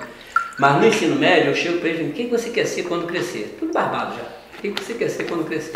Mas 0.57 0.75
no 0.77 0.87
ensino 0.87 1.15
médio 1.15 1.51
eu 1.51 1.55
chego 1.55 1.79
para 1.79 1.89
eles 1.89 2.01
e 2.01 2.03
digo, 2.05 2.11
o 2.11 2.15
que 2.15 2.27
você 2.27 2.49
quer 2.49 2.65
ser 2.65 2.83
quando 2.83 3.05
crescer? 3.05 3.55
Tudo 3.59 3.71
barbado 3.71 4.15
já. 4.15 4.23
O 4.57 4.61
que 4.61 4.69
você 4.71 4.95
quer 4.95 5.09
ser 5.09 5.25
quando 5.25 5.45
crescer? 5.45 5.73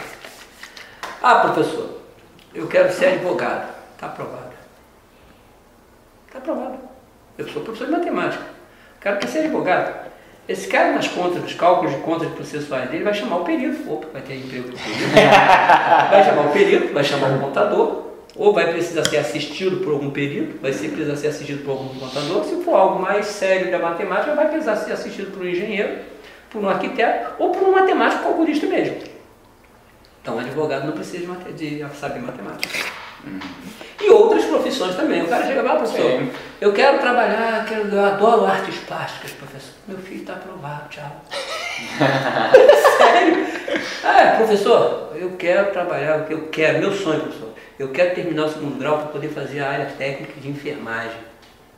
Ah, 1.22 1.36
professor, 1.36 2.02
eu 2.54 2.66
quero 2.68 2.91
ser 2.91 3.08
advogado. 3.08 3.70
Está 3.93 4.08
aprovado. 4.08 4.52
Está 6.28 6.39
aprovado. 6.39 6.80
Eu 7.38 7.47
sou 7.47 7.62
professor 7.62 7.86
de 7.86 7.91
matemática. 7.91 8.43
O 8.97 8.99
cara 8.99 9.18
quer 9.18 9.28
ser 9.28 9.39
advogado. 9.39 10.11
Esse 10.48 10.68
cara 10.68 10.92
nas 10.94 11.08
contas, 11.08 11.42
nos 11.42 11.54
cálculos 11.54 11.96
de 11.96 12.02
contas 12.02 12.30
processuais 12.32 12.89
dele, 12.89 13.04
vai 13.04 13.14
chamar 13.14 13.38
o 13.38 13.44
perito. 13.44 13.92
Opa, 13.92 14.08
vai 14.12 14.22
ter 14.22 14.36
emprego 14.36 14.70
do 14.70 14.78
perito. 14.78 15.12
vai 16.10 16.24
chamar 16.24 16.46
o 16.48 16.50
perito, 16.52 16.94
vai 16.94 17.04
chamar 17.04 17.32
o 17.32 17.39
contador, 17.39 18.06
ou 18.36 18.54
vai 18.54 18.72
precisar 18.72 19.06
ser 19.06 19.18
assistido 19.18 19.78
por 19.84 19.94
algum 19.94 20.10
perito, 20.10 20.58
vai 20.62 20.74
ser, 20.74 20.89
precisar 20.89 21.16
ser 21.16 21.28
assistido 21.28 21.64
por 21.64 21.72
algum 21.72 22.00
contador. 22.00 22.44
Se 22.44 22.64
for 22.64 22.76
algo 22.76 23.02
mais 23.02 23.28
sério 23.28 23.72
da 23.72 23.80
matemática, 23.80 24.34
vai 24.36 24.48
precisar 24.50 24.76
ser 24.78 24.94
assistido 24.94 25.32
por 25.32 25.44
um 25.44 25.48
engenheiro, 25.48 26.00
por 26.50 26.62
um 26.62 26.70
arquiteto 26.70 27.32
ou 27.39 27.52
por 27.52 27.68
um 27.68 27.72
matemático 27.72 28.24
calculista 28.24 28.66
mesmo. 28.66 28.98
Então, 30.22 30.38
advogado 30.38 30.86
não 30.86 30.94
precisa 30.94 31.34
de, 31.56 31.80
de 31.80 31.96
saber 31.96 32.20
matemática. 32.20 32.78
E 34.02 34.10
outras 34.10 34.45
profissões 34.45 34.95
também. 34.95 35.22
O 35.22 35.28
cara 35.28 35.45
chega 35.45 35.62
lá, 35.62 35.76
professor, 35.76 36.12
Sim. 36.12 36.32
eu 36.60 36.74
quero 36.74 36.99
trabalhar, 36.99 37.66
quero, 37.66 37.88
eu 37.88 38.04
adoro 38.06 38.45
artes 38.45 38.78
plásticas, 38.88 39.32
professor. 39.32 39.74
Meu 39.88 39.97
filho 39.99 40.22
está 40.22 40.34
aprovado, 40.34 40.89
tchau. 40.89 41.26
Sério? 42.97 43.45
Ah, 44.04 44.36
professor, 44.38 45.12
eu 45.16 45.32
quero 45.38 45.72
trabalhar, 45.72 46.22
o 46.22 46.26
que 46.26 46.34
eu 46.34 46.47
quero, 46.47 46.80
meu 46.80 46.91
sonho, 46.93 47.22
professor. 47.22 47.49
Eu 47.78 47.89
quero 47.89 48.16
terminar 48.16 48.45
o 48.45 48.49
segundo 48.49 48.78
grau 48.80 48.97
para 48.97 49.08
poder 49.08 49.30
fazer 49.30 49.60
a 49.60 49.70
área 49.70 49.86
técnica 49.97 50.39
de 50.39 50.49
enfermagem. 50.49 51.30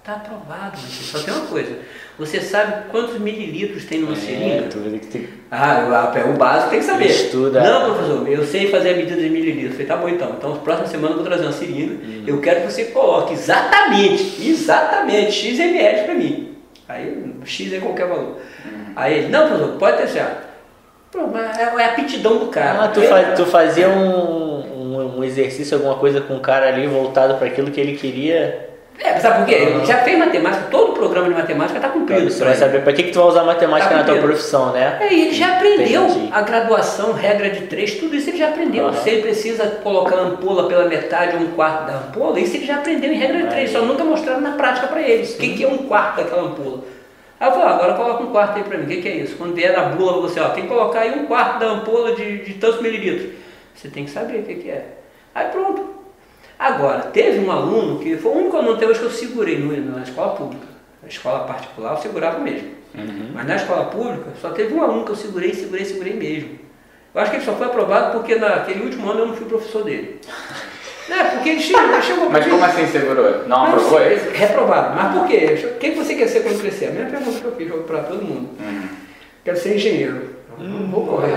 Está 0.04 0.16
aprovado, 0.16 0.74
mas 0.74 0.92
só 0.92 1.20
tem 1.20 1.34
uma 1.34 1.46
coisa. 1.46 1.78
Você 2.20 2.42
sabe 2.42 2.90
quantos 2.92 3.18
mililitros 3.20 3.86
tem 3.86 4.00
numa 4.02 4.12
É, 4.12 4.16
seringa? 4.18 4.64
que 5.00 5.08
ter- 5.08 5.34
Ah, 5.50 6.12
o- 6.28 6.30
o 6.32 6.34
básico 6.34 6.72
tem 6.72 6.80
que 6.80 6.86
saber. 6.86 7.06
Estuda. 7.06 7.62
Não, 7.64 7.86
professor, 7.94 8.28
eu 8.28 8.44
sei 8.46 8.70
fazer 8.70 8.90
a 8.90 8.98
medida 8.98 9.16
de 9.16 9.30
mililitros. 9.30 9.64
Eu 9.66 9.72
falei, 9.72 9.86
tá 9.88 9.96
bom 9.96 10.10
então. 10.10 10.36
Então, 10.38 10.58
próxima 10.58 10.88
semana 10.90 11.12
eu 11.14 11.16
vou 11.20 11.26
trazer 11.26 11.44
uma 11.44 11.54
seringa. 11.54 11.94
Uhum. 11.94 12.24
Eu 12.28 12.42
quero 12.42 12.62
que 12.62 12.72
você 12.74 12.84
coloque 12.86 13.32
exatamente, 13.34 14.46
exatamente, 14.46 15.32
X 15.32 15.58
ml 15.58 16.04
para 16.04 16.14
mim. 16.16 16.58
Aí, 16.90 17.36
X 17.46 17.72
é 17.72 17.80
qualquer 17.80 18.08
valor. 18.10 18.40
Uhum. 18.66 18.94
Aí 18.98 19.20
ele, 19.20 19.30
não, 19.30 19.48
professor, 19.48 19.78
pode 19.80 19.98
ter 20.00 20.08
certo. 20.10 20.44
Pô, 21.14 21.28
mas 21.28 21.58
é 21.58 21.62
é 21.64 21.86
a 21.86 21.88
aptidão 21.92 22.40
do 22.40 22.48
cara. 22.48 22.84
Ah, 22.84 22.88
tu, 22.90 23.00
Ele- 23.00 23.08
fa- 23.08 23.32
tu 23.38 23.46
fazia 23.46 23.88
um, 23.88 24.98
um, 24.98 25.18
um 25.20 25.24
exercício, 25.24 25.78
alguma 25.78 25.96
coisa 25.96 26.20
com 26.20 26.36
o 26.36 26.40
cara 26.42 26.68
ali 26.68 26.88
voltado 26.88 27.36
para 27.36 27.48
aquilo 27.48 27.72
que 27.72 27.80
ele 27.80 27.96
queria. 27.96 28.73
É, 29.04 29.20
sabe 29.20 29.40
por 29.40 29.46
quê? 29.48 29.56
Ele 29.56 29.86
já 29.86 29.98
fez 29.98 30.18
matemática, 30.18 30.68
todo 30.72 30.92
o 30.92 30.94
programa 30.94 31.28
de 31.28 31.36
matemática 31.36 31.78
está 31.78 31.90
cumprido. 31.90 32.32
Você 32.32 32.44
vai 32.44 32.56
saber 32.56 32.84
para 32.84 32.94
que, 32.94 33.04
que 33.04 33.12
tu 33.12 33.20
vai 33.20 33.28
usar 33.28 33.44
matemática 33.44 33.90
Tá 33.90 33.98
na 33.98 34.04
tua 34.06 34.18
profissão, 34.18 34.72
né? 34.72 34.98
É, 35.02 35.14
e 35.14 35.22
ele 35.24 35.34
já 35.34 35.58
aprendeu 35.58 36.06
Entendi. 36.06 36.30
a 36.32 36.42
graduação, 36.42 37.12
regra 37.12 37.50
de 37.50 37.68
três, 37.68 37.96
tudo 37.96 38.16
isso 38.16 38.30
ele 38.30 38.38
já 38.38 38.48
aprendeu. 38.48 38.88
Aham. 38.88 39.02
Se 39.02 39.10
ele 39.10 39.22
precisa 39.22 39.68
colocar 39.84 40.16
a 40.16 40.22
ampola 40.22 40.70
pela 40.70 40.86
metade 40.86 41.36
ou 41.36 41.44
um 41.44 41.52
quarto 41.52 41.88
da 41.88 41.98
ampola, 41.98 42.40
isso 42.40 42.56
ele 42.56 42.66
já 42.66 42.76
aprendeu 42.76 43.12
em 43.12 43.18
regra 43.18 43.44
de 43.44 43.48
três, 43.50 43.72
só 43.72 43.82
nunca 43.82 44.06
mostraram 44.06 44.40
na 44.40 44.52
prática 44.52 44.88
para 44.88 45.02
ele. 45.02 45.24
O 45.24 45.38
que, 45.38 45.58
que 45.58 45.64
é 45.66 45.68
um 45.68 45.80
quarto 45.80 46.18
daquela 46.18 46.44
ampola? 46.44 46.80
Aí 47.40 47.50
eu 47.50 47.62
ah, 47.62 47.72
agora 47.72 47.94
coloca 47.96 48.24
um 48.24 48.32
quarto 48.32 48.58
aí 48.58 48.64
para 48.64 48.78
mim, 48.78 48.86
o 48.86 48.88
que, 48.88 49.02
que 49.02 49.08
é 49.10 49.16
isso? 49.18 49.36
Quando 49.36 49.54
vier 49.54 49.74
na 49.74 49.90
bula, 49.90 50.22
você, 50.22 50.40
ó, 50.40 50.50
tem 50.50 50.64
que 50.64 50.70
colocar 50.70 51.02
aí 51.02 51.12
um 51.12 51.26
quarto 51.26 51.60
da 51.60 51.66
ampola 51.66 52.16
de, 52.16 52.38
de 52.46 52.54
tantos 52.54 52.82
mililitros. 52.82 53.34
Você 53.76 53.90
tem 53.90 54.06
que 54.06 54.12
saber 54.12 54.40
o 54.40 54.44
que, 54.44 54.56
que 54.56 54.70
é. 54.70 54.86
Aí 55.36 55.48
pronto. 55.50 55.93
Agora, 56.58 57.02
teve 57.04 57.40
um 57.40 57.52
aluno 57.52 58.00
que 58.00 58.16
foi 58.18 58.32
o 58.32 58.36
único 58.36 58.58
aluno 58.58 58.76
até 58.76 58.86
hoje 58.86 59.00
que 59.00 59.06
eu 59.06 59.12
segurei 59.12 59.60
na 59.60 60.04
escola 60.04 60.36
pública. 60.36 60.68
Na 61.02 61.10
escola 61.10 61.46
particular 61.46 61.96
eu 61.96 62.02
segurava 62.02 62.40
mesmo. 62.40 62.70
Mas 63.34 63.48
na 63.48 63.56
escola 63.56 63.86
pública 63.86 64.32
só 64.40 64.52
teve 64.52 64.74
um 64.74 64.82
aluno 64.82 65.04
que 65.04 65.12
eu 65.12 65.16
segurei, 65.16 65.54
segurei, 65.54 65.84
segurei 65.86 66.14
mesmo. 66.14 66.60
Eu 67.14 67.22
acho 67.22 67.32
que 67.32 67.38
ele 67.38 67.46
só 67.46 67.54
foi 67.54 67.68
aprovado 67.68 68.18
porque 68.18 68.36
naquele 68.36 68.84
último 68.84 69.10
ano 69.10 69.22
eu 69.22 69.28
não 69.28 69.36
fui 69.36 69.46
professor 69.46 69.84
dele. 69.84 70.20
É, 71.10 71.24
porque 71.26 71.50
ele 71.50 71.60
chegou, 71.60 71.84
ele 71.84 72.02
chegou 72.02 72.30
Mas 72.30 72.48
como 72.48 72.64
assim 72.64 72.88
segurou? 72.88 73.46
Não 73.46 73.60
Mas, 73.60 73.74
aprovou 73.74 74.02
ele? 74.02 74.38
Reprovado. 74.38 74.96
Mas 74.96 75.14
por 75.14 75.28
quê? 75.28 75.72
O 75.76 75.78
que 75.78 75.92
você 75.92 76.16
quer 76.16 76.28
ser 76.28 76.44
quando 76.44 76.62
crescer? 76.62 76.88
A 76.88 76.92
minha 76.92 77.06
pergunta 77.08 77.40
que 77.40 77.46
eu 77.46 77.56
fiz 77.58 77.86
para 77.86 78.04
todo 78.04 78.24
mundo. 78.24 78.50
Hum. 78.60 78.88
Quero 79.44 79.58
ser 79.58 79.76
engenheiro. 79.76 80.30
Eu 80.64 80.68
não 80.70 80.88
vou 80.88 81.06
correr. 81.08 81.32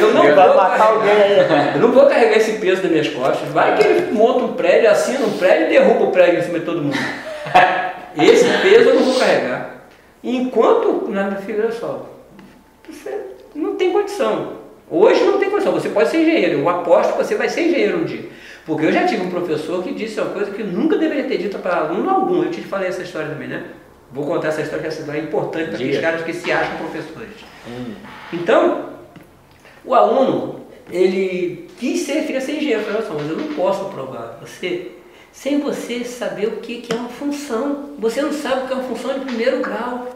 Eu 0.00 0.14
não 0.14 0.22
Vai 0.22 0.34
vou 0.34 0.56
matar 0.56 0.78
carregar. 0.78 0.86
alguém 0.86 1.10
aí. 1.12 1.74
Eu 1.74 1.80
não 1.80 1.92
vou 1.92 2.06
carregar 2.06 2.36
esse 2.36 2.52
peso 2.58 2.82
nas 2.82 2.90
minhas 2.90 3.08
costas. 3.08 3.48
Vai 3.50 3.76
que 3.76 3.84
ele 3.86 4.12
monta 4.12 4.44
um 4.44 4.52
prédio, 4.54 4.90
assina 4.90 5.26
um 5.26 5.36
prédio 5.38 5.66
e 5.66 5.68
derruba 5.70 6.04
o 6.04 6.10
prédio 6.10 6.38
em 6.38 6.42
cima 6.42 6.58
de 6.58 6.64
todo 6.64 6.82
mundo. 6.82 6.96
Esse 8.16 8.44
peso 8.62 8.90
eu 8.90 8.94
não 8.96 9.02
vou 9.04 9.18
carregar. 9.18 9.86
Enquanto, 10.22 11.08
na 11.10 11.24
minha 11.24 11.40
filha, 11.40 11.62
olha 11.64 11.72
só, 11.72 12.06
você 12.88 13.18
não 13.54 13.76
tem 13.76 13.90
condição. 13.92 14.52
Hoje 14.90 15.24
não 15.24 15.38
tem 15.38 15.50
condição. 15.50 15.72
Você 15.72 15.88
pode 15.88 16.10
ser 16.10 16.18
engenheiro. 16.18 16.60
Eu 16.60 16.68
aposto 16.68 17.12
que 17.12 17.18
você 17.24 17.34
vai 17.34 17.48
ser 17.48 17.62
engenheiro 17.68 17.98
um 17.98 18.04
dia. 18.04 18.28
Porque 18.66 18.86
eu 18.86 18.92
já 18.92 19.04
tive 19.06 19.22
um 19.24 19.30
professor 19.30 19.82
que 19.82 19.92
disse 19.94 20.20
uma 20.20 20.30
coisa 20.30 20.50
que 20.50 20.60
eu 20.60 20.66
nunca 20.66 20.96
deveria 20.96 21.24
ter 21.24 21.38
dito 21.38 21.58
para 21.58 21.76
aluno 21.76 22.08
algum. 22.08 22.42
Eu 22.44 22.50
te 22.50 22.60
falei 22.60 22.88
essa 22.88 23.02
história 23.02 23.28
também, 23.30 23.48
né? 23.48 23.64
Vou 24.12 24.26
contar 24.26 24.48
essa 24.48 24.60
história 24.60 24.82
que 24.82 24.88
essa 24.88 25.00
história 25.00 25.20
é 25.20 25.24
importante 25.24 25.68
para 25.68 25.74
aqueles 25.76 26.00
caras 26.00 26.22
que 26.22 26.32
se 26.32 26.52
acham 26.52 26.76
professores. 26.76 27.36
Hum. 27.66 27.94
Então, 28.32 28.90
o 29.84 29.94
aluno, 29.94 30.66
ele 30.90 31.68
quis 31.78 32.00
ser, 32.00 32.26
queria 32.26 32.40
ser 32.40 32.56
engenheiro. 32.56 32.80
Eu 32.80 32.84
falei, 32.84 33.00
"Nossa, 33.00 33.14
mas 33.14 33.30
eu 33.30 33.36
não 33.36 33.54
posso 33.54 33.82
aprovar 33.86 34.38
você 34.40 34.92
sem 35.32 35.60
você 35.60 36.04
saber 36.04 36.48
o 36.48 36.56
que 36.58 36.82
que 36.82 36.92
é 36.92 36.96
uma 36.96 37.08
função. 37.08 37.94
Você 37.98 38.20
não 38.20 38.32
sabe 38.32 38.64
o 38.64 38.66
que 38.66 38.72
é 38.74 38.76
uma 38.76 38.84
função 38.84 39.18
de 39.18 39.24
primeiro 39.24 39.60
grau. 39.60 40.08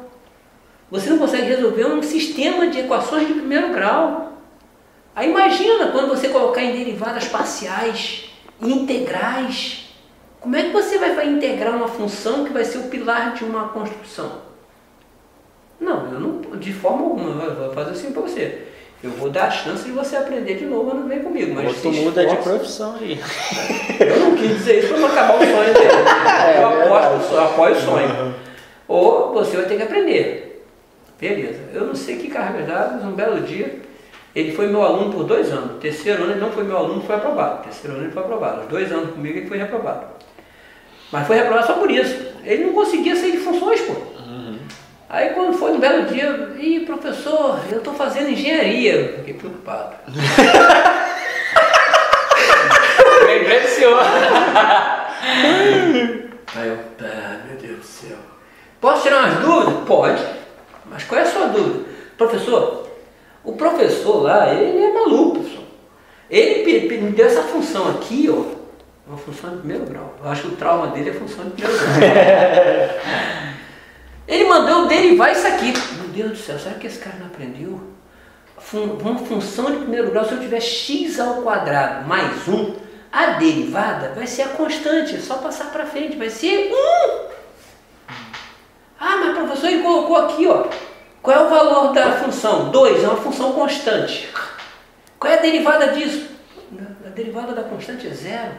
Você 0.90 1.10
não 1.10 1.18
consegue 1.18 1.46
resolver 1.46 1.86
um 1.86 2.02
sistema 2.02 2.68
de 2.68 2.80
equações 2.80 3.26
de 3.26 3.32
primeiro 3.32 3.72
grau. 3.72 4.34
Aí 5.14 5.30
imagina 5.30 5.88
quando 5.88 6.08
você 6.08 6.28
colocar 6.28 6.62
em 6.62 6.76
derivadas 6.76 7.26
parciais, 7.26 8.30
integrais. 8.60 9.85
Como 10.46 10.54
é 10.54 10.62
que 10.62 10.70
você 10.70 10.96
vai 10.96 11.26
integrar 11.26 11.74
uma 11.74 11.88
função 11.88 12.44
que 12.44 12.52
vai 12.52 12.64
ser 12.64 12.78
o 12.78 12.84
pilar 12.84 13.34
de 13.34 13.42
uma 13.42 13.66
construção? 13.70 14.42
Não, 15.80 16.06
eu 16.12 16.20
não, 16.20 16.40
de 16.56 16.72
forma 16.72 17.02
alguma, 17.02 17.42
eu 17.42 17.56
vou 17.56 17.72
fazer 17.72 17.90
assim 17.90 18.12
para 18.12 18.22
você. 18.22 18.62
Eu 19.02 19.10
vou 19.10 19.28
dar 19.28 19.46
a 19.46 19.50
chance 19.50 19.82
de 19.82 19.90
você 19.90 20.14
aprender 20.14 20.54
de 20.54 20.64
novo 20.66 20.92
ano 20.92 21.08
vem 21.08 21.18
comigo. 21.18 21.52
Mas 21.52 21.82
tu 21.82 21.90
muda 21.90 22.24
de 22.24 22.36
profissão 22.36 22.94
aí. 22.94 23.18
Eu 23.98 24.20
não 24.20 24.36
quis 24.36 24.50
dizer 24.58 24.78
isso 24.78 24.90
para 24.90 24.98
não 24.98 25.08
acabar 25.08 25.34
o 25.34 25.38
sonho 25.38 25.74
dele. 25.74 25.88
É 26.46 26.62
eu 26.62 26.68
aposto, 26.68 27.10
verdade. 27.10 27.34
eu 27.34 27.40
apoio 27.40 27.74
o 27.74 27.80
sonho. 27.80 28.34
Ou 28.86 29.32
você 29.32 29.56
vai 29.56 29.66
ter 29.66 29.76
que 29.78 29.82
aprender. 29.82 30.64
Beleza. 31.20 31.58
Eu 31.74 31.86
não 31.86 31.94
sei 31.96 32.18
que 32.18 32.28
cargas 32.28 32.68
dadas, 32.68 33.02
um 33.02 33.16
belo 33.16 33.40
dia, 33.40 33.80
ele 34.32 34.52
foi 34.52 34.68
meu 34.68 34.84
aluno 34.84 35.12
por 35.12 35.24
dois 35.24 35.50
anos. 35.50 35.80
Terceiro 35.80 36.22
ano 36.22 36.34
ele 36.34 36.40
não 36.40 36.52
foi 36.52 36.62
meu 36.62 36.76
aluno, 36.76 37.02
foi 37.02 37.16
aprovado. 37.16 37.64
Terceiro 37.64 37.96
ano 37.96 38.06
ele 38.06 38.12
foi 38.12 38.22
aprovado. 38.22 38.60
Os 38.60 38.68
dois 38.68 38.92
anos 38.92 39.10
comigo 39.10 39.38
ele 39.38 39.48
foi 39.48 39.58
reprovado. 39.58 40.14
Mas 41.12 41.26
foi 41.26 41.36
reprovado 41.36 41.66
só 41.66 41.74
por 41.74 41.90
isso. 41.90 42.26
Ele 42.44 42.64
não 42.64 42.72
conseguia 42.72 43.16
sair 43.16 43.32
de 43.32 43.38
funções, 43.38 43.80
pô. 43.80 43.94
Aí 45.08 45.30
quando 45.30 45.56
foi 45.56 45.72
um 45.72 45.78
belo 45.78 46.06
dia, 46.06 46.50
ih, 46.58 46.80
professor, 46.80 47.60
eu 47.70 47.78
estou 47.78 47.94
fazendo 47.94 48.28
engenharia. 48.28 49.14
Fiquei 49.18 49.34
preocupado. 49.34 49.94
Lembrei 53.26 53.60
do 53.60 53.68
senhor. 53.68 54.00
Aí 56.54 56.68
eu, 56.68 56.78
ah, 57.00 57.38
meu 57.46 57.56
Deus 57.56 57.78
do 57.78 57.84
céu. 57.84 58.16
Posso 58.80 59.02
tirar 59.02 59.24
umas 59.24 59.38
dúvidas? 59.38 59.84
Pode. 59.86 60.24
Mas 60.86 61.04
qual 61.04 61.20
é 61.20 61.24
a 61.24 61.26
sua 61.26 61.46
dúvida? 61.48 61.84
Professor, 62.18 62.88
o 63.44 63.52
professor 63.52 64.22
lá, 64.22 64.52
ele 64.52 64.82
é 64.82 64.92
maluco, 64.92 65.40
professor. 65.40 65.64
Ele 66.28 67.00
me 67.00 67.12
deu 67.12 67.26
essa 67.26 67.42
função 67.42 67.90
aqui, 67.90 68.28
ó. 68.28 68.42
Uma 69.06 69.16
função 69.16 69.50
de 69.50 69.56
primeiro 69.58 69.84
grau. 69.86 70.14
Eu 70.22 70.30
acho 70.30 70.42
que 70.42 70.48
o 70.48 70.56
trauma 70.56 70.88
dele 70.88 71.10
é 71.10 71.12
função 71.12 71.44
de 71.44 71.50
primeiro 71.52 71.78
grau. 71.78 71.96
ele 74.26 74.44
mandou 74.48 74.82
eu 74.82 74.86
derivar 74.88 75.30
isso 75.32 75.46
aqui. 75.46 75.72
Meu 75.98 76.08
Deus 76.08 76.30
do 76.32 76.36
céu, 76.38 76.58
será 76.58 76.74
que 76.74 76.86
esse 76.86 76.98
cara 76.98 77.16
não 77.20 77.26
aprendeu? 77.26 77.80
Fun- 78.58 78.98
Uma 79.00 79.18
função 79.18 79.70
de 79.70 79.78
primeiro 79.78 80.10
grau, 80.10 80.24
se 80.24 80.32
eu 80.32 80.40
tiver 80.40 80.60
x 80.60 81.20
ao 81.20 81.42
quadrado 81.42 82.06
mais 82.08 82.48
1, 82.48 82.74
a 83.12 83.26
derivada 83.32 84.12
vai 84.14 84.26
ser 84.26 84.42
a 84.42 84.48
constante, 84.48 85.14
é 85.14 85.20
só 85.20 85.36
passar 85.36 85.70
para 85.70 85.86
frente, 85.86 86.16
vai 86.16 86.28
ser 86.28 86.72
1. 86.72 87.26
Ah, 88.98 89.16
mas 89.18 89.36
professor, 89.38 89.68
ele 89.70 89.82
colocou 89.82 90.16
aqui, 90.16 90.46
ó. 90.48 90.66
Qual 91.22 91.36
é 91.36 91.40
o 91.44 91.48
valor 91.48 91.92
da 91.92 92.12
função? 92.12 92.70
2, 92.70 93.04
é 93.04 93.08
uma 93.08 93.16
função 93.16 93.52
constante. 93.52 94.28
Qual 95.18 95.32
é 95.32 95.38
a 95.38 95.42
derivada 95.42 95.88
disso? 95.88 96.26
A 97.04 97.08
derivada 97.10 97.52
da 97.52 97.62
constante 97.62 98.06
é 98.06 98.10
zero. 98.10 98.52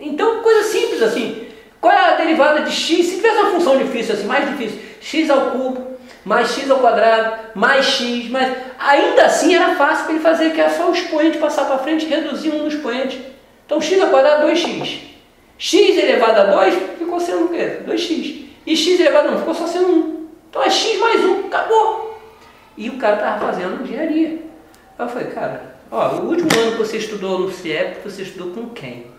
Então, 0.00 0.42
coisa 0.42 0.68
simples 0.68 1.02
assim. 1.02 1.46
Qual 1.80 1.92
é 1.92 2.12
a 2.12 2.16
derivada 2.16 2.62
de 2.62 2.72
x? 2.72 3.06
Se 3.06 3.16
tivesse 3.16 3.38
uma 3.38 3.50
função 3.50 3.78
difícil 3.78 4.14
assim, 4.14 4.26
mais 4.26 4.48
difícil, 4.48 4.78
x 5.00 5.30
ao 5.30 5.52
cubo, 5.52 5.96
mais 6.24 6.50
x 6.50 6.70
ao 6.70 6.78
quadrado, 6.78 7.50
mais 7.54 7.86
x, 7.86 8.28
mais... 8.28 8.54
Ainda 8.78 9.24
assim 9.24 9.54
era 9.54 9.74
fácil 9.74 10.04
para 10.04 10.14
ele 10.14 10.22
fazer, 10.22 10.50
que 10.52 10.60
era 10.60 10.70
só 10.70 10.90
o 10.90 10.94
expoente 10.94 11.38
passar 11.38 11.64
para 11.66 11.78
frente 11.78 12.04
e 12.04 12.08
reduzir 12.08 12.50
um 12.50 12.62
no 12.62 12.68
expoente. 12.68 13.20
Então, 13.64 13.80
x 13.80 14.00
ao 14.00 14.08
quadrado, 14.08 14.46
2x. 14.48 14.98
x 15.58 15.96
elevado 15.96 16.40
a 16.40 16.44
2 16.44 16.74
ficou 16.98 17.20
sendo 17.20 17.44
o 17.44 17.48
quê? 17.48 17.80
2x. 17.86 18.46
E 18.66 18.76
x 18.76 19.00
elevado 19.00 19.28
a 19.28 19.32
1 19.32 19.38
ficou 19.38 19.54
só 19.54 19.66
sendo 19.66 19.88
1. 19.88 20.28
Então 20.50 20.62
é 20.62 20.70
x 20.70 20.98
mais 20.98 21.24
1, 21.24 21.46
acabou. 21.46 22.18
E 22.76 22.88
o 22.88 22.96
cara 22.98 23.16
estava 23.16 23.46
fazendo 23.46 23.82
engenharia. 23.82 24.42
Aí 24.98 25.06
eu 25.06 25.08
falei, 25.08 25.28
cara, 25.28 25.76
ó, 25.90 26.08
o 26.16 26.28
último 26.28 26.48
ano 26.58 26.72
que 26.72 26.78
você 26.78 26.96
estudou 26.96 27.38
no 27.38 27.52
CIEP, 27.52 27.98
você 28.02 28.22
estudou 28.22 28.52
com 28.52 28.70
quem? 28.70 29.09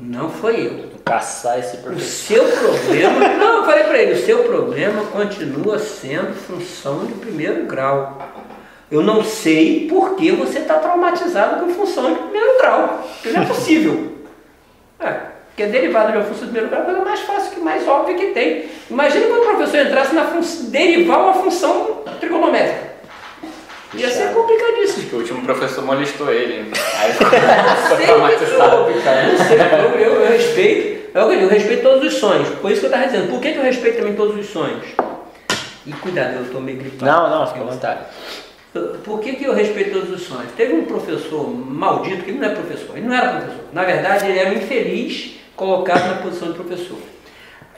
Não 0.00 0.30
foi 0.30 0.66
eu. 0.66 0.92
Caçar 1.04 1.58
esse 1.58 1.76
O 1.76 1.80
professor. 1.80 2.36
seu 2.36 2.44
problema. 2.44 3.28
Não, 3.36 3.56
eu 3.58 3.64
falei 3.64 3.84
para 3.84 3.98
ele, 3.98 4.12
o 4.12 4.24
seu 4.24 4.44
problema 4.44 5.04
continua 5.06 5.78
sendo 5.78 6.34
função 6.34 7.04
de 7.04 7.12
primeiro 7.14 7.66
grau. 7.66 8.18
Eu 8.90 9.02
não 9.02 9.24
sei 9.24 9.86
por 9.88 10.16
que 10.16 10.30
você 10.32 10.58
está 10.58 10.74
traumatizado 10.74 11.64
com 11.64 11.72
função 11.72 12.12
de 12.12 12.20
primeiro 12.20 12.58
grau. 12.58 13.08
Porque 13.14 13.30
não 13.30 13.42
é 13.42 13.46
possível. 13.46 14.12
É, 15.00 15.16
porque 15.48 15.64
derivada 15.66 16.12
de 16.12 16.18
uma 16.18 16.24
função 16.24 16.46
de 16.46 16.52
primeiro 16.52 16.68
grau 16.68 16.80
é 16.80 16.82
a 16.82 16.86
coisa 16.86 17.04
mais 17.04 17.20
fácil, 17.20 17.52
que 17.52 17.60
mais 17.60 17.88
óbvia 17.88 18.16
que 18.16 18.26
tem. 18.28 18.66
Imagina 18.90 19.26
quando 19.28 19.42
o 19.42 19.56
professor 19.56 19.86
entrasse 19.86 20.14
na 20.14 20.24
função, 20.26 20.70
derivar 20.70 21.20
uma 21.20 21.34
função 21.34 22.02
trigonométrica. 22.20 22.91
Ia 23.94 24.10
ser 24.10 24.32
complicadíssimo. 24.32 25.08
Que 25.08 25.14
o 25.14 25.18
último 25.18 25.42
professor 25.42 25.84
molestou 25.84 26.32
ele. 26.32 26.70
Aí 26.98 27.12
ficou 27.12 27.30
traumatizado. 28.06 28.90
eu, 28.90 30.00
eu, 30.00 30.20
eu 30.22 30.32
respeito. 30.32 30.92
É 31.14 31.20
eu 31.20 31.30
eu 31.30 31.48
respeito 31.48 31.82
todos 31.82 32.12
os 32.12 32.18
sonhos. 32.18 32.48
Por 32.48 32.70
isso 32.70 32.80
que 32.80 32.86
eu 32.86 32.90
estava 32.90 33.06
dizendo, 33.06 33.30
por 33.30 33.40
que, 33.40 33.52
que 33.52 33.58
eu 33.58 33.62
respeito 33.62 33.98
também 33.98 34.14
todos 34.14 34.38
os 34.38 34.46
sonhos? 34.46 34.82
E 35.86 35.92
cuidado, 35.92 36.36
eu 36.36 36.42
estou 36.44 36.60
meio 36.60 36.78
gripado. 36.78 37.04
Não, 37.04 37.28
não, 37.28 37.46
fica 37.46 37.60
à 37.60 37.64
vontade. 37.64 38.00
Por 39.04 39.20
que, 39.20 39.34
que 39.34 39.44
eu 39.44 39.52
respeito 39.52 39.92
todos 39.92 40.10
os 40.10 40.22
sonhos? 40.26 40.50
Teve 40.56 40.72
um 40.72 40.86
professor 40.86 41.46
maldito, 41.46 42.24
que 42.24 42.30
ele 42.30 42.38
não 42.38 42.48
é 42.48 42.54
professor, 42.54 42.96
ele 42.96 43.06
não 43.06 43.14
era 43.14 43.32
professor. 43.32 43.64
Na 43.72 43.84
verdade, 43.84 44.26
ele 44.26 44.38
era 44.38 44.50
um 44.50 44.54
infeliz 44.54 45.34
colocado 45.54 46.08
na 46.08 46.22
posição 46.22 46.48
de 46.48 46.54
professor. 46.54 46.96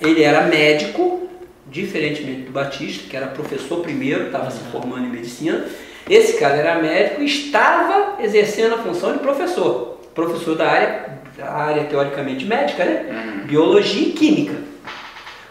Ele 0.01 0.23
era 0.23 0.43
médico, 0.43 1.29
diferentemente 1.67 2.43
do 2.43 2.53
Batista, 2.53 3.09
que 3.09 3.17
era 3.17 3.27
professor 3.27 3.81
primeiro, 3.81 4.27
estava 4.27 4.51
se 4.51 4.61
formando 4.71 5.07
em 5.07 5.11
medicina. 5.11 5.65
Esse 6.09 6.38
cara 6.38 6.57
era 6.57 6.82
médico 6.82 7.22
e 7.22 7.26
estava 7.26 8.22
exercendo 8.22 8.74
a 8.74 8.78
função 8.78 9.12
de 9.12 9.20
professor. 9.20 9.98
Professor 10.14 10.55
da 10.57 10.68
área, 10.68 11.18
da 11.36 11.50
área 11.50 11.84
teoricamente 11.84 12.44
médica, 12.44 12.84
né? 12.84 13.42
Biologia 13.46 14.09
e 14.09 14.12
química. 14.12 14.55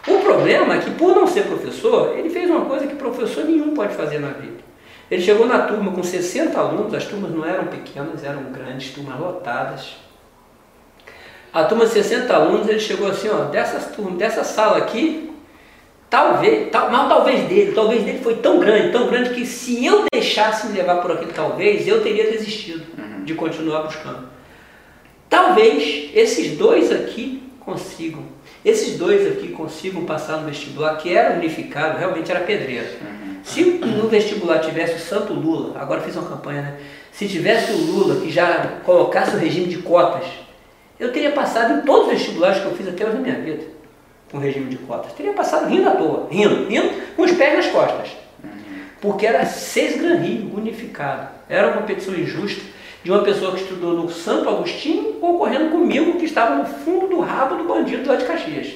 O 0.06 0.18
problema 0.18 0.74
é 0.74 0.78
que, 0.78 0.90
por 0.92 1.14
não 1.14 1.26
ser 1.26 1.42
professor, 1.42 2.16
ele 2.16 2.30
fez 2.30 2.48
uma 2.48 2.66
coisa 2.66 2.86
que 2.86 2.94
professor 2.94 3.44
nenhum 3.44 3.74
pode 3.74 3.94
fazer 3.94 4.18
na 4.18 4.28
vida. 4.28 4.62
Ele 5.10 5.22
chegou 5.22 5.46
na 5.46 5.62
turma 5.62 5.92
com 5.92 6.02
60 6.02 6.58
alunos, 6.58 6.94
as 6.94 7.04
turmas 7.04 7.30
não 7.30 7.44
eram 7.44 7.66
pequenas, 7.66 8.24
eram 8.24 8.44
grandes, 8.44 8.90
turmas 8.92 9.18
lotadas. 9.18 9.96
A 11.52 11.64
turma 11.64 11.86
de 11.86 11.92
60 11.92 12.34
alunos, 12.34 12.68
ele 12.68 12.80
chegou 12.80 13.08
assim, 13.08 13.28
ó, 13.28 13.44
dessas 13.44 13.94
turmas, 13.94 14.18
dessa 14.18 14.44
sala 14.44 14.78
aqui, 14.78 15.33
talvez, 16.14 16.70
tal, 16.70 16.92
mas 16.92 17.08
talvez 17.08 17.48
dele, 17.48 17.72
talvez 17.72 18.04
dele 18.04 18.20
foi 18.22 18.36
tão 18.36 18.60
grande, 18.60 18.92
tão 18.92 19.08
grande 19.08 19.30
que 19.30 19.44
se 19.44 19.84
eu 19.84 20.04
deixasse 20.12 20.68
me 20.68 20.78
levar 20.78 21.02
por 21.02 21.10
aquele 21.10 21.32
talvez, 21.32 21.88
eu 21.88 22.04
teria 22.04 22.30
desistido 22.30 22.84
de 23.24 23.34
continuar 23.34 23.82
buscando. 23.82 24.28
Talvez 25.28 26.10
esses 26.14 26.56
dois 26.56 26.92
aqui 26.92 27.42
consigam, 27.58 28.22
esses 28.64 28.96
dois 28.96 29.26
aqui 29.26 29.48
consigam 29.48 30.04
passar 30.04 30.36
no 30.36 30.46
vestibular, 30.46 30.96
que 30.98 31.12
era 31.12 31.34
unificado, 31.34 31.98
realmente 31.98 32.30
era 32.30 32.40
pedreiro. 32.40 32.86
Se 33.42 33.64
no 33.64 34.08
vestibular 34.08 34.60
tivesse 34.60 34.94
o 34.94 35.00
Santo 35.00 35.32
Lula, 35.32 35.76
agora 35.80 36.00
fiz 36.00 36.14
uma 36.14 36.28
campanha, 36.28 36.62
né? 36.62 36.76
Se 37.10 37.26
tivesse 37.26 37.72
o 37.72 37.76
Lula 37.76 38.20
que 38.20 38.30
já 38.30 38.78
colocasse 38.84 39.34
o 39.34 39.38
regime 39.40 39.66
de 39.66 39.78
cotas, 39.78 40.26
eu 41.00 41.12
teria 41.12 41.32
passado 41.32 41.80
em 41.80 41.80
todos 41.84 42.06
os 42.06 42.12
vestibulares 42.12 42.60
que 42.60 42.66
eu 42.66 42.76
fiz 42.76 42.86
até 42.86 43.04
hoje 43.04 43.16
na 43.16 43.20
minha 43.20 43.40
vida, 43.40 43.73
com 44.30 44.38
regime 44.38 44.66
de 44.66 44.76
cotas. 44.78 45.12
Teria 45.12 45.32
passado 45.32 45.68
rindo 45.68 45.88
à 45.88 45.92
toa, 45.92 46.28
rindo, 46.30 46.66
rindo 46.68 46.90
com 47.16 47.22
os 47.22 47.32
pés 47.32 47.54
nas 47.54 47.66
costas. 47.66 48.10
Porque 49.00 49.26
era 49.26 49.44
seis 49.44 50.00
Gran 50.00 50.16
Rio 50.16 50.54
unificado. 50.56 51.28
Era 51.48 51.68
uma 51.68 51.76
competição 51.78 52.14
injusta 52.14 52.62
de 53.02 53.10
uma 53.10 53.22
pessoa 53.22 53.52
que 53.52 53.60
estudou 53.60 53.92
no 53.92 54.10
Santo 54.10 54.48
Agostinho 54.48 55.14
concorrendo 55.14 55.70
comigo 55.70 56.18
que 56.18 56.24
estava 56.24 56.54
no 56.54 56.64
fundo 56.64 57.08
do 57.08 57.20
rabo 57.20 57.56
do 57.56 57.64
bandido 57.64 58.08
lá 58.08 58.16
de 58.16 58.24
Caxias. 58.24 58.74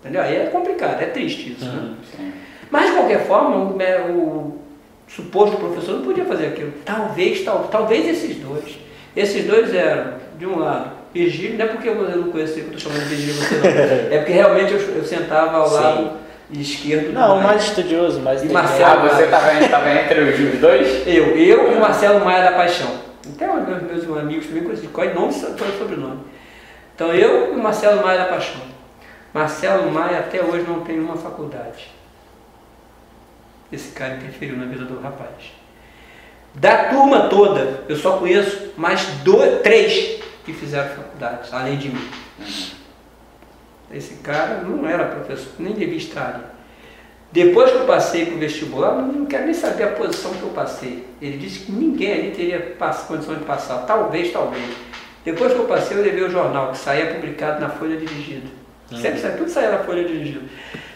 Entendeu? 0.00 0.22
Aí 0.22 0.36
é 0.36 0.46
complicado, 0.46 1.00
é 1.00 1.06
triste 1.06 1.52
isso, 1.52 1.64
né? 1.64 1.94
Mas 2.70 2.86
de 2.86 2.92
qualquer 2.96 3.26
forma, 3.26 3.56
o, 3.56 3.76
né, 3.76 4.00
o 4.00 4.58
suposto 5.06 5.58
professor 5.58 5.96
não 5.96 6.04
podia 6.04 6.24
fazer 6.24 6.46
aquilo. 6.46 6.72
Talvez, 6.84 7.44
tal, 7.44 7.68
talvez 7.68 8.08
esses 8.08 8.36
dois. 8.36 8.78
Esses 9.14 9.44
dois 9.46 9.74
eram, 9.74 10.14
de 10.38 10.46
um 10.46 10.58
lado, 10.58 10.92
Virgílio, 11.14 11.58
não 11.58 11.64
é 11.66 11.68
porque 11.68 11.88
eu 11.88 11.94
não 11.94 12.30
conheço 12.30 12.54
que 12.54 12.60
eu 12.60 12.72
estou 12.72 12.80
chamando 12.80 13.08
de 13.08 13.14
Virgílio 13.14 13.34
você 13.34 13.54
não. 13.56 14.14
É 14.14 14.18
porque 14.18 14.32
realmente 14.32 14.72
eu, 14.72 14.80
eu 14.80 15.04
sentava 15.04 15.58
ao 15.58 15.68
Sim. 15.68 15.74
lado 15.74 16.22
esquerdo 16.60 17.06
do 17.08 17.12
Não, 17.12 17.32
o 17.32 17.36
Maia. 17.36 17.48
mais 17.48 17.64
estudioso, 17.64 18.20
mais 18.20 18.42
E. 18.42 18.48
Marcelo? 18.48 18.84
Ah, 18.84 19.08
você 19.08 19.26
tava, 19.26 19.68
tava 19.68 19.90
entre 19.90 20.20
os 20.20 20.58
dois? 20.58 21.06
Eu, 21.06 21.36
eu 21.36 21.72
e 21.72 21.76
o 21.76 21.80
Marcelo 21.80 22.24
Maia 22.24 22.50
da 22.50 22.56
Paixão. 22.56 22.90
Até 23.34 23.50
os 23.50 23.66
meus, 23.66 24.04
meus 24.04 24.18
amigos 24.18 24.46
também 24.46 24.64
conhecidos, 24.64 24.92
qual 24.92 25.06
é 25.06 25.14
nome 25.14 25.32
e 25.32 25.40
qual 25.40 25.70
é 25.70 25.72
o 25.72 25.78
sobrenome. 25.78 26.20
Então 26.94 27.14
eu 27.14 27.52
e 27.52 27.56
o 27.56 27.62
Marcelo 27.62 28.02
Maia 28.02 28.18
da 28.18 28.24
Paixão. 28.26 28.60
Marcelo 29.32 29.90
Maia 29.90 30.18
até 30.18 30.42
hoje 30.42 30.64
não 30.68 30.80
tem 30.80 30.98
uma 30.98 31.16
faculdade. 31.16 31.90
Esse 33.70 33.92
cara 33.92 34.16
interferiu 34.16 34.56
na 34.56 34.66
vida 34.66 34.84
do 34.84 35.00
rapaz. 35.00 35.52
Da 36.54 36.90
turma 36.90 37.28
toda, 37.28 37.84
eu 37.88 37.96
só 37.96 38.18
conheço 38.18 38.72
mais 38.76 39.06
dois, 39.24 39.62
três 39.62 40.20
que 40.44 40.52
fizeram 40.52 40.96
faculdade, 40.96 41.48
além 41.52 41.78
de 41.78 41.88
mim. 41.90 42.08
Esse 43.92 44.14
cara 44.16 44.62
não 44.62 44.88
era 44.88 45.04
professor, 45.04 45.52
nem 45.58 45.74
devia 45.74 45.96
estar 45.96 46.34
ali. 46.34 46.44
Depois 47.30 47.70
que 47.70 47.78
eu 47.78 47.86
passei 47.86 48.26
para 48.26 48.34
o 48.34 48.38
vestibular, 48.38 48.94
não 48.94 49.24
quero 49.24 49.46
nem 49.46 49.54
saber 49.54 49.84
a 49.84 49.92
posição 49.92 50.34
que 50.34 50.42
eu 50.42 50.50
passei. 50.50 51.06
Ele 51.20 51.38
disse 51.38 51.60
que 51.60 51.72
ninguém 51.72 52.12
ali 52.12 52.30
teria 52.32 52.76
condição 53.08 53.34
de 53.34 53.44
passar. 53.44 53.86
Talvez, 53.86 54.30
talvez. 54.30 54.62
Depois 55.24 55.52
que 55.52 55.58
eu 55.58 55.64
passei, 55.64 55.96
eu 55.96 56.02
levei 56.02 56.24
o 56.24 56.30
jornal, 56.30 56.72
que 56.72 56.78
saía 56.78 57.14
publicado 57.14 57.60
na 57.60 57.70
Folha 57.70 57.96
Dirigida. 57.96 58.48
Uhum. 58.90 58.98
Sempre 58.98 59.20
saía, 59.20 59.36
tudo 59.36 59.48
saía 59.48 59.70
na 59.70 59.78
Folha 59.78 60.04
Dirigida. 60.04 60.42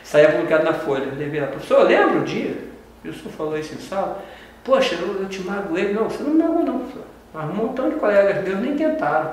Saía 0.05 0.33
publicado 0.33 0.65
na 0.65 0.75
Folha. 0.75 1.05
Eu 1.05 1.15
levei 1.15 1.41
lá, 1.41 1.47
professor, 1.47 1.85
lembra 1.85 2.19
o 2.19 2.25
dia? 2.25 2.55
O 2.99 3.03
professor 3.03 3.33
falou 3.33 3.59
isso 3.59 3.75
em 3.75 3.79
sala. 3.79 4.23
Poxa, 4.63 4.95
eu, 4.97 5.23
eu 5.23 5.29
te 5.29 5.41
magoei. 5.41 5.95
Não, 5.95 6.05
você 6.05 6.23
não 6.23 6.31
me 6.31 6.43
magoou 6.43 6.65
não, 6.65 6.79
professor. 6.81 7.16
Mas 7.37 7.51
um 7.51 7.53
montão 7.53 7.91
de 7.91 7.97
colegas 7.97 8.43
meus 8.43 8.61
nem 8.61 8.75
tentaram. 8.75 9.31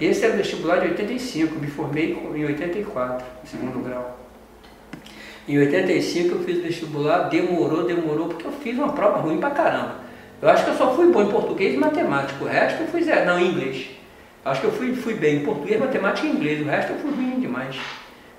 Esse 0.00 0.24
era 0.24 0.32
o 0.32 0.36
vestibular 0.38 0.78
de 0.78 0.86
85, 0.86 1.58
me 1.58 1.66
formei 1.66 2.12
em 2.34 2.44
84, 2.46 3.26
segundo 3.44 3.84
grau. 3.84 4.18
Em 5.46 5.58
85 5.58 6.34
eu 6.34 6.38
fiz 6.44 6.62
vestibular, 6.62 7.28
demorou, 7.28 7.84
demorou, 7.84 8.28
porque 8.28 8.46
eu 8.46 8.52
fiz 8.52 8.78
uma 8.78 8.94
prova 8.94 9.18
ruim 9.18 9.38
pra 9.38 9.50
caramba. 9.50 9.96
Eu 10.40 10.48
acho 10.48 10.64
que 10.64 10.70
eu 10.70 10.76
só 10.76 10.94
fui 10.94 11.12
bom 11.12 11.24
em 11.24 11.28
português 11.28 11.74
e 11.74 11.76
matemática, 11.76 12.42
o 12.42 12.48
resto 12.48 12.82
eu 12.82 12.88
fui 12.88 13.02
zero, 13.02 13.26
não, 13.26 13.38
em 13.38 13.50
inglês. 13.50 13.90
Acho 14.42 14.62
que 14.62 14.66
eu 14.68 14.72
fui, 14.72 14.94
fui 14.94 15.12
bem 15.12 15.42
em 15.42 15.44
português, 15.44 15.78
matemática 15.78 16.26
e 16.26 16.30
inglês, 16.30 16.62
o 16.62 16.70
resto 16.70 16.92
eu 16.92 16.98
fui 17.00 17.10
ruim 17.10 17.38
demais. 17.38 17.76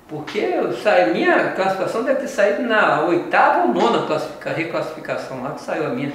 Porque 0.07 0.39
eu 0.39 0.73
minha 1.13 1.51
classificação 1.51 2.03
deve 2.03 2.21
ter 2.21 2.29
saído 2.29 2.63
na 2.63 3.01
oitava 3.03 3.67
ou 3.67 3.73
nona 3.75 4.07
reclassificação 4.55 5.43
lá 5.43 5.51
que 5.51 5.61
saiu 5.61 5.85
a 5.85 5.89
minha. 5.89 6.11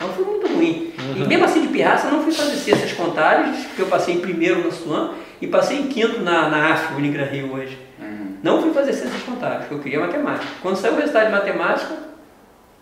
Então 0.00 0.14
foi 0.14 0.24
muito 0.24 0.46
ruim. 0.46 0.94
Uhum. 0.98 1.24
E 1.24 1.28
mesmo 1.28 1.44
assim 1.44 1.60
de 1.60 1.68
pirraça 1.68 2.10
não 2.10 2.22
fui 2.22 2.32
fazer 2.32 2.56
ciências 2.56 2.92
contábeis, 2.92 3.66
porque 3.66 3.82
eu 3.82 3.86
passei 3.86 4.14
em 4.14 4.20
primeiro 4.20 4.64
na 4.64 4.70
SUAM 4.70 5.12
e 5.42 5.46
passei 5.46 5.78
em 5.78 5.88
quinto 5.88 6.20
na, 6.20 6.48
na 6.48 6.72
AF, 6.72 6.94
Unigran 6.94 7.26
Rio 7.26 7.52
hoje. 7.52 7.78
Uhum. 8.00 8.36
Não 8.42 8.62
fui 8.62 8.72
fazer 8.72 8.94
ciências 8.94 9.22
contábeis, 9.24 9.60
porque 9.60 9.74
eu 9.74 9.80
queria 9.80 10.00
matemática. 10.00 10.46
Quando 10.62 10.76
saiu 10.76 10.94
o 10.94 10.96
resultado 10.96 11.26
de 11.26 11.32
matemática, 11.32 11.98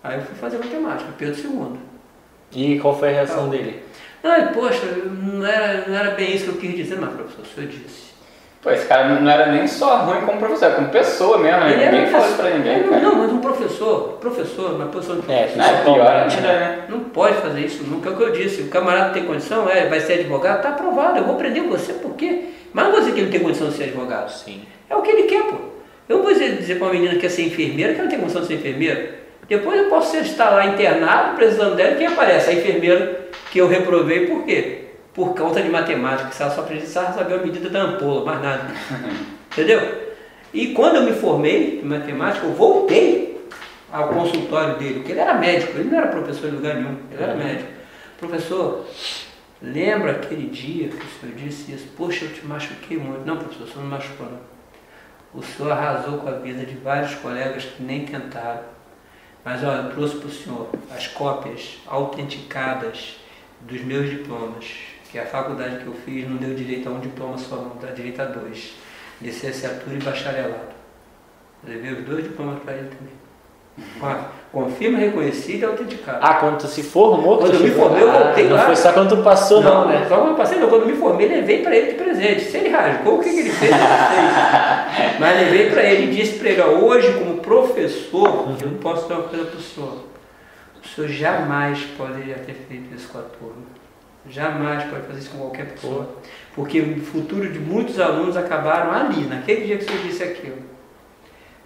aí 0.04 0.16
eu 0.16 0.22
fui 0.22 0.36
fazer 0.36 0.58
matemática, 0.58 1.10
Pedro 1.18 1.40
II. 1.40 1.80
E 2.52 2.78
qual 2.78 2.96
foi 2.96 3.08
a 3.08 3.12
reação 3.12 3.48
então, 3.48 3.50
dele? 3.50 3.82
Não, 4.22 4.52
poxa, 4.52 4.86
não 4.86 5.44
era, 5.44 5.88
não 5.88 5.96
era 5.96 6.12
bem 6.12 6.36
isso 6.36 6.44
que 6.44 6.50
eu 6.50 6.56
quis 6.56 6.76
dizer, 6.76 7.00
mas 7.00 7.14
professor, 7.14 7.42
o 7.42 7.46
senhor 7.46 7.68
disse. 7.68 8.07
Pô, 8.60 8.70
esse 8.70 8.86
cara 8.86 9.20
não 9.20 9.30
era 9.30 9.52
nem 9.52 9.68
só 9.68 9.98
ruim 9.98 10.22
como 10.22 10.38
professor, 10.38 10.72
como 10.72 10.88
pessoa 10.88 11.38
mesmo, 11.38 11.60
né? 11.60 11.90
Ninguém 11.90 12.06
falou 12.08 12.26
isso 12.26 12.36
pra 12.36 12.50
ninguém. 12.50 12.82
Não, 12.82 13.00
não, 13.00 13.14
mas 13.14 13.32
um 13.32 13.40
professor, 13.40 14.18
professor, 14.20 14.72
uma 14.72 14.86
posição 14.86 15.20
de 15.20 15.32
é, 15.32 15.44
professor. 15.44 15.74
É, 15.74 15.82
pior 15.84 16.10
ainda, 16.10 16.40
né? 16.40 16.78
Não 16.88 17.00
pode 17.00 17.36
fazer 17.36 17.60
isso 17.60 17.84
nunca, 17.84 18.08
é 18.08 18.12
o 18.12 18.16
que 18.16 18.22
eu 18.22 18.32
disse. 18.32 18.62
O 18.62 18.68
camarada 18.68 19.12
tem 19.12 19.24
condição, 19.24 19.70
é, 19.70 19.86
vai 19.86 20.00
ser 20.00 20.14
advogado, 20.14 20.62
tá 20.62 20.70
aprovado, 20.70 21.18
eu 21.18 21.24
vou 21.24 21.36
prender 21.36 21.62
você, 21.62 21.92
por 21.92 22.14
quê? 22.14 22.46
Mas 22.72 22.90
você 22.90 23.12
que 23.12 23.20
ele 23.20 23.30
tem 23.30 23.40
condição 23.40 23.68
de 23.68 23.74
ser 23.74 23.84
advogado. 23.84 24.28
Sim. 24.30 24.62
É 24.90 24.96
o 24.96 25.02
que 25.02 25.10
ele 25.10 25.22
quer, 25.24 25.44
pô. 25.44 25.54
Eu 26.08 26.16
não 26.16 26.24
vou 26.24 26.32
dizer, 26.32 26.56
dizer 26.56 26.76
para 26.76 26.86
uma 26.86 26.94
menina 26.94 27.14
que 27.14 27.20
quer 27.20 27.28
ser 27.28 27.46
enfermeira 27.46 27.94
que 27.94 28.00
ela 28.00 28.08
tem 28.08 28.18
condição 28.18 28.40
de 28.40 28.48
ser 28.48 28.54
enfermeira. 28.54 29.14
Depois 29.48 29.78
eu 29.78 29.88
posso 29.88 30.16
estar 30.16 30.50
lá 30.50 30.66
internado, 30.66 31.36
precisando 31.36 31.76
dela, 31.76 31.94
quem 31.94 32.08
aparece? 32.08 32.50
A 32.50 32.54
enfermeira 32.54 33.20
que 33.52 33.58
eu 33.58 33.68
reprovei, 33.68 34.26
por 34.26 34.44
quê? 34.44 34.87
Por 35.18 35.34
conta 35.34 35.60
de 35.60 35.68
matemática, 35.68 36.30
que 36.30 36.40
ela 36.40 36.54
só 36.54 36.62
precisava 36.62 37.12
saber 37.12 37.34
a 37.34 37.38
medida 37.38 37.68
da 37.68 37.82
ampola, 37.82 38.24
mais 38.24 38.40
nada. 38.40 38.68
Entendeu? 39.50 40.14
E 40.54 40.68
quando 40.68 40.94
eu 40.94 41.02
me 41.02 41.12
formei 41.12 41.80
em 41.80 41.84
matemática, 41.84 42.46
eu 42.46 42.52
voltei 42.52 43.44
ao 43.90 44.10
consultório 44.10 44.78
dele, 44.78 44.94
porque 45.00 45.10
ele 45.10 45.20
era 45.20 45.34
médico, 45.34 45.76
ele 45.76 45.90
não 45.90 45.98
era 45.98 46.06
professor 46.06 46.48
em 46.48 46.52
lugar 46.52 46.76
nenhum, 46.76 46.98
ele 47.10 47.20
era 47.20 47.34
médico. 47.34 47.68
Professor, 48.16 48.86
lembra 49.60 50.12
aquele 50.12 50.48
dia 50.50 50.86
que 50.86 51.04
o 51.04 51.20
senhor 51.20 51.34
disse 51.34 51.72
isso? 51.72 51.88
Poxa, 51.96 52.24
eu 52.24 52.32
te 52.32 52.46
machuquei 52.46 52.96
muito. 52.96 53.26
Não, 53.26 53.38
professor, 53.38 53.64
o 53.64 53.66
senhor 53.66 53.82
não 53.82 53.90
machucou 53.90 54.26
não. 54.26 54.40
O 55.34 55.42
senhor 55.42 55.72
arrasou 55.72 56.18
com 56.18 56.28
a 56.28 56.34
vida 56.34 56.64
de 56.64 56.76
vários 56.76 57.16
colegas 57.16 57.64
que 57.64 57.82
nem 57.82 58.04
tentaram. 58.04 58.62
Mas 59.44 59.64
olha, 59.64 59.78
eu 59.78 59.90
trouxe 59.90 60.14
para 60.18 60.28
o 60.28 60.30
senhor 60.30 60.68
as 60.94 61.08
cópias 61.08 61.78
autenticadas 61.88 63.16
dos 63.60 63.80
meus 63.80 64.08
diplomas 64.08 64.87
que 65.10 65.18
a 65.18 65.24
faculdade 65.24 65.78
que 65.78 65.86
eu 65.86 65.94
fiz 65.94 66.28
não 66.28 66.36
deu 66.36 66.54
direito 66.54 66.88
a 66.88 66.92
um 66.92 67.00
diploma 67.00 67.38
só, 67.38 67.56
não, 67.56 67.76
dá 67.80 67.90
direito 67.92 68.20
a 68.20 68.26
dois. 68.26 68.74
Licenciatura 69.20 69.96
e 69.96 70.02
bacharelado. 70.02 70.78
Eu 71.64 71.74
levei 71.74 71.92
os 71.92 72.04
dois 72.04 72.24
diplomas 72.24 72.62
para 72.62 72.74
ele 72.74 72.88
também. 72.88 73.18
Confirma, 74.52 74.98
reconhecido 74.98 75.62
e 75.62 75.64
autenticado. 75.64 76.18
Ah, 76.20 76.34
quando 76.34 76.58
tu 76.58 76.66
se 76.66 76.82
formou? 76.82 77.38
Quando 77.38 77.54
eu 77.54 77.60
me 77.60 77.70
formei, 77.70 78.02
eu 78.02 78.10
voltei 78.10 78.46
ah, 78.46 78.50
lá. 78.50 78.56
Não 78.56 78.66
foi 78.66 78.76
só 78.76 78.92
quando 78.92 79.16
tu 79.16 79.22
passou, 79.22 79.62
não, 79.62 79.82
não 79.82 79.88
né? 79.88 80.06
Só 80.08 80.16
quando 80.16 80.30
eu 80.30 80.34
passei, 80.34 80.58
não. 80.58 80.68
Quando 80.68 80.82
eu 80.82 80.88
me 80.88 80.96
formei, 80.96 81.28
levei 81.28 81.62
para 81.62 81.76
ele 81.76 81.92
de 81.92 81.98
presente. 82.02 82.40
Se 82.44 82.56
ele 82.56 82.70
rasgou, 82.70 83.18
o 83.18 83.22
que, 83.22 83.30
que 83.30 83.40
ele 83.40 83.50
fez? 83.50 83.70
Mas 85.20 85.40
levei 85.40 85.70
para 85.70 85.82
ele 85.84 86.10
e 86.10 86.16
disse 86.16 86.38
para 86.38 86.48
ele: 86.48 86.60
ó, 86.62 86.66
hoje, 86.66 87.12
como 87.12 87.36
professor, 87.36 88.48
uhum. 88.48 88.56
eu 88.60 88.70
posso 88.80 89.08
dar 89.08 89.16
uma 89.16 89.28
coisa 89.28 89.44
para 89.44 89.58
o 89.58 89.62
senhor. 89.62 90.04
O 90.82 90.88
senhor 90.88 91.08
jamais 91.08 91.80
poderia 91.96 92.36
ter 92.36 92.54
feito 92.54 92.94
isso 92.94 93.08
com 93.08 93.18
a 93.18 93.22
turma. 93.22 93.77
Jamais 94.30 94.84
pode 94.84 95.06
fazer 95.06 95.18
isso 95.20 95.30
com 95.30 95.38
qualquer 95.38 95.66
pessoa. 95.72 96.08
Porque 96.54 96.80
o 96.80 97.00
futuro 97.00 97.50
de 97.50 97.58
muitos 97.58 97.98
alunos 97.98 98.36
acabaram 98.36 98.92
ali, 98.92 99.24
naquele 99.24 99.66
dia 99.66 99.78
que 99.78 99.84
você 99.84 99.98
disse 99.98 100.22
aquilo. 100.22 100.56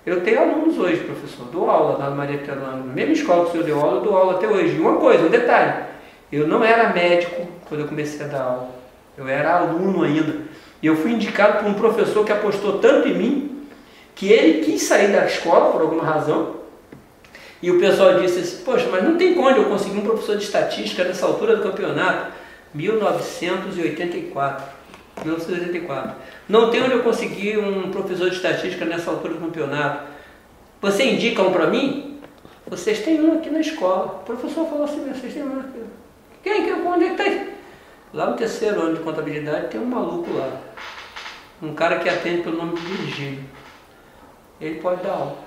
Eu 0.05 0.22
tenho 0.22 0.40
alunos 0.40 0.78
hoje, 0.78 1.05
professor, 1.05 1.47
dou 1.47 1.70
aula 1.70 1.98
na 1.98 2.10
Maria 2.10 2.39
Terana, 2.39 2.76
na 2.76 2.93
mesma 2.93 3.12
escola 3.12 3.44
que 3.44 3.51
o 3.51 3.52
senhor 3.52 3.64
deu 3.64 3.80
aula, 3.80 3.98
eu 3.98 4.02
dou 4.02 4.16
aula 4.16 4.34
até 4.34 4.48
hoje. 4.48 4.76
E 4.76 4.80
uma 4.80 4.97
coisa, 4.97 5.24
um 5.24 5.30
detalhe, 5.30 5.84
eu 6.30 6.47
não 6.47 6.64
era 6.64 6.93
médico 6.93 7.47
quando 7.68 7.82
eu 7.82 7.89
comecei 7.89 8.26
a 8.26 8.28
dar 8.28 8.43
aula. 8.43 8.70
Eu 9.16 9.28
era 9.28 9.59
aluno 9.59 10.02
ainda. 10.02 10.43
E 10.82 10.86
eu 10.86 10.97
fui 10.97 11.12
indicado 11.12 11.59
por 11.59 11.68
um 11.68 11.74
professor 11.74 12.24
que 12.24 12.32
apostou 12.32 12.78
tanto 12.78 13.06
em 13.09 13.14
mim, 13.14 13.66
que 14.14 14.32
ele 14.32 14.64
quis 14.64 14.82
sair 14.82 15.12
da 15.12 15.24
escola 15.24 15.70
por 15.70 15.80
alguma 15.80 16.02
razão, 16.02 16.62
e 17.62 17.70
o 17.70 17.78
pessoal 17.78 18.18
disse 18.20 18.40
assim, 18.40 18.64
poxa, 18.64 18.89
mas 18.90 19.05
não 19.05 19.16
tem 19.16 19.34
como 19.34 19.48
eu 19.48 19.66
conseguir 19.66 19.97
um 19.97 20.02
professor 20.02 20.36
de 20.36 20.43
estatística 20.43 21.05
nessa 21.05 21.24
altura 21.24 21.56
do 21.56 21.62
campeonato. 21.62 22.32
1984. 22.74 24.82
1984. 25.24 26.16
Não 26.49 26.70
tem 26.70 26.82
onde 26.82 26.93
eu 26.93 27.03
conseguir 27.03 27.59
um 27.59 27.90
professor 27.90 28.31
de 28.31 28.36
estatística 28.36 28.85
nessa 28.85 29.11
altura 29.11 29.35
do 29.35 29.40
campeonato. 29.40 30.05
Você 30.81 31.05
indica 31.05 31.43
um 31.43 31.53
para 31.53 31.66
mim? 31.66 32.20
Vocês 32.66 33.01
têm 33.01 33.20
um 33.20 33.39
aqui 33.39 33.51
na 33.51 33.61
escola. 33.61 34.20
O 34.23 34.24
professor 34.24 34.66
falou 34.66 34.85
assim, 34.85 35.12
vocês 35.12 35.35
têm 35.35 35.43
um 35.43 35.61
aqui. 35.61 35.82
Quem? 36.43 36.65
quem 36.65 36.86
onde 36.86 37.05
é 37.05 37.11
que 37.11 37.16
tem? 37.16 37.49
Lá 38.12 38.27
no 38.27 38.36
terceiro 38.36 38.81
ano 38.81 38.97
de 38.97 39.03
contabilidade 39.03 39.69
tem 39.69 39.81
um 39.81 39.86
maluco 39.86 40.32
lá. 40.32 40.61
Um 41.62 41.74
cara 41.74 41.99
que 41.99 42.09
atende 42.09 42.43
pelo 42.43 42.57
nome 42.57 42.74
de 42.74 42.82
Virgílio. 42.82 43.44
Ele 44.61 44.81
pode 44.81 45.03
dar 45.03 45.12
aula. 45.12 45.39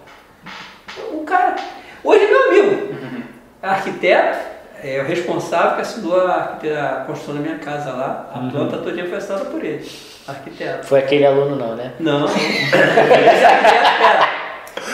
O 1.11 1.23
cara, 1.25 1.55
hoje 2.03 2.23
é 2.23 2.27
meu 2.27 2.47
amigo, 2.47 2.95
arquiteto, 3.61 4.54
é 4.85 5.01
o 5.01 5.05
responsável 5.05 5.75
que 5.75 5.81
assinou 5.81 6.21
a, 6.21 6.59
a 6.61 7.03
construção 7.07 7.35
da 7.35 7.41
minha 7.41 7.57
casa 7.57 7.91
lá. 7.91 8.29
A 8.31 8.39
uhum. 8.39 8.51
planta 8.51 8.77
todinha 8.77 9.07
foi 9.07 9.17
assinada 9.17 9.45
por 9.45 9.63
ele, 9.63 9.83
arquiteto. 10.27 10.85
Foi 10.85 10.99
aquele 10.99 11.25
aluno 11.25 11.55
não, 11.55 11.75
né? 11.75 11.93
Não. 11.99 12.27
Esse 12.29 13.45
arquiteto 13.45 13.99
era. 14.03 14.35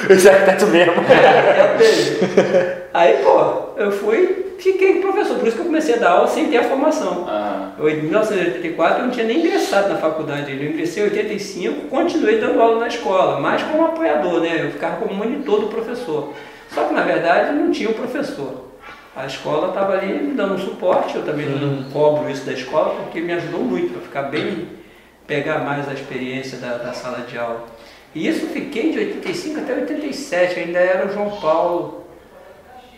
Esse 0.10 0.30
arquiteto 0.30 0.68
mesmo. 0.68 0.94
É 1.04 2.82
Aí, 2.94 3.18
pô, 3.24 3.72
eu 3.78 3.92
fui, 3.92 4.56
fiquei 4.60 5.02
professor, 5.02 5.38
por 5.38 5.48
isso 5.48 5.56
que 5.56 5.62
eu 5.62 5.66
comecei 5.66 5.96
a 5.96 5.98
dar 5.98 6.12
aula 6.12 6.28
sem 6.28 6.48
ter 6.48 6.58
a 6.58 6.64
formação. 6.64 7.26
Ah. 7.28 7.72
Eu, 7.78 7.90
em 7.90 8.02
1984 8.02 9.00
eu 9.00 9.06
não 9.06 9.12
tinha 9.12 9.26
nem 9.26 9.40
ingressado 9.40 9.90
na 9.90 9.96
faculdade, 9.96 10.52
eu 10.52 10.72
ingressei 10.72 11.04
em 11.04 11.08
85, 11.08 11.88
continuei 11.88 12.40
dando 12.40 12.62
aula 12.62 12.80
na 12.80 12.88
escola, 12.88 13.40
mais 13.40 13.62
como 13.64 13.86
apoiador, 13.86 14.42
né? 14.42 14.60
Eu 14.62 14.72
ficava 14.72 14.98
como 14.98 15.14
monitor 15.14 15.62
do 15.62 15.68
professor. 15.68 16.34
Só 16.74 16.86
que 16.86 16.94
na 16.94 17.02
verdade 17.02 17.54
não 17.54 17.72
tinha 17.72 17.90
o 17.90 17.92
um 17.92 17.96
professor. 17.96 18.71
A 19.14 19.26
escola 19.26 19.70
estava 19.70 19.94
ali 19.94 20.14
me 20.14 20.34
dando 20.34 20.54
um 20.54 20.58
suporte, 20.58 21.16
eu 21.16 21.26
também 21.26 21.46
não 21.46 21.68
uhum. 21.68 21.90
cobro 21.92 22.30
isso 22.30 22.46
da 22.46 22.54
escola, 22.54 22.96
porque 22.96 23.20
me 23.20 23.34
ajudou 23.34 23.62
muito 23.62 23.92
para 23.92 24.02
ficar 24.02 24.22
bem, 24.24 24.70
pegar 25.28 25.60
mais 25.60 25.88
a 25.90 25.94
experiência 25.94 26.58
da, 26.58 26.78
da, 26.78 26.94
sala 26.94 27.26
de 27.28 27.38
aula. 27.38 27.66
E 28.16 28.26
isso 28.26 28.48
fiquei 28.48 28.92
de 28.92 29.00
85 29.00 29.60
até 29.60 29.74
87, 29.74 30.60
ainda 30.60 30.80
era 30.80 31.08
o 31.08 31.14
João 31.14 31.42
Paulo, 31.42 32.06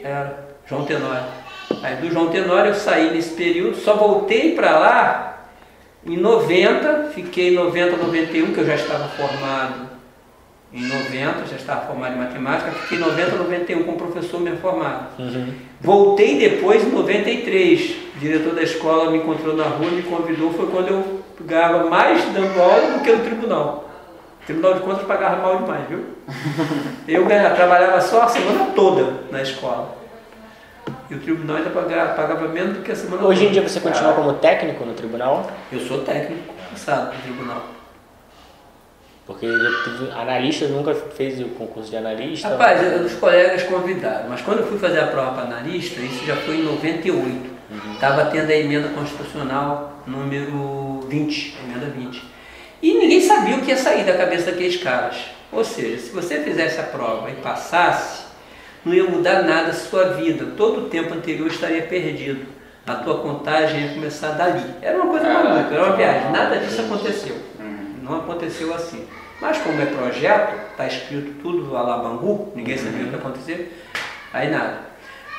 era 0.04 0.50
João 0.68 0.86
Tenório. 0.86 1.26
Aí 1.82 1.96
do 1.96 2.12
João 2.12 2.30
Tenório 2.30 2.70
eu 2.70 2.76
saí 2.76 3.12
nesse 3.12 3.34
período, 3.34 3.78
só 3.78 3.96
voltei 3.96 4.54
para 4.54 4.78
lá 4.78 5.48
em 6.06 6.18
90, 6.18 7.10
fiquei 7.16 7.50
em 7.50 7.56
90, 7.56 7.98
91, 7.98 8.54
que 8.54 8.60
eu 8.60 8.66
já 8.66 8.76
estava 8.76 9.08
formado 9.10 9.93
em 10.74 10.88
90, 10.88 11.46
já 11.46 11.56
estava 11.56 11.86
formado 11.86 12.16
em 12.16 12.18
matemática, 12.18 12.72
fiquei 12.72 12.98
em 12.98 13.02
90, 13.02 13.36
91 13.36 13.84
como 13.84 13.98
professor 13.98 14.40
mesmo 14.40 14.58
formado. 14.58 15.08
Uhum. 15.20 15.54
Voltei 15.80 16.40
depois 16.40 16.84
em 16.84 16.90
93, 16.90 17.96
o 18.16 18.20
diretor 18.20 18.56
da 18.56 18.64
escola 18.64 19.12
me 19.12 19.20
encontrou 19.20 19.56
na 19.56 19.66
rua, 19.66 19.92
me 19.92 20.02
convidou, 20.02 20.52
foi 20.52 20.66
quando 20.68 20.88
eu 20.88 21.24
ganhava 21.42 21.90
mais 21.90 22.24
dando 22.34 22.60
aula 22.60 22.98
do 22.98 23.04
que 23.04 23.12
no 23.12 23.24
tribunal. 23.24 23.90
O 24.42 24.46
Tribunal 24.46 24.74
de 24.74 24.80
Contas 24.82 25.06
pagava 25.06 25.42
mal 25.42 25.58
demais, 25.60 25.88
viu? 25.88 26.04
Eu 27.08 27.26
ganhava, 27.26 27.56
trabalhava 27.56 28.02
só 28.02 28.24
a 28.24 28.28
semana 28.28 28.72
toda 28.76 29.22
na 29.32 29.42
escola. 29.42 29.96
E 31.10 31.16
o 31.16 31.20
tribunal 31.20 31.58
ainda 31.58 31.70
pagava, 31.70 32.14
pagava 32.14 32.50
menos 32.50 32.76
do 32.76 32.84
que 32.84 32.92
a 32.92 32.96
semana 32.96 33.24
Hoje 33.24 33.46
em 33.46 33.48
toda. 33.48 33.60
dia 33.62 33.70
você 33.70 33.80
continua 33.80 34.12
como 34.12 34.34
técnico 34.34 34.84
no 34.84 34.94
tribunal? 34.94 35.50
Eu 35.72 35.80
sou 35.80 36.00
técnico 36.00 36.54
passado 36.70 37.14
no 37.16 37.22
tribunal. 37.22 37.64
Porque 39.34 39.48
analista 40.16 40.68
nunca 40.68 40.94
fez 40.94 41.40
o 41.40 41.46
concurso 41.50 41.90
de 41.90 41.98
analista. 41.98 42.50
Rapaz, 42.50 42.82
eu- 42.84 43.00
os 43.06 43.14
colegas 43.16 43.64
convidaram, 43.64 44.30
mas 44.30 44.42
quando 44.42 44.60
eu 44.60 44.68
fui 44.68 44.78
fazer 44.78 45.00
a 45.00 45.08
prova 45.08 45.32
para 45.32 45.44
analista, 45.44 46.00
isso 46.02 46.26
já 46.26 46.36
foi 46.36 46.58
em 46.58 46.64
98. 46.64 47.52
Estava 47.94 48.26
tendo 48.26 48.50
a 48.52 48.56
emenda 48.56 48.90
constitucional 48.90 50.04
número 50.06 51.02
20, 51.10 51.58
emenda 51.64 51.88
20. 51.88 52.22
E 52.82 52.94
ninguém 52.94 53.22
sabia 53.22 53.56
o 53.56 53.62
que 53.62 53.70
ia 53.70 53.78
sair 53.78 54.04
da 54.04 54.14
cabeça 54.14 54.52
daqueles 54.52 54.78
caras. 54.78 55.16
Ou 55.52 55.64
seja, 55.64 55.98
se 56.02 56.10
você 56.12 56.42
fizesse 56.42 56.80
a 56.80 56.84
prova 56.84 57.30
e 57.32 57.36
passasse, 57.36 58.24
não 58.86 58.94
ia 58.94 59.06
mudar 59.06 59.44
nada 59.44 59.70
a 59.70 59.74
sua 59.74 60.10
vida. 60.14 60.48
Todo 60.58 60.82
o 60.86 60.90
tempo 60.90 61.14
anterior 61.14 61.48
estaria 61.48 61.84
perdido. 61.84 62.46
A 62.86 62.96
tua 62.96 63.20
contagem 63.20 63.82
ia 63.88 63.94
começar 63.94 64.32
dali. 64.32 64.64
Era 64.82 64.98
uma 65.02 65.08
coisa 65.08 65.26
maluca, 65.32 65.74
era 65.74 65.84
uma 65.86 65.96
viagem. 65.96 66.32
Nada 66.32 66.58
disso 66.58 66.82
aconteceu. 66.82 67.36
Não 68.04 68.18
aconteceu 68.18 68.74
assim. 68.74 69.06
Mas 69.44 69.58
como 69.58 69.82
é 69.82 69.86
projeto, 69.86 70.72
está 70.72 70.88
escrito 70.88 71.34
tudo 71.42 71.70
lá 71.70 71.82
lá 71.82 71.98
Bangu, 71.98 72.54
ninguém 72.56 72.78
sabia 72.78 73.04
o 73.04 73.08
que 73.08 73.12
ia 73.12 73.18
acontecer, 73.18 73.84
aí 74.32 74.50
nada. 74.50 74.80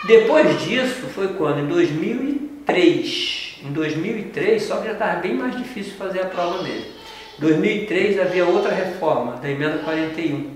Depois 0.07 0.61
disso 0.61 1.07
foi 1.07 1.29
quando? 1.29 1.61
Em 1.61 1.67
2003. 1.67 3.61
Em 3.65 3.73
2003, 3.73 4.63
só 4.63 4.77
que 4.77 4.89
já 4.89 4.93
estava 4.93 5.21
bem 5.21 5.33
mais 5.33 5.57
difícil 5.57 5.95
fazer 5.95 6.21
a 6.21 6.27
prova 6.27 6.63
nele. 6.63 6.93
Em 7.39 7.41
2003 7.41 8.21
havia 8.21 8.45
outra 8.45 8.75
reforma, 8.75 9.37
da 9.37 9.49
emenda 9.49 9.79
41. 9.79 10.51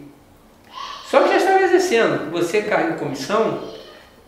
Só 1.06 1.22
que 1.22 1.30
já 1.30 1.36
estava 1.38 1.62
exercendo. 1.62 2.30
Você 2.30 2.60
cai 2.60 2.90
em 2.90 2.98
comissão, 2.98 3.64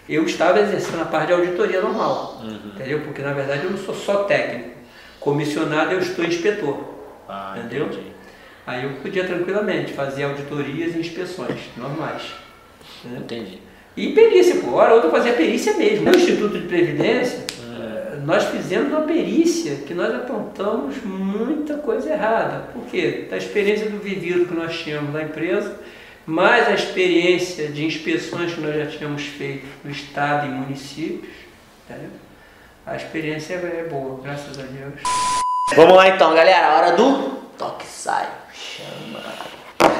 eu 0.08 0.24
estava 0.24 0.60
exercendo 0.60 1.02
a 1.02 1.04
parte 1.04 1.26
de 1.26 1.34
auditoria 1.34 1.82
normal. 1.82 2.40
Entendeu? 2.42 3.00
Porque 3.00 3.20
na 3.20 3.34
verdade 3.34 3.64
eu 3.64 3.70
não 3.70 3.78
sou 3.78 3.94
só 3.94 4.24
técnico. 4.24 4.70
Comissionado 5.20 5.92
eu 5.92 5.98
estou 5.98 6.24
inspetor. 6.24 6.78
Ah, 7.28 7.54
Entendeu? 7.58 7.84
entendi. 7.84 8.19
Aí 8.66 8.84
eu 8.84 8.90
podia 9.02 9.24
tranquilamente 9.24 9.92
fazer 9.92 10.24
auditorias 10.24 10.94
e 10.94 10.98
inspeções 10.98 11.58
normais. 11.76 12.22
Entendeu? 13.04 13.20
Entendi. 13.22 13.58
E 13.96 14.12
perícia, 14.12 14.56
pô. 14.56 14.72
Hora 14.72 14.90
ou 14.90 14.96
outra 14.96 15.10
fazia 15.10 15.32
perícia 15.32 15.74
mesmo. 15.74 16.04
No 16.04 16.16
Instituto 16.16 16.58
de 16.58 16.66
Previdência, 16.66 17.44
eh, 17.60 18.18
nós 18.24 18.44
fizemos 18.44 18.92
uma 18.92 19.02
perícia 19.02 19.76
que 19.86 19.94
nós 19.94 20.14
apontamos 20.14 21.02
muita 21.04 21.74
coisa 21.78 22.10
errada. 22.12 22.68
Por 22.72 22.84
quê? 22.86 23.26
Da 23.28 23.36
experiência 23.36 23.90
do 23.90 23.98
vivido 23.98 24.46
que 24.46 24.54
nós 24.54 24.78
tínhamos 24.78 25.12
na 25.12 25.22
empresa, 25.22 25.76
mais 26.24 26.68
a 26.68 26.72
experiência 26.72 27.68
de 27.68 27.84
inspeções 27.84 28.54
que 28.54 28.60
nós 28.60 28.76
já 28.76 28.86
tínhamos 28.86 29.22
feito 29.22 29.66
no 29.84 29.90
Estado 29.90 30.46
e 30.46 30.50
municípios. 30.50 31.34
Entendeu? 31.88 32.10
A 32.86 32.96
experiência 32.96 33.54
é 33.54 33.86
boa, 33.90 34.20
graças 34.22 34.58
a 34.58 34.62
Deus. 34.62 35.00
Vamos 35.74 35.96
lá 35.96 36.08
então, 36.08 36.34
galera. 36.34 36.68
A 36.68 36.76
hora 36.76 36.96
do 36.96 37.30
toque 37.58 37.86
sai. 37.86 38.39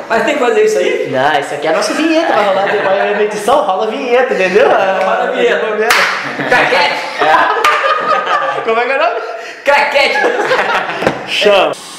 Mas 0.08 0.24
tem 0.24 0.34
que 0.34 0.40
fazer 0.40 0.64
isso 0.64 0.78
aí? 0.78 1.08
Não, 1.10 1.40
isso 1.40 1.54
aqui 1.54 1.66
é 1.66 1.70
a 1.70 1.76
nossa 1.76 1.94
vinheta. 1.94 2.32
Vai 2.32 2.44
rolar 2.44 2.66
vai 2.66 3.14
na 3.14 3.22
edição, 3.22 3.64
rola 3.64 3.86
a 3.86 3.90
vinheta, 3.90 4.34
entendeu? 4.34 4.68
Rola 4.68 5.28
a 5.28 5.30
vinheta. 5.30 5.66
Craquete! 6.48 7.00
Como 8.64 8.80
é 8.80 8.84
que 8.84 8.92
é 8.92 8.96
o 8.96 8.98
nome? 8.98 9.20
Craquete! 9.64 10.18
Chama. 11.28 11.89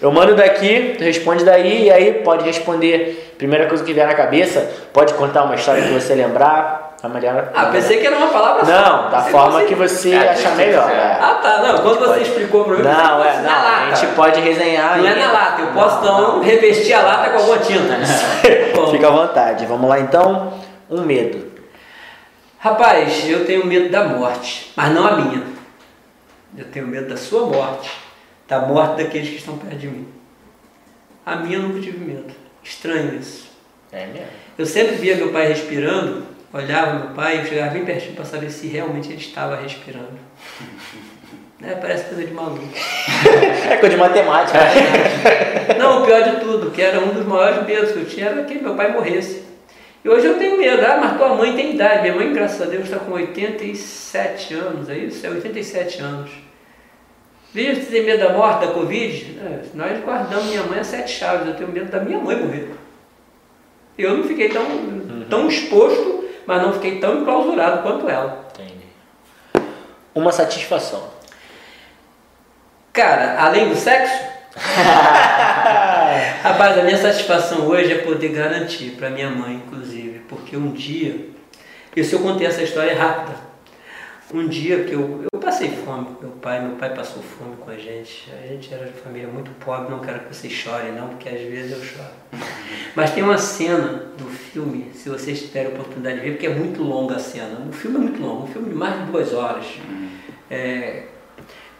Eu 0.00 0.10
mando 0.10 0.34
daqui, 0.34 0.94
tu 0.96 1.04
responde 1.04 1.44
daí, 1.44 1.84
e 1.84 1.90
aí 1.90 2.14
pode 2.24 2.44
responder. 2.44 3.34
Primeira 3.36 3.66
coisa 3.66 3.82
que 3.84 3.92
vier 3.92 4.06
na 4.06 4.14
cabeça, 4.14 4.70
pode 4.92 5.12
contar 5.14 5.44
uma 5.44 5.54
história 5.54 5.82
que 5.82 5.88
você 5.90 6.14
lembrar. 6.14 6.88
A 7.02 7.08
melhor. 7.08 7.50
Ah, 7.54 7.66
pensei 7.72 7.96
que 7.98 8.06
era 8.06 8.14
uma 8.14 8.28
palavra 8.28 8.62
só. 8.62 8.70
Não, 8.70 9.10
da 9.10 9.16
Pensei 9.18 9.32
forma 9.32 9.52
você- 9.60 9.66
que 9.66 9.74
você 9.74 10.10
É, 10.12 10.28
achar 10.32 10.54
melhor. 10.54 10.90
é. 10.90 11.16
Ah, 11.18 11.38
tá. 11.42 11.62
Não, 11.62 11.78
quando 11.78 11.98
você 11.98 12.06
pode- 12.08 12.22
explicou 12.24 12.64
pra 12.64 12.76
mim, 12.76 12.82
Não, 12.82 13.24
é, 13.24 13.36
não. 13.36 13.42
na 13.42 13.62
lata. 13.62 13.86
A 13.92 13.94
gente 13.94 14.12
pode 14.14 14.40
resenhar. 14.42 14.98
Não 14.98 15.06
é 15.06 15.12
aí. 15.12 15.18
na 15.18 15.32
lata, 15.32 15.62
eu 15.62 15.68
posso 15.68 15.94
Não, 16.04 16.18
então 16.20 16.32
não. 16.36 16.40
revestir 16.42 16.92
a 16.92 17.00
lata 17.00 17.30
com 17.30 17.38
alguma 17.38 17.56
tinta. 17.58 17.96
Fica 18.92 19.06
à 19.08 19.10
vontade. 19.10 19.64
Vamos 19.64 19.88
lá 19.88 19.98
então. 19.98 20.52
Um 20.90 21.00
medo. 21.00 21.50
Rapaz, 22.58 23.26
eu 23.30 23.46
tenho 23.46 23.64
medo 23.64 23.88
da 23.88 24.04
morte, 24.04 24.70
mas 24.76 24.92
não 24.92 25.06
a 25.06 25.12
minha. 25.12 25.42
Eu 26.58 26.66
tenho 26.66 26.86
medo 26.86 27.08
da 27.08 27.16
sua 27.16 27.46
morte, 27.46 27.90
da 28.50 28.58
morte 28.58 29.04
daqueles 29.04 29.28
que 29.28 29.36
estão 29.36 29.56
perto 29.56 29.76
de 29.76 29.86
mim. 29.86 30.08
A 31.24 31.36
minha 31.36 31.58
eu 31.58 31.62
nunca 31.62 31.80
tive 31.80 32.04
medo. 32.04 32.34
Estranho 32.64 33.14
isso. 33.14 33.48
É 33.92 34.06
mesmo. 34.06 34.26
Eu 34.58 34.66
sempre 34.66 34.96
via 34.96 35.14
meu 35.14 35.32
pai 35.32 35.46
respirando, 35.46 36.26
olhava 36.52 36.98
meu 36.98 37.14
pai, 37.14 37.40
eu 37.40 37.44
chegava 37.46 37.70
bem 37.70 37.84
pertinho 37.84 38.14
para 38.16 38.24
saber 38.24 38.50
se 38.50 38.66
realmente 38.66 39.08
ele 39.08 39.20
estava 39.20 39.54
respirando. 39.54 40.18
Né? 41.60 41.74
Parece 41.80 42.06
coisa 42.06 42.26
de 42.26 42.34
maluco. 42.34 42.64
É 43.70 43.76
coisa 43.76 43.94
de 43.94 44.00
matemática. 44.00 44.58
Não, 45.78 46.02
o 46.02 46.06
pior 46.06 46.22
de 46.24 46.40
tudo, 46.40 46.72
que 46.72 46.82
era 46.82 46.98
um 46.98 47.14
dos 47.14 47.24
maiores 47.24 47.64
medos 47.64 47.92
que 47.92 47.98
eu 47.98 48.04
tinha, 48.04 48.26
era 48.26 48.42
que 48.42 48.58
meu 48.58 48.74
pai 48.74 48.90
morresse. 48.90 49.44
E 50.04 50.08
hoje 50.08 50.26
eu 50.26 50.38
tenho 50.38 50.58
medo. 50.58 50.84
Ah, 50.84 50.98
mas 51.00 51.16
tua 51.16 51.36
mãe 51.36 51.54
tem 51.54 51.74
idade. 51.74 52.02
Minha 52.02 52.14
mãe, 52.16 52.32
graças 52.32 52.60
a 52.60 52.64
Deus, 52.64 52.84
está 52.84 52.98
com 52.98 53.12
87 53.12 54.54
anos, 54.54 54.88
é 54.88 54.98
isso? 54.98 55.24
É 55.24 55.30
87 55.30 56.02
anos. 56.02 56.49
Veja 57.52 57.80
se 57.80 57.90
tem 57.90 58.04
medo 58.04 58.22
da 58.22 58.32
morte, 58.32 58.66
da 58.66 58.72
Covid. 58.72 59.38
É, 59.40 59.60
nós 59.74 60.04
guardamos 60.04 60.46
minha 60.46 60.62
mãe 60.62 60.78
a 60.78 60.84
sete 60.84 61.10
chaves. 61.12 61.48
Eu 61.48 61.54
tenho 61.54 61.70
medo 61.70 61.90
da 61.90 62.00
minha 62.00 62.18
mãe 62.18 62.36
morrer. 62.36 62.70
Eu 63.98 64.16
não 64.16 64.24
fiquei 64.24 64.48
tão, 64.48 64.64
tão 65.28 65.48
exposto, 65.48 66.24
mas 66.46 66.62
não 66.62 66.72
fiquei 66.72 66.98
tão 66.98 67.20
enclausurado 67.20 67.82
quanto 67.82 68.08
ela. 68.08 68.48
Entendi. 68.54 68.86
Uma 70.14 70.32
satisfação. 70.32 71.10
Cara, 72.92 73.40
além 73.40 73.68
do 73.68 73.76
sexo, 73.76 74.30
Rapaz, 76.42 76.78
a 76.78 76.82
minha 76.82 76.96
satisfação 76.98 77.68
hoje 77.68 77.92
é 77.92 77.98
poder 77.98 78.30
garantir 78.30 78.90
para 78.98 79.10
minha 79.10 79.30
mãe, 79.30 79.54
inclusive, 79.54 80.20
porque 80.28 80.56
um 80.56 80.72
dia, 80.72 81.28
isso 81.94 82.16
eu 82.16 82.20
contei 82.20 82.46
essa 82.46 82.62
história 82.62 82.98
rápida. 82.98 83.49
Um 84.32 84.46
dia 84.46 84.84
que 84.84 84.92
eu, 84.92 85.24
eu 85.32 85.40
passei 85.40 85.70
fome 85.70 86.04
com 86.04 86.22
meu 86.22 86.30
pai, 86.36 86.64
meu 86.64 86.76
pai 86.76 86.94
passou 86.94 87.20
fome 87.20 87.56
com 87.56 87.70
a 87.70 87.76
gente. 87.76 88.30
A 88.32 88.46
gente 88.46 88.72
era 88.72 88.86
de 88.86 88.92
família 88.92 89.26
muito 89.26 89.50
pobre, 89.64 89.90
não 89.90 89.98
quero 89.98 90.20
que 90.20 90.34
vocês 90.34 90.52
chorem 90.52 90.92
não, 90.92 91.08
porque 91.08 91.28
às 91.28 91.40
vezes 91.40 91.72
eu 91.72 91.82
choro. 91.82 92.10
Mas 92.94 93.10
tem 93.12 93.24
uma 93.24 93.38
cena 93.38 94.06
do 94.16 94.26
filme, 94.26 94.92
se 94.94 95.08
vocês 95.08 95.42
tiverem 95.42 95.72
oportunidade 95.72 96.16
de 96.16 96.22
ver, 96.22 96.30
porque 96.32 96.46
é 96.46 96.54
muito 96.54 96.80
longa 96.80 97.16
a 97.16 97.18
cena. 97.18 97.66
O 97.68 97.72
filme 97.72 97.96
é 97.96 98.00
muito 98.00 98.22
longo, 98.22 98.44
um 98.44 98.46
filme 98.46 98.68
de 98.68 98.74
mais 98.76 99.00
de 99.00 99.10
duas 99.10 99.32
horas. 99.34 99.66
É, 100.48 101.06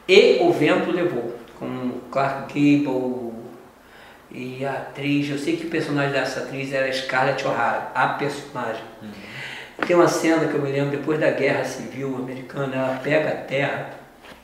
e 0.09 0.39
o 0.41 0.53
vento 0.53 0.91
levou, 0.91 1.37
com 1.57 2.01
Clark 2.11 2.53
Gable 2.53 3.31
e 4.33 4.65
a 4.65 4.73
atriz, 4.73 5.31
eu 5.31 5.39
sei 5.39 5.57
que 5.57 5.67
o 5.67 5.71
personagem 5.71 6.13
dessa 6.13 6.41
atriz 6.41 6.73
era 6.73 6.93
Scarlett 6.93 7.47
O'Hara, 7.47 7.93
a 7.95 8.09
personagem. 8.09 8.83
Tem 9.87 9.97
uma 9.97 10.09
cena 10.09 10.47
que 10.47 10.55
eu 10.55 10.63
me 10.63 10.71
lembro 10.71 10.97
depois 10.97 11.19
da 11.19 11.31
guerra 11.31 11.65
civil 11.65 12.17
americana, 12.17 12.77
ela 12.77 13.01
pega 13.03 13.29
a 13.31 13.37
terra, 13.37 13.91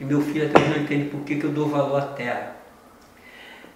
e 0.01 0.05
meu 0.05 0.21
filho 0.21 0.49
até 0.49 0.61
não 0.69 0.77
entende 0.79 1.09
por 1.09 1.21
que, 1.21 1.37
que 1.37 1.45
eu 1.45 1.53
dou 1.53 1.69
valor 1.69 2.01
à 2.01 2.07
terra. 2.07 2.57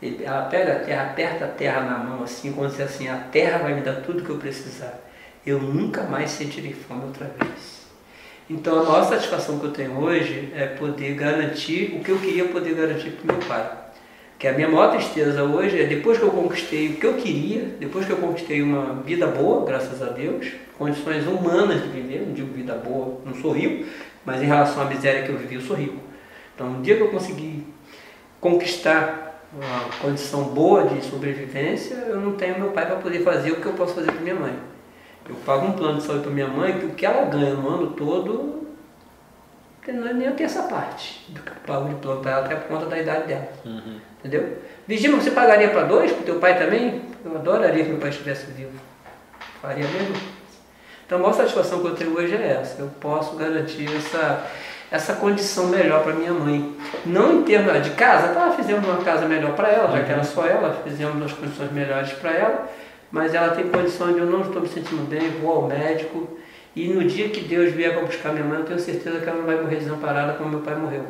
Ela 0.03 0.43
pega 0.43 0.77
a 0.77 0.79
terra, 0.81 1.03
aperta 1.11 1.45
a 1.45 1.49
terra 1.49 1.81
na 1.83 1.99
mão 1.99 2.23
assim, 2.25 2.53
quando 2.53 2.71
diz 2.71 2.81
assim, 2.81 3.09
a 3.09 3.17
terra 3.17 3.59
vai 3.59 3.75
me 3.75 3.83
dar 3.83 3.97
tudo 3.97 4.23
que 4.23 4.31
eu 4.31 4.39
precisar. 4.39 4.99
Eu 5.45 5.61
nunca 5.61 6.03
mais 6.03 6.31
sentirei 6.31 6.73
fome 6.73 7.05
outra 7.05 7.27
vez. 7.27 7.81
Então 8.49 8.81
a 8.81 8.83
maior 8.83 9.05
satisfação 9.05 9.59
que 9.59 9.67
eu 9.67 9.73
tenho 9.73 9.97
hoje 9.99 10.53
é 10.57 10.67
poder 10.67 11.15
garantir 11.15 11.97
o 11.97 12.03
que 12.03 12.11
eu 12.11 12.19
queria 12.19 12.47
poder 12.49 12.75
garantir 12.75 13.11
para 13.11 13.35
meu 13.35 13.47
pai. 13.47 13.80
Que 14.41 14.49
a 14.49 14.55
minha 14.55 14.71
maior 14.71 14.91
tristeza 14.91 15.45
hoje 15.45 15.79
é 15.79 15.85
depois 15.85 16.17
que 16.17 16.25
eu 16.25 16.31
conquistei 16.31 16.89
o 16.89 16.97
que 16.97 17.05
eu 17.05 17.13
queria, 17.13 17.61
depois 17.79 18.07
que 18.07 18.13
eu 18.13 18.17
conquistei 18.17 18.63
uma 18.63 18.95
vida 19.03 19.27
boa, 19.27 19.67
graças 19.67 20.01
a 20.03 20.07
Deus, 20.07 20.53
condições 20.79 21.27
humanas 21.27 21.83
de 21.83 21.89
viver, 21.89 22.25
não 22.27 22.33
digo 22.33 22.51
vida 22.55 22.75
boa, 22.75 23.19
não 23.27 23.35
sou 23.35 23.53
rico, 23.53 23.85
mas 24.25 24.41
em 24.43 24.47
relação 24.47 24.83
à 24.83 24.87
miséria 24.87 25.25
que 25.25 25.29
eu 25.29 25.37
vivi, 25.37 25.57
eu 25.57 25.61
sou 25.61 25.77
rico. 25.77 25.99
Então, 26.55 26.71
no 26.71 26.83
dia 26.83 26.97
que 26.97 27.03
eu 27.03 27.11
consegui 27.11 27.67
conquistar 28.41 29.45
uma 29.53 29.91
condição 30.01 30.45
boa 30.45 30.85
de 30.85 31.05
sobrevivência, 31.05 31.97
eu 32.09 32.19
não 32.19 32.33
tenho 32.33 32.59
meu 32.59 32.71
pai 32.71 32.87
para 32.87 32.97
poder 32.97 33.23
fazer 33.23 33.53
o 33.53 33.57
que 33.57 33.67
eu 33.67 33.75
posso 33.75 33.95
fazer 33.95 34.11
para 34.11 34.23
minha 34.23 34.37
mãe. 34.37 34.55
Eu 35.29 35.35
pago 35.45 35.67
um 35.67 35.73
plano 35.73 35.99
de 35.99 36.05
saúde 36.05 36.23
para 36.23 36.33
minha 36.33 36.49
mãe, 36.49 36.79
que 36.79 36.87
o 36.87 36.95
que 36.95 37.05
ela 37.05 37.27
ganha 37.27 37.53
no 37.53 37.69
ano 37.69 37.89
todo, 37.89 38.69
não 39.93 40.09
é 40.09 40.13
nem 40.13 40.27
eu 40.27 40.35
tenho 40.35 40.49
essa 40.49 40.63
parte 40.65 41.25
do 41.29 41.41
que 41.41 41.51
eu 41.51 41.57
pago 41.67 41.89
de 41.89 42.29
ela, 42.29 42.45
até 42.45 42.55
por 42.57 42.69
conta 42.69 42.87
da 42.87 42.99
idade 42.99 43.27
dela. 43.27 43.49
Entendeu? 44.19 44.59
Vigima, 44.87 45.21
você 45.21 45.31
pagaria 45.31 45.69
para 45.69 45.85
dois, 45.85 46.13
para 46.13 46.25
teu 46.25 46.39
pai 46.39 46.59
também? 46.59 47.03
Eu 47.25 47.37
adoraria 47.37 47.85
que 47.85 47.91
meu 47.91 47.99
pai 47.99 48.11
estivesse 48.11 48.47
vivo. 48.53 48.73
Faria 49.63 49.87
coisa. 49.87 50.41
Então 51.07 51.19
a 51.19 51.23
maior 51.23 51.35
satisfação 51.35 51.81
que 51.81 51.87
eu 51.89 51.95
tenho 51.95 52.17
hoje 52.17 52.35
é 52.35 52.59
essa. 52.61 52.81
Eu 52.81 52.89
posso 53.01 53.37
garantir 53.37 53.89
essa, 53.97 54.47
essa 54.91 55.15
condição 55.15 55.67
melhor 55.67 56.03
para 56.03 56.15
minha 56.15 56.33
mãe. 56.33 56.77
Não 57.05 57.41
em 57.41 57.43
termos 57.43 57.83
de 57.83 57.91
casa, 57.91 58.29
tá, 58.35 58.53
fizemos 58.53 58.87
uma 58.87 58.99
casa 58.99 59.27
melhor 59.27 59.55
para 59.55 59.69
ela, 59.69 59.91
já 59.91 60.05
que 60.05 60.13
era 60.13 60.25
só 60.25 60.47
ela, 60.47 60.81
fizemos 60.85 61.25
as 61.25 61.33
condições 61.33 61.73
melhores 61.73 62.13
para 62.13 62.31
ela, 62.31 62.71
mas 63.11 63.35
ela 63.35 63.55
tem 63.55 63.69
condições 63.69 64.15
de 64.15 64.21
eu 64.21 64.27
não 64.27 64.43
estou 64.43 64.63
me 64.63 64.69
sentindo 64.69 65.09
bem, 65.09 65.31
vou 65.41 65.53
ao 65.53 65.63
médico, 65.67 66.39
e 66.75 66.89
no 66.89 67.05
dia 67.05 67.29
que 67.29 67.41
Deus 67.41 67.73
vier 67.73 67.95
para 67.95 68.07
buscar 68.07 68.33
minha 68.33 68.45
mãe, 68.45 68.61
eu 68.61 68.65
tenho 68.65 68.79
certeza 68.79 69.19
que 69.19 69.29
ela 69.29 69.39
não 69.39 69.47
vai 69.47 69.61
morrer 69.61 69.77
desamparada 69.77 70.35
como 70.35 70.51
meu 70.51 70.61
pai 70.61 70.77
morreu. 70.77 71.07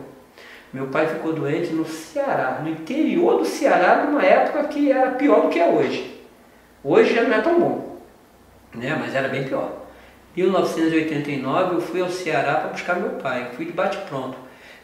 Meu 0.73 0.87
pai 0.87 1.07
ficou 1.07 1.32
doente 1.32 1.73
no 1.73 1.85
Ceará, 1.85 2.61
no 2.62 2.70
interior 2.70 3.39
do 3.39 3.45
Ceará, 3.45 4.05
numa 4.05 4.24
época 4.24 4.65
que 4.69 4.91
era 4.91 5.11
pior 5.12 5.43
do 5.43 5.49
que 5.49 5.59
é 5.59 5.69
hoje. 5.69 6.20
Hoje 6.82 7.15
já 7.15 7.23
não 7.23 7.37
é 7.37 7.41
tão 7.41 7.61
bom, 7.61 8.01
né? 8.74 8.97
mas 8.99 9.15
era 9.15 9.28
bem 9.28 9.45
pior. 9.45 9.81
Em 10.35 10.43
1989 10.43 11.74
eu 11.74 11.81
fui 11.81 12.01
ao 12.01 12.09
Ceará 12.09 12.55
para 12.55 12.70
buscar 12.70 12.97
meu 12.97 13.11
pai, 13.19 13.51
fui 13.57 13.66
de 13.66 13.73
bate-pronto. 13.73 14.39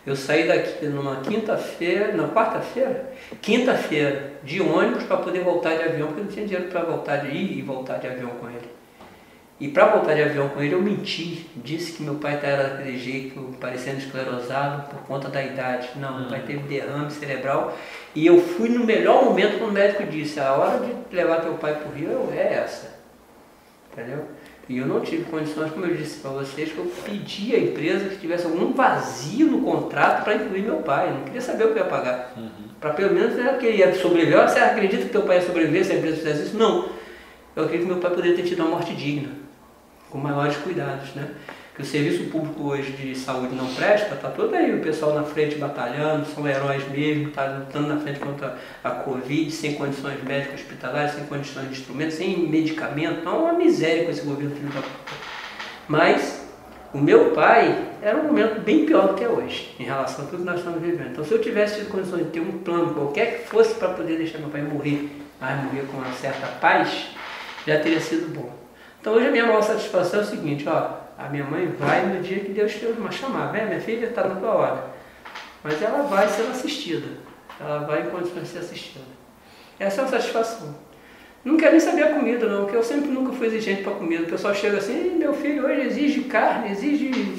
Eu 0.05 0.15
saí 0.15 0.47
daqui 0.47 0.87
numa 0.87 1.17
quinta-feira, 1.17 2.13
na 2.13 2.29
quarta-feira, 2.29 3.13
quinta-feira, 3.41 4.35
de 4.45 4.61
ônibus 4.61 5.05
para 5.05 5.17
poder 5.17 5.41
voltar 5.41 5.77
de 5.77 5.85
avião, 5.85 6.09
porque 6.09 6.21
eu 6.21 6.25
não 6.25 6.33
tinha 6.33 6.47
dinheiro 6.47 6.69
para 6.69 6.83
voltar 6.83 7.17
de 7.19 7.29
ir 7.29 7.59
e 7.59 7.63
voltar 7.63 7.99
de 7.99 8.07
avião 8.07 8.31
com 8.31 8.49
ele. 8.49 8.76
E 9.59 9.69
para 9.69 9.87
voltar 9.87 10.15
de 10.15 10.23
avião 10.23 10.51
com 10.51 10.63
ele, 10.63 10.75
eu 10.75 10.83
menti. 10.83 11.47
Disse 11.57 11.93
que 11.93 12.03
meu 12.03 12.17
pai 12.17 12.39
era 12.43 12.69
daquele 12.69 12.99
jeito, 12.99 13.57
parecendo 13.59 13.99
esclerosado 13.99 14.91
por 14.91 15.01
conta 15.07 15.29
da 15.31 15.43
idade. 15.43 15.89
Não, 15.97 16.21
meu 16.21 16.29
pai 16.29 16.43
teve 16.47 16.59
derrame 16.65 17.11
cerebral. 17.11 17.75
E 18.15 18.27
eu 18.27 18.39
fui 18.39 18.69
no 18.69 18.85
melhor 18.85 19.25
momento 19.25 19.59
quando 19.59 19.71
o 19.71 19.73
médico 19.73 20.05
disse: 20.05 20.39
a 20.39 20.53
hora 20.53 20.81
de 20.81 21.17
levar 21.17 21.41
teu 21.41 21.55
pai 21.55 21.75
para 21.75 21.89
o 21.89 21.93
Rio 21.93 22.31
é 22.35 22.53
essa. 22.53 22.97
Entendeu? 23.91 24.27
E 24.69 24.77
eu 24.77 24.87
não 24.87 25.01
tive 25.01 25.25
condições, 25.25 25.71
como 25.73 25.87
eu 25.87 25.95
disse 25.95 26.19
para 26.19 26.33
vocês, 26.33 26.73
que 26.73 26.79
eu 26.79 26.93
pedi 27.05 27.55
à 27.55 27.59
empresa 27.59 28.11
que 28.11 28.17
tivesse 28.17 28.45
algum 28.45 28.75
vazio 28.75 29.47
no 29.47 29.63
contrato 29.63 30.25
para 30.25 30.35
incluir 30.35 30.63
meu 30.63 30.79
pai. 30.79 31.09
Eu 31.09 31.15
não 31.15 31.23
queria 31.23 31.41
saber 31.41 31.65
o 31.65 31.69
que 31.69 31.79
eu 31.79 31.85
ia 31.85 31.89
pagar. 31.89 32.35
Uhum. 32.37 32.51
Para 32.79 32.91
pelo 32.91 33.15
menos 33.15 33.37
né, 33.37 33.57
que 33.59 33.65
ele 33.65 33.79
ia 33.79 33.95
sobreviver. 33.95 34.39
Você 34.43 34.59
acredita 34.59 35.05
que 35.05 35.09
teu 35.09 35.23
pai 35.23 35.37
ia 35.37 35.43
sobreviver 35.43 35.83
se 35.83 35.93
a 35.93 35.95
empresa 35.97 36.17
fizesse 36.17 36.43
isso? 36.49 36.59
Não. 36.59 36.91
Eu 37.55 37.65
acredito 37.65 37.87
que 37.87 37.93
meu 37.93 38.03
pai 38.03 38.11
poderia 38.11 38.37
ter 38.37 38.43
tido 38.43 38.61
uma 38.61 38.71
morte 38.71 38.95
digna 38.95 39.46
com 40.17 40.23
maiores 40.23 40.57
cuidados, 40.57 41.15
né? 41.15 41.29
Que 41.75 41.83
o 41.83 41.85
serviço 41.85 42.25
público 42.31 42.71
hoje 42.71 42.93
de 42.93 43.15
saúde 43.15 43.55
não 43.55 43.67
presta, 43.75 44.15
está 44.15 44.31
todo 44.31 44.55
aí 44.55 44.75
o 44.75 44.81
pessoal 44.83 45.15
na 45.15 45.25
frente 45.25 45.57
batalhando, 45.57 46.25
são 46.25 46.49
heróis 46.49 46.89
mesmo, 46.89 47.29
está 47.29 47.45
lutando 47.45 47.89
na 47.89 48.01
frente 48.01 48.19
contra 48.19 48.57
a 48.83 48.91
Covid, 48.91 49.51
sem 49.51 49.75
condições 49.75 50.23
médicas 50.25 50.61
hospitalares, 50.61 51.13
sem 51.13 51.27
condições 51.27 51.67
de 51.67 51.73
instrumentos, 51.73 52.15
sem 52.15 52.49
medicamento, 52.49 53.21
então 53.21 53.35
é 53.35 53.39
uma 53.51 53.53
miséria 53.53 54.05
com 54.07 54.11
esse 54.11 54.23
governo 54.23 54.57
filho 54.57 54.71
da 54.71 54.81
puta. 54.81 55.13
Mas 55.87 56.47
o 56.95 56.99
meu 56.99 57.33
pai 57.33 57.79
era 58.01 58.17
um 58.17 58.23
momento 58.23 58.63
bem 58.63 58.87
pior 58.87 59.09
do 59.09 59.15
que 59.15 59.25
é 59.25 59.29
hoje, 59.29 59.77
em 59.79 59.85
relação 59.85 60.25
a 60.25 60.29
tudo 60.29 60.39
que 60.39 60.47
nós 60.47 60.61
estamos 60.61 60.81
vivendo. 60.81 61.11
Então 61.11 61.25
se 61.25 61.33
eu 61.33 61.43
tivesse 61.43 61.81
tido 61.81 61.91
condições 61.91 62.25
de 62.25 62.31
ter 62.31 62.41
um 62.41 62.53
plano, 62.61 62.95
qualquer 62.95 63.41
que 63.41 63.49
fosse, 63.51 63.75
para 63.75 63.91
poder 63.91 64.17
deixar 64.17 64.39
meu 64.39 64.49
pai 64.49 64.63
morrer, 64.63 65.11
mas 65.39 65.63
morrer 65.63 65.87
com 65.93 65.99
uma 65.99 66.13
certa 66.15 66.47
paz, 66.47 67.11
já 67.67 67.79
teria 67.81 68.01
sido 68.01 68.35
bom. 68.35 68.66
Então 69.07 69.15
hoje 69.15 69.29
a 69.29 69.31
minha 69.31 69.47
maior 69.47 69.63
satisfação 69.63 70.19
é 70.19 70.23
o 70.25 70.27
seguinte, 70.27 70.69
ó, 70.69 70.89
a 71.17 71.29
minha 71.29 71.45
mãe 71.45 71.73
vai 71.79 72.05
no 72.07 72.21
dia 72.21 72.41
que 72.41 72.51
Deus 72.51 72.73
te 72.73 72.81
chamar, 73.13 73.53
vem, 73.53 73.65
minha 73.65 73.81
filha 73.81 74.07
está 74.07 74.27
na 74.27 74.35
tua 74.35 74.51
hora. 74.51 74.85
Mas 75.63 75.81
ela 75.81 76.03
vai 76.03 76.27
sendo 76.27 76.51
assistida, 76.51 77.07
ela 77.61 77.87
vai 77.87 78.03
condições 78.09 78.43
de 78.43 78.49
ser 78.49 78.59
assistida. 78.59 79.05
Essa 79.79 80.01
é 80.01 80.03
uma 80.03 80.11
satisfação. 80.11 80.75
Não 81.45 81.57
quero 81.57 81.71
nem 81.71 81.81
saber 81.81 82.03
a 82.03 82.15
comida 82.15 82.49
não, 82.49 82.65
porque 82.65 82.77
eu 82.77 82.83
sempre 82.83 83.09
nunca 83.09 83.33
fui 83.33 83.47
exigente 83.47 83.85
para 83.85 83.93
comida. 83.93 84.25
O 84.25 84.27
pessoal 84.27 84.53
chega 84.53 84.79
assim, 84.79 85.15
meu 85.17 85.33
filho 85.35 85.65
hoje 85.65 85.83
exige 85.83 86.23
carne, 86.23 86.73
exige 86.73 87.37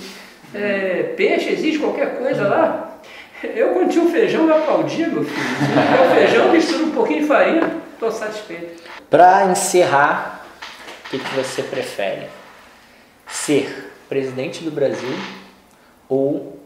é, 0.56 1.16
peixe, 1.18 1.50
exige 1.50 1.80
qualquer 1.80 2.18
coisa 2.18 2.48
lá. 2.48 2.98
Eu 3.44 3.74
quando 3.74 3.92
tinha 3.92 4.06
o 4.06 4.10
feijão 4.10 4.48
eu 4.48 4.56
aplaudia, 4.56 5.10
meu 5.10 5.26
filho. 5.26 5.42
o 6.02 6.16
feijão, 6.16 6.50
mistura 6.50 6.86
um 6.86 6.92
pouquinho 6.92 7.24
de 7.24 7.28
farinha, 7.28 7.70
estou 7.92 8.10
satisfeito. 8.10 8.84
Para 9.10 9.48
encerrar, 9.48 10.37
o 11.08 11.10
que, 11.10 11.20
que 11.20 11.36
você 11.36 11.64
prefere? 11.64 12.28
Ser 13.26 13.94
presidente 14.10 14.62
do 14.62 14.72
Brasil 14.72 15.18
ou 16.10 16.60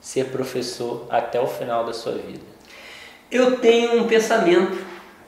ser 0.00 0.26
professor 0.26 1.04
até 1.10 1.40
o 1.40 1.48
final 1.48 1.84
da 1.84 1.92
sua 1.92 2.12
vida? 2.12 2.44
Eu 3.28 3.58
tenho 3.58 4.00
um 4.00 4.06
pensamento, 4.06 4.78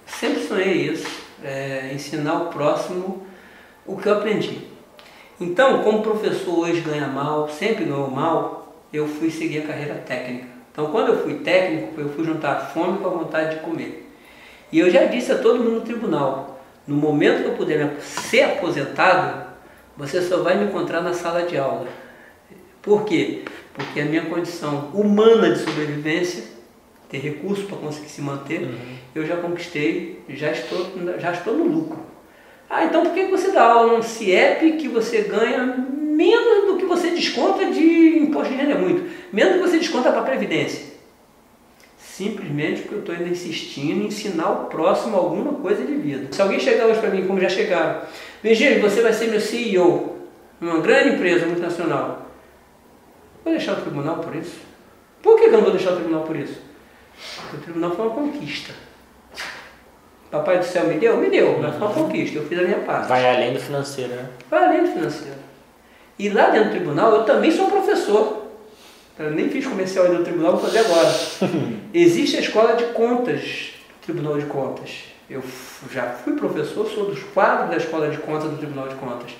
sempre 0.06 0.46
sonhei 0.46 0.88
isso, 0.88 1.08
é, 1.42 1.90
ensinar 1.92 2.42
o 2.42 2.46
próximo 2.46 3.26
o 3.84 3.96
que 3.96 4.08
eu 4.08 4.18
aprendi. 4.18 4.68
Então, 5.40 5.82
como 5.82 6.02
professor 6.02 6.60
hoje 6.60 6.80
ganha 6.80 7.08
mal, 7.08 7.48
sempre 7.48 7.84
ganhou 7.84 8.08
mal, 8.08 8.84
eu 8.92 9.08
fui 9.08 9.32
seguir 9.32 9.64
a 9.64 9.66
carreira 9.66 9.94
técnica. 9.94 10.46
Então, 10.70 10.92
quando 10.92 11.08
eu 11.08 11.24
fui 11.24 11.40
técnico, 11.40 12.00
eu 12.00 12.08
fui 12.10 12.24
juntar 12.24 12.70
fome 12.72 12.98
com 12.98 13.06
a 13.08 13.10
vontade 13.10 13.56
de 13.56 13.62
comer. 13.62 14.08
E 14.70 14.78
eu 14.78 14.88
já 14.90 15.06
disse 15.06 15.32
a 15.32 15.38
todo 15.38 15.58
mundo 15.58 15.72
no 15.72 15.80
tribunal, 15.80 16.53
no 16.86 16.96
momento 16.96 17.42
que 17.42 17.48
eu 17.48 17.54
puder 17.54 17.96
ser 18.00 18.42
aposentado, 18.42 19.46
você 19.96 20.20
só 20.20 20.42
vai 20.42 20.58
me 20.58 20.66
encontrar 20.66 21.00
na 21.00 21.14
sala 21.14 21.42
de 21.42 21.56
aula. 21.56 21.88
Por 22.82 23.04
quê? 23.04 23.42
Porque 23.72 24.00
a 24.00 24.04
minha 24.04 24.26
condição 24.26 24.90
humana 24.92 25.50
de 25.50 25.60
sobrevivência, 25.60 26.44
ter 27.08 27.18
recursos 27.18 27.64
para 27.64 27.76
conseguir 27.76 28.08
se 28.08 28.20
manter, 28.20 28.62
uhum. 28.62 28.96
eu 29.14 29.26
já 29.26 29.36
conquistei, 29.36 30.22
já 30.28 30.50
estou, 30.50 30.86
já 31.18 31.32
estou 31.32 31.54
no 31.54 31.64
lucro. 31.64 31.98
Ah, 32.68 32.84
então 32.84 33.02
por 33.02 33.12
que 33.12 33.26
você 33.26 33.52
dá 33.52 33.62
aula 33.62 33.96
num 33.96 34.02
CIEP 34.02 34.72
que 34.78 34.88
você 34.88 35.22
ganha 35.22 35.64
menos 35.64 36.66
do 36.66 36.76
que 36.76 36.84
você 36.84 37.10
desconta 37.10 37.66
de 37.66 38.18
imposto 38.18 38.52
de 38.52 38.58
renda? 38.58 38.72
É 38.72 38.78
muito. 38.78 39.10
Menos 39.32 39.54
do 39.54 39.62
que 39.62 39.68
você 39.68 39.78
desconta 39.78 40.10
para 40.10 40.20
a 40.20 40.24
Previdência 40.24 40.93
simplesmente 42.16 42.82
porque 42.82 42.94
eu 42.94 43.00
estou 43.00 43.12
ainda 43.12 43.28
insistindo 43.28 44.02
em 44.02 44.06
ensinar 44.06 44.48
o 44.48 44.66
próximo 44.66 45.16
alguma 45.16 45.54
coisa 45.54 45.84
de 45.84 45.96
vida. 45.96 46.28
Se 46.30 46.40
alguém 46.40 46.60
chegar 46.60 46.86
hoje 46.86 47.00
para 47.00 47.10
mim, 47.10 47.26
como 47.26 47.40
já 47.40 47.48
chegaram, 47.48 48.02
Virgílio, 48.40 48.80
você 48.80 49.02
vai 49.02 49.12
ser 49.12 49.26
meu 49.26 49.40
CEO, 49.40 50.16
uma 50.60 50.78
grande 50.78 51.16
empresa 51.16 51.44
multinacional. 51.44 52.30
Vou 53.44 53.52
deixar 53.52 53.72
o 53.72 53.80
tribunal 53.80 54.18
por 54.18 54.32
isso? 54.36 54.60
Por 55.20 55.40
que 55.40 55.46
eu 55.46 55.50
não 55.50 55.62
vou 55.62 55.72
deixar 55.72 55.90
o 55.90 55.96
tribunal 55.96 56.22
por 56.22 56.36
isso? 56.36 56.60
Porque 57.36 57.56
o 57.56 57.60
tribunal 57.60 57.90
foi 57.96 58.06
uma 58.06 58.14
conquista. 58.14 58.72
Papai 60.30 60.58
do 60.58 60.64
céu 60.64 60.86
me 60.86 60.94
deu? 60.94 61.16
Me 61.16 61.28
deu, 61.28 61.58
mas 61.58 61.74
foi 61.76 61.88
uma 61.88 61.94
conquista, 61.94 62.38
eu 62.38 62.46
fiz 62.46 62.58
a 62.60 62.62
minha 62.62 62.78
parte. 62.78 63.08
Vai 63.08 63.28
além 63.28 63.54
do 63.54 63.58
financeiro, 63.58 64.14
né? 64.14 64.28
Vai 64.48 64.64
além 64.64 64.82
do 64.84 64.92
financeiro. 64.92 65.38
E 66.16 66.28
lá 66.28 66.50
dentro 66.50 66.68
do 66.68 66.76
tribunal 66.76 67.12
eu 67.12 67.24
também 67.24 67.50
sou 67.50 67.68
professor. 67.68 68.43
Eu 69.18 69.30
nem 69.30 69.48
fiz 69.48 69.66
comercial 69.66 70.06
ainda 70.06 70.18
no 70.18 70.24
tribunal, 70.24 70.52
vou 70.52 70.60
fazer 70.60 70.80
agora. 70.80 71.14
Existe 71.94 72.36
a 72.36 72.40
escola 72.40 72.74
de 72.74 72.84
contas 72.86 73.74
Tribunal 74.04 74.36
de 74.38 74.44
Contas. 74.46 75.04
Eu 75.30 75.42
já 75.90 76.10
fui 76.10 76.34
professor, 76.34 76.86
sou 76.86 77.06
dos 77.06 77.22
quadros 77.22 77.70
da 77.70 77.76
escola 77.78 78.10
de 78.10 78.18
contas 78.18 78.50
do 78.50 78.58
Tribunal 78.58 78.88
de 78.88 78.94
Contas. 78.96 79.30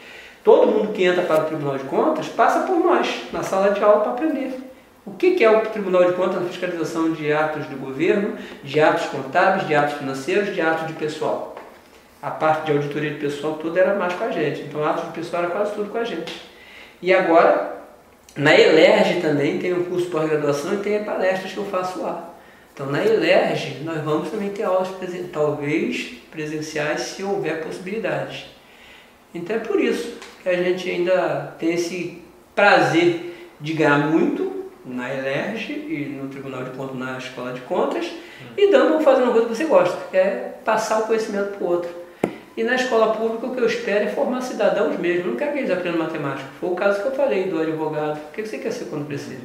Todo 0.43 0.71
mundo 0.71 0.93
que 0.93 1.05
entra 1.05 1.23
para 1.23 1.43
o 1.43 1.47
Tribunal 1.47 1.77
de 1.77 1.85
Contas 1.85 2.29
passa 2.29 2.61
por 2.61 2.79
nós, 2.79 3.25
na 3.31 3.43
sala 3.43 3.73
de 3.73 3.83
aula, 3.83 4.01
para 4.01 4.13
aprender. 4.13 4.59
O 5.05 5.13
que 5.13 5.45
é 5.45 5.51
o 5.51 5.61
Tribunal 5.67 6.05
de 6.05 6.15
Contas 6.15 6.41
na 6.41 6.49
fiscalização 6.49 7.13
de 7.13 7.31
atos 7.31 7.69
de 7.69 7.75
governo, 7.75 8.39
de 8.63 8.81
atos 8.81 9.05
contábeis, 9.07 9.67
de 9.67 9.75
atos 9.75 9.99
financeiros, 9.99 10.55
de 10.55 10.61
atos 10.63 10.87
de 10.87 10.95
pessoal? 10.95 11.57
A 12.23 12.31
parte 12.31 12.65
de 12.65 12.73
auditoria 12.73 13.11
de 13.11 13.21
pessoal, 13.21 13.55
tudo 13.55 13.79
era 13.79 13.95
mais 13.97 14.15
com 14.15 14.25
a 14.25 14.31
gente. 14.31 14.63
Então, 14.63 14.83
atos 14.83 15.05
de 15.05 15.11
pessoal 15.11 15.43
era 15.43 15.53
quase 15.53 15.75
tudo 15.75 15.91
com 15.91 15.99
a 15.99 16.05
gente. 16.05 16.41
E 17.03 17.13
agora, 17.13 17.84
na 18.37 18.59
ELERJ 18.59 19.21
também 19.21 19.59
tem 19.59 19.73
um 19.73 19.85
curso 19.85 20.07
de 20.07 20.11
pós-graduação 20.11 20.75
e 20.75 20.79
tem 20.79 21.05
palestras 21.05 21.53
que 21.53 21.59
eu 21.59 21.65
faço 21.67 22.03
lá. 22.03 22.35
Então 22.73 22.87
na 22.87 23.05
ELERJ 23.05 23.83
nós 23.85 24.03
vamos 24.03 24.31
também 24.31 24.51
ter 24.51 24.65
aulas 24.65 24.89
presen 24.89 25.29
talvez 25.29 26.15
presenciais 26.31 27.01
se 27.01 27.23
houver 27.23 27.63
possibilidades. 27.63 28.47
Então 29.33 29.57
é 29.57 29.61
por 29.61 29.81
isso 29.81 30.19
que 30.43 30.49
a 30.49 30.57
gente 30.57 30.91
ainda 30.91 31.55
tem 31.59 31.75
esse 31.75 32.23
prazer 32.55 33.53
de 33.61 33.73
ganhar 33.73 33.99
muito 33.99 34.65
na 34.85 35.13
ELERJ 35.13 35.73
e 35.73 36.19
no 36.21 36.29
Tribunal 36.29 36.65
de 36.65 36.71
Contas, 36.71 36.97
na 36.97 37.19
Escola 37.19 37.53
de 37.53 37.61
Contas, 37.63 38.11
e 38.57 38.71
dando 38.71 39.03
fazendo 39.03 39.25
uma 39.25 39.33
coisa 39.33 39.49
que 39.49 39.55
você 39.55 39.65
gosta, 39.65 39.97
que 40.11 40.17
é 40.17 40.55
passar 40.65 41.01
o 41.01 41.07
conhecimento 41.07 41.57
para 41.57 41.65
o 41.65 41.71
outro. 41.71 42.04
E 42.57 42.63
na 42.63 42.77
escola 42.77 43.15
pública 43.15 43.47
o 43.47 43.55
que 43.55 43.61
eu 43.61 43.67
espero 43.67 44.05
é 44.05 44.09
formar 44.09 44.41
cidadãos 44.41 44.99
mesmo. 44.99 45.31
não 45.31 45.37
quero 45.37 45.53
que 45.53 45.59
eles 45.59 45.71
aprendam 45.71 45.99
matemática. 45.99 46.49
Foi 46.61 46.71
o 46.71 46.75
caso 46.75 47.03
que 47.03 47.09
eu 47.09 47.13
falei 47.13 47.45
do 47.45 47.61
advogado. 47.61 48.19
O 48.29 48.33
que 48.33 48.47
você 48.47 48.59
quer 48.59 48.73
ser 48.73 48.85
quando 48.87 49.07
crescer? 49.07 49.39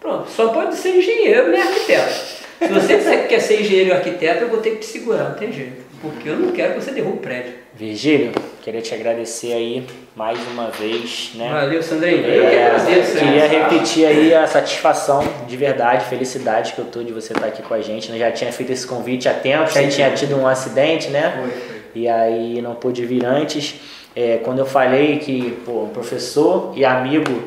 Pronto, 0.00 0.30
só 0.30 0.48
pode 0.48 0.76
ser 0.76 0.96
engenheiro 0.96 1.50
nem 1.50 1.60
arquiteto. 1.60 2.14
Se 2.58 2.68
você 2.68 2.96
disser 2.96 3.22
que 3.22 3.28
quer 3.28 3.40
ser 3.40 3.60
engenheiro 3.60 3.90
e 3.90 3.92
arquiteto, 3.92 4.44
eu 4.44 4.48
vou 4.48 4.60
ter 4.60 4.70
que 4.70 4.78
te 4.78 4.86
segurar, 4.86 5.30
não 5.30 5.34
tem 5.34 5.52
jeito. 5.52 5.88
Porque 6.00 6.28
eu 6.28 6.36
não 6.36 6.52
quero 6.52 6.74
que 6.74 6.80
você 6.80 6.92
derrube 6.92 7.18
o 7.18 7.20
prédio. 7.20 7.54
Virgílio, 7.74 8.32
queria 8.62 8.80
te 8.80 8.94
agradecer 8.94 9.52
aí 9.52 9.84
mais 10.14 10.38
uma 10.52 10.70
vez, 10.70 11.32
né? 11.34 11.50
Valeu, 11.52 11.82
Sandrinho. 11.82 12.24
É, 12.24 12.38
eu 12.38 12.50
que 12.50 12.56
agradeço. 12.56 13.18
Queria 13.18 13.46
repetir 13.46 14.06
aí 14.06 14.32
a 14.32 14.46
satisfação 14.46 15.24
de 15.46 15.56
verdade, 15.56 16.04
felicidade 16.04 16.72
que 16.72 16.78
eu 16.78 16.84
tô 16.84 17.02
de 17.02 17.12
você 17.12 17.32
estar 17.32 17.46
aqui 17.46 17.62
com 17.62 17.74
a 17.74 17.80
gente. 17.80 18.10
Eu 18.10 18.18
já 18.18 18.30
tinha 18.30 18.52
feito 18.52 18.72
esse 18.72 18.86
convite 18.86 19.28
há 19.28 19.34
tempo, 19.34 19.68
já 19.70 19.88
tinha 19.88 20.10
tido 20.12 20.36
um 20.36 20.46
acidente, 20.46 21.08
né? 21.10 21.34
Foi, 21.36 21.50
foi 21.50 21.77
e 21.94 22.08
aí 22.08 22.60
não 22.60 22.74
pôde 22.74 23.04
vir 23.04 23.24
antes. 23.24 23.76
É, 24.14 24.38
quando 24.38 24.58
eu 24.58 24.66
falei 24.66 25.18
que, 25.18 25.58
pô, 25.64 25.88
professor 25.92 26.72
e 26.74 26.84
amigo 26.84 27.42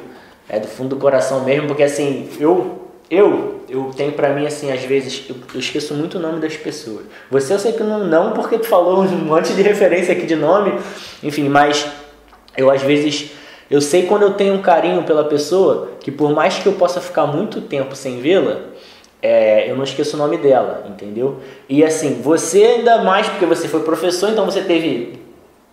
é 0.47 0.59
do 0.59 0.67
fundo 0.67 0.95
do 0.95 0.97
coração 0.97 1.43
mesmo, 1.43 1.67
porque 1.67 1.83
assim, 1.83 2.29
eu 2.39 2.81
eu, 3.11 3.59
eu 3.67 3.91
tenho 3.93 4.13
pra 4.13 4.29
mim 4.29 4.47
assim, 4.47 4.71
às 4.71 4.81
vezes, 4.83 5.25
eu, 5.29 5.35
eu, 5.53 5.59
esqueço 5.59 5.93
muito 5.93 6.17
o 6.17 6.21
nome 6.21 6.39
das 6.39 6.55
pessoas. 6.55 7.05
Você 7.29 7.53
eu 7.53 7.59
sei 7.59 7.73
que 7.73 7.83
não, 7.83 8.07
não, 8.07 8.31
porque 8.31 8.57
tu 8.57 8.65
falou 8.67 9.03
um 9.03 9.07
monte 9.25 9.53
de 9.53 9.61
referência 9.61 10.13
aqui 10.13 10.25
de 10.25 10.35
nome, 10.37 10.79
enfim, 11.21 11.49
mas 11.49 11.85
eu 12.55 12.71
às 12.71 12.81
vezes, 12.81 13.31
eu 13.69 13.81
sei 13.81 14.03
quando 14.03 14.21
eu 14.21 14.33
tenho 14.35 14.53
um 14.53 14.61
carinho 14.61 15.03
pela 15.03 15.25
pessoa, 15.25 15.89
que 15.99 16.09
por 16.09 16.31
mais 16.31 16.59
que 16.59 16.67
eu 16.67 16.73
possa 16.73 17.01
ficar 17.01 17.27
muito 17.27 17.59
tempo 17.59 17.97
sem 17.97 18.21
vê-la, 18.21 18.70
é, 19.21 19.69
eu 19.69 19.75
não 19.75 19.83
esqueço 19.83 20.15
o 20.15 20.19
nome 20.19 20.37
dela, 20.37 20.85
entendeu? 20.89 21.37
E 21.69 21.83
assim, 21.83 22.21
você 22.21 22.63
ainda 22.63 23.03
mais, 23.03 23.27
porque 23.27 23.45
você 23.45 23.67
foi 23.67 23.81
professor, 23.81 24.29
então 24.29 24.45
você 24.45 24.61
teve 24.61 25.19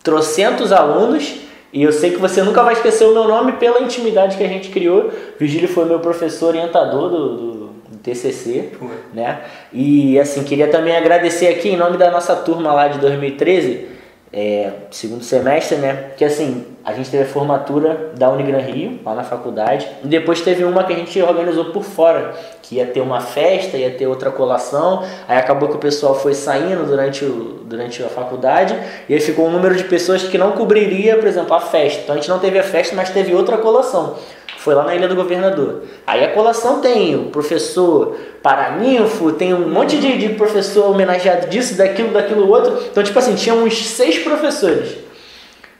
trocentos 0.02 0.72
alunos, 0.72 1.36
e 1.72 1.82
eu 1.82 1.92
sei 1.92 2.10
que 2.10 2.16
você 2.16 2.42
nunca 2.42 2.62
vai 2.62 2.74
esquecer 2.74 3.04
o 3.04 3.12
meu 3.12 3.28
nome 3.28 3.52
pela 3.52 3.80
intimidade 3.80 4.36
que 4.36 4.44
a 4.44 4.48
gente 4.48 4.70
criou. 4.70 5.10
Virgílio 5.38 5.68
foi 5.68 5.84
meu 5.84 6.00
professor 6.00 6.48
orientador 6.48 7.10
do, 7.10 7.36
do, 7.36 7.52
do 7.90 7.98
TCC, 8.02 8.70
né? 9.12 9.42
E 9.72 10.18
assim, 10.18 10.44
queria 10.44 10.68
também 10.68 10.96
agradecer 10.96 11.48
aqui 11.48 11.68
em 11.68 11.76
nome 11.76 11.98
da 11.98 12.10
nossa 12.10 12.34
turma 12.36 12.72
lá 12.72 12.88
de 12.88 12.98
2013, 12.98 13.86
é, 14.32 14.70
segundo 14.90 15.24
semestre, 15.24 15.78
né? 15.78 16.10
Que 16.16 16.24
assim, 16.24 16.66
a 16.84 16.92
gente 16.92 17.10
teve 17.10 17.24
a 17.24 17.26
formatura 17.26 18.12
da 18.16 18.30
Unigran 18.30 18.60
Rio, 18.60 19.00
lá 19.04 19.14
na 19.14 19.24
faculdade, 19.24 19.88
e 20.04 20.08
depois 20.08 20.40
teve 20.40 20.64
uma 20.64 20.84
que 20.84 20.92
a 20.92 20.96
gente 20.96 21.20
organizou 21.22 21.66
por 21.66 21.82
fora, 21.82 22.34
que 22.62 22.76
ia 22.76 22.86
ter 22.86 23.00
uma 23.00 23.20
festa, 23.20 23.76
ia 23.76 23.90
ter 23.90 24.06
outra 24.06 24.30
colação, 24.30 25.02
aí 25.26 25.38
acabou 25.38 25.68
que 25.68 25.76
o 25.76 25.80
pessoal 25.80 26.14
foi 26.14 26.34
saindo 26.34 26.86
durante, 26.86 27.24
o, 27.24 27.60
durante 27.64 28.02
a 28.02 28.08
faculdade, 28.08 28.78
e 29.08 29.14
aí 29.14 29.20
ficou 29.20 29.46
um 29.46 29.50
número 29.50 29.74
de 29.74 29.84
pessoas 29.84 30.22
que 30.22 30.36
não 30.36 30.52
cobriria, 30.52 31.16
por 31.16 31.26
exemplo, 31.26 31.54
a 31.54 31.60
festa. 31.60 32.02
Então 32.02 32.14
a 32.14 32.18
gente 32.18 32.28
não 32.28 32.38
teve 32.38 32.58
a 32.58 32.62
festa, 32.62 32.94
mas 32.94 33.10
teve 33.10 33.34
outra 33.34 33.56
colação 33.56 34.16
foi 34.68 34.74
lá 34.74 34.84
na 34.84 34.94
Ilha 34.94 35.08
do 35.08 35.16
Governador. 35.16 35.84
Aí 36.06 36.22
a 36.22 36.34
colação 36.34 36.82
tem 36.82 37.16
o 37.16 37.30
professor 37.30 38.18
Paraninfo, 38.42 39.32
tem 39.32 39.54
um 39.54 39.66
monte 39.70 39.96
de, 39.96 40.18
de 40.18 40.28
professor 40.34 40.90
homenageado 40.90 41.48
disso, 41.48 41.74
daquilo, 41.74 42.10
daquilo 42.10 42.46
outro. 42.46 42.78
Então, 42.90 43.02
tipo 43.02 43.18
assim, 43.18 43.34
tinha 43.34 43.54
uns 43.54 43.86
seis 43.86 44.18
professores. 44.18 44.98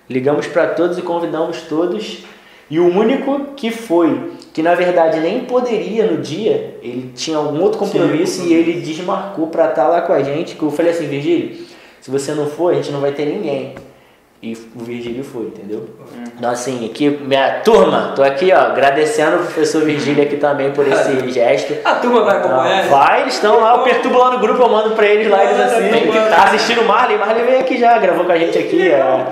Ligamos 0.09 0.47
para 0.47 0.69
todos 0.69 0.97
e 0.97 1.03
convidamos 1.03 1.61
todos. 1.69 2.21
E 2.71 2.81
o 2.81 2.87
único 2.87 3.53
que 3.55 3.71
foi, 3.71 4.33
que 4.55 4.63
na 4.63 4.75
verdade 4.75 5.21
nem 5.21 5.41
poderia 5.41 6.07
no 6.11 6.23
dia, 6.23 6.79
ele 6.83 7.13
tinha 7.15 7.37
algum 7.37 7.61
outro 7.61 7.79
compromisso 7.79 8.41
Sim, 8.41 8.49
e 8.49 8.55
ele 8.55 8.81
desmarcou 8.81 9.49
para 9.49 9.69
estar 9.69 9.83
tá 9.83 9.89
lá 9.89 10.01
com 10.01 10.15
a 10.15 10.23
gente. 10.23 10.55
Que 10.55 10.63
eu 10.63 10.71
falei 10.71 10.93
assim, 10.93 11.07
Virgílio, 11.07 11.59
se 12.01 12.11
você 12.11 12.33
não 12.33 12.47
for, 12.47 12.73
a 12.73 12.77
gente 12.77 12.91
não 12.91 13.03
vai 13.03 13.13
ter 13.13 13.27
ninguém. 13.27 13.75
E 14.41 14.57
o 14.77 14.85
Virgílio 14.85 15.25
foi, 15.25 15.47
entendeu? 15.47 15.79
Uhum. 15.79 16.25
Então, 16.37 16.49
assim, 16.49 16.89
aqui, 16.89 17.11
minha 17.11 17.61
turma, 17.65 18.13
tô 18.15 18.23
aqui, 18.23 18.53
ó, 18.53 18.67
agradecendo 18.67 19.37
o 19.37 19.41
professor 19.41 19.83
Virgílio 19.83 20.23
aqui 20.23 20.37
também 20.37 20.71
por 20.71 20.87
esse 20.87 21.29
gesto. 21.33 21.75
A 21.85 21.97
turma 21.97 22.23
vai 22.23 22.37
acompanhar? 22.37 22.87
Então, 22.87 22.99
vai, 22.99 23.23
eles 23.23 23.35
estão 23.35 23.61
lá, 23.61 23.77
eu 23.77 23.83
perturbo 23.83 24.17
lá 24.17 24.31
no 24.31 24.39
grupo, 24.39 24.63
eu 24.63 24.69
mando 24.69 24.95
pra 24.95 25.07
eles 25.07 25.29
lá, 25.29 25.45
eles 25.45 25.59
assistem. 25.59 26.13
Tá 26.13 26.45
assistindo 26.45 26.83
o 26.83 26.85
Marley, 26.85 27.19
Marley 27.19 27.45
veio 27.45 27.61
aqui 27.61 27.81
já, 27.81 27.99
gravou 27.99 28.25
com 28.25 28.31
a 28.31 28.39
gente 28.39 28.57
aqui. 28.57 28.89
É. 28.89 29.27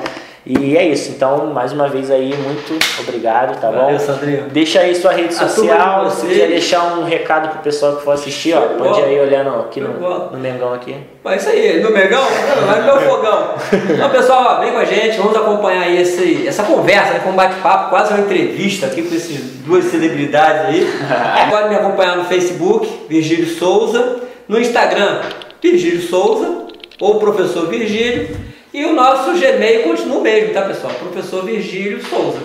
E 0.49 0.77
é 0.77 0.87
isso, 0.87 1.11
então, 1.11 1.49
mais 1.49 1.73
uma 1.73 1.89
vez 1.89 2.09
aí, 2.09 2.33
muito 2.33 2.79
obrigado, 3.01 3.61
tá 3.61 3.69
Valeu, 3.69 3.99
bom? 3.99 3.99
Sandrinho. 3.99 4.45
Deixa 4.53 4.79
aí 4.79 4.95
sua 4.95 5.11
rede 5.11 5.35
social, 5.35 6.09
se 6.09 6.25
quiser 6.25 6.47
deixar 6.47 6.85
um 6.97 7.03
recado 7.03 7.49
pro 7.49 7.59
pessoal 7.65 7.97
que 7.97 8.05
for 8.05 8.13
assistir, 8.13 8.55
ó, 8.55 8.61
pode 8.79 9.01
ir 9.01 9.03
aí 9.03 9.19
olhando 9.19 9.49
aqui 9.59 9.81
no, 9.81 9.89
no 10.31 10.39
Mengão 10.39 10.73
aqui. 10.73 10.95
Mas 11.25 11.43
isso 11.43 11.51
aí, 11.51 11.83
no 11.83 11.91
Mengão? 11.91 12.23
Vai 12.65 12.79
no 12.79 12.87
meu 12.87 13.01
fogão. 13.01 13.55
Então, 13.97 14.11
pessoal, 14.11 14.45
ó, 14.47 14.61
vem 14.61 14.71
com 14.71 14.79
a 14.79 14.85
gente, 14.85 15.17
vamos 15.17 15.37
acompanhar 15.37 15.83
aí 15.83 16.01
esse, 16.01 16.47
essa 16.47 16.63
conversa, 16.63 17.15
né, 17.15 17.21
com 17.25 17.31
um 17.31 17.37
bate-papo, 17.37 17.91
quase 17.91 18.13
uma 18.13 18.21
entrevista 18.21 18.87
aqui 18.87 19.03
com 19.03 19.13
essas 19.13 19.37
duas 19.67 19.87
celebridades 19.87 20.67
aí. 20.67 20.87
pode 21.51 21.71
me 21.71 21.75
acompanhar 21.75 22.17
no 22.17 22.25
Facebook, 22.25 22.89
Virgílio 23.09 23.49
Souza, 23.57 24.21
no 24.47 24.61
Instagram, 24.61 25.23
Virgílio 25.61 26.03
Souza, 26.03 26.67
ou 27.01 27.19
Professor 27.19 27.67
Virgílio. 27.67 28.47
E 28.77 28.85
o 28.85 28.93
nosso 28.93 29.33
Gmail 29.33 29.85
continua 29.85 30.19
o 30.19 30.21
mesmo, 30.21 30.53
tá 30.53 30.61
pessoal? 30.61 30.93
Professor 30.93 31.43
Virgílio 31.47 32.05
Souza. 32.05 32.41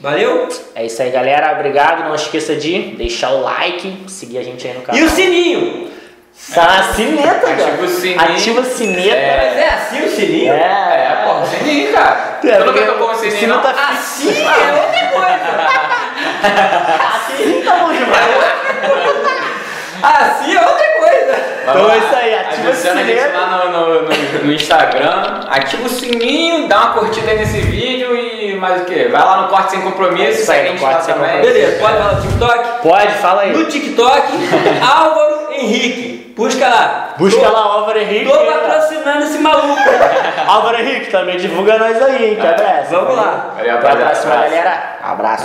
Valeu? 0.00 0.48
É 0.74 0.86
isso 0.86 1.02
aí, 1.02 1.10
galera. 1.10 1.52
Obrigado. 1.52 2.08
Não 2.08 2.14
esqueça 2.14 2.56
de 2.56 2.94
deixar 2.96 3.32
o 3.32 3.42
like, 3.42 3.98
seguir 4.08 4.38
a 4.38 4.42
gente 4.42 4.66
aí 4.66 4.72
no 4.72 4.80
canal. 4.80 4.98
E 4.98 5.04
o 5.04 5.10
sininho! 5.10 5.90
Tá, 6.54 6.94
sineta, 6.94 7.40
cara. 7.40 7.64
Ativa 7.64 7.82
o 7.82 7.88
sininho. 7.88 8.20
Ativa 8.22 8.60
o 8.62 8.64
sininho. 8.64 9.12
É. 9.14 9.36
Mas 9.36 9.58
é 9.58 9.68
assim 9.74 10.02
o 10.06 10.08
sininho? 10.08 10.52
É, 10.54 10.56
É, 10.56 11.22
pô, 11.26 11.44
sininho, 11.54 11.92
cara. 11.92 12.38
É, 12.42 12.56
Tu 12.56 12.64
nunca 12.64 12.86
tocou 12.86 13.08
o 13.08 13.10
o 13.10 13.14
sininho, 13.14 13.38
sino 13.38 13.54
não? 13.54 13.62
tá 13.62 13.90
Assim 13.90 14.34
é 14.34 14.72
outra 14.72 15.06
coisa. 15.12 15.52
assim, 17.12 17.62
tá 17.62 17.74
bom 17.76 17.92
demais. 17.92 18.32
Assim 20.02 20.56
é 20.56 20.60
outra 20.62 20.71
Então 21.62 21.90
é 21.90 21.98
isso 21.98 22.16
aí, 22.16 22.34
ativa 22.34 22.66
o 22.66 22.68
Adiciona 22.70 23.00
a 23.00 23.04
gente 23.04 23.20
sininho. 23.20 23.40
lá 23.40 23.46
no, 23.46 23.70
no, 23.72 24.02
no- 24.02 24.44
no 24.44 24.52
Instagram, 24.52 25.40
ativa 25.48 25.82
o 25.86 25.88
sininho, 25.88 26.68
dá 26.68 26.76
uma 26.78 26.92
curtida 26.94 27.34
nesse 27.34 27.60
vídeo 27.60 28.16
e 28.16 28.54
mais 28.56 28.82
o 28.82 28.84
que? 28.84 29.04
Vai 29.04 29.22
lá 29.24 29.42
no 29.42 29.48
Corte 29.48 29.70
Sem 29.70 29.80
Compromisso, 29.82 30.30
isso 30.38 30.46
segue 30.46 30.60
aí, 30.60 30.66
a 30.66 30.70
gente 30.72 30.80
Corte 30.80 30.94
lá 30.94 31.14
também. 31.14 31.30
Compromisso. 31.30 31.52
Beleza, 31.54 31.78
pode 31.78 31.96
falar 31.98 32.12
no 32.14 32.22
TikTok? 32.22 32.82
Pode, 32.82 33.12
fala 33.14 33.42
aí. 33.42 33.52
No 33.52 33.64
TikTok, 33.64 34.22
Álvaro 34.96 35.52
Henrique. 35.52 36.22
Busca 36.34 36.66
lá. 36.66 37.14
Busca 37.18 37.40
Tô- 37.44 37.52
lá 37.52 37.60
Álvaro 37.60 37.98
Henrique. 37.98 38.24
Tô 38.30 38.38
patrocinando 38.38 39.22
esse 39.24 39.38
maluco. 39.38 39.78
Álvaro 40.48 40.78
Henrique 40.80 41.10
também 41.10 41.36
divulga 41.36 41.78
nós 41.78 42.00
aí, 42.02 42.30
hein? 42.30 42.36
Que 42.40 42.46
abraço. 42.46 42.90
Vamos 42.90 43.16
lá. 43.16 43.50
Valeu, 43.56 43.76
Até 43.76 43.88
a 43.92 43.96
próxima, 43.96 44.34
galera. 44.36 44.82
Abraço. 45.02 45.44